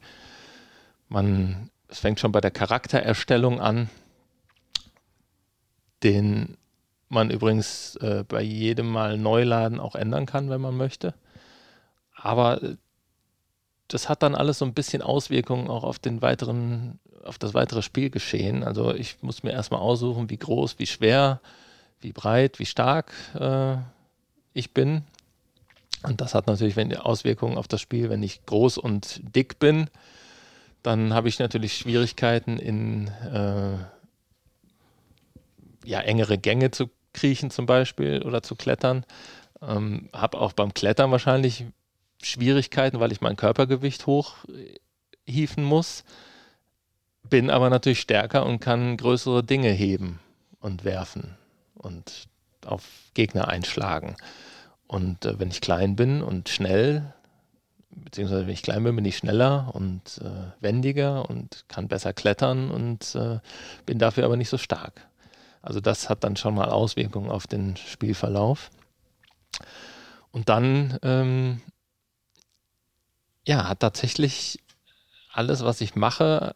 Man, 1.09 1.71
es 1.89 1.99
fängt 1.99 2.21
schon 2.21 2.33
bei 2.33 2.41
der 2.41 2.51
Charaktererstellung 2.51 3.61
an, 3.61 3.89
den 6.03 6.57
man 7.09 7.31
übrigens 7.31 7.97
äh, 7.97 8.25
bei 8.29 8.43
jedem 8.43 8.91
Mal 8.91 9.17
Neuladen 9.17 9.81
auch 9.81 9.95
ändern 9.95 10.27
kann, 10.27 10.51
wenn 10.51 10.61
man 10.61 10.77
möchte. 10.77 11.15
Aber 12.15 12.63
äh, 12.63 12.77
das 13.89 14.09
hat 14.09 14.23
dann 14.23 14.35
alles 14.35 14.59
so 14.59 14.67
ein 14.67 14.75
bisschen 14.75 15.01
Auswirkungen 15.01 15.69
auch 15.69 15.85
auf 15.85 15.99
den 15.99 16.21
weiteren, 16.21 17.01
auf 17.25 17.39
das 17.39 17.55
weitere 17.55 17.81
Spielgeschehen. 17.81 18.63
Also 18.63 18.95
ich 18.95 19.23
muss 19.23 19.43
mir 19.43 19.53
erstmal 19.53 19.81
aussuchen, 19.81 20.29
wie 20.29 20.37
groß, 20.37 20.79
wie 20.79 20.87
schwer, 20.87 21.41
wie 22.01 22.13
breit, 22.13 22.59
wie 22.59 22.67
stark 22.67 23.13
äh, 23.35 23.77
ich 24.53 24.75
bin. 24.75 25.05
Und 26.03 26.21
das 26.21 26.35
hat 26.35 26.47
natürlich 26.47 26.77
Auswirkungen 26.99 27.57
auf 27.57 27.67
das 27.67 27.81
Spiel. 27.81 28.11
Wenn 28.11 28.23
ich 28.23 28.45
groß 28.45 28.77
und 28.77 29.21
dick 29.35 29.59
bin, 29.59 29.89
dann 30.83 31.13
habe 31.13 31.29
ich 31.29 31.39
natürlich 31.39 31.77
Schwierigkeiten 31.77 32.59
in 32.59 33.09
äh, 33.09 33.77
ja, 35.85 36.01
engere 36.01 36.39
Gänge 36.39 36.71
zu 36.71 36.91
kriechen 37.13 37.51
zum 37.51 37.67
Beispiel 37.67 38.23
oder 38.23 38.43
zu 38.43 38.55
klettern. 38.55 39.05
Ähm, 39.61 40.09
habe 40.13 40.41
auch 40.41 40.53
beim 40.53 40.73
Klettern 40.75 41.11
wahrscheinlich 41.11 41.65
Schwierigkeiten, 42.23 43.01
weil 43.01 43.13
ich 43.13 43.21
mein 43.21 43.37
Körpergewicht 43.37 44.07
hochhieven 44.07 45.65
muss. 45.65 46.05
Bin 47.29 47.51
aber 47.51 47.71
natürlich 47.71 48.01
stärker 48.01 48.47
und 48.47 48.61
kann 48.61 48.97
größere 48.97 49.43
Dinge 49.43 49.71
heben 49.71 50.21
und 50.61 50.85
werfen 50.85 51.37
und 51.75 52.29
auf 52.65 52.85
Gegner 53.15 53.49
einschlagen. 53.49 54.17
Und 54.87 55.25
äh, 55.25 55.39
wenn 55.39 55.51
ich 55.51 55.61
klein 55.61 55.97
bin 55.97 56.23
und 56.23 56.49
schnell, 56.49 57.15
beziehungsweise 57.91 58.47
wenn 58.47 58.53
ich 58.53 58.63
klein 58.63 58.85
bin, 58.85 58.97
bin 58.97 59.05
ich 59.05 59.17
schneller 59.17 59.71
und 59.75 60.21
äh, 60.23 60.53
wendiger 60.61 61.29
und 61.29 61.65
kann 61.69 61.89
besser 61.89 62.13
klettern 62.13 62.71
und 62.71 63.15
äh, 63.15 63.41
bin 63.87 63.99
dafür 63.99 64.25
aber 64.25 64.37
nicht 64.37 64.49
so 64.49 64.59
stark. 64.59 65.07
Also 65.63 65.81
das 65.81 66.09
hat 66.09 66.25
dann 66.25 66.37
schon 66.37 66.55
mal 66.55 66.71
Auswirkungen 66.71 67.31
auf 67.31 67.47
den 67.47 67.77
Spielverlauf. 67.77 68.71
Und 70.31 70.49
dann, 70.49 70.99
ähm, 71.03 71.61
ja, 73.47 73.69
hat 73.69 73.81
tatsächlich 73.81 74.61
alles, 75.33 75.65
was 75.65 75.81
ich 75.81 75.95
mache, 75.95 76.55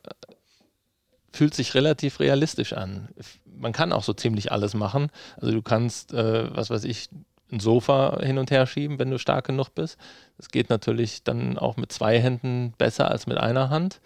fühlt 1.32 1.54
sich 1.54 1.74
relativ 1.74 2.20
realistisch 2.20 2.74
an. 2.74 3.08
Man 3.44 3.72
kann 3.72 3.92
auch 3.92 4.04
so 4.04 4.12
ziemlich 4.12 4.52
alles 4.52 4.74
machen. 4.74 5.10
Also 5.36 5.52
du 5.52 5.62
kannst, 5.62 6.12
äh, 6.12 6.54
was 6.54 6.70
weiß 6.70 6.84
ich, 6.84 7.08
ein 7.52 7.60
Sofa 7.60 8.18
hin 8.22 8.38
und 8.38 8.50
her 8.50 8.66
schieben, 8.66 8.98
wenn 8.98 9.10
du 9.10 9.18
stark 9.18 9.46
genug 9.46 9.74
bist. 9.74 9.98
Das 10.36 10.48
geht 10.48 10.70
natürlich 10.70 11.22
dann 11.22 11.58
auch 11.58 11.76
mit 11.76 11.92
zwei 11.92 12.18
Händen 12.20 12.72
besser 12.78 13.10
als 13.10 13.26
mit 13.26 13.38
einer 13.38 13.70
Hand 13.70 14.00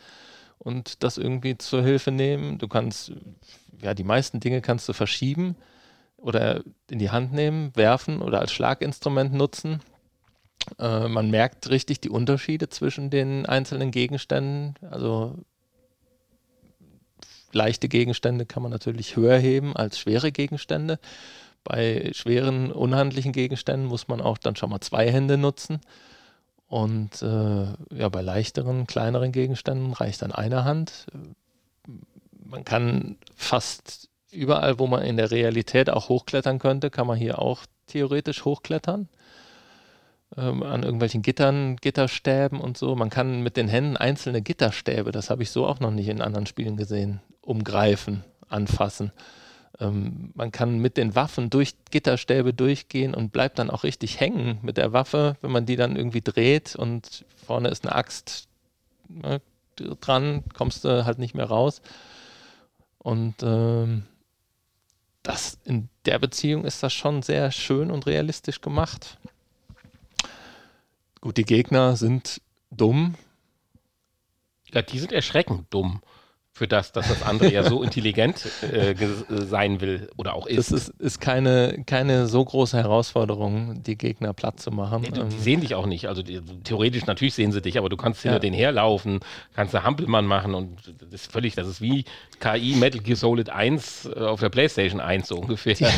und 0.59 1.03
das 1.03 1.16
irgendwie 1.16 1.57
zur 1.57 1.82
Hilfe 1.82 2.11
nehmen. 2.11 2.59
Du 2.59 2.68
kannst, 2.68 3.12
ja, 3.80 3.94
die 3.94 4.05
meisten 4.05 4.40
Dinge 4.40 4.61
kannst 4.61 4.88
du 4.88 4.92
verschieben 4.92 5.57
oder 6.16 6.62
in 6.90 6.99
die 6.99 7.11
Hand 7.11 7.32
nehmen, 7.32 7.70
werfen 7.76 8.20
oder 8.20 8.40
als 8.40 8.53
Schlaginstrument 8.53 9.32
nutzen. 9.32 9.80
Äh, 10.78 11.09
man 11.09 11.30
merkt 11.30 11.70
richtig 11.70 12.01
die 12.01 12.11
Unterschiede 12.11 12.68
zwischen 12.68 13.11
den 13.11 13.47
einzelnen 13.47 13.90
Gegenständen. 13.90 14.74
Also 14.90 15.36
leichte 17.53 17.88
Gegenstände 17.88 18.47
kann 18.47 18.62
man 18.62 18.72
natürlich 18.72 19.16
höher 19.16 19.38
heben 19.38 19.76
als 19.76 19.99
schwere 19.99 20.32
Gegenstände. 20.32 20.99
Bei 21.67 22.12
schweren, 22.14 22.71
unhandlichen 22.71 23.33
Gegenständen 23.33 23.89
muss 23.89 24.07
man 24.07 24.21
auch 24.21 24.39
dann 24.39 24.55
schon 24.55 24.71
mal 24.71 24.81
zwei 24.81 25.11
Hände 25.11 25.37
nutzen. 25.37 25.81
Und 26.69 27.23
äh, 27.23 27.67
ja, 27.97 28.09
bei 28.09 28.23
leichteren, 28.23 28.87
kleineren 28.87 29.33
Gegenständen 29.33 29.93
reicht 29.93 30.23
dann 30.23 30.31
eine 30.31 30.64
Hand. 30.64 31.07
Man 32.45 32.64
kann 32.64 33.19
fast 33.35 34.09
überall, 34.31 34.79
wo 34.79 34.87
man 34.87 35.03
in 35.03 35.17
der 35.17 35.33
Realität 35.33 35.91
auch 35.91 36.09
hochklettern 36.09 36.61
könnte, 36.61 36.91
kann 36.91 37.09
man 37.09 37.19
hier 37.19 37.41
auch 37.41 37.67
theoretisch 37.89 38.45
hochklettern. 38.45 39.09
Ähm, 40.37 40.62
an 40.62 40.85
irgendwelchen 40.85 41.23
Gittern, 41.23 41.77
Gitterstäben 41.77 42.61
und 42.61 42.79
so. 42.79 42.95
Man 42.95 43.11
kann 43.11 43.43
mit 43.43 43.57
den 43.57 43.67
Händen 43.67 43.97
einzelne 43.97 44.41
Gitterstäbe, 44.41 45.11
das 45.11 45.31
habe 45.31 45.43
ich 45.43 45.51
so 45.51 45.67
auch 45.67 45.81
noch 45.81 45.91
nicht 45.91 46.09
in 46.09 46.21
anderen 46.21 46.47
Spielen 46.47 46.77
gesehen, 46.77 47.21
umgreifen, 47.41 48.23
anfassen. 48.49 49.11
Ähm, 49.79 50.31
man 50.35 50.53
kann 50.53 50.79
mit 50.79 50.97
den 50.97 51.14
Waffen 51.14 51.51
durch 51.51 51.74
Gitterstäbe 51.91 52.55
durchgehen 52.55 53.14
und 53.14 53.33
bleibt 53.33 53.59
dann 53.59 53.70
auch 53.70 53.85
richtig 53.85 54.20
hängen 54.20 54.59
mit 54.62 54.77
der 54.77 54.93
Waffe, 54.93 55.37
wenn 55.43 55.51
man 55.51 55.66
die 55.66 55.77
dann 55.77 55.97
irgendwie 55.97 56.22
dreht 56.22 56.77
und 56.77 57.24
vorne 57.45 57.68
ist 57.68 57.85
eine 57.87 57.95
Axt 57.95 58.49
ne, 59.09 59.41
dran, 60.01 60.45
kommst 60.55 60.85
du 60.85 61.05
halt 61.05 61.18
nicht 61.18 61.35
mehr 61.35 61.47
raus. 61.47 61.83
Und 62.99 63.43
ähm, 63.43 64.05
das 65.22 65.59
in 65.64 65.89
der 66.07 66.18
Beziehung 66.18 66.64
ist 66.64 66.83
das 66.83 66.93
schon 66.93 67.22
sehr 67.22 67.53
schön 67.53 67.91
und 67.91 68.07
realistisch 68.07 68.61
gemacht. 68.61 69.18
Gut, 71.20 71.37
die 71.37 71.45
Gegner 71.45 71.97
sind 71.97 72.41
dumm. 72.70 73.14
Ja, 74.72 74.83
die 74.83 74.99
sind 74.99 75.12
erschreckend 75.12 75.66
dumm 75.70 76.01
für 76.57 76.66
das, 76.66 76.90
dass 76.90 77.07
das 77.07 77.22
andere 77.22 77.52
ja 77.52 77.62
so 77.64 77.82
intelligent 77.82 78.46
äh, 78.62 78.94
sein 79.28 79.82
will 79.82 80.09
oder 80.16 80.32
auch 80.32 80.46
ist. 80.46 80.72
Das 80.72 80.88
ist, 80.88 81.00
ist 81.00 81.20
keine, 81.20 81.82
keine 81.84 82.28
so 82.28 82.42
große 82.42 82.78
Herausforderung, 82.78 83.82
die 83.82 83.98
Gegner 83.98 84.32
platt 84.32 84.59
zu 84.59 84.70
machen. 84.70 85.02
Nee, 85.02 85.11
die, 85.11 85.22
die 85.22 85.38
sehen 85.38 85.61
dich 85.61 85.74
auch 85.74 85.84
nicht. 85.84 86.09
Also 86.09 86.22
die, 86.22 86.40
theoretisch 86.64 87.04
natürlich 87.04 87.34
sehen 87.34 87.52
sie 87.52 87.61
dich, 87.61 87.76
aber 87.76 87.90
du 87.90 87.98
kannst 87.98 88.22
hinter 88.22 88.36
ja. 88.36 88.40
denen 88.40 88.57
herlaufen, 88.57 89.20
kannst 89.54 89.74
eine 89.74 89.84
Hampelmann 89.84 90.24
machen 90.24 90.54
und 90.54 90.78
das 90.98 91.12
ist 91.12 91.30
völlig, 91.30 91.57
das 91.57 91.68
ist 91.68 91.82
wie 91.82 92.07
KI 92.40 92.74
Metal 92.76 93.02
Gear 93.02 93.16
Solid 93.16 93.50
1 93.50 94.07
äh, 94.07 94.20
auf 94.20 94.40
der 94.40 94.48
Playstation 94.48 94.98
1 95.02 95.28
so 95.28 95.36
ungefähr. 95.36 95.76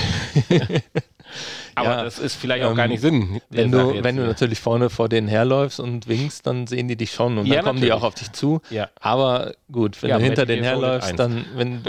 Aber 1.80 1.90
ja, 1.90 2.04
das 2.04 2.18
ist 2.18 2.34
vielleicht 2.34 2.64
auch 2.64 2.70
ähm, 2.70 2.76
gar 2.76 2.88
nicht 2.88 3.00
Sinn. 3.00 3.40
Wenn 3.50 3.70
du, 3.70 4.02
wenn 4.02 4.16
du 4.16 4.26
natürlich 4.26 4.60
vorne 4.60 4.90
vor 4.90 5.08
denen 5.08 5.28
herläufst 5.28 5.80
und 5.80 6.08
winkst, 6.08 6.46
dann 6.46 6.66
sehen 6.66 6.88
die 6.88 6.96
dich 6.96 7.12
schon 7.12 7.38
und 7.38 7.46
ja, 7.46 7.56
dann 7.56 7.64
kommen 7.64 7.80
natürlich. 7.80 7.94
die 7.94 8.00
auch 8.00 8.02
auf 8.02 8.14
dich 8.14 8.32
zu. 8.32 8.60
Ja. 8.70 8.88
Aber 9.00 9.54
gut, 9.70 10.02
wenn 10.02 10.10
du 10.10 10.18
hinter 10.18 10.46
denen 10.46 10.64
herläufst, 10.64 11.18
dann, 11.18 11.44
wenn, 11.54 11.82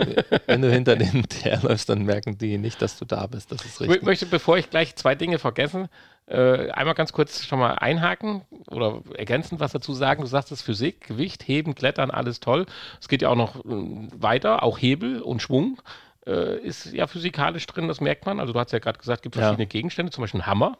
wenn 0.45 0.61
du 0.61 0.71
hinter 0.71 0.95
denen 0.95 1.25
herläufst, 1.41 1.89
dann 1.89 2.03
merken 2.03 2.37
die 2.37 2.57
nicht, 2.57 2.81
dass 2.81 2.97
du 2.97 3.05
da 3.05 3.27
bist. 3.27 3.51
Das 3.51 3.65
ist 3.65 3.81
richtig. 3.81 3.97
Ich 3.97 4.03
möchte, 4.03 4.25
bevor 4.25 4.57
ich 4.57 4.69
gleich 4.69 4.95
zwei 4.95 5.15
Dinge 5.15 5.39
vergesse, 5.39 5.89
äh, 6.29 6.69
einmal 6.71 6.93
ganz 6.93 7.11
kurz 7.11 7.43
schon 7.45 7.57
mal 7.59 7.73
einhaken 7.73 8.43
oder 8.69 9.01
ergänzend 9.17 9.59
was 9.59 9.71
dazu 9.71 9.93
sagen. 9.93 10.21
Du 10.21 10.27
sagst 10.27 10.51
es 10.51 10.61
Physik, 10.61 11.07
Gewicht, 11.07 11.47
Heben, 11.47 11.73
Klettern, 11.73 12.11
alles 12.11 12.39
toll. 12.39 12.67
Es 13.01 13.07
geht 13.07 13.23
ja 13.23 13.29
auch 13.29 13.35
noch 13.35 13.55
äh, 13.65 14.07
weiter, 14.15 14.61
auch 14.63 14.77
Hebel 14.77 15.21
und 15.21 15.41
Schwung 15.41 15.81
äh, 16.25 16.59
ist 16.59 16.93
ja 16.93 17.07
physikalisch 17.07 17.65
drin, 17.65 17.87
das 17.87 18.01
merkt 18.01 18.25
man. 18.25 18.39
Also 18.39 18.53
du 18.53 18.59
hast 18.59 18.71
ja 18.71 18.79
gerade 18.79 18.99
gesagt, 18.99 19.19
es 19.19 19.23
gibt 19.23 19.35
verschiedene 19.35 19.63
ja. 19.63 19.69
Gegenstände, 19.69 20.11
zum 20.11 20.21
Beispiel 20.21 20.41
einen 20.41 20.47
Hammer, 20.47 20.77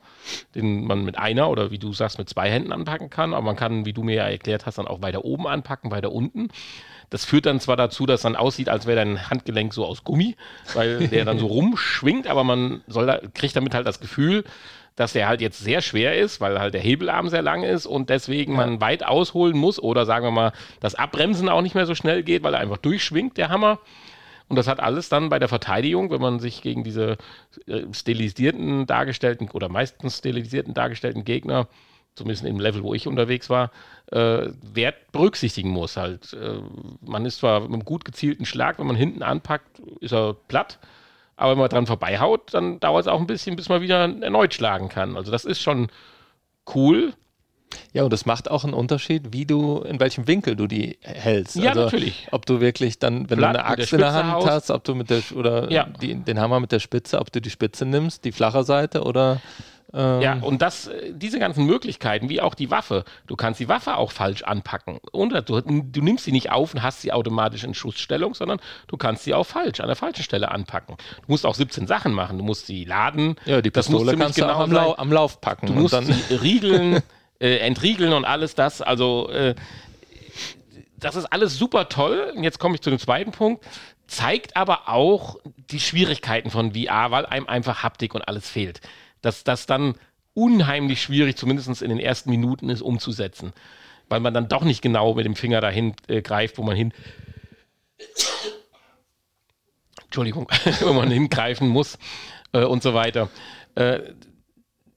den 0.55 0.85
man 0.85 1.03
mit 1.03 1.17
einer 1.17 1.49
oder 1.49 1.71
wie 1.71 1.79
du 1.79 1.93
sagst, 1.93 2.17
mit 2.17 2.29
zwei 2.29 2.49
Händen 2.49 2.71
anpacken 2.71 3.09
kann, 3.09 3.33
aber 3.33 3.45
man 3.45 3.55
kann, 3.55 3.85
wie 3.85 3.93
du 3.93 4.03
mir 4.03 4.15
ja 4.15 4.27
erklärt 4.27 4.65
hast, 4.65 4.77
dann 4.77 4.87
auch 4.87 5.01
weiter 5.01 5.25
oben 5.25 5.47
anpacken, 5.47 5.91
weiter 5.91 6.11
unten. 6.11 6.49
Das 7.09 7.25
führt 7.25 7.45
dann 7.45 7.59
zwar 7.59 7.75
dazu, 7.75 8.05
dass 8.05 8.21
dann 8.21 8.35
aussieht, 8.35 8.69
als 8.69 8.85
wäre 8.85 8.97
dein 8.97 9.29
Handgelenk 9.29 9.73
so 9.73 9.85
aus 9.85 10.03
Gummi, 10.03 10.35
weil 10.73 11.07
der 11.09 11.25
dann 11.25 11.39
so 11.39 11.47
rumschwingt, 11.47 12.27
aber 12.27 12.43
man 12.43 12.81
soll 12.87 13.07
da, 13.07 13.19
kriegt 13.33 13.55
damit 13.55 13.73
halt 13.73 13.87
das 13.87 13.99
Gefühl, 13.99 14.43
dass 14.95 15.13
der 15.13 15.29
halt 15.29 15.39
jetzt 15.39 15.59
sehr 15.59 15.81
schwer 15.81 16.17
ist, 16.17 16.41
weil 16.41 16.59
halt 16.59 16.73
der 16.73 16.81
Hebelarm 16.81 17.29
sehr 17.29 17.41
lang 17.41 17.63
ist 17.63 17.85
und 17.85 18.09
deswegen 18.09 18.51
ja. 18.51 18.57
man 18.57 18.81
weit 18.81 19.05
ausholen 19.05 19.57
muss 19.57 19.81
oder 19.81 20.05
sagen 20.05 20.25
wir 20.25 20.31
mal, 20.31 20.51
das 20.81 20.95
Abbremsen 20.95 21.47
auch 21.47 21.61
nicht 21.61 21.73
mehr 21.73 21.85
so 21.85 21.95
schnell 21.95 22.21
geht, 22.21 22.43
weil 22.43 22.53
er 22.53 22.59
einfach 22.59 22.77
durchschwingt, 22.77 23.37
der 23.37 23.47
Hammer. 23.47 23.79
Und 24.50 24.56
das 24.56 24.68
hat 24.68 24.80
alles 24.80 25.10
dann 25.10 25.30
bei 25.30 25.39
der 25.39 25.47
Verteidigung, 25.47 26.10
wenn 26.10 26.22
man 26.22 26.39
sich 26.39 26.62
gegen 26.62 26.84
diese 26.84 27.18
äh, 27.68 27.84
stilisierten 27.93 28.88
dargestellten 28.88 29.50
oder 29.52 29.70
meistens 29.70 30.18
stilisierten 30.18 30.74
dargestellten 30.74 31.24
Gegner, 31.24 31.68
zumindest 32.16 32.45
im 32.45 32.60
Level, 32.60 32.84
wo 32.84 32.95
ich 32.95 33.08
unterwegs 33.08 33.50
war, 33.50 33.72
äh, 34.12 34.47
Wert 34.74 35.12
berücksichtigen 35.12 35.70
muss. 35.70 35.97
Halt, 35.97 36.34
äh, 36.34 36.62
man 37.02 37.26
ist 37.26 37.38
zwar 37.38 37.62
mit 37.62 37.74
einem 37.74 37.86
gut 37.86 38.06
gezielten 38.06 38.45
Schlag, 38.45 38.80
wenn 38.80 38.88
man 38.88 38.95
hinten 38.95 39.22
anpackt, 39.22 39.80
ist 40.02 40.14
er 40.14 40.34
platt. 40.34 40.80
Aber 41.36 41.52
wenn 41.52 41.60
man 41.60 41.70
dran 41.70 41.88
vorbeihaut, 41.88 42.54
dann 42.54 42.80
dauert 42.80 43.06
es 43.06 43.08
auch 43.08 43.22
ein 43.22 43.28
bisschen, 43.28 43.56
bis 43.56 43.70
man 43.70 43.82
wieder 43.82 44.00
erneut 44.22 44.54
schlagen 44.54 44.89
kann. 44.89 45.16
Also 45.16 45.32
das 45.32 45.45
ist 45.45 45.62
schon 45.62 45.88
cool. 46.76 47.14
Ja, 47.91 48.03
und 48.03 48.13
es 48.13 48.26
macht 48.26 48.51
auch 48.51 48.63
einen 48.63 48.74
Unterschied, 48.74 49.34
wie 49.34 49.45
du, 49.45 49.80
in 49.80 49.99
welchem 49.99 50.28
Winkel 50.28 50.55
du 50.55 50.67
die 50.67 50.97
hältst. 51.01 51.55
Ja, 51.55 51.70
also, 51.70 51.86
natürlich. 51.86 52.28
Ob 52.32 52.45
du 52.45 52.61
wirklich 52.61 52.99
dann, 52.99 53.30
wenn 53.30 53.38
Blatt 53.38 53.55
du 53.55 53.59
eine 53.59 53.65
Axt 53.65 53.93
in 53.93 53.99
der 53.99 54.13
Hand 54.13 54.32
haust. 54.32 54.47
hast, 54.47 54.72
ob 54.72 54.84
du 54.84 54.95
mit 54.95 55.09
der, 55.09 55.22
oder 55.36 55.72
ja. 55.72 55.86
die, 56.01 56.15
den 56.15 56.39
Hammer 56.39 56.59
mit 56.59 56.72
der 56.72 56.80
Spitze, 56.80 57.20
ob 57.20 57.32
du 57.32 57.41
die 57.41 57.49
Spitze 57.49 57.86
nimmst, 57.86 58.26
die 58.26 58.32
flache 58.32 58.63
Seite 58.63 59.03
oder. 59.03 59.41
Ähm 59.91 60.22
ja, 60.22 60.34
und 60.41 60.61
das, 60.61 60.91
diese 61.13 61.39
ganzen 61.39 61.65
Möglichkeiten, 61.65 62.30
wie 62.30 62.41
auch 62.41 62.53
die 62.53 62.70
Waffe, 62.70 63.05
du 63.26 63.36
kannst 63.36 63.59
die 63.59 63.67
Waffe 63.67 63.97
auch 63.97 64.11
falsch 64.11 64.43
anpacken. 64.43 64.99
Und 65.11 65.34
du, 65.49 65.61
du 65.61 66.01
nimmst 66.03 66.26
sie 66.26 66.32
nicht 66.32 66.51
auf 66.51 66.76
und 66.76 66.84
hast 66.84 67.01
sie 67.01 67.11
automatisch 67.11 67.63
in 67.63 67.74
Schussstellung, 67.74 68.36
sondern 68.36 68.59
du 68.86 68.97
kannst 68.97 69.24
sie 69.24 69.34
auch 69.34 69.45
falsch, 69.45 69.80
an 69.80 69.88
der 69.88 69.95
falschen 69.95 70.22
Stelle 70.22 70.51
anpacken. 70.51 70.95
Du 71.22 71.24
musst 71.26 71.43
auch 71.43 71.55
17 71.55 71.88
Sachen 71.88 72.13
machen. 72.13 72.38
Du 72.38 72.43
musst 72.43 72.67
sie 72.67 72.86
laden. 72.86 73.36
Ja, 73.45 73.63
die 73.63 73.72
Pistole 73.72 74.15
kannst 74.15 74.38
du 74.38 74.41
genau 74.41 74.61
am, 74.61 74.72
Lau 74.72 74.93
am 74.93 75.11
Lauf 75.11 75.41
packen. 75.41 75.65
Du 75.65 75.74
musst 75.74 75.99
sie 75.99 76.36
riegeln. 76.36 77.01
äh, 77.39 77.57
entriegeln 77.57 78.13
und 78.13 78.25
alles 78.25 78.55
das. 78.55 78.81
Also 78.81 79.29
äh, 79.29 79.55
das 80.97 81.15
ist 81.15 81.25
alles 81.25 81.57
super 81.57 81.89
toll. 81.89 82.33
Und 82.35 82.43
jetzt 82.43 82.59
komme 82.59 82.75
ich 82.75 82.81
zu 82.81 82.89
dem 82.89 82.99
zweiten 82.99 83.31
Punkt. 83.31 83.65
Zeigt 84.07 84.57
aber 84.57 84.89
auch 84.89 85.37
die 85.69 85.79
Schwierigkeiten 85.79 86.49
von 86.49 86.73
VR, 86.73 87.11
weil 87.11 87.25
einem 87.25 87.47
einfach 87.47 87.83
Haptik 87.83 88.15
und 88.15 88.27
alles 88.27 88.49
fehlt. 88.49 88.81
Dass 89.21 89.43
das 89.43 89.65
dann 89.65 89.95
unheimlich 90.33 91.01
schwierig, 91.01 91.37
zumindest 91.37 91.81
in 91.81 91.89
den 91.89 91.99
ersten 91.99 92.29
Minuten, 92.29 92.69
ist 92.69 92.81
umzusetzen. 92.81 93.53
Weil 94.07 94.19
man 94.19 94.33
dann 94.33 94.47
doch 94.47 94.63
nicht 94.63 94.81
genau 94.81 95.13
mit 95.13 95.25
dem 95.25 95.35
Finger 95.35 95.61
dahin 95.61 95.93
äh, 96.07 96.21
greift, 96.21 96.57
wo 96.57 96.63
man 96.63 96.75
hin. 96.75 96.93
Entschuldigung, 100.05 100.49
wo 100.81 100.93
man 100.93 101.11
hingreifen 101.11 101.69
muss 101.69 101.99
äh, 102.51 102.63
und 102.63 102.81
so 102.81 102.93
weiter. 102.95 103.29
Äh, 103.75 103.99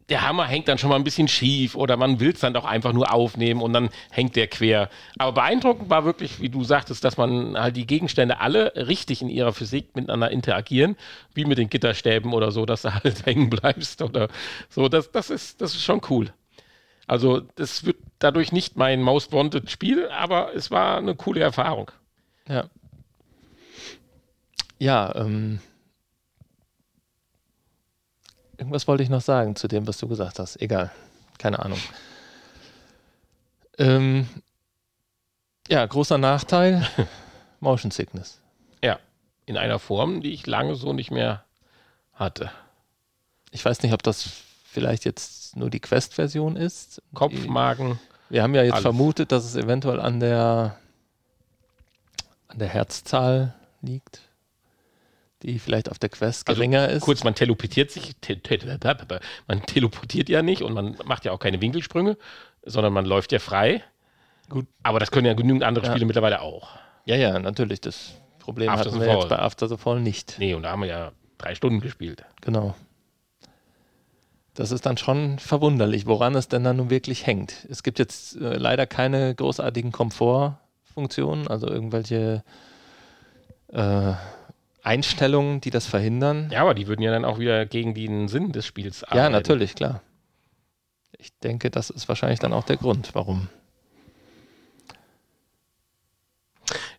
der 0.09 0.27
Hammer 0.27 0.47
hängt 0.47 0.69
dann 0.69 0.79
schon 0.79 0.91
mal 0.91 0.97
ein 0.97 1.05
bisschen 1.05 1.29
schief 1.29 1.75
oder 1.75 1.97
man 1.97 2.21
will 2.21 2.33
es 2.33 2.41
dann 2.41 2.55
doch 2.55 2.65
einfach 2.65 2.93
nur 2.93 3.13
aufnehmen 3.13 3.63
und 3.63 3.73
dann 3.73 3.89
hängt 4.11 4.37
der 4.37 4.49
quer. 4.49 4.91
Aber 5.19 5.33
beeindruckend 5.33 5.91
war 5.91 6.05
wirklich, 6.05 6.41
wie 6.41 6.49
du 6.49 6.65
sagtest, 6.65 7.05
dass 7.05 7.17
man 7.17 7.57
halt 7.57 7.77
die 7.77 7.87
Gegenstände 7.87 8.41
alle 8.41 8.73
richtig 8.75 9.23
in 9.23 9.29
ihrer 9.29 9.53
Physik 9.53 9.95
miteinander 9.95 10.31
interagieren, 10.31 10.97
wie 11.35 11.45
mit 11.45 11.59
den 11.59 11.71
Gitterstäben 11.71 12.33
oder 12.33 12.51
so, 12.51 12.67
dass 12.67 12.83
du 12.83 12.95
halt 13.05 13.25
hängen 13.27 13.49
bleibst 13.51 14.03
oder 14.03 14.29
so. 14.69 14.89
Das, 14.89 15.11
das, 15.13 15.31
ist, 15.31 15.61
das 15.61 15.75
ist 15.75 15.85
schon 15.85 16.01
cool. 16.11 16.33
Also, 17.07 17.43
das 17.57 17.85
wird 17.85 17.97
dadurch 18.19 18.53
nicht 18.53 18.77
mein 18.77 19.03
Most 19.03 19.33
Wanted 19.33 19.71
Spiel, 19.71 20.09
aber 20.09 20.55
es 20.55 20.71
war 20.71 20.99
eine 20.99 21.15
coole 21.15 21.41
Erfahrung. 21.41 21.91
Ja. 22.49 22.65
Ja, 24.79 25.15
ähm, 25.15 25.61
Irgendwas 28.63 28.87
wollte 28.87 29.03
ich 29.03 29.09
noch 29.09 29.23
sagen 29.23 29.57
zu 29.57 29.67
dem, 29.67 29.89
was 29.89 29.99
du 29.99 30.07
gesagt 30.07 30.39
hast. 30.39 30.63
Egal. 30.63 30.93
Keine 31.37 31.59
Ahnung. 31.59 31.81
Ähm, 33.77 34.29
ja, 35.67 35.85
großer 35.85 36.17
Nachteil: 36.17 36.87
Motion 37.59 37.91
Sickness. 37.91 38.39
Ja, 38.81 39.01
in 39.47 39.57
einer 39.57 39.81
Form, 39.81 40.21
die 40.21 40.33
ich 40.33 40.47
lange 40.47 40.77
so 40.77 40.93
nicht 40.93 41.11
mehr 41.11 41.43
hatte. 42.13 42.53
Ich 43.51 43.65
weiß 43.65 43.83
nicht, 43.83 43.95
ob 43.95 44.05
das 44.05 44.31
vielleicht 44.65 45.05
jetzt 45.07 45.57
nur 45.57 45.69
die 45.69 45.81
Quest-Version 45.81 46.55
ist. 46.55 47.03
Kopf, 47.15 47.47
Magen. 47.47 47.99
Wir 48.29 48.45
haben 48.45 48.55
ja 48.55 48.63
jetzt 48.63 48.75
alles. 48.75 48.83
vermutet, 48.83 49.33
dass 49.33 49.45
es 49.45 49.57
eventuell 49.57 49.99
an 49.99 50.21
der, 50.21 50.79
an 52.47 52.61
der 52.61 52.69
Herzzahl 52.69 53.55
liegt 53.81 54.21
die 55.43 55.59
vielleicht 55.59 55.91
auf 55.91 55.99
der 55.99 56.09
Quest 56.09 56.49
also 56.49 56.59
geringer 56.59 56.83
also, 56.83 56.97
ist. 56.97 57.03
Kurz, 57.03 57.25
man 57.25 57.35
teleportiert 57.35 57.91
sich, 57.91 58.17
te 58.21 58.41
te 58.41 58.59
man 59.47 59.63
teleportiert 59.63 60.29
ja 60.29 60.43
nicht 60.43 60.63
und 60.63 60.75
man 60.75 60.97
macht 61.05 61.25
ja 61.25 61.33
auch 61.33 61.39
keine 61.39 61.61
Winkelsprünge, 61.61 62.17
sondern 62.65 62.93
man 62.93 63.05
läuft 63.05 63.33
ja 63.33 63.39
frei. 63.39 63.83
Gut. 64.49 64.67
Aber 64.83 64.99
das 64.99 65.11
können 65.11 65.27
ja 65.27 65.35
genügend 65.35 65.63
andere 65.63 65.87
ja. 65.87 65.91
Spiele 65.91 66.07
mittlerweile 66.07 66.41
auch. 66.41 66.71
Ja, 67.05 67.17
ja, 67.17 67.39
natürlich. 67.39 67.81
Das 67.81 68.13
Problem 68.39 68.69
After 68.69 68.91
hatten 68.91 69.01
wir 69.01 69.07
Fall. 69.07 69.17
jetzt 69.19 69.29
bei 69.29 69.39
After 69.39 69.69
the 69.69 69.77
Fall 69.77 70.01
nicht. 70.01 70.37
Nee, 70.39 70.55
und 70.55 70.63
da 70.63 70.71
haben 70.71 70.83
wir 70.83 70.89
ja 70.89 71.13
drei 71.39 71.55
Stunden 71.55 71.81
gespielt. 71.81 72.25
Genau. 72.41 72.75
Das 74.55 74.71
ist 74.71 74.85
dann 74.85 74.99
schon 74.99 75.39
verwunderlich, 75.39 76.07
woran 76.07 76.35
es 76.35 76.49
denn 76.49 76.63
dann 76.63 76.77
nun 76.77 76.91
wirklich 76.91 77.27
hängt. 77.27 77.67
Es 77.71 77.83
gibt 77.83 77.99
jetzt 77.99 78.37
äh, 78.37 78.57
leider 78.57 78.87
keine 78.87 79.35
großartigen 79.35 79.93
Komfortfunktionen, 79.93 81.49
also 81.49 81.69
irgendwelche 81.69 82.45
äh, 83.69 84.13
Einstellungen, 84.83 85.61
die 85.61 85.71
das 85.71 85.87
verhindern. 85.87 86.51
Ja, 86.51 86.63
aber 86.63 86.75
die 86.75 86.87
würden 86.87 87.03
ja 87.03 87.13
dann 87.13 87.25
auch 87.25 87.39
wieder 87.39 87.67
gegen 87.67 87.95
den 87.95 88.29
Sinn 88.29 88.53
des 88.53 88.67
Spiels 88.67 89.05
arbeiten. 89.05 89.19
Ja, 89.19 89.31
natürlich, 89.31 89.75
klar. 89.75 90.03
Ich 91.19 91.33
denke, 91.39 91.71
das 91.71 91.91
ist 91.91 92.09
wahrscheinlich 92.09 92.41
dann 92.41 92.53
auch 92.53 92.65
der 92.65 92.77
Grund, 92.77 93.15
warum. 93.15 93.49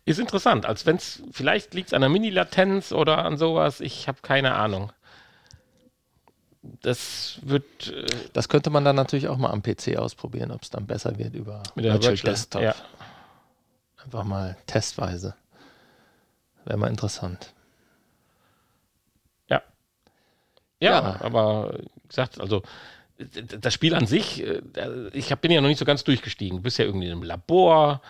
Ist 0.06 0.18
interessant, 0.18 0.66
als 0.66 0.84
wenn 0.86 0.96
es, 0.96 1.22
vielleicht 1.30 1.74
liegt 1.74 1.88
es 1.88 1.94
an 1.94 2.02
der 2.02 2.10
Mini-Latenz 2.10 2.92
oder 2.92 3.24
an 3.24 3.36
sowas, 3.36 3.80
ich 3.80 4.06
habe 4.06 4.18
keine 4.22 4.54
Ahnung. 4.54 4.92
Das 6.82 7.38
wird. 7.42 7.88
Äh, 7.88 8.06
das 8.32 8.48
könnte 8.48 8.70
man 8.70 8.84
dann 8.84 8.96
natürlich 8.96 9.28
auch 9.28 9.36
mal 9.36 9.50
am 9.50 9.62
PC 9.62 9.96
ausprobieren, 9.96 10.50
ob 10.50 10.62
es 10.62 10.70
dann 10.70 10.86
besser 10.86 11.18
wird 11.18 11.34
über 11.34 11.62
mit 11.74 11.84
der 11.84 11.94
Virtual 11.94 12.16
Desktop. 12.16 12.62
Ja. 12.62 12.74
Einfach 14.02 14.24
mal 14.24 14.56
testweise. 14.66 15.34
Wäre 16.64 16.78
mal 16.78 16.88
interessant. 16.88 17.53
Ja, 20.80 20.90
Ja. 20.90 21.20
aber 21.20 21.74
wie 22.02 22.08
gesagt, 22.08 22.40
also 22.40 22.62
das 23.60 23.72
Spiel 23.72 23.94
an 23.94 24.06
sich, 24.06 24.42
äh, 24.44 24.60
ich 25.12 25.28
bin 25.36 25.50
ja 25.52 25.60
noch 25.60 25.68
nicht 25.68 25.78
so 25.78 25.84
ganz 25.84 26.04
durchgestiegen. 26.04 26.58
Du 26.58 26.62
bist 26.62 26.78
ja 26.78 26.84
irgendwie 26.84 27.06
in 27.06 27.12
einem 27.12 27.22
Labor 27.22 28.00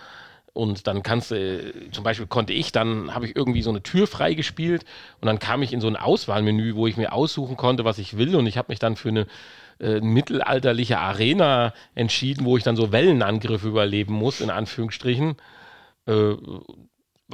und 0.55 0.86
dann 0.86 1.03
kannst 1.03 1.31
du, 1.31 1.35
äh, 1.36 1.91
zum 1.91 2.05
Beispiel 2.05 2.27
konnte 2.27 2.53
ich, 2.53 2.73
dann 2.73 3.15
habe 3.15 3.27
ich 3.27 3.36
irgendwie 3.36 3.62
so 3.62 3.70
eine 3.70 3.82
Tür 3.82 4.07
freigespielt 4.07 4.85
und 5.20 5.27
dann 5.27 5.39
kam 5.39 5.62
ich 5.62 5.73
in 5.73 5.81
so 5.81 5.89
ein 5.89 5.97
Auswahlmenü, 5.97 6.74
wo 6.74 6.86
ich 6.86 6.97
mir 6.97 7.12
aussuchen 7.12 7.57
konnte, 7.57 7.85
was 7.85 7.99
ich 7.99 8.16
will 8.16 8.35
und 8.36 8.47
ich 8.47 8.57
habe 8.57 8.73
mich 8.73 8.78
dann 8.78 8.97
für 8.97 9.11
eine 9.11 9.27
äh, 9.81 10.01
mittelalterliche 10.01 10.99
Arena 10.99 11.74
entschieden, 11.95 12.45
wo 12.47 12.57
ich 12.57 12.62
dann 12.65 12.77
so 12.77 12.93
Wellenangriffe 12.93 13.69
überleben 13.69 14.15
muss, 14.15 14.41
in 14.41 14.51
Anführungsstrichen. 14.51 15.36
Äh, 16.07 16.35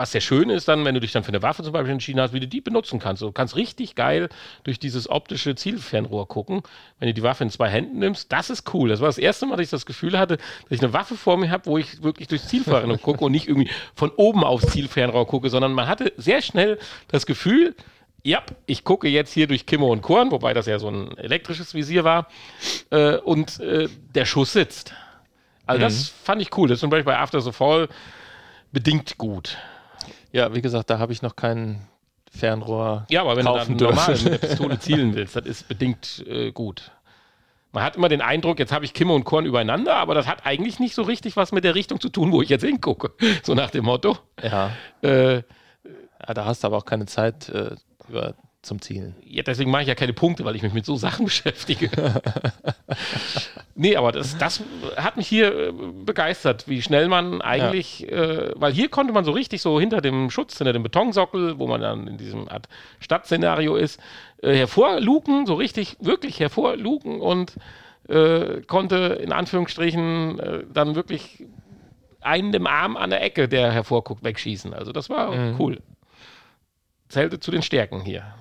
was 0.01 0.13
sehr 0.13 0.23
schön 0.23 0.49
ist 0.49 0.67
dann, 0.67 0.85
wenn 0.85 0.95
du 0.95 1.01
dich 1.01 1.13
dann 1.13 1.23
für 1.23 1.29
eine 1.29 1.43
Waffe 1.43 1.63
zum 1.63 1.73
Beispiel 1.73 1.93
entschieden 1.93 2.21
hast, 2.21 2.33
wie 2.33 2.41
du 2.41 2.49
die 2.49 2.61
benutzen 2.61 2.99
kannst. 2.99 3.23
Du 3.23 3.31
kannst 3.33 3.55
richtig 3.55 3.95
geil 3.95 4.31
durch 4.65 4.79
dieses 4.81 5.09
optische 5.09 5.55
Zielfernrohr 5.55 6.27
gucken. 6.27 6.63
Wenn 6.99 7.09
du 7.09 7.15
die 7.15 7.23
Waffe 7.23 7.45
in 7.45 7.51
zwei 7.51 7.69
Händen 7.69 7.99
nimmst, 7.99 8.33
das 8.33 8.49
ist 8.49 8.73
cool. 8.75 8.89
Das 8.89 9.01
war 9.01 9.09
das 9.09 9.19
erste 9.19 9.45
Mal, 9.47 9.57
dass 9.57 9.65
ich 9.65 9.71
das 9.71 9.85
Gefühl 9.85 10.19
hatte, 10.19 10.39
dass 10.39 10.71
ich 10.71 10.83
eine 10.83 10.95
Waffe 10.95 11.17
vor 11.17 11.37
mir 11.37 11.51
habe, 11.51 11.67
wo 11.67 11.77
ich 11.77 12.03
wirklich 12.03 12.29
durchs 12.29 12.49
Zielfernrohr 12.49 12.99
gucke 12.99 13.25
und 13.25 13.33
nicht 13.33 13.47
irgendwie 13.47 13.71
von 13.95 14.11
oben 14.17 14.43
aufs 14.43 14.69
Zielfernrohr 14.69 15.27
gucke, 15.27 15.51
sondern 15.51 15.75
man 15.75 15.87
hatte 15.87 16.13
sehr 16.17 16.41
schnell 16.41 16.79
das 17.09 17.27
Gefühl, 17.27 17.77
ja, 18.23 18.43
ich 18.67 18.85
gucke 18.85 19.07
jetzt 19.09 19.33
hier 19.33 19.47
durch 19.47 19.67
Kimmer 19.67 19.89
und 19.89 20.01
Korn, 20.01 20.31
wobei 20.31 20.55
das 20.55 20.67
ja 20.67 20.79
so 20.79 20.89
ein 20.89 21.17
elektrisches 21.19 21.75
Visier 21.75 22.05
war, 22.05 22.29
äh, 22.91 23.17
und 23.17 23.61
äh, 23.61 23.89
der 24.15 24.25
Schuss 24.25 24.53
sitzt. 24.55 24.95
Also 25.67 25.81
das 25.83 26.09
fand 26.09 26.43
ich 26.43 26.57
cool. 26.57 26.69
Das 26.69 26.77
ist 26.77 26.81
zum 26.81 26.91
Beispiel 26.91 27.05
bei 27.05 27.19
After 27.19 27.41
the 27.41 27.53
Fall 27.53 27.89
bedingt 28.73 29.19
gut. 29.19 29.57
Ja, 30.33 30.55
wie 30.55 30.63
gesagt, 30.63 30.91
da 30.91 30.99
habe 30.99 31.13
ich 31.13 31.23
noch 31.23 31.37
kein 31.37 31.87
Fernrohr. 32.31 33.07
Ja, 33.11 33.23
aber 33.23 33.37
wenn 33.37 33.45
du 33.45 33.53
dann 33.53 33.77
normal 33.77 34.07
dürfen. 34.07 34.25
mit 34.31 34.43
der 34.43 34.49
Pistole 34.49 34.79
zielen 34.81 35.15
willst, 35.15 35.37
das 35.37 35.45
ist 35.47 35.69
bedingt 35.69 36.25
äh, 36.29 36.53
gut. 36.53 36.93
Man 37.73 37.85
hat 37.85 37.97
immer 37.97 38.09
den 38.09 38.21
Eindruck, 38.21 38.59
jetzt 38.59 38.73
habe 38.73 38.85
ich 38.85 38.95
Kimme 38.95 39.13
und 39.13 39.25
Korn 39.25 39.47
übereinander, 39.47 39.95
aber 39.97 40.15
das 40.15 40.27
hat 40.27 40.45
eigentlich 40.45 40.81
nicht 40.81 40.95
so 40.95 41.03
richtig 41.03 41.37
was 41.37 41.53
mit 41.53 41.63
der 41.63 41.77
Richtung 41.77 42.01
zu 42.01 42.09
tun, 42.09 42.33
wo 42.33 42.43
ich 42.43 42.49
jetzt 42.49 42.65
hingucke. 42.65 43.13
So 43.45 43.55
nach 43.55 43.71
dem 43.71 43.85
Motto. 43.85 44.19
Ja, 44.43 44.71
Äh, 45.03 45.37
ja 45.37 45.43
da 46.35 46.45
hast 46.45 46.63
du 46.65 46.67
aber 46.67 46.79
auch 46.79 46.85
keine 46.85 47.07
Zeit 47.07 47.49
äh, 47.49 47.77
über, 48.09 48.35
zum 48.63 48.81
Zielen. 48.83 49.15
ja, 49.25 49.43
deswegen 49.43 49.71
mache 49.71 49.83
ich 49.83 49.89
ja 49.89 49.95
keine 49.95 50.13
Punkte, 50.13 50.45
weil 50.45 50.55
ich 50.55 50.63
mich 50.63 50.75
mit 50.75 50.85
so 50.85 50.97
Sachen 50.97 51.25
beschäftige. 51.27 51.91
nee, 53.75 53.97
aber 53.97 54.13
das, 54.13 54.37
das 54.37 54.63
hat 54.97 55.17
mich 55.17 55.27
hier 55.27 55.69
äh, 55.69 55.73
begeistert, 56.05 56.69
wie 56.69 56.83
schnell 56.83 57.09
man 57.09 57.41
eigentlich, 57.41 58.11
äh, 58.11 58.53
weil 58.55 58.73
hier 58.73 58.89
konnte 58.89 59.15
man 59.15 59.25
so 59.25 59.33
richtig 59.33 59.63
so 59.63 59.81
hinter 59.81 60.03
dem 60.03 60.31
Schutz, 60.31 60.59
hinter 60.59 60.75
dem 60.75 60.83
Betonsockel, 60.83 61.59
wo 61.59 61.67
man 61.67 61.81
dann 61.81 62.07
in 62.07 62.19
diesem 62.19 62.49
Art 62.49 62.69
Stadtszenario 62.99 63.77
ist, 63.77 63.99
äh, 64.43 64.55
hervorluken, 64.55 65.47
so 65.47 65.55
richtig, 65.55 65.97
wirklich 66.01 66.39
hervorluken 66.39 67.21
und 67.21 67.55
äh, 68.09 68.61
konnte 68.67 69.19
in 69.23 69.33
Anführungsstrichen 69.33 70.39
äh, 70.39 70.65
dann 70.71 70.97
wirklich 70.97 71.47
einen 72.21 72.53
im 72.53 72.67
Arm 72.67 72.99
an 72.99 73.09
der 73.09 73.23
Ecke, 73.23 73.49
der 73.49 73.73
hervorguckt, 73.73 74.23
wegschießen. 74.23 74.75
Also 74.75 74.93
das 74.93 75.09
war 75.09 75.33
cool. 75.59 75.79
Zählte 77.09 77.41
zu 77.41 77.51
den 77.51 77.63
Stärken 77.63 78.03
hier. 78.03 78.35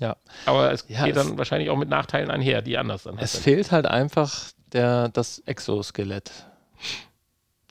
Ja. 0.00 0.16
Aber 0.46 0.72
es 0.72 0.84
Ja, 0.88 1.04
geht 1.04 1.14
es- 1.16 1.24
dann 1.26 1.38
wahrscheinlich 1.38 1.70
auch 1.70 1.76
mit 1.76 1.88
Nachteilen 1.88 2.30
einher, 2.30 2.62
die 2.62 2.76
anders 2.78 3.04
dann 3.04 3.16
Es 3.18 3.34
halt 3.34 3.42
fehlt 3.44 3.70
halt 3.72 3.86
einfach 3.86 4.50
der, 4.72 5.08
das 5.10 5.38
Exoskelett. 5.46 6.30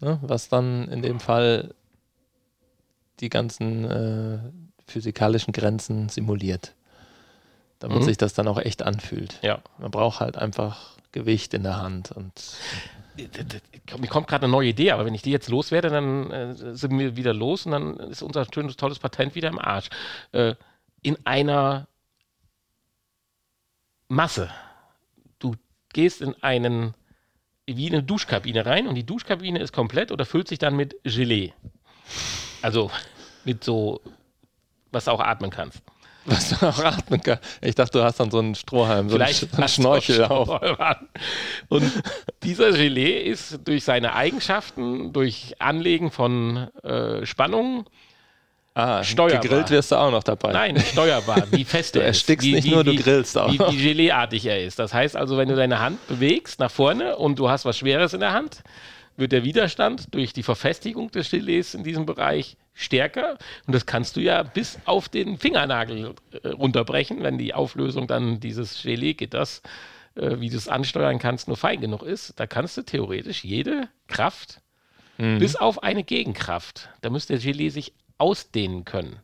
Ne? 0.02 0.20
Was 0.22 0.48
dann 0.48 0.88
in 0.88 1.02
dem 1.02 1.20
Fall 1.20 1.74
die 3.20 3.30
ganzen 3.30 3.84
äh, 3.86 4.40
physikalischen 4.90 5.52
Grenzen 5.52 6.08
simuliert. 6.10 6.74
Damit 7.80 8.00
Mhm. 8.00 8.04
sich 8.04 8.18
das 8.18 8.34
dann 8.34 8.48
auch 8.48 8.58
echt 8.60 8.82
anfühlt. 8.84 9.40
Ja. 9.42 9.60
Man 9.78 9.92
braucht 9.92 10.20
halt 10.22 10.38
einfach 10.38 10.92
Gewicht 11.12 11.54
in 11.54 11.64
der 11.64 11.82
Hand 11.82 12.12
und 12.12 12.32
Mir 13.98 14.08
kommt 14.08 14.28
gerade 14.28 14.44
eine 14.46 14.52
neue 14.52 14.70
Idee, 14.70 14.92
aber 14.92 15.06
wenn 15.06 15.14
ich 15.16 15.22
die 15.24 15.32
jetzt 15.32 15.50
loswerde, 15.50 15.90
dann 15.90 16.32
äh, 16.32 16.54
sind 16.76 16.98
wir 16.98 17.18
wieder 17.18 17.34
los 17.34 17.66
und 17.66 17.72
dann 17.74 17.98
ist 17.98 18.22
unser 18.22 18.46
schönes, 18.54 18.78
tolles 18.78 19.00
Patent 19.00 19.36
wieder 19.36 19.50
im 19.50 19.60
Arsch. 19.60 19.90
Äh, 20.32 20.56
in 21.02 21.18
einer 21.26 21.88
Masse. 24.10 24.50
Du 25.38 25.56
gehst 25.94 26.22
in 26.22 26.36
einen, 26.42 26.96
wie 27.68 27.88
eine 27.88 28.04
Duschkabine 28.04 28.66
rein 28.66 28.88
und 28.88 28.96
die 28.96 29.06
Duschkabine 29.06 29.60
ist 29.60 29.72
komplett 29.72 30.12
oder 30.12 30.26
füllt 30.26 30.48
sich 30.48 30.58
dann 30.58 30.76
mit 30.76 30.96
Gelee. 31.04 31.54
Also 32.62 32.92
mit 33.46 33.64
so, 33.64 34.02
was 34.92 35.06
du 35.06 35.12
auch 35.12 35.20
atmen 35.20 35.52
kannst. 35.52 35.84
was 36.26 36.50
du 36.50 36.68
auch 36.68 36.84
atmen 36.84 37.22
kannst. 37.22 37.44
Ich 37.62 37.76
dachte, 37.76 38.00
du 38.00 38.04
hast 38.04 38.20
dann 38.20 38.32
so 38.32 38.40
einen 38.40 38.56
Strohhalm, 38.56 39.10
so 39.10 39.16
Vielleicht 39.16 39.54
einen 39.54 39.70
Schnorchel 39.70 40.26
auch. 40.26 40.60
Und 41.70 41.92
dieser 42.42 42.72
Gelee 42.72 43.22
ist 43.22 43.60
durch 43.66 43.84
seine 43.84 44.16
Eigenschaften, 44.16 45.14
durch 45.14 45.56
Anlegen 45.60 46.10
von 46.10 46.68
äh, 46.84 47.26
Spannungen, 47.28 47.86
Ah, 48.76 49.04
Steuerbar. 49.04 49.42
gegrillt 49.42 49.70
wirst 49.72 49.92
du 49.92 49.96
auch 49.98 50.12
noch 50.12 50.24
dabei. 50.24 50.54
nein, 50.54 50.80
steuerbar, 50.80 51.44
wie 51.52 51.66
fest 51.66 51.96
Du 51.96 52.00
er 52.00 52.06
ist. 52.10 52.18
erstickst 52.18 52.46
wie, 52.48 52.54
nicht 52.54 52.66
wie, 52.66 52.72
nur, 52.72 52.84
du 52.84 52.92
wie, 52.92 52.96
grillst 52.98 53.38
auch 53.38 53.52
Wie, 53.52 53.60
wie 53.60 53.78
Geleeartig 53.84 54.46
er 54.46 54.64
ist. 54.64 54.80
Das 54.80 54.94
heißt 54.94 55.16
also, 55.18 55.38
wenn 55.38 55.50
du 55.50 55.56
deine 55.56 55.80
Hand 55.80 56.06
bewegst 56.08 56.60
nach 56.60 56.72
vorne 56.72 57.18
und 57.18 57.40
du 57.40 57.50
hast 57.50 57.66
was 57.66 57.78
Schweres 57.78 58.14
in 58.14 58.20
der 58.22 58.32
Hand, 58.32 58.62
wird 59.18 59.34
der 59.34 59.44
Widerstand 59.44 60.14
durch 60.16 60.32
die 60.32 60.44
Verfestigung 60.44 61.12
des 61.12 61.30
Gelees 61.32 61.74
in 61.74 61.84
diesem 61.84 62.06
Bereich 62.06 62.56
stärker. 62.74 63.38
Und 63.68 63.76
das 63.76 63.86
kannst 63.86 64.16
du 64.16 64.22
ja 64.22 64.44
bis 64.44 64.80
auf 64.86 65.10
den 65.10 65.38
Fingernagel 65.38 66.14
äh, 66.44 66.48
runterbrechen, 66.50 67.22
wenn 67.24 67.38
die 67.38 67.54
Auflösung 67.54 68.08
dann 68.08 68.40
dieses 68.40 68.82
Gelee-Gitters, 68.82 69.62
äh, 70.16 70.40
wie 70.40 70.50
du 70.50 70.56
es 70.56 70.70
ansteuern 70.70 71.20
kannst, 71.20 71.50
nur 71.50 71.58
fein 71.58 71.82
genug 71.82 72.04
ist. 72.04 72.40
Da 72.40 72.48
kannst 72.48 72.78
du 72.78 72.84
theoretisch 72.84 73.44
jede 73.44 73.90
Kraft, 74.08 74.62
Mhm. 75.22 75.40
bis 75.40 75.58
auf 75.58 75.84
eine 75.84 76.06
Gegenkraft, 76.06 76.88
da 77.02 77.10
müsste 77.10 77.34
der 77.38 77.42
Gelee 77.44 77.68
sich 77.68 77.92
ausdehnen 78.20 78.86
können. 78.86 79.20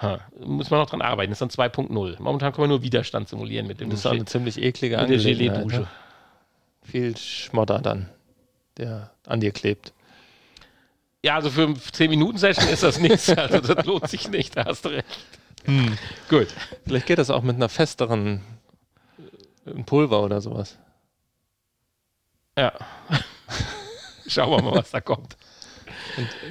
Ha, 0.00 0.20
muss 0.44 0.70
man 0.70 0.80
noch 0.80 0.90
dran 0.90 1.00
arbeiten. 1.00 1.30
Das 1.30 1.40
ist 1.40 1.58
dann 1.58 1.70
2.0. 1.70 2.20
Momentan 2.20 2.52
kann 2.52 2.62
man 2.62 2.70
nur 2.70 2.82
Widerstand 2.82 3.28
simulieren 3.28 3.66
mit 3.66 3.80
dem 3.80 3.90
Das 3.90 4.00
ist 4.00 4.06
eine 4.06 4.24
ziemlich 4.26 4.60
eklige 4.62 4.98
Angelegenheit. 4.98 5.66
Ne? 5.66 5.86
Viel 6.82 7.16
Schmodder 7.16 7.80
dann, 7.80 8.08
der 8.76 9.10
an 9.26 9.40
dir 9.40 9.52
klebt. 9.52 9.92
Ja, 11.24 11.34
also 11.34 11.50
für 11.50 11.64
eine 11.64 11.74
10-Minuten-Session 11.74 12.68
ist 12.68 12.82
das 12.82 13.00
nichts. 13.00 13.28
Also 13.36 13.60
das 13.60 13.84
lohnt 13.86 14.08
sich 14.08 14.28
nicht, 14.28 14.56
da 14.56 14.66
hast 14.66 14.84
du 14.84 14.90
recht. 14.90 15.06
Hm. 15.64 15.98
Gut. 16.28 16.48
Vielleicht 16.84 17.06
geht 17.06 17.18
das 17.18 17.30
auch 17.30 17.42
mit 17.42 17.56
einer 17.56 17.68
festeren 17.68 18.42
äh, 19.64 19.82
Pulver 19.82 20.22
oder 20.22 20.40
sowas. 20.40 20.78
Ja. 22.56 22.72
Schauen 24.26 24.50
wir 24.50 24.62
mal, 24.62 24.78
was 24.78 24.90
da 24.90 25.00
kommt. 25.00 25.36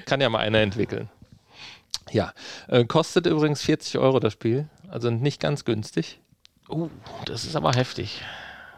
Kann 0.06 0.20
ja 0.20 0.30
mal 0.30 0.40
einer 0.40 0.60
entwickeln. 0.60 1.10
Ja, 2.12 2.34
äh, 2.68 2.86
kostet 2.86 3.26
übrigens 3.26 3.62
40 3.64 3.98
Euro 3.98 4.20
das 4.20 4.34
Spiel, 4.34 4.70
also 4.90 5.10
nicht 5.10 5.42
ganz 5.42 5.66
günstig. 5.66 6.20
Uh, 6.70 6.90
das 7.26 7.46
ist 7.46 7.56
aber 7.56 7.74
heftig. 7.74 8.22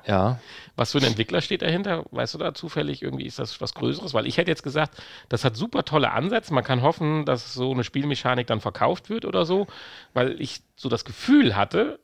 Ja, 0.05 0.39
Was 0.77 0.93
für 0.93 0.99
ein 0.99 1.03
Entwickler 1.03 1.41
steht 1.41 1.61
dahinter? 1.61 2.05
Weißt 2.11 2.33
du 2.33 2.37
da 2.37 2.53
zufällig 2.53 3.01
irgendwie, 3.01 3.25
ist 3.25 3.39
das 3.39 3.59
was 3.59 3.73
Größeres? 3.73 4.13
Weil 4.13 4.25
ich 4.25 4.37
hätte 4.37 4.49
jetzt 4.49 4.63
gesagt, 4.63 4.95
das 5.27 5.43
hat 5.43 5.57
super 5.57 5.83
tolle 5.83 6.11
Ansätze. 6.11 6.53
Man 6.53 6.63
kann 6.63 6.81
hoffen, 6.81 7.25
dass 7.25 7.53
so 7.53 7.71
eine 7.71 7.83
Spielmechanik 7.83 8.47
dann 8.47 8.61
verkauft 8.61 9.09
wird 9.09 9.25
oder 9.25 9.43
so, 9.43 9.67
weil 10.13 10.39
ich 10.39 10.61
so 10.77 10.87
das 10.87 11.03
Gefühl 11.03 11.57
hatte, 11.57 11.99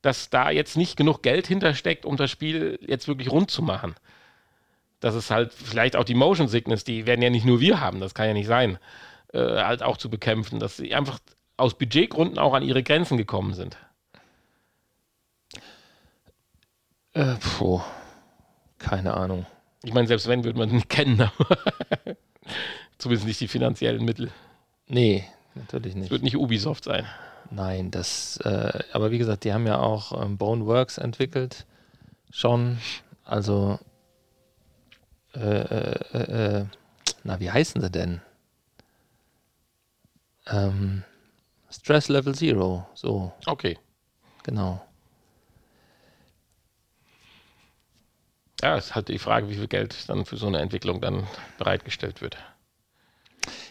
dass 0.00 0.30
da 0.30 0.50
jetzt 0.50 0.78
nicht 0.78 0.96
genug 0.96 1.22
Geld 1.22 1.46
hintersteckt, 1.46 2.06
um 2.06 2.16
das 2.16 2.30
Spiel 2.30 2.78
jetzt 2.80 3.06
wirklich 3.06 3.30
rund 3.30 3.50
zu 3.50 3.60
machen. 3.60 3.94
Das 5.00 5.14
ist 5.14 5.30
halt 5.30 5.52
vielleicht 5.52 5.94
auch 5.94 6.04
die 6.04 6.14
Motion 6.14 6.48
Sickness, 6.48 6.84
die 6.84 7.06
werden 7.06 7.20
ja 7.20 7.28
nicht 7.28 7.44
nur 7.44 7.60
wir 7.60 7.80
haben, 7.80 8.00
das 8.00 8.14
kann 8.14 8.28
ja 8.28 8.32
nicht 8.32 8.46
sein, 8.46 8.78
äh, 9.32 9.38
halt 9.62 9.82
auch 9.82 9.96
zu 9.96 10.10
bekämpfen, 10.10 10.58
dass 10.60 10.76
sie 10.76 10.94
einfach 10.94 11.18
aus 11.56 11.76
Budgetgründen 11.78 12.38
auch 12.38 12.54
an 12.54 12.62
ihre 12.62 12.82
Grenzen 12.82 13.16
gekommen 13.16 13.54
sind. 13.54 13.76
äh, 17.14 17.34
puh, 17.36 17.80
keine 18.78 19.14
Ahnung. 19.14 19.46
Ich 19.82 19.94
meine, 19.94 20.06
selbst 20.08 20.26
wenn, 20.28 20.44
würde 20.44 20.58
man 20.58 20.70
ihn 20.70 20.86
kennen, 20.88 21.20
aber 21.38 21.56
zumindest 22.98 23.26
nicht 23.26 23.40
die 23.40 23.48
finanziellen 23.48 24.04
Mittel. 24.04 24.30
Nee, 24.88 25.24
natürlich 25.54 25.94
Es 25.94 25.96
nicht. 25.96 26.10
wird 26.10 26.22
nicht 26.22 26.36
Ubisoft 26.36 26.84
sein. 26.84 27.06
Nein, 27.50 27.90
das, 27.90 28.38
äh, 28.38 28.80
aber 28.92 29.10
wie 29.12 29.18
gesagt, 29.18 29.44
die 29.44 29.52
haben 29.52 29.66
ja 29.66 29.78
auch 29.78 30.20
ähm, 30.20 30.36
Boneworks 30.36 30.98
entwickelt. 30.98 31.64
Schon, 32.30 32.78
also, 33.24 33.78
äh, 35.34 35.38
äh, 35.40 36.00
äh, 36.12 36.56
äh, 36.60 36.64
na, 37.22 37.38
wie 37.40 37.50
heißen 37.50 37.80
sie 37.80 37.90
denn? 37.90 38.20
Ähm, 40.46 41.02
Stress 41.70 42.08
Level 42.08 42.34
Zero, 42.34 42.86
so, 42.94 43.32
Okay. 43.46 43.78
genau. 44.44 44.80
Ja, 48.62 48.76
ist 48.76 48.94
halt 48.94 49.08
die 49.08 49.18
Frage, 49.18 49.48
wie 49.50 49.54
viel 49.56 49.68
Geld 49.68 50.08
dann 50.08 50.24
für 50.24 50.36
so 50.36 50.46
eine 50.46 50.60
Entwicklung 50.60 51.00
dann 51.00 51.26
bereitgestellt 51.58 52.22
wird. 52.22 52.36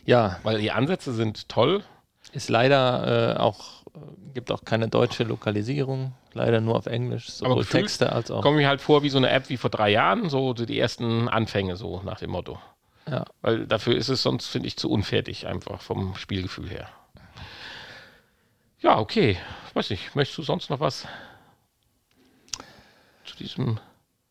Ja, 0.05 0.39
Weil 0.43 0.59
die 0.59 0.71
Ansätze 0.71 1.13
sind 1.13 1.49
toll. 1.49 1.83
Ist 2.31 2.49
leider 2.49 3.35
äh, 3.35 3.39
auch, 3.39 3.83
äh, 3.95 3.99
gibt 4.33 4.51
auch 4.51 4.63
keine 4.63 4.87
deutsche 4.87 5.23
Lokalisierung, 5.23 6.13
leider 6.33 6.61
nur 6.61 6.75
auf 6.75 6.85
Englisch, 6.85 7.29
sowohl 7.31 7.65
Texte 7.65 8.11
als 8.11 8.29
auch. 8.29 8.41
Kommt 8.41 8.57
mir 8.57 8.67
halt 8.67 8.81
vor 8.81 9.03
wie 9.03 9.09
so 9.09 9.17
eine 9.17 9.29
App 9.29 9.49
wie 9.49 9.57
vor 9.57 9.69
drei 9.69 9.89
Jahren, 9.89 10.29
so 10.29 10.53
die 10.53 10.79
ersten 10.79 11.27
Anfänge, 11.29 11.75
so 11.75 12.01
nach 12.03 12.19
dem 12.19 12.31
Motto. 12.31 12.59
Ja. 13.07 13.25
Weil 13.41 13.67
dafür 13.67 13.95
ist 13.95 14.09
es 14.09 14.23
sonst, 14.23 14.47
finde 14.47 14.67
ich, 14.67 14.77
zu 14.77 14.89
unfertig, 14.89 15.47
einfach 15.47 15.81
vom 15.81 16.15
Spielgefühl 16.15 16.69
her. 16.69 16.89
Ja, 18.79 18.99
okay. 18.99 19.37
Weiß 19.73 19.89
nicht, 19.89 20.15
möchtest 20.15 20.37
du 20.37 20.43
sonst 20.43 20.69
noch 20.69 20.79
was 20.79 21.07
zu 23.25 23.35
diesem. 23.37 23.79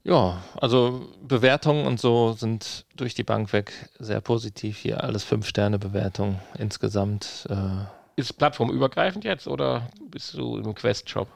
Ja, 0.02 0.42
also 0.60 1.08
Bewertungen 1.22 1.86
und 1.86 1.98
so 1.98 2.34
sind 2.34 2.84
durch 2.94 3.14
die 3.14 3.22
Bank 3.22 3.52
weg 3.52 3.72
sehr 3.98 4.20
positiv 4.20 4.78
hier. 4.78 5.02
Alles 5.02 5.24
Fünf-Sterne-Bewertungen 5.24 6.40
insgesamt. 6.58 7.46
Äh, 7.48 7.84
Ist 8.16 8.30
es 8.30 8.32
plattformübergreifend 8.32 9.24
jetzt 9.24 9.48
oder 9.48 9.88
bist 10.10 10.34
du 10.34 10.58
im 10.58 10.74
Quest-Shop? 10.74 11.28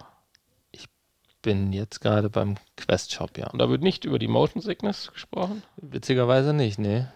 bin 1.42 1.72
jetzt 1.72 2.00
gerade 2.00 2.30
beim 2.30 2.56
Quest-Shop, 2.76 3.38
ja. 3.38 3.48
Und 3.48 3.58
da 3.58 3.68
wird 3.70 3.82
nicht 3.82 4.04
über 4.04 4.18
die 4.18 4.28
Motion 4.28 4.62
Sickness 4.62 5.10
gesprochen? 5.12 5.62
Witzigerweise 5.76 6.52
nicht, 6.52 6.78
nee. 6.78 7.06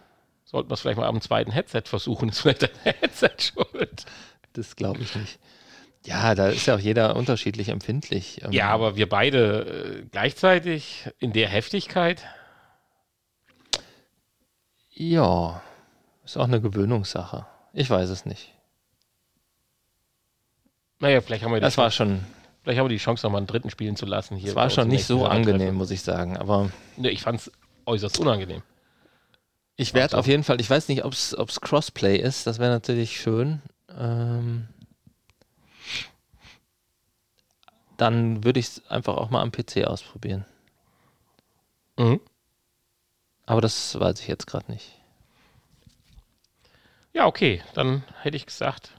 Sollten 0.53 0.69
wir 0.70 0.74
es 0.74 0.81
vielleicht 0.83 0.99
mal 0.99 1.07
am 1.09 1.20
zweiten 1.23 1.51
Headset 1.51 1.83
versuchen? 1.87 2.29
Ist 2.29 2.41
vielleicht 2.41 2.62
dein 2.62 2.70
Headset 2.85 3.31
schuld? 3.39 4.05
Das 4.53 4.77
glaube 4.77 5.01
ich 5.01 5.16
nicht. 5.16 5.39
Ja, 6.05 6.35
da 6.35 6.49
ist 6.49 6.66
ja 6.66 6.74
auch 6.74 6.81
jeder 6.81 7.16
unterschiedlich 7.16 7.69
empfindlich. 7.70 8.43
Ähm, 8.45 8.53
Ja, 8.53 8.69
aber 8.69 8.97
wir 8.97 9.09
beide 9.09 10.03
äh, 10.03 10.07
gleichzeitig 10.11 11.09
in 11.19 11.33
der 11.33 11.49
Heftigkeit. 11.49 12.24
Ja, 14.91 15.62
ist 16.24 16.37
auch 16.37 16.45
eine 16.45 16.61
Gewöhnungssache. 16.61 17.47
Ich 17.73 17.89
weiß 17.89 18.11
es 18.11 18.27
nicht. 18.27 18.53
Naja, 20.99 21.20
vielleicht 21.23 21.45
haben 21.45 21.53
wir, 21.53 21.61
die, 21.61 21.65
Das 21.65 21.79
war 21.79 21.91
schon, 21.91 22.20
vielleicht 22.62 22.79
haben 22.79 22.87
wir 22.87 22.91
die 22.97 22.99
Chance, 22.99 23.24
noch 23.27 23.33
mal 23.33 23.39
einen 23.39 23.47
dritten 23.47 23.70
spielen 23.70 23.97
zu 23.97 24.05
lassen. 24.05 24.37
Hier 24.37 24.49
das 24.51 24.57
war 24.57 24.70
schon 24.70 24.89
nicht 24.89 25.07
so 25.07 25.24
angenehm, 25.24 25.77
muss 25.77 25.91
ich 25.91 26.03
sagen. 26.03 26.37
Aber 26.37 26.70
Nee, 26.97 27.09
ich 27.09 27.23
fand 27.23 27.41
es 27.41 27.53
äußerst 27.87 28.20
unangenehm. 28.20 28.62
Ich 29.77 29.94
werde 29.94 30.09
Ach 30.09 30.11
so. 30.12 30.19
auf 30.19 30.27
jeden 30.27 30.44
Fall, 30.44 30.61
ich 30.61 30.69
weiß 30.69 30.89
nicht, 30.89 31.05
ob 31.05 31.12
es 31.12 31.61
Crossplay 31.61 32.16
ist, 32.16 32.47
das 32.47 32.59
wäre 32.59 32.70
natürlich 32.70 33.20
schön. 33.20 33.62
Ähm, 33.99 34.69
dann 37.97 38.44
würde 38.44 38.61
ich 38.61 38.66
es 38.66 38.90
einfach 38.90 39.16
auch 39.16 39.31
mal 39.31 39.43
am 39.43 39.53
PC 39.53 39.85
ausprobieren. 39.85 40.44
Mhm. 41.99 42.20
Aber 43.47 43.61
das 43.61 43.99
weiß 43.99 44.20
ich 44.20 44.28
jetzt 44.28 44.47
gerade 44.47 44.70
nicht. 44.70 44.99
Ja, 47.12 47.27
okay, 47.27 47.62
dann 47.74 48.05
hätte 48.23 48.36
ich 48.36 48.47
gesagt, 48.47 48.93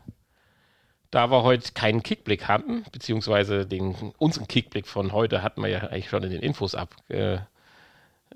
da 1.10 1.30
wir 1.32 1.44
heute 1.44 1.72
keinen 1.74 2.04
Kickblick 2.04 2.48
hatten, 2.48 2.86
beziehungsweise 2.91 3.66
den, 3.66 4.14
unseren 4.18 4.48
Kickblick 4.48 4.88
von 4.88 5.12
heute 5.12 5.44
hatten 5.44 5.62
wir 5.62 5.70
ja 5.70 5.80
eigentlich 5.80 6.10
schon 6.10 6.24
in 6.24 6.32
den 6.32 6.41
Infos 6.41 6.76
ab, 6.76 6.95
äh, 7.10 7.40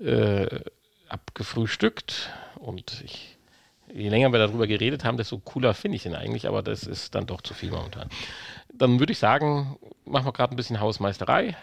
äh, 0.00 0.60
abgefrühstückt. 1.08 2.30
Und 2.56 3.02
ich, 3.04 3.38
je 3.92 4.08
länger 4.08 4.32
wir 4.32 4.38
darüber 4.38 4.66
geredet 4.66 5.04
haben, 5.04 5.16
desto 5.16 5.38
cooler 5.38 5.74
finde 5.74 5.96
ich 5.96 6.06
ihn 6.06 6.14
eigentlich, 6.14 6.46
aber 6.46 6.62
das 6.62 6.84
ist 6.84 7.14
dann 7.14 7.26
doch 7.26 7.42
zu 7.42 7.54
viel 7.54 7.70
momentan. 7.70 8.08
Dann 8.72 8.98
würde 8.98 9.12
ich 9.12 9.18
sagen, 9.18 9.78
machen 10.04 10.26
wir 10.26 10.32
gerade 10.32 10.54
ein 10.54 10.56
bisschen 10.56 10.80
Hausmeisterei. 10.80 11.56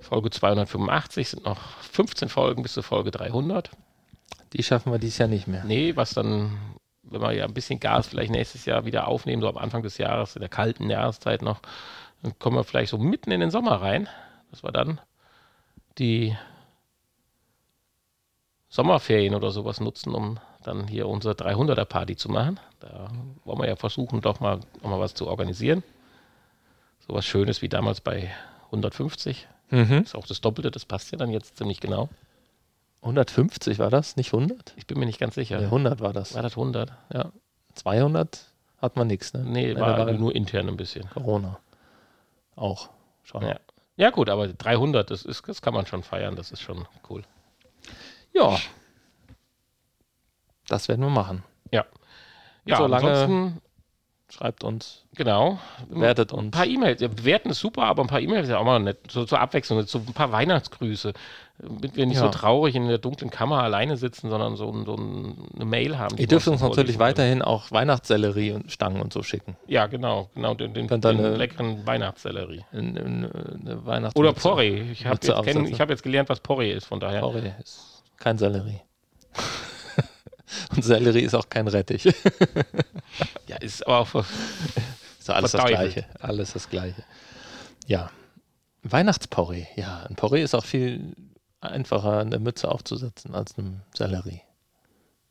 Folge 0.00 0.30
285 0.30 1.28
sind 1.30 1.44
noch 1.44 1.60
15 1.80 2.28
Folgen 2.28 2.62
bis 2.62 2.74
zur 2.74 2.82
Folge 2.82 3.10
300. 3.10 3.70
Die 4.52 4.62
schaffen 4.62 4.92
wir 4.92 4.98
dieses 4.98 5.18
Jahr 5.18 5.28
nicht 5.28 5.46
mehr. 5.46 5.64
Nee, 5.64 5.96
was 5.96 6.14
dann, 6.14 6.56
wenn 7.02 7.20
wir 7.20 7.32
ja 7.32 7.44
ein 7.44 7.54
bisschen 7.54 7.80
Gas 7.80 8.06
vielleicht 8.06 8.30
nächstes 8.30 8.64
Jahr 8.64 8.84
wieder 8.84 9.08
aufnehmen, 9.08 9.42
so 9.42 9.48
am 9.48 9.58
Anfang 9.58 9.82
des 9.82 9.98
Jahres, 9.98 10.36
in 10.36 10.40
der 10.40 10.48
kalten 10.48 10.88
Jahreszeit 10.88 11.42
noch, 11.42 11.60
dann 12.22 12.38
kommen 12.38 12.56
wir 12.56 12.64
vielleicht 12.64 12.90
so 12.90 12.98
mitten 12.98 13.32
in 13.32 13.40
den 13.40 13.50
Sommer 13.50 13.82
rein, 13.82 14.08
dass 14.50 14.62
wir 14.62 14.72
dann 14.72 15.00
die 15.98 16.36
Sommerferien 18.68 19.34
oder 19.34 19.50
sowas 19.50 19.80
nutzen, 19.80 20.14
um 20.14 20.38
dann 20.62 20.88
hier 20.88 21.08
unsere 21.08 21.34
300er 21.34 21.84
Party 21.84 22.16
zu 22.16 22.28
machen. 22.28 22.58
Da 22.80 23.08
wollen 23.44 23.60
wir 23.60 23.68
ja 23.68 23.76
versuchen, 23.76 24.20
doch 24.20 24.40
mal, 24.40 24.60
noch 24.82 24.90
mal 24.90 25.00
was 25.00 25.14
zu 25.14 25.28
organisieren. 25.28 25.82
Sowas 27.06 27.24
Schönes 27.24 27.62
wie 27.62 27.68
damals 27.68 28.00
bei 28.00 28.30
150. 28.66 29.46
Mhm. 29.70 30.02
Ist 30.02 30.14
auch 30.14 30.26
das 30.26 30.40
Doppelte, 30.40 30.70
das 30.70 30.84
passt 30.84 31.12
ja 31.12 31.18
dann 31.18 31.30
jetzt 31.30 31.56
ziemlich 31.56 31.80
genau. 31.80 32.08
150 33.02 33.78
war 33.78 33.90
das, 33.90 34.16
nicht 34.16 34.32
100? 34.34 34.74
Ich 34.76 34.86
bin 34.86 34.98
mir 34.98 35.06
nicht 35.06 35.20
ganz 35.20 35.36
sicher. 35.36 35.58
Nee, 35.58 35.66
100 35.66 36.00
war 36.00 36.12
das. 36.12 36.34
War 36.34 36.42
das 36.42 36.52
100? 36.52 36.92
Ja. 37.12 37.30
200 37.74 38.46
hat 38.78 38.96
man 38.96 39.06
nichts, 39.06 39.32
ne? 39.32 39.44
Nee, 39.44 39.74
da 39.74 39.80
war, 39.80 40.06
war 40.06 40.12
nur 40.12 40.34
intern 40.34 40.68
ein 40.68 40.76
bisschen. 40.76 41.08
Corona. 41.10 41.58
Auch. 42.56 42.90
Schon. 43.22 43.42
Ja. 43.42 43.58
ja, 43.96 44.10
gut, 44.10 44.28
aber 44.28 44.48
300, 44.48 45.10
das, 45.10 45.24
ist, 45.24 45.46
das 45.48 45.62
kann 45.62 45.74
man 45.74 45.86
schon 45.86 46.02
feiern, 46.02 46.36
das 46.36 46.50
ist 46.52 46.60
schon 46.60 46.86
cool. 47.08 47.22
Ja. 48.36 48.56
Das 50.68 50.88
werden 50.88 51.02
wir 51.02 51.10
machen. 51.10 51.42
Ja. 51.72 51.84
Ja, 52.64 52.76
Solange- 52.78 53.08
ansonsten, 53.10 53.60
Schreibt 54.28 54.64
uns, 54.64 55.04
genau. 55.14 55.60
bewertet 55.88 56.32
Ein 56.32 56.38
uns. 56.46 56.50
paar 56.50 56.66
E-Mails. 56.66 57.00
Ja, 57.00 57.06
bewerten 57.06 57.50
ist 57.50 57.60
super, 57.60 57.84
aber 57.84 58.02
ein 58.02 58.08
paar 58.08 58.20
E-Mails 58.20 58.46
ist 58.46 58.50
ja 58.50 58.58
auch 58.58 58.64
mal 58.64 58.80
nett. 58.80 58.98
So 59.08 59.24
zur 59.24 59.38
Abwechslung, 59.40 59.80
so 59.86 59.98
ein 59.98 60.12
paar 60.14 60.32
Weihnachtsgrüße. 60.32 61.12
Damit 61.58 61.94
wir 61.94 62.06
nicht 62.06 62.16
Ja. 62.16 62.24
so 62.24 62.28
traurig 62.30 62.74
in 62.74 62.88
der 62.88 62.98
dunklen 62.98 63.30
Kammer 63.30 63.62
alleine 63.62 63.96
sitzen, 63.96 64.28
sondern 64.28 64.56
so, 64.56 64.68
ein- 64.68 64.84
so 64.84 64.96
ein- 64.96 65.46
eine 65.54 65.64
Mail 65.64 65.96
haben. 65.96 66.18
Ihr 66.18 66.26
dürft 66.26 66.48
uns 66.48 66.60
natürlich 66.60 66.98
weiterhin 66.98 67.40
auch 67.40 67.70
Weihnachtssellerie 67.70 68.50
und 68.50 68.72
Stangen 68.72 69.00
und 69.00 69.12
so 69.12 69.22
schicken. 69.22 69.56
Ja, 69.68 69.86
genau. 69.86 70.28
genau 70.34 70.54
den, 70.54 70.74
den, 70.74 70.88
den 70.88 71.04
eine- 71.06 71.36
leckeren 71.36 71.86
Weihnachtssellerie. 71.86 72.64
In, 72.72 72.96
in, 72.96 73.24
eine 73.30 73.86
Weihnachts 73.86 74.16
Oder 74.16 74.32
Porree. 74.32 74.90
Ich 74.90 75.04
habe 75.06 75.14
jetzt, 75.14 75.30
kenn- 75.30 75.34
aufsetzen. 75.34 75.66
ich 75.66 75.80
hab 75.80 75.88
jetzt 75.88 76.02
gelernt, 76.02 76.28
was 76.28 76.40
Porree 76.40 76.72
ist, 76.72 76.86
von 76.86 76.98
daher. 76.98 77.20
Porree 77.20 77.52
ist 77.62 77.95
kein 78.16 78.38
Sellerie. 78.38 78.80
und 80.76 80.82
Sellerie 80.84 81.22
ist 81.22 81.34
auch 81.34 81.48
kein 81.48 81.68
Rettich. 81.68 82.04
Ja, 83.46 83.56
ist 83.58 83.86
aber 83.86 84.00
auch 84.00 84.24
Ist 85.18 85.30
alles 85.30 85.52
das. 85.52 85.64
Gleiche. 85.64 86.04
Alles 86.20 86.52
das 86.52 86.68
Gleiche. 86.68 87.04
Ja. 87.86 88.10
Weihnachtsporree. 88.82 89.66
Ja, 89.76 90.04
ein 90.08 90.16
Porree 90.16 90.42
ist 90.42 90.54
auch 90.54 90.64
viel 90.64 91.14
einfacher, 91.60 92.18
eine 92.18 92.38
Mütze 92.40 92.68
aufzusetzen 92.70 93.34
als 93.34 93.56
eine 93.56 93.80
Sellerie. 93.94 94.42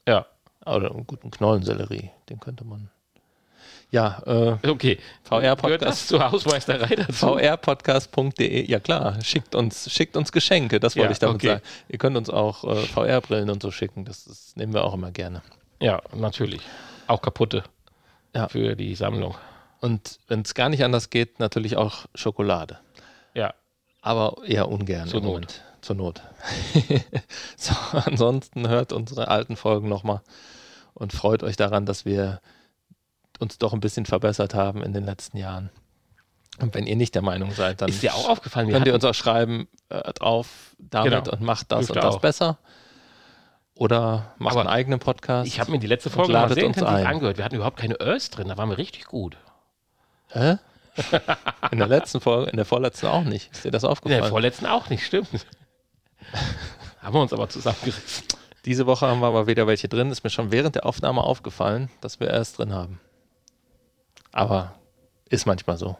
Ja, 0.07 0.25
Oder 0.65 0.91
einen 0.91 1.05
guten 1.05 1.29
Knollensellerie. 1.29 2.09
Den 2.29 2.39
könnte 2.39 2.63
man. 2.65 2.89
Ja, 3.91 4.21
äh, 4.25 4.67
okay. 4.67 4.97
VR-Podcast. 5.23 6.07
Zur 6.09 6.31
Hausmeisterei 6.31 6.95
dazu? 6.95 7.37
vrpodcast.de. 7.37 8.69
Ja 8.69 8.79
klar, 8.79 9.21
schickt 9.23 9.55
uns, 9.55 9.91
schickt 9.91 10.17
uns 10.17 10.31
Geschenke, 10.31 10.79
das 10.79 10.95
wollte 10.95 11.07
Ja, 11.07 11.11
ich 11.11 11.19
damit 11.19 11.35
okay. 11.37 11.47
sagen. 11.47 11.61
Ihr 11.87 11.97
könnt 11.97 12.17
uns 12.17 12.29
auch 12.29 12.63
äh, 12.63 12.75
VR-Brillen 12.87 13.49
und 13.49 13.61
so 13.61 13.71
schicken, 13.71 14.05
das, 14.05 14.25
das 14.25 14.55
nehmen 14.55 14.73
wir 14.73 14.83
auch 14.83 14.93
immer 14.93 15.11
gerne. 15.11 15.41
Ja, 15.79 16.01
natürlich. 16.13 16.61
Auch 17.07 17.21
kaputte. 17.21 17.63
Ja. 18.35 18.49
Für 18.49 18.75
die 18.75 18.95
Sammlung. 18.95 19.35
Und 19.79 20.19
wenn 20.27 20.41
es 20.41 20.53
gar 20.55 20.69
nicht 20.69 20.83
anders 20.83 21.09
geht, 21.09 21.39
natürlich 21.39 21.77
auch 21.77 22.05
Schokolade. 22.15 22.79
Ja. 23.33 23.53
Aber 24.01 24.37
eher 24.45 24.67
ungern. 24.67 25.07
Zur 25.07 25.19
im 25.19 25.25
Not. 25.25 25.33
Moment. 25.33 25.63
Zur 25.81 25.95
Not. 25.95 26.21
so, 27.57 27.73
ansonsten 27.91 28.67
hört 28.67 28.91
unsere 28.91 29.27
alten 29.27 29.55
Folgen 29.55 29.87
nochmal 29.87 30.21
und 30.95 31.13
freut 31.13 31.43
euch 31.43 31.55
daran, 31.55 31.85
dass 31.85 32.05
wir 32.05 32.41
uns 33.39 33.57
doch 33.57 33.73
ein 33.73 33.79
bisschen 33.79 34.05
verbessert 34.05 34.53
haben 34.53 34.81
in 34.83 34.93
den 34.93 35.05
letzten 35.05 35.37
Jahren. 35.37 35.69
Und 36.61 36.73
wenn 36.73 36.85
ihr 36.87 36.95
nicht 36.95 37.15
der 37.15 37.21
Meinung 37.21 37.51
seid, 37.51 37.81
dann 37.81 37.89
Ist 37.89 38.01
dir 38.01 38.13
auch 38.15 38.29
aufgefallen, 38.29 38.69
könnt 38.69 38.87
ihr 38.87 38.93
uns 38.93 39.03
auch 39.03 39.13
schreiben 39.13 39.67
äh, 39.89 40.13
drauf 40.13 40.75
damit 40.79 41.11
Genau. 41.25 41.31
und 41.31 41.41
macht 41.41 41.71
das 41.71 41.87
Dürft 41.87 41.91
und 41.97 42.03
das 42.03 42.15
auch. 42.15 42.21
besser. 42.21 42.57
Oder 43.77 44.33
macht 44.37 44.53
Aber 44.53 44.61
einen 44.61 44.69
eigenen 44.69 44.99
Podcast. 44.99 45.47
ich 45.47 45.59
habe 45.59 45.71
mir 45.71 45.79
die 45.79 45.87
letzte 45.87 46.09
Folge 46.09 46.31
mal 46.31 46.47
sehr 46.53 46.65
uns 46.65 46.77
intensiv 46.77 46.95
ein. 46.97 47.05
angehört. 47.07 47.37
Wir 47.37 47.43
hatten 47.43 47.55
überhaupt 47.55 47.77
keine 47.77 47.99
Örs 47.99 48.29
drin, 48.29 48.47
da 48.47 48.57
waren 48.57 48.69
wir 48.69 48.77
richtig 48.77 49.05
gut. 49.05 49.35
Hä? 50.29 50.57
In 51.71 51.79
der 51.79 51.87
letzten 51.89 52.21
Folge, 52.21 52.49
in 52.51 52.55
der 52.55 52.63
vorletzten 52.65 53.07
auch 53.07 53.25
nicht. 53.25 53.51
Ist 53.51 53.65
dir 53.65 53.71
das 53.71 53.83
In 53.83 53.87
der 53.87 53.91
aufgefallen? 53.91 54.29
vorletzten 54.29 54.65
auch 54.65 54.89
nicht, 54.89 55.03
stimmt. 55.05 55.27
Haben 57.01 57.13
wir 57.15 57.21
uns 57.21 57.33
aber 57.33 57.49
zusammengerissen. 57.49 58.23
Diese 58.63 58.85
Woche 58.87 59.05
haben 59.05 59.19
wir 59.19 59.27
aber 59.27 59.45
wieder 59.45 59.67
welche 59.67 59.87
drin. 59.89 60.09
Ist 60.09 60.23
mir 60.23 60.29
schon 60.29 60.51
während 60.51 60.75
der 60.75 60.85
Aufnahme 60.85 61.21
aufgefallen, 61.21 61.91
dass 62.01 62.19
wir 62.21 62.29
erst 62.29 62.57
drin 62.57 62.73
haben. 62.73 62.99
Aber 64.35 64.75
ist 65.29 65.47
manchmal 65.47 65.77
so. 65.77 65.97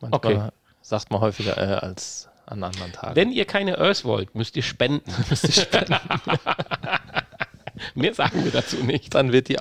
Manchmal 0.00 0.18
Okay. 0.36 0.48
sagt 0.82 1.10
man 1.10 1.20
häufiger 1.20 1.56
äh, 1.58 1.74
als 1.74 2.28
an 2.46 2.62
anderen 2.62 2.92
Tagen. 2.92 3.16
Wenn 3.16 3.32
ihr 3.32 3.46
keine 3.46 3.78
Örs 3.78 4.04
wollt, 4.04 4.34
müsst 4.34 4.54
ihr 4.56 4.62
spenden. 4.62 5.10
Mehr 7.94 8.14
sagen 8.14 8.44
wir 8.44 8.50
dazu 8.50 8.76
nicht. 8.84 9.14
Dann 9.14 9.32
wird 9.32 9.48
die, 9.48 9.56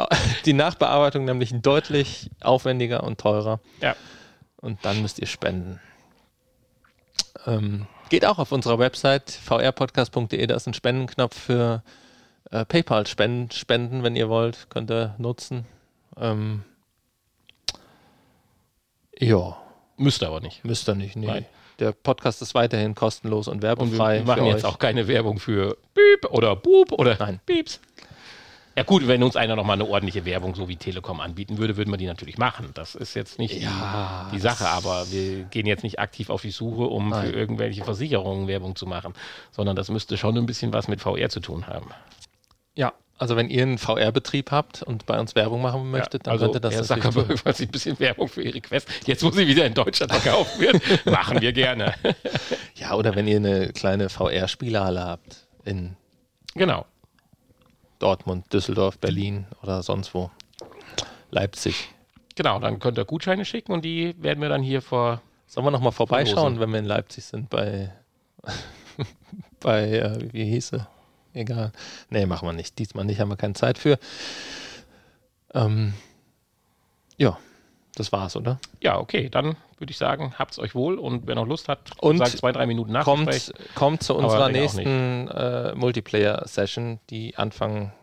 die 0.46 0.54
Nachbearbeitung 0.54 1.24
nämlich 1.26 1.54
deutlich 1.62 2.30
aufwendiger 2.42 3.04
und 3.04 3.20
teurer. 3.20 3.60
Ja. 3.82 3.96
Und 4.58 4.84
dann 4.84 5.02
müsst 5.02 5.20
ihr 5.20 5.28
spenden. 5.28 5.80
Ähm, 7.46 7.88
geht 8.10 8.26
auch 8.26 8.38
auf 8.40 8.52
unserer 8.52 8.80
Website 8.80 9.32
vrpodcast.de, 9.32 10.46
da 10.46 10.56
ist 10.56 10.68
ein 10.68 10.74
Spendenknopf 10.74 11.40
für 11.40 11.84
äh, 12.52 12.66
PayPal-Spenden, 12.66 13.52
spenden, 13.52 14.04
wenn 14.04 14.18
ihr 14.18 14.28
wollt, 14.28 14.70
könnt 14.70 14.92
ihr 14.92 15.16
nutzen. 15.18 15.66
Ähm, 16.18 16.64
Ja, 19.20 19.58
Müsste 19.98 20.28
aber 20.28 20.40
nicht. 20.40 20.64
müsst 20.64 20.88
ihr 20.88 20.96
nicht. 20.96 21.16
Nee. 21.18 21.28
Nein. 21.28 21.46
Der 21.80 21.92
Podcast 21.92 22.42
ist 22.42 22.56
weiterhin 22.56 22.96
kostenlos 22.96 23.48
und 23.48 23.56
Und 23.56 23.62
wir 23.64 23.70
werbefrei. 23.70 24.22
machen 24.22 24.46
jetzt 24.46 24.64
euch. 24.66 24.72
auch 24.72 24.80
keine 24.80 25.08
Werbung 25.08 25.40
für 25.40 25.78
Piep 25.94 26.30
oder 26.32 26.56
Boop 26.56 26.92
oder 26.94 27.16
Nein. 27.20 27.40
Pieps. 27.46 27.80
Ja 28.78 28.84
gut, 28.84 29.08
wenn 29.10 29.24
uns 29.24 29.36
einer 29.36 29.58
nochmal 29.58 29.74
eine 29.76 29.90
ordentliche 29.90 30.24
Werbung 30.24 30.56
so 30.56 30.70
wie 30.70 30.78
Telekom 30.78 31.20
anbieten 31.20 31.58
würde, 31.58 31.76
würden 31.76 31.90
wir 31.92 31.98
die 31.98 32.06
natürlich 32.06 32.38
machen. 32.38 32.70
Das 32.76 32.96
ist 32.96 33.14
jetzt 33.14 33.38
nicht 33.40 33.62
Ja, 33.62 34.28
die, 34.32 34.38
die 34.38 34.42
Sache, 34.42 34.68
aber 34.70 35.06
wir 35.12 35.44
gehen 35.46 35.66
jetzt 35.66 35.84
nicht 35.84 36.00
aktiv 36.00 36.30
auf 36.30 36.42
die 36.42 36.52
Suche, 36.52 36.84
um 36.84 37.10
Nein. 37.10 37.26
für 37.28 37.34
irgendwelche 37.34 37.84
Versicherungen 37.84 38.48
Werbung 38.48 38.78
zu 38.78 38.86
machen, 38.86 39.14
sondern 39.52 39.76
das 39.76 39.90
müsste 39.90 40.16
schon 40.18 40.38
ein 40.38 40.46
bisschen 40.46 40.72
was 40.72 40.88
mit 40.88 41.02
VR 41.02 41.28
zu 41.30 41.42
tun 41.42 41.68
haben. 41.68 41.90
Ja, 42.76 42.94
also 43.20 43.36
wenn 43.36 43.50
ihr 43.50 43.62
einen 43.62 43.78
VR-Betrieb 43.78 44.52
habt 44.52 44.82
und 44.82 45.06
bei 45.06 45.20
uns 45.20 45.36
Werbung 45.36 45.62
machen 45.62 45.92
möchtet, 45.92 46.26
dann 46.26 46.34
also, 46.34 46.46
könnt 46.46 46.56
ihr 46.56 46.60
das 46.62 46.76
Herr. 46.76 46.84
Zuckerberg, 46.84 47.38
falls 47.40 47.58
Sie 47.58 47.66
ein 47.66 47.72
bisschen 47.72 48.00
Werbung 48.00 48.28
für 48.28 48.42
Ihre 48.42 48.62
Quest, 48.62 48.90
jetzt 49.06 49.24
wo 49.24 49.30
sie 49.30 49.48
wieder 49.48 49.66
in 49.66 49.74
Deutschland 49.74 50.12
verkauft 50.12 50.60
wird, 50.60 50.82
machen 51.06 51.42
wir 51.42 51.54
gerne. 51.54 51.94
Ja, 52.76 52.96
oder 52.96 53.16
wenn 53.16 53.28
ihr 53.28 53.38
eine 53.38 53.74
kleine 53.74 54.10
VR-Spielhalle 54.10 55.04
habt 55.04 55.48
in 55.66 55.96
genau. 56.56 56.86
Dortmund, 58.00 58.52
Düsseldorf, 58.54 58.98
Berlin 58.98 59.46
oder 59.62 59.84
sonst 59.84 60.14
wo. 60.14 60.32
Leipzig. 61.32 61.90
Genau, 62.36 62.60
dann 62.60 62.80
könnt 62.80 62.98
ihr 62.98 63.06
Gutscheine 63.06 63.46
schicken 63.46 63.74
und 63.74 63.84
die 63.84 64.16
werden 64.18 64.42
wir 64.42 64.50
dann 64.50 64.64
hier 64.64 64.82
vor 64.82 65.22
Sollen 65.50 65.66
wir 65.66 65.72
nochmal 65.72 65.92
vorbeischauen, 65.92 66.60
wenn 66.60 66.70
wir 66.70 66.78
in 66.78 66.86
Leipzig 66.86 67.26
sind 67.26 67.50
bei, 67.50 67.92
bei 69.60 69.90
äh, 69.90 70.32
wie 70.32 70.46
hieß 70.46 70.68
sie? 70.68 70.88
Egal. 71.34 71.72
Nee, 72.10 72.26
machen 72.26 72.48
wir 72.48 72.54
nicht. 72.54 72.80
Diesmal 72.80 73.06
nicht, 73.06 73.20
haben 73.20 73.30
wir 73.30 73.38
keine 73.38 73.54
Zeit 73.54 73.78
für. 73.78 73.98
Ähm, 75.54 75.94
ja, 77.18 77.38
das 77.96 78.12
war's, 78.12 78.36
oder? 78.36 78.60
Ja, 78.82 78.98
okay, 78.98 79.30
dann 79.30 79.56
würde 79.78 79.92
ich 79.92 79.98
sagen, 79.98 80.34
habt's 80.38 80.60
euch 80.60 80.76
wohl 80.76 80.98
und 80.98 81.28
wer 81.28 81.36
noch 81.36 81.48
Lust 81.48 81.68
hat, 81.68 81.92
Und 82.02 82.18
sagt 82.18 82.38
zwei, 82.38 82.52
drei 82.52 82.66
Minuten 82.66 82.94
Kommt, 83.02 83.26
Nachgespräch. 83.26 83.76
kommt 83.76 84.04
zu 84.04 84.16
unserer 84.16 84.50
nächsten 84.50 85.28
äh, 85.30 85.74
Multiplayer-Session, 85.76 87.00
die 87.10 87.38
Anfang 87.38 87.94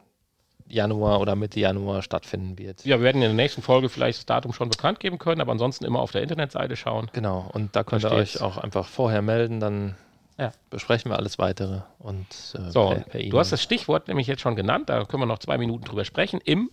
Januar 0.69 1.21
oder 1.21 1.37
Mitte 1.37 1.61
Januar 1.61 2.03
stattfinden 2.03 2.59
wird. 2.59 2.85
Ja, 2.85 2.99
wir 2.99 3.05
werden 3.05 3.23
in 3.23 3.29
der 3.29 3.35
nächsten 3.35 3.63
Folge 3.63 3.89
vielleicht 3.89 4.19
das 4.19 4.27
Datum 4.27 4.53
schon 4.53 4.69
bekannt 4.69 5.01
geben 5.01 5.19
können, 5.19 5.41
aber 5.41 5.53
ansonsten 5.53 5.85
immer 5.85 6.01
auf 6.01 6.11
der 6.11 6.23
Internetseite 6.23 6.77
schauen. 6.77 7.09
Genau, 7.13 7.49
und 7.53 7.77
da 7.77 7.85
könnt 7.85 8.05
ihr 8.05 8.09
steht's. 8.11 8.37
euch 8.37 8.43
auch 8.43 8.57
einfach 8.57 8.87
vorher 8.87 9.23
melden, 9.23 9.61
dann 9.61 9.95
Ja. 10.39 10.53
besprechen 10.71 11.11
wir 11.11 11.17
alles 11.17 11.39
weitere. 11.39 11.81
Und 11.99 12.27
äh, 12.55 12.71
So, 12.71 12.91
per, 12.91 13.01
per 13.01 13.23
du 13.23 13.39
hast 13.39 13.53
das 13.53 13.63
Stichwort 13.63 14.09
nämlich 14.09 14.27
jetzt 14.27 14.43
schon 14.43 14.55
genannt, 14.57 14.89
da 14.91 15.05
können 15.05 15.23
wir 15.23 15.27
noch 15.27 15.39
zwei 15.39 15.57
Minuten 15.57 15.85
drüber 15.85 16.05
sprechen. 16.05 16.41
Im 16.45 16.71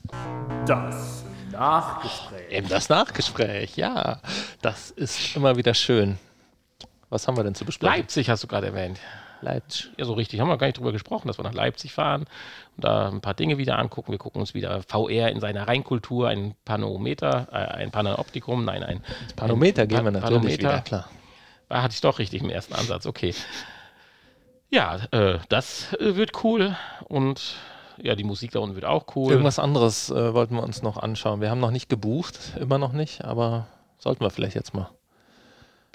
Das 0.65 1.23
Nachgespräch. 1.51 2.51
Eben 2.51 2.67
das 2.67 2.89
Nachgespräch, 2.89 3.77
ja. 3.77 4.19
Das 4.61 4.91
ist 4.91 5.35
immer 5.35 5.55
wieder 5.55 5.73
schön. 5.73 6.17
Was 7.09 7.27
haben 7.27 7.37
wir 7.37 7.43
denn 7.43 7.55
zu 7.55 7.63
besprechen? 7.63 7.95
Leipzig 7.95 8.29
hast 8.29 8.43
du 8.43 8.47
gerade 8.47 8.67
erwähnt. 8.67 8.99
Leipzig. 9.41 9.91
Ja, 9.97 10.05
so 10.05 10.13
richtig 10.13 10.39
haben 10.39 10.47
wir 10.47 10.57
gar 10.57 10.67
nicht 10.67 10.77
drüber 10.79 10.91
gesprochen, 10.91 11.27
dass 11.27 11.37
wir 11.37 11.43
nach 11.43 11.53
Leipzig 11.53 11.93
fahren 11.93 12.25
und 12.75 12.83
da 12.85 13.09
ein 13.09 13.21
paar 13.21 13.33
Dinge 13.33 13.57
wieder 13.57 13.77
angucken. 13.77 14.11
Wir 14.11 14.17
gucken 14.19 14.41
uns 14.41 14.53
wieder 14.53 14.81
VR 14.83 15.29
in 15.29 15.39
seiner 15.41 15.67
Reinkultur, 15.67 16.29
ein 16.29 16.55
Panometer, 16.65 17.47
äh, 17.51 17.55
ein 17.55 17.91
Panoptikum, 17.91 18.65
nein, 18.65 18.83
ein 18.83 19.03
Panometer 19.35 19.83
ein 19.83 19.87
gehen 19.89 20.03
wir 20.05 20.11
natürlich 20.11 20.33
Panometer. 20.33 20.57
wieder, 20.59 20.81
klar. 20.81 21.09
Da 21.73 21.81
hatte 21.81 21.95
ich 21.95 22.01
doch 22.01 22.19
richtig 22.19 22.43
im 22.43 22.51
ersten 22.51 22.75
Ansatz, 22.75 23.07
okay. 23.07 23.33
Ja, 24.69 24.97
äh, 25.09 25.39
das 25.49 25.91
äh, 25.93 26.15
wird 26.15 26.43
cool 26.43 26.77
und 27.05 27.55
ja, 27.97 28.13
die 28.13 28.23
Musik 28.23 28.51
da 28.51 28.59
unten 28.59 28.75
wird 28.75 28.85
auch 28.85 29.15
cool. 29.15 29.31
Irgendwas 29.31 29.57
anderes 29.57 30.11
äh, 30.11 30.35
wollten 30.35 30.53
wir 30.53 30.61
uns 30.61 30.83
noch 30.83 30.97
anschauen. 30.97 31.41
Wir 31.41 31.49
haben 31.49 31.59
noch 31.59 31.71
nicht 31.71 31.89
gebucht, 31.89 32.37
immer 32.59 32.77
noch 32.77 32.93
nicht, 32.93 33.25
aber 33.25 33.65
sollten 33.97 34.23
wir 34.23 34.29
vielleicht 34.29 34.55
jetzt 34.55 34.75
mal. 34.75 34.91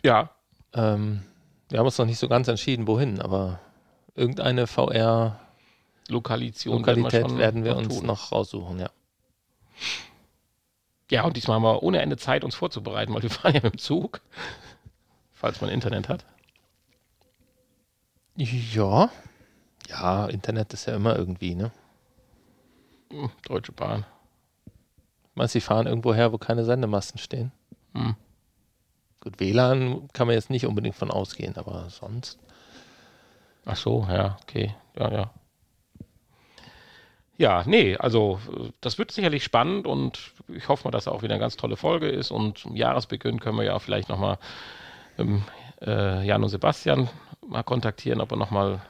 Ja, 0.03 0.31
Ähm, 0.75 1.23
wir 1.69 1.79
haben 1.79 1.87
uns 1.87 1.97
noch 1.97 2.07
nicht 2.07 2.19
so 2.19 2.27
ganz 2.27 2.49
entschieden, 2.49 2.89
wohin, 2.89 3.23
aber 3.23 3.61
irgendeine 4.17 4.67
VR-Lokalität 4.67 6.65
Lokalisation 6.65 7.39
werden 7.39 7.39
wir, 7.39 7.39
werden 7.39 7.65
wir 7.65 7.77
uns 7.77 7.99
tun. 7.99 8.05
noch 8.05 8.33
raussuchen, 8.33 8.81
ja. 8.81 8.91
Ja, 11.09 11.25
und 11.25 11.37
diesmal 11.37 11.55
haben 11.55 11.63
wir 11.63 11.85
ohne 11.85 12.03
Ende 12.03 12.17
Zeit, 12.17 12.43
uns 12.43 12.57
vorzubereiten, 12.57 13.15
weil 13.15 13.23
wir 13.23 13.31
fahren 13.39 13.55
ja 13.55 13.61
mit 13.63 13.75
dem 13.75 13.79
Zug, 13.79 14.21
falls 15.39 15.61
man 15.61 15.71
Internet 15.71 16.09
hat. 16.09 16.25
Ja. 18.37 19.11
Ja, 19.89 20.27
Internet 20.27 20.73
ist 20.75 20.87
ja 20.87 20.97
immer 20.97 21.17
irgendwie, 21.17 21.55
ne? 21.55 21.71
Hm, 23.11 23.31
Deutsche 23.47 23.73
Bahn. 23.73 24.05
Meinst 25.35 25.55
du, 25.55 25.61
sie 25.61 25.65
fahren 25.65 25.87
irgendwo 25.87 26.13
her, 26.13 26.33
wo 26.33 26.39
keine 26.39 26.65
Sendemasten 26.65 27.19
stehen? 27.19 27.53
Hm. 27.95 28.17
Gut, 29.21 29.41
WLAN 29.41 30.09
kann 30.13 30.27
man 30.27 30.35
jetzt 30.35 30.51
nicht 30.51 30.67
unbedingt 30.67 30.97
von 30.97 31.11
ausgehen, 31.11 31.57
aber 31.57 31.89
sonst. 31.91 32.39
Ach 33.65 33.77
so, 33.77 34.07
ja, 34.11 34.37
okay. 34.43 34.75
Ja, 34.99 35.13
ja. 35.13 35.31
Ja, 37.39 37.63
nee, 37.67 37.97
also 37.97 38.41
das 38.81 38.99
wird 38.99 39.13
sicherlich 39.13 39.45
spannend 39.45 39.87
und 39.87 40.33
ich 40.49 40.69
hoffe 40.69 40.85
mal, 40.85 40.91
dass 40.91 41.07
auch 41.07 41.23
wieder 41.23 41.35
eine 41.35 41.41
ganz 41.41 41.57
tolle 41.57 41.77
Folge 41.77 42.09
ist 42.09 42.33
und 42.33 42.59
zum 42.59 42.75
Jahresbeginn 42.75 43.39
können 43.39 43.59
wir 43.59 43.65
ja 43.65 43.79
vielleicht 43.79 44.09
nochmal 44.09 44.39
ähm, 45.19 45.43
äh, 45.81 46.25
Jan 46.27 46.43
und 46.43 46.49
Sebastian 46.49 47.09
mal 47.47 47.63
kontaktieren, 47.63 48.21
ob 48.21 48.31
er 48.33 48.37
nochmal 48.37 48.81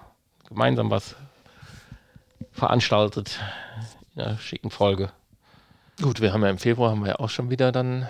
gemeinsam 0.48 0.90
was 0.90 1.16
veranstaltet 2.52 3.38
in 4.14 4.22
einer 4.22 4.38
schicken 4.38 4.70
Folge. 4.70 5.10
Gut, 6.00 6.20
wir 6.20 6.32
haben 6.32 6.42
ja 6.42 6.50
im 6.50 6.59
Februar 6.59 6.90
haben 6.90 7.00
wir 7.02 7.09
ja 7.10 7.18
auch 7.18 7.28
schon 7.30 7.50
wieder 7.50 7.72
dann 7.72 8.09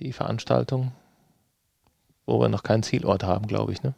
die 0.00 0.12
Veranstaltung, 0.12 0.92
wo 2.26 2.40
wir 2.40 2.48
noch 2.48 2.62
keinen 2.62 2.82
Zielort 2.82 3.22
haben, 3.22 3.46
glaube 3.46 3.72
ich, 3.72 3.82
ne? 3.82 3.94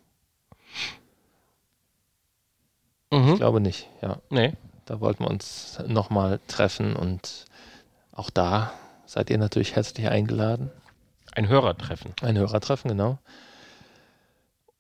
Ich 3.11 3.19
Mhm. 3.19 3.37
glaube 3.37 3.61
nicht, 3.61 3.89
ja. 4.03 4.19
Nee. 4.31 4.53
Da 4.85 5.01
wollten 5.01 5.25
wir 5.25 5.31
uns 5.31 5.79
nochmal 5.87 6.41
treffen 6.47 6.95
und 6.97 7.47
auch 8.13 8.31
da 8.31 8.73
seid 9.07 9.31
ihr 9.31 9.39
natürlich 9.39 9.77
herzlich 9.77 10.09
eingeladen. 10.09 10.71
Ein 11.39 11.49
Hörertreffen. 11.49 12.13
Ein 12.21 12.37
Hörertreffen, 12.37 12.91
genau. 12.91 13.19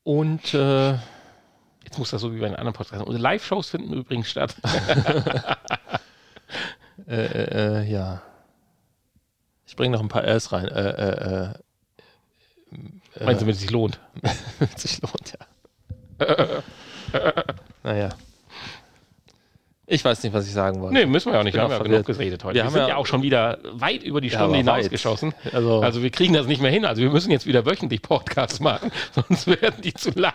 Und 0.02 0.52
äh, 0.54 0.98
Jetzt 1.84 1.98
muss 1.98 2.10
das 2.10 2.20
so 2.20 2.34
wie 2.34 2.40
bei 2.40 2.46
den 2.46 2.56
anderen 2.56 2.74
Podcasts. 2.74 3.06
Unsere 3.06 3.22
Live-Shows 3.22 3.70
finden 3.70 3.94
übrigens 3.94 4.28
statt. 4.28 4.56
äh, 7.08 7.14
äh, 7.14 7.78
äh, 7.78 7.90
ja. 7.90 8.20
Ich 9.66 9.74
bringe 9.74 9.96
noch 9.96 10.02
ein 10.02 10.08
paar 10.08 10.24
Rs 10.24 10.52
rein. 10.52 10.68
Äh, 10.68 10.90
äh, 10.90 11.44
äh, 11.44 11.54
Meinst 13.24 13.40
du, 13.40 13.46
wenn 13.46 13.54
es 13.54 13.60
sich 13.60 13.70
lohnt? 13.70 13.98
wenn 14.58 14.68
es 14.74 14.82
sich 14.82 15.00
lohnt, 15.00 15.38
ja. 16.20 16.62
naja. 17.84 18.10
Ich 19.90 20.04
weiß 20.04 20.22
nicht, 20.22 20.34
was 20.34 20.46
ich 20.46 20.52
sagen 20.52 20.80
wollte. 20.82 20.92
Nee, 20.94 21.06
müssen 21.06 21.28
wir 21.30 21.34
ja 21.34 21.40
auch 21.40 21.44
nicht. 21.44 21.54
Wir 21.54 21.62
haben 21.62 21.70
ja 21.72 21.78
genug 21.78 22.04
geredet 22.04 22.44
heute. 22.44 22.56
Wir 22.56 22.64
Wir, 22.64 22.70
sind 22.70 22.80
ja- 22.82 22.88
ja 22.88 22.96
auch 22.96 23.06
schon 23.06 23.22
wieder 23.22 23.58
weit 23.72 24.02
über 24.02 24.20
die 24.20 24.28
Ja, 24.28 24.38
Stunde 24.38 24.52
weit. 24.58 24.58
hinausgeschossen. 24.60 25.34
Also, 25.52 25.80
Also 25.80 26.02
wir 26.02 26.10
kriegen 26.10 26.34
das 26.34 26.46
nicht 26.46 26.60
mehr 26.60 26.70
hin. 26.70 26.84
Also 26.84 27.00
wir 27.00 27.10
müssen 27.10 27.30
jetzt 27.30 27.46
wieder 27.46 27.64
wöchentlich 27.64 28.02
Podcasts 28.02 28.60
machen, 28.60 28.90
sonst 29.12 29.46
werden 29.46 29.80
die 29.82 29.94
zu 29.94 30.10
lang. 30.10 30.34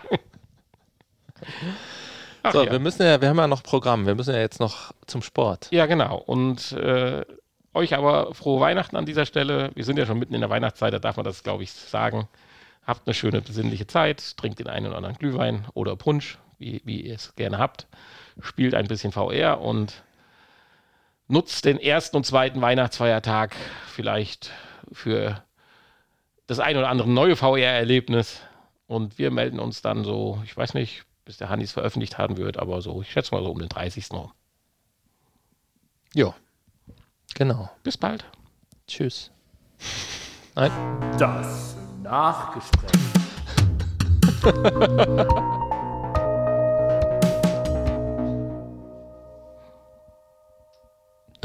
Ach, 2.42 2.52
so, 2.52 2.64
ja. 2.64 2.72
wir 2.72 2.78
müssen 2.78 3.02
ja, 3.04 3.20
wir 3.20 3.28
haben 3.28 3.38
ja 3.38 3.46
noch 3.46 3.62
Programm. 3.62 4.06
Wir 4.06 4.14
müssen 4.14 4.34
ja 4.34 4.40
jetzt 4.40 4.60
noch 4.60 4.92
zum 5.06 5.22
Sport. 5.22 5.68
ja, 5.70 5.86
genau. 5.86 6.16
Und 6.18 6.72
äh, 6.72 7.24
euch 7.72 7.94
aber 7.94 8.34
frohe 8.34 8.60
Weihnachten 8.60 8.96
an 8.96 9.06
dieser 9.06 9.24
Stelle. 9.24 9.70
Wir 9.74 9.84
sind 9.84 9.98
ja 9.98 10.06
schon 10.06 10.18
mitten 10.18 10.34
in 10.34 10.40
der 10.40 10.50
Weihnachtszeit, 10.50 10.92
da 10.92 10.98
darf 10.98 11.16
man 11.16 11.24
das, 11.24 11.42
glaube 11.42 11.62
ich, 11.62 11.72
sagen. 11.72 12.28
Habt 12.86 13.06
eine 13.06 13.14
schöne, 13.14 13.40
besinnliche 13.40 13.86
Zeit, 13.86 14.36
trinkt 14.36 14.58
den 14.58 14.66
einen 14.68 14.86
oder 14.88 14.96
anderen 14.96 15.16
Glühwein 15.16 15.64
oder 15.72 15.96
Punsch, 15.96 16.38
wie, 16.58 16.82
wie 16.84 17.00
ihr 17.00 17.14
es 17.14 17.34
gerne 17.34 17.58
habt. 17.58 17.86
Spielt 18.40 18.74
ein 18.74 18.86
bisschen 18.86 19.12
VR 19.12 19.60
und 19.60 20.02
nutzt 21.28 21.64
den 21.64 21.78
ersten 21.78 22.16
und 22.16 22.26
zweiten 22.26 22.60
Weihnachtsfeiertag 22.60 23.54
vielleicht 23.86 24.50
für 24.92 25.42
das 26.46 26.60
ein 26.60 26.76
oder 26.76 26.88
andere 26.88 27.08
neue 27.08 27.36
VR-Erlebnis. 27.36 28.40
Und 28.86 29.18
wir 29.18 29.30
melden 29.30 29.60
uns 29.60 29.80
dann 29.82 30.04
so, 30.04 30.42
ich 30.44 30.56
weiß 30.56 30.74
nicht, 30.74 31.04
bis 31.24 31.38
der 31.38 31.48
Hanni 31.48 31.64
es 31.64 31.72
veröffentlicht 31.72 32.18
haben 32.18 32.36
wird, 32.36 32.58
aber 32.58 32.82
so, 32.82 33.00
ich 33.00 33.10
schätze 33.10 33.34
mal 33.34 33.42
so 33.42 33.50
um 33.50 33.58
den 33.58 33.68
30. 33.68 34.10
rum. 34.12 34.30
Jo. 36.14 36.34
Genau. 37.34 37.70
Bis 37.82 37.96
bald. 37.96 38.24
Tschüss. 38.86 39.30
Nein. 40.54 40.70
Das 41.18 41.76
Nachgespräch. 42.02 42.90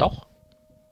Doch. 0.00 0.29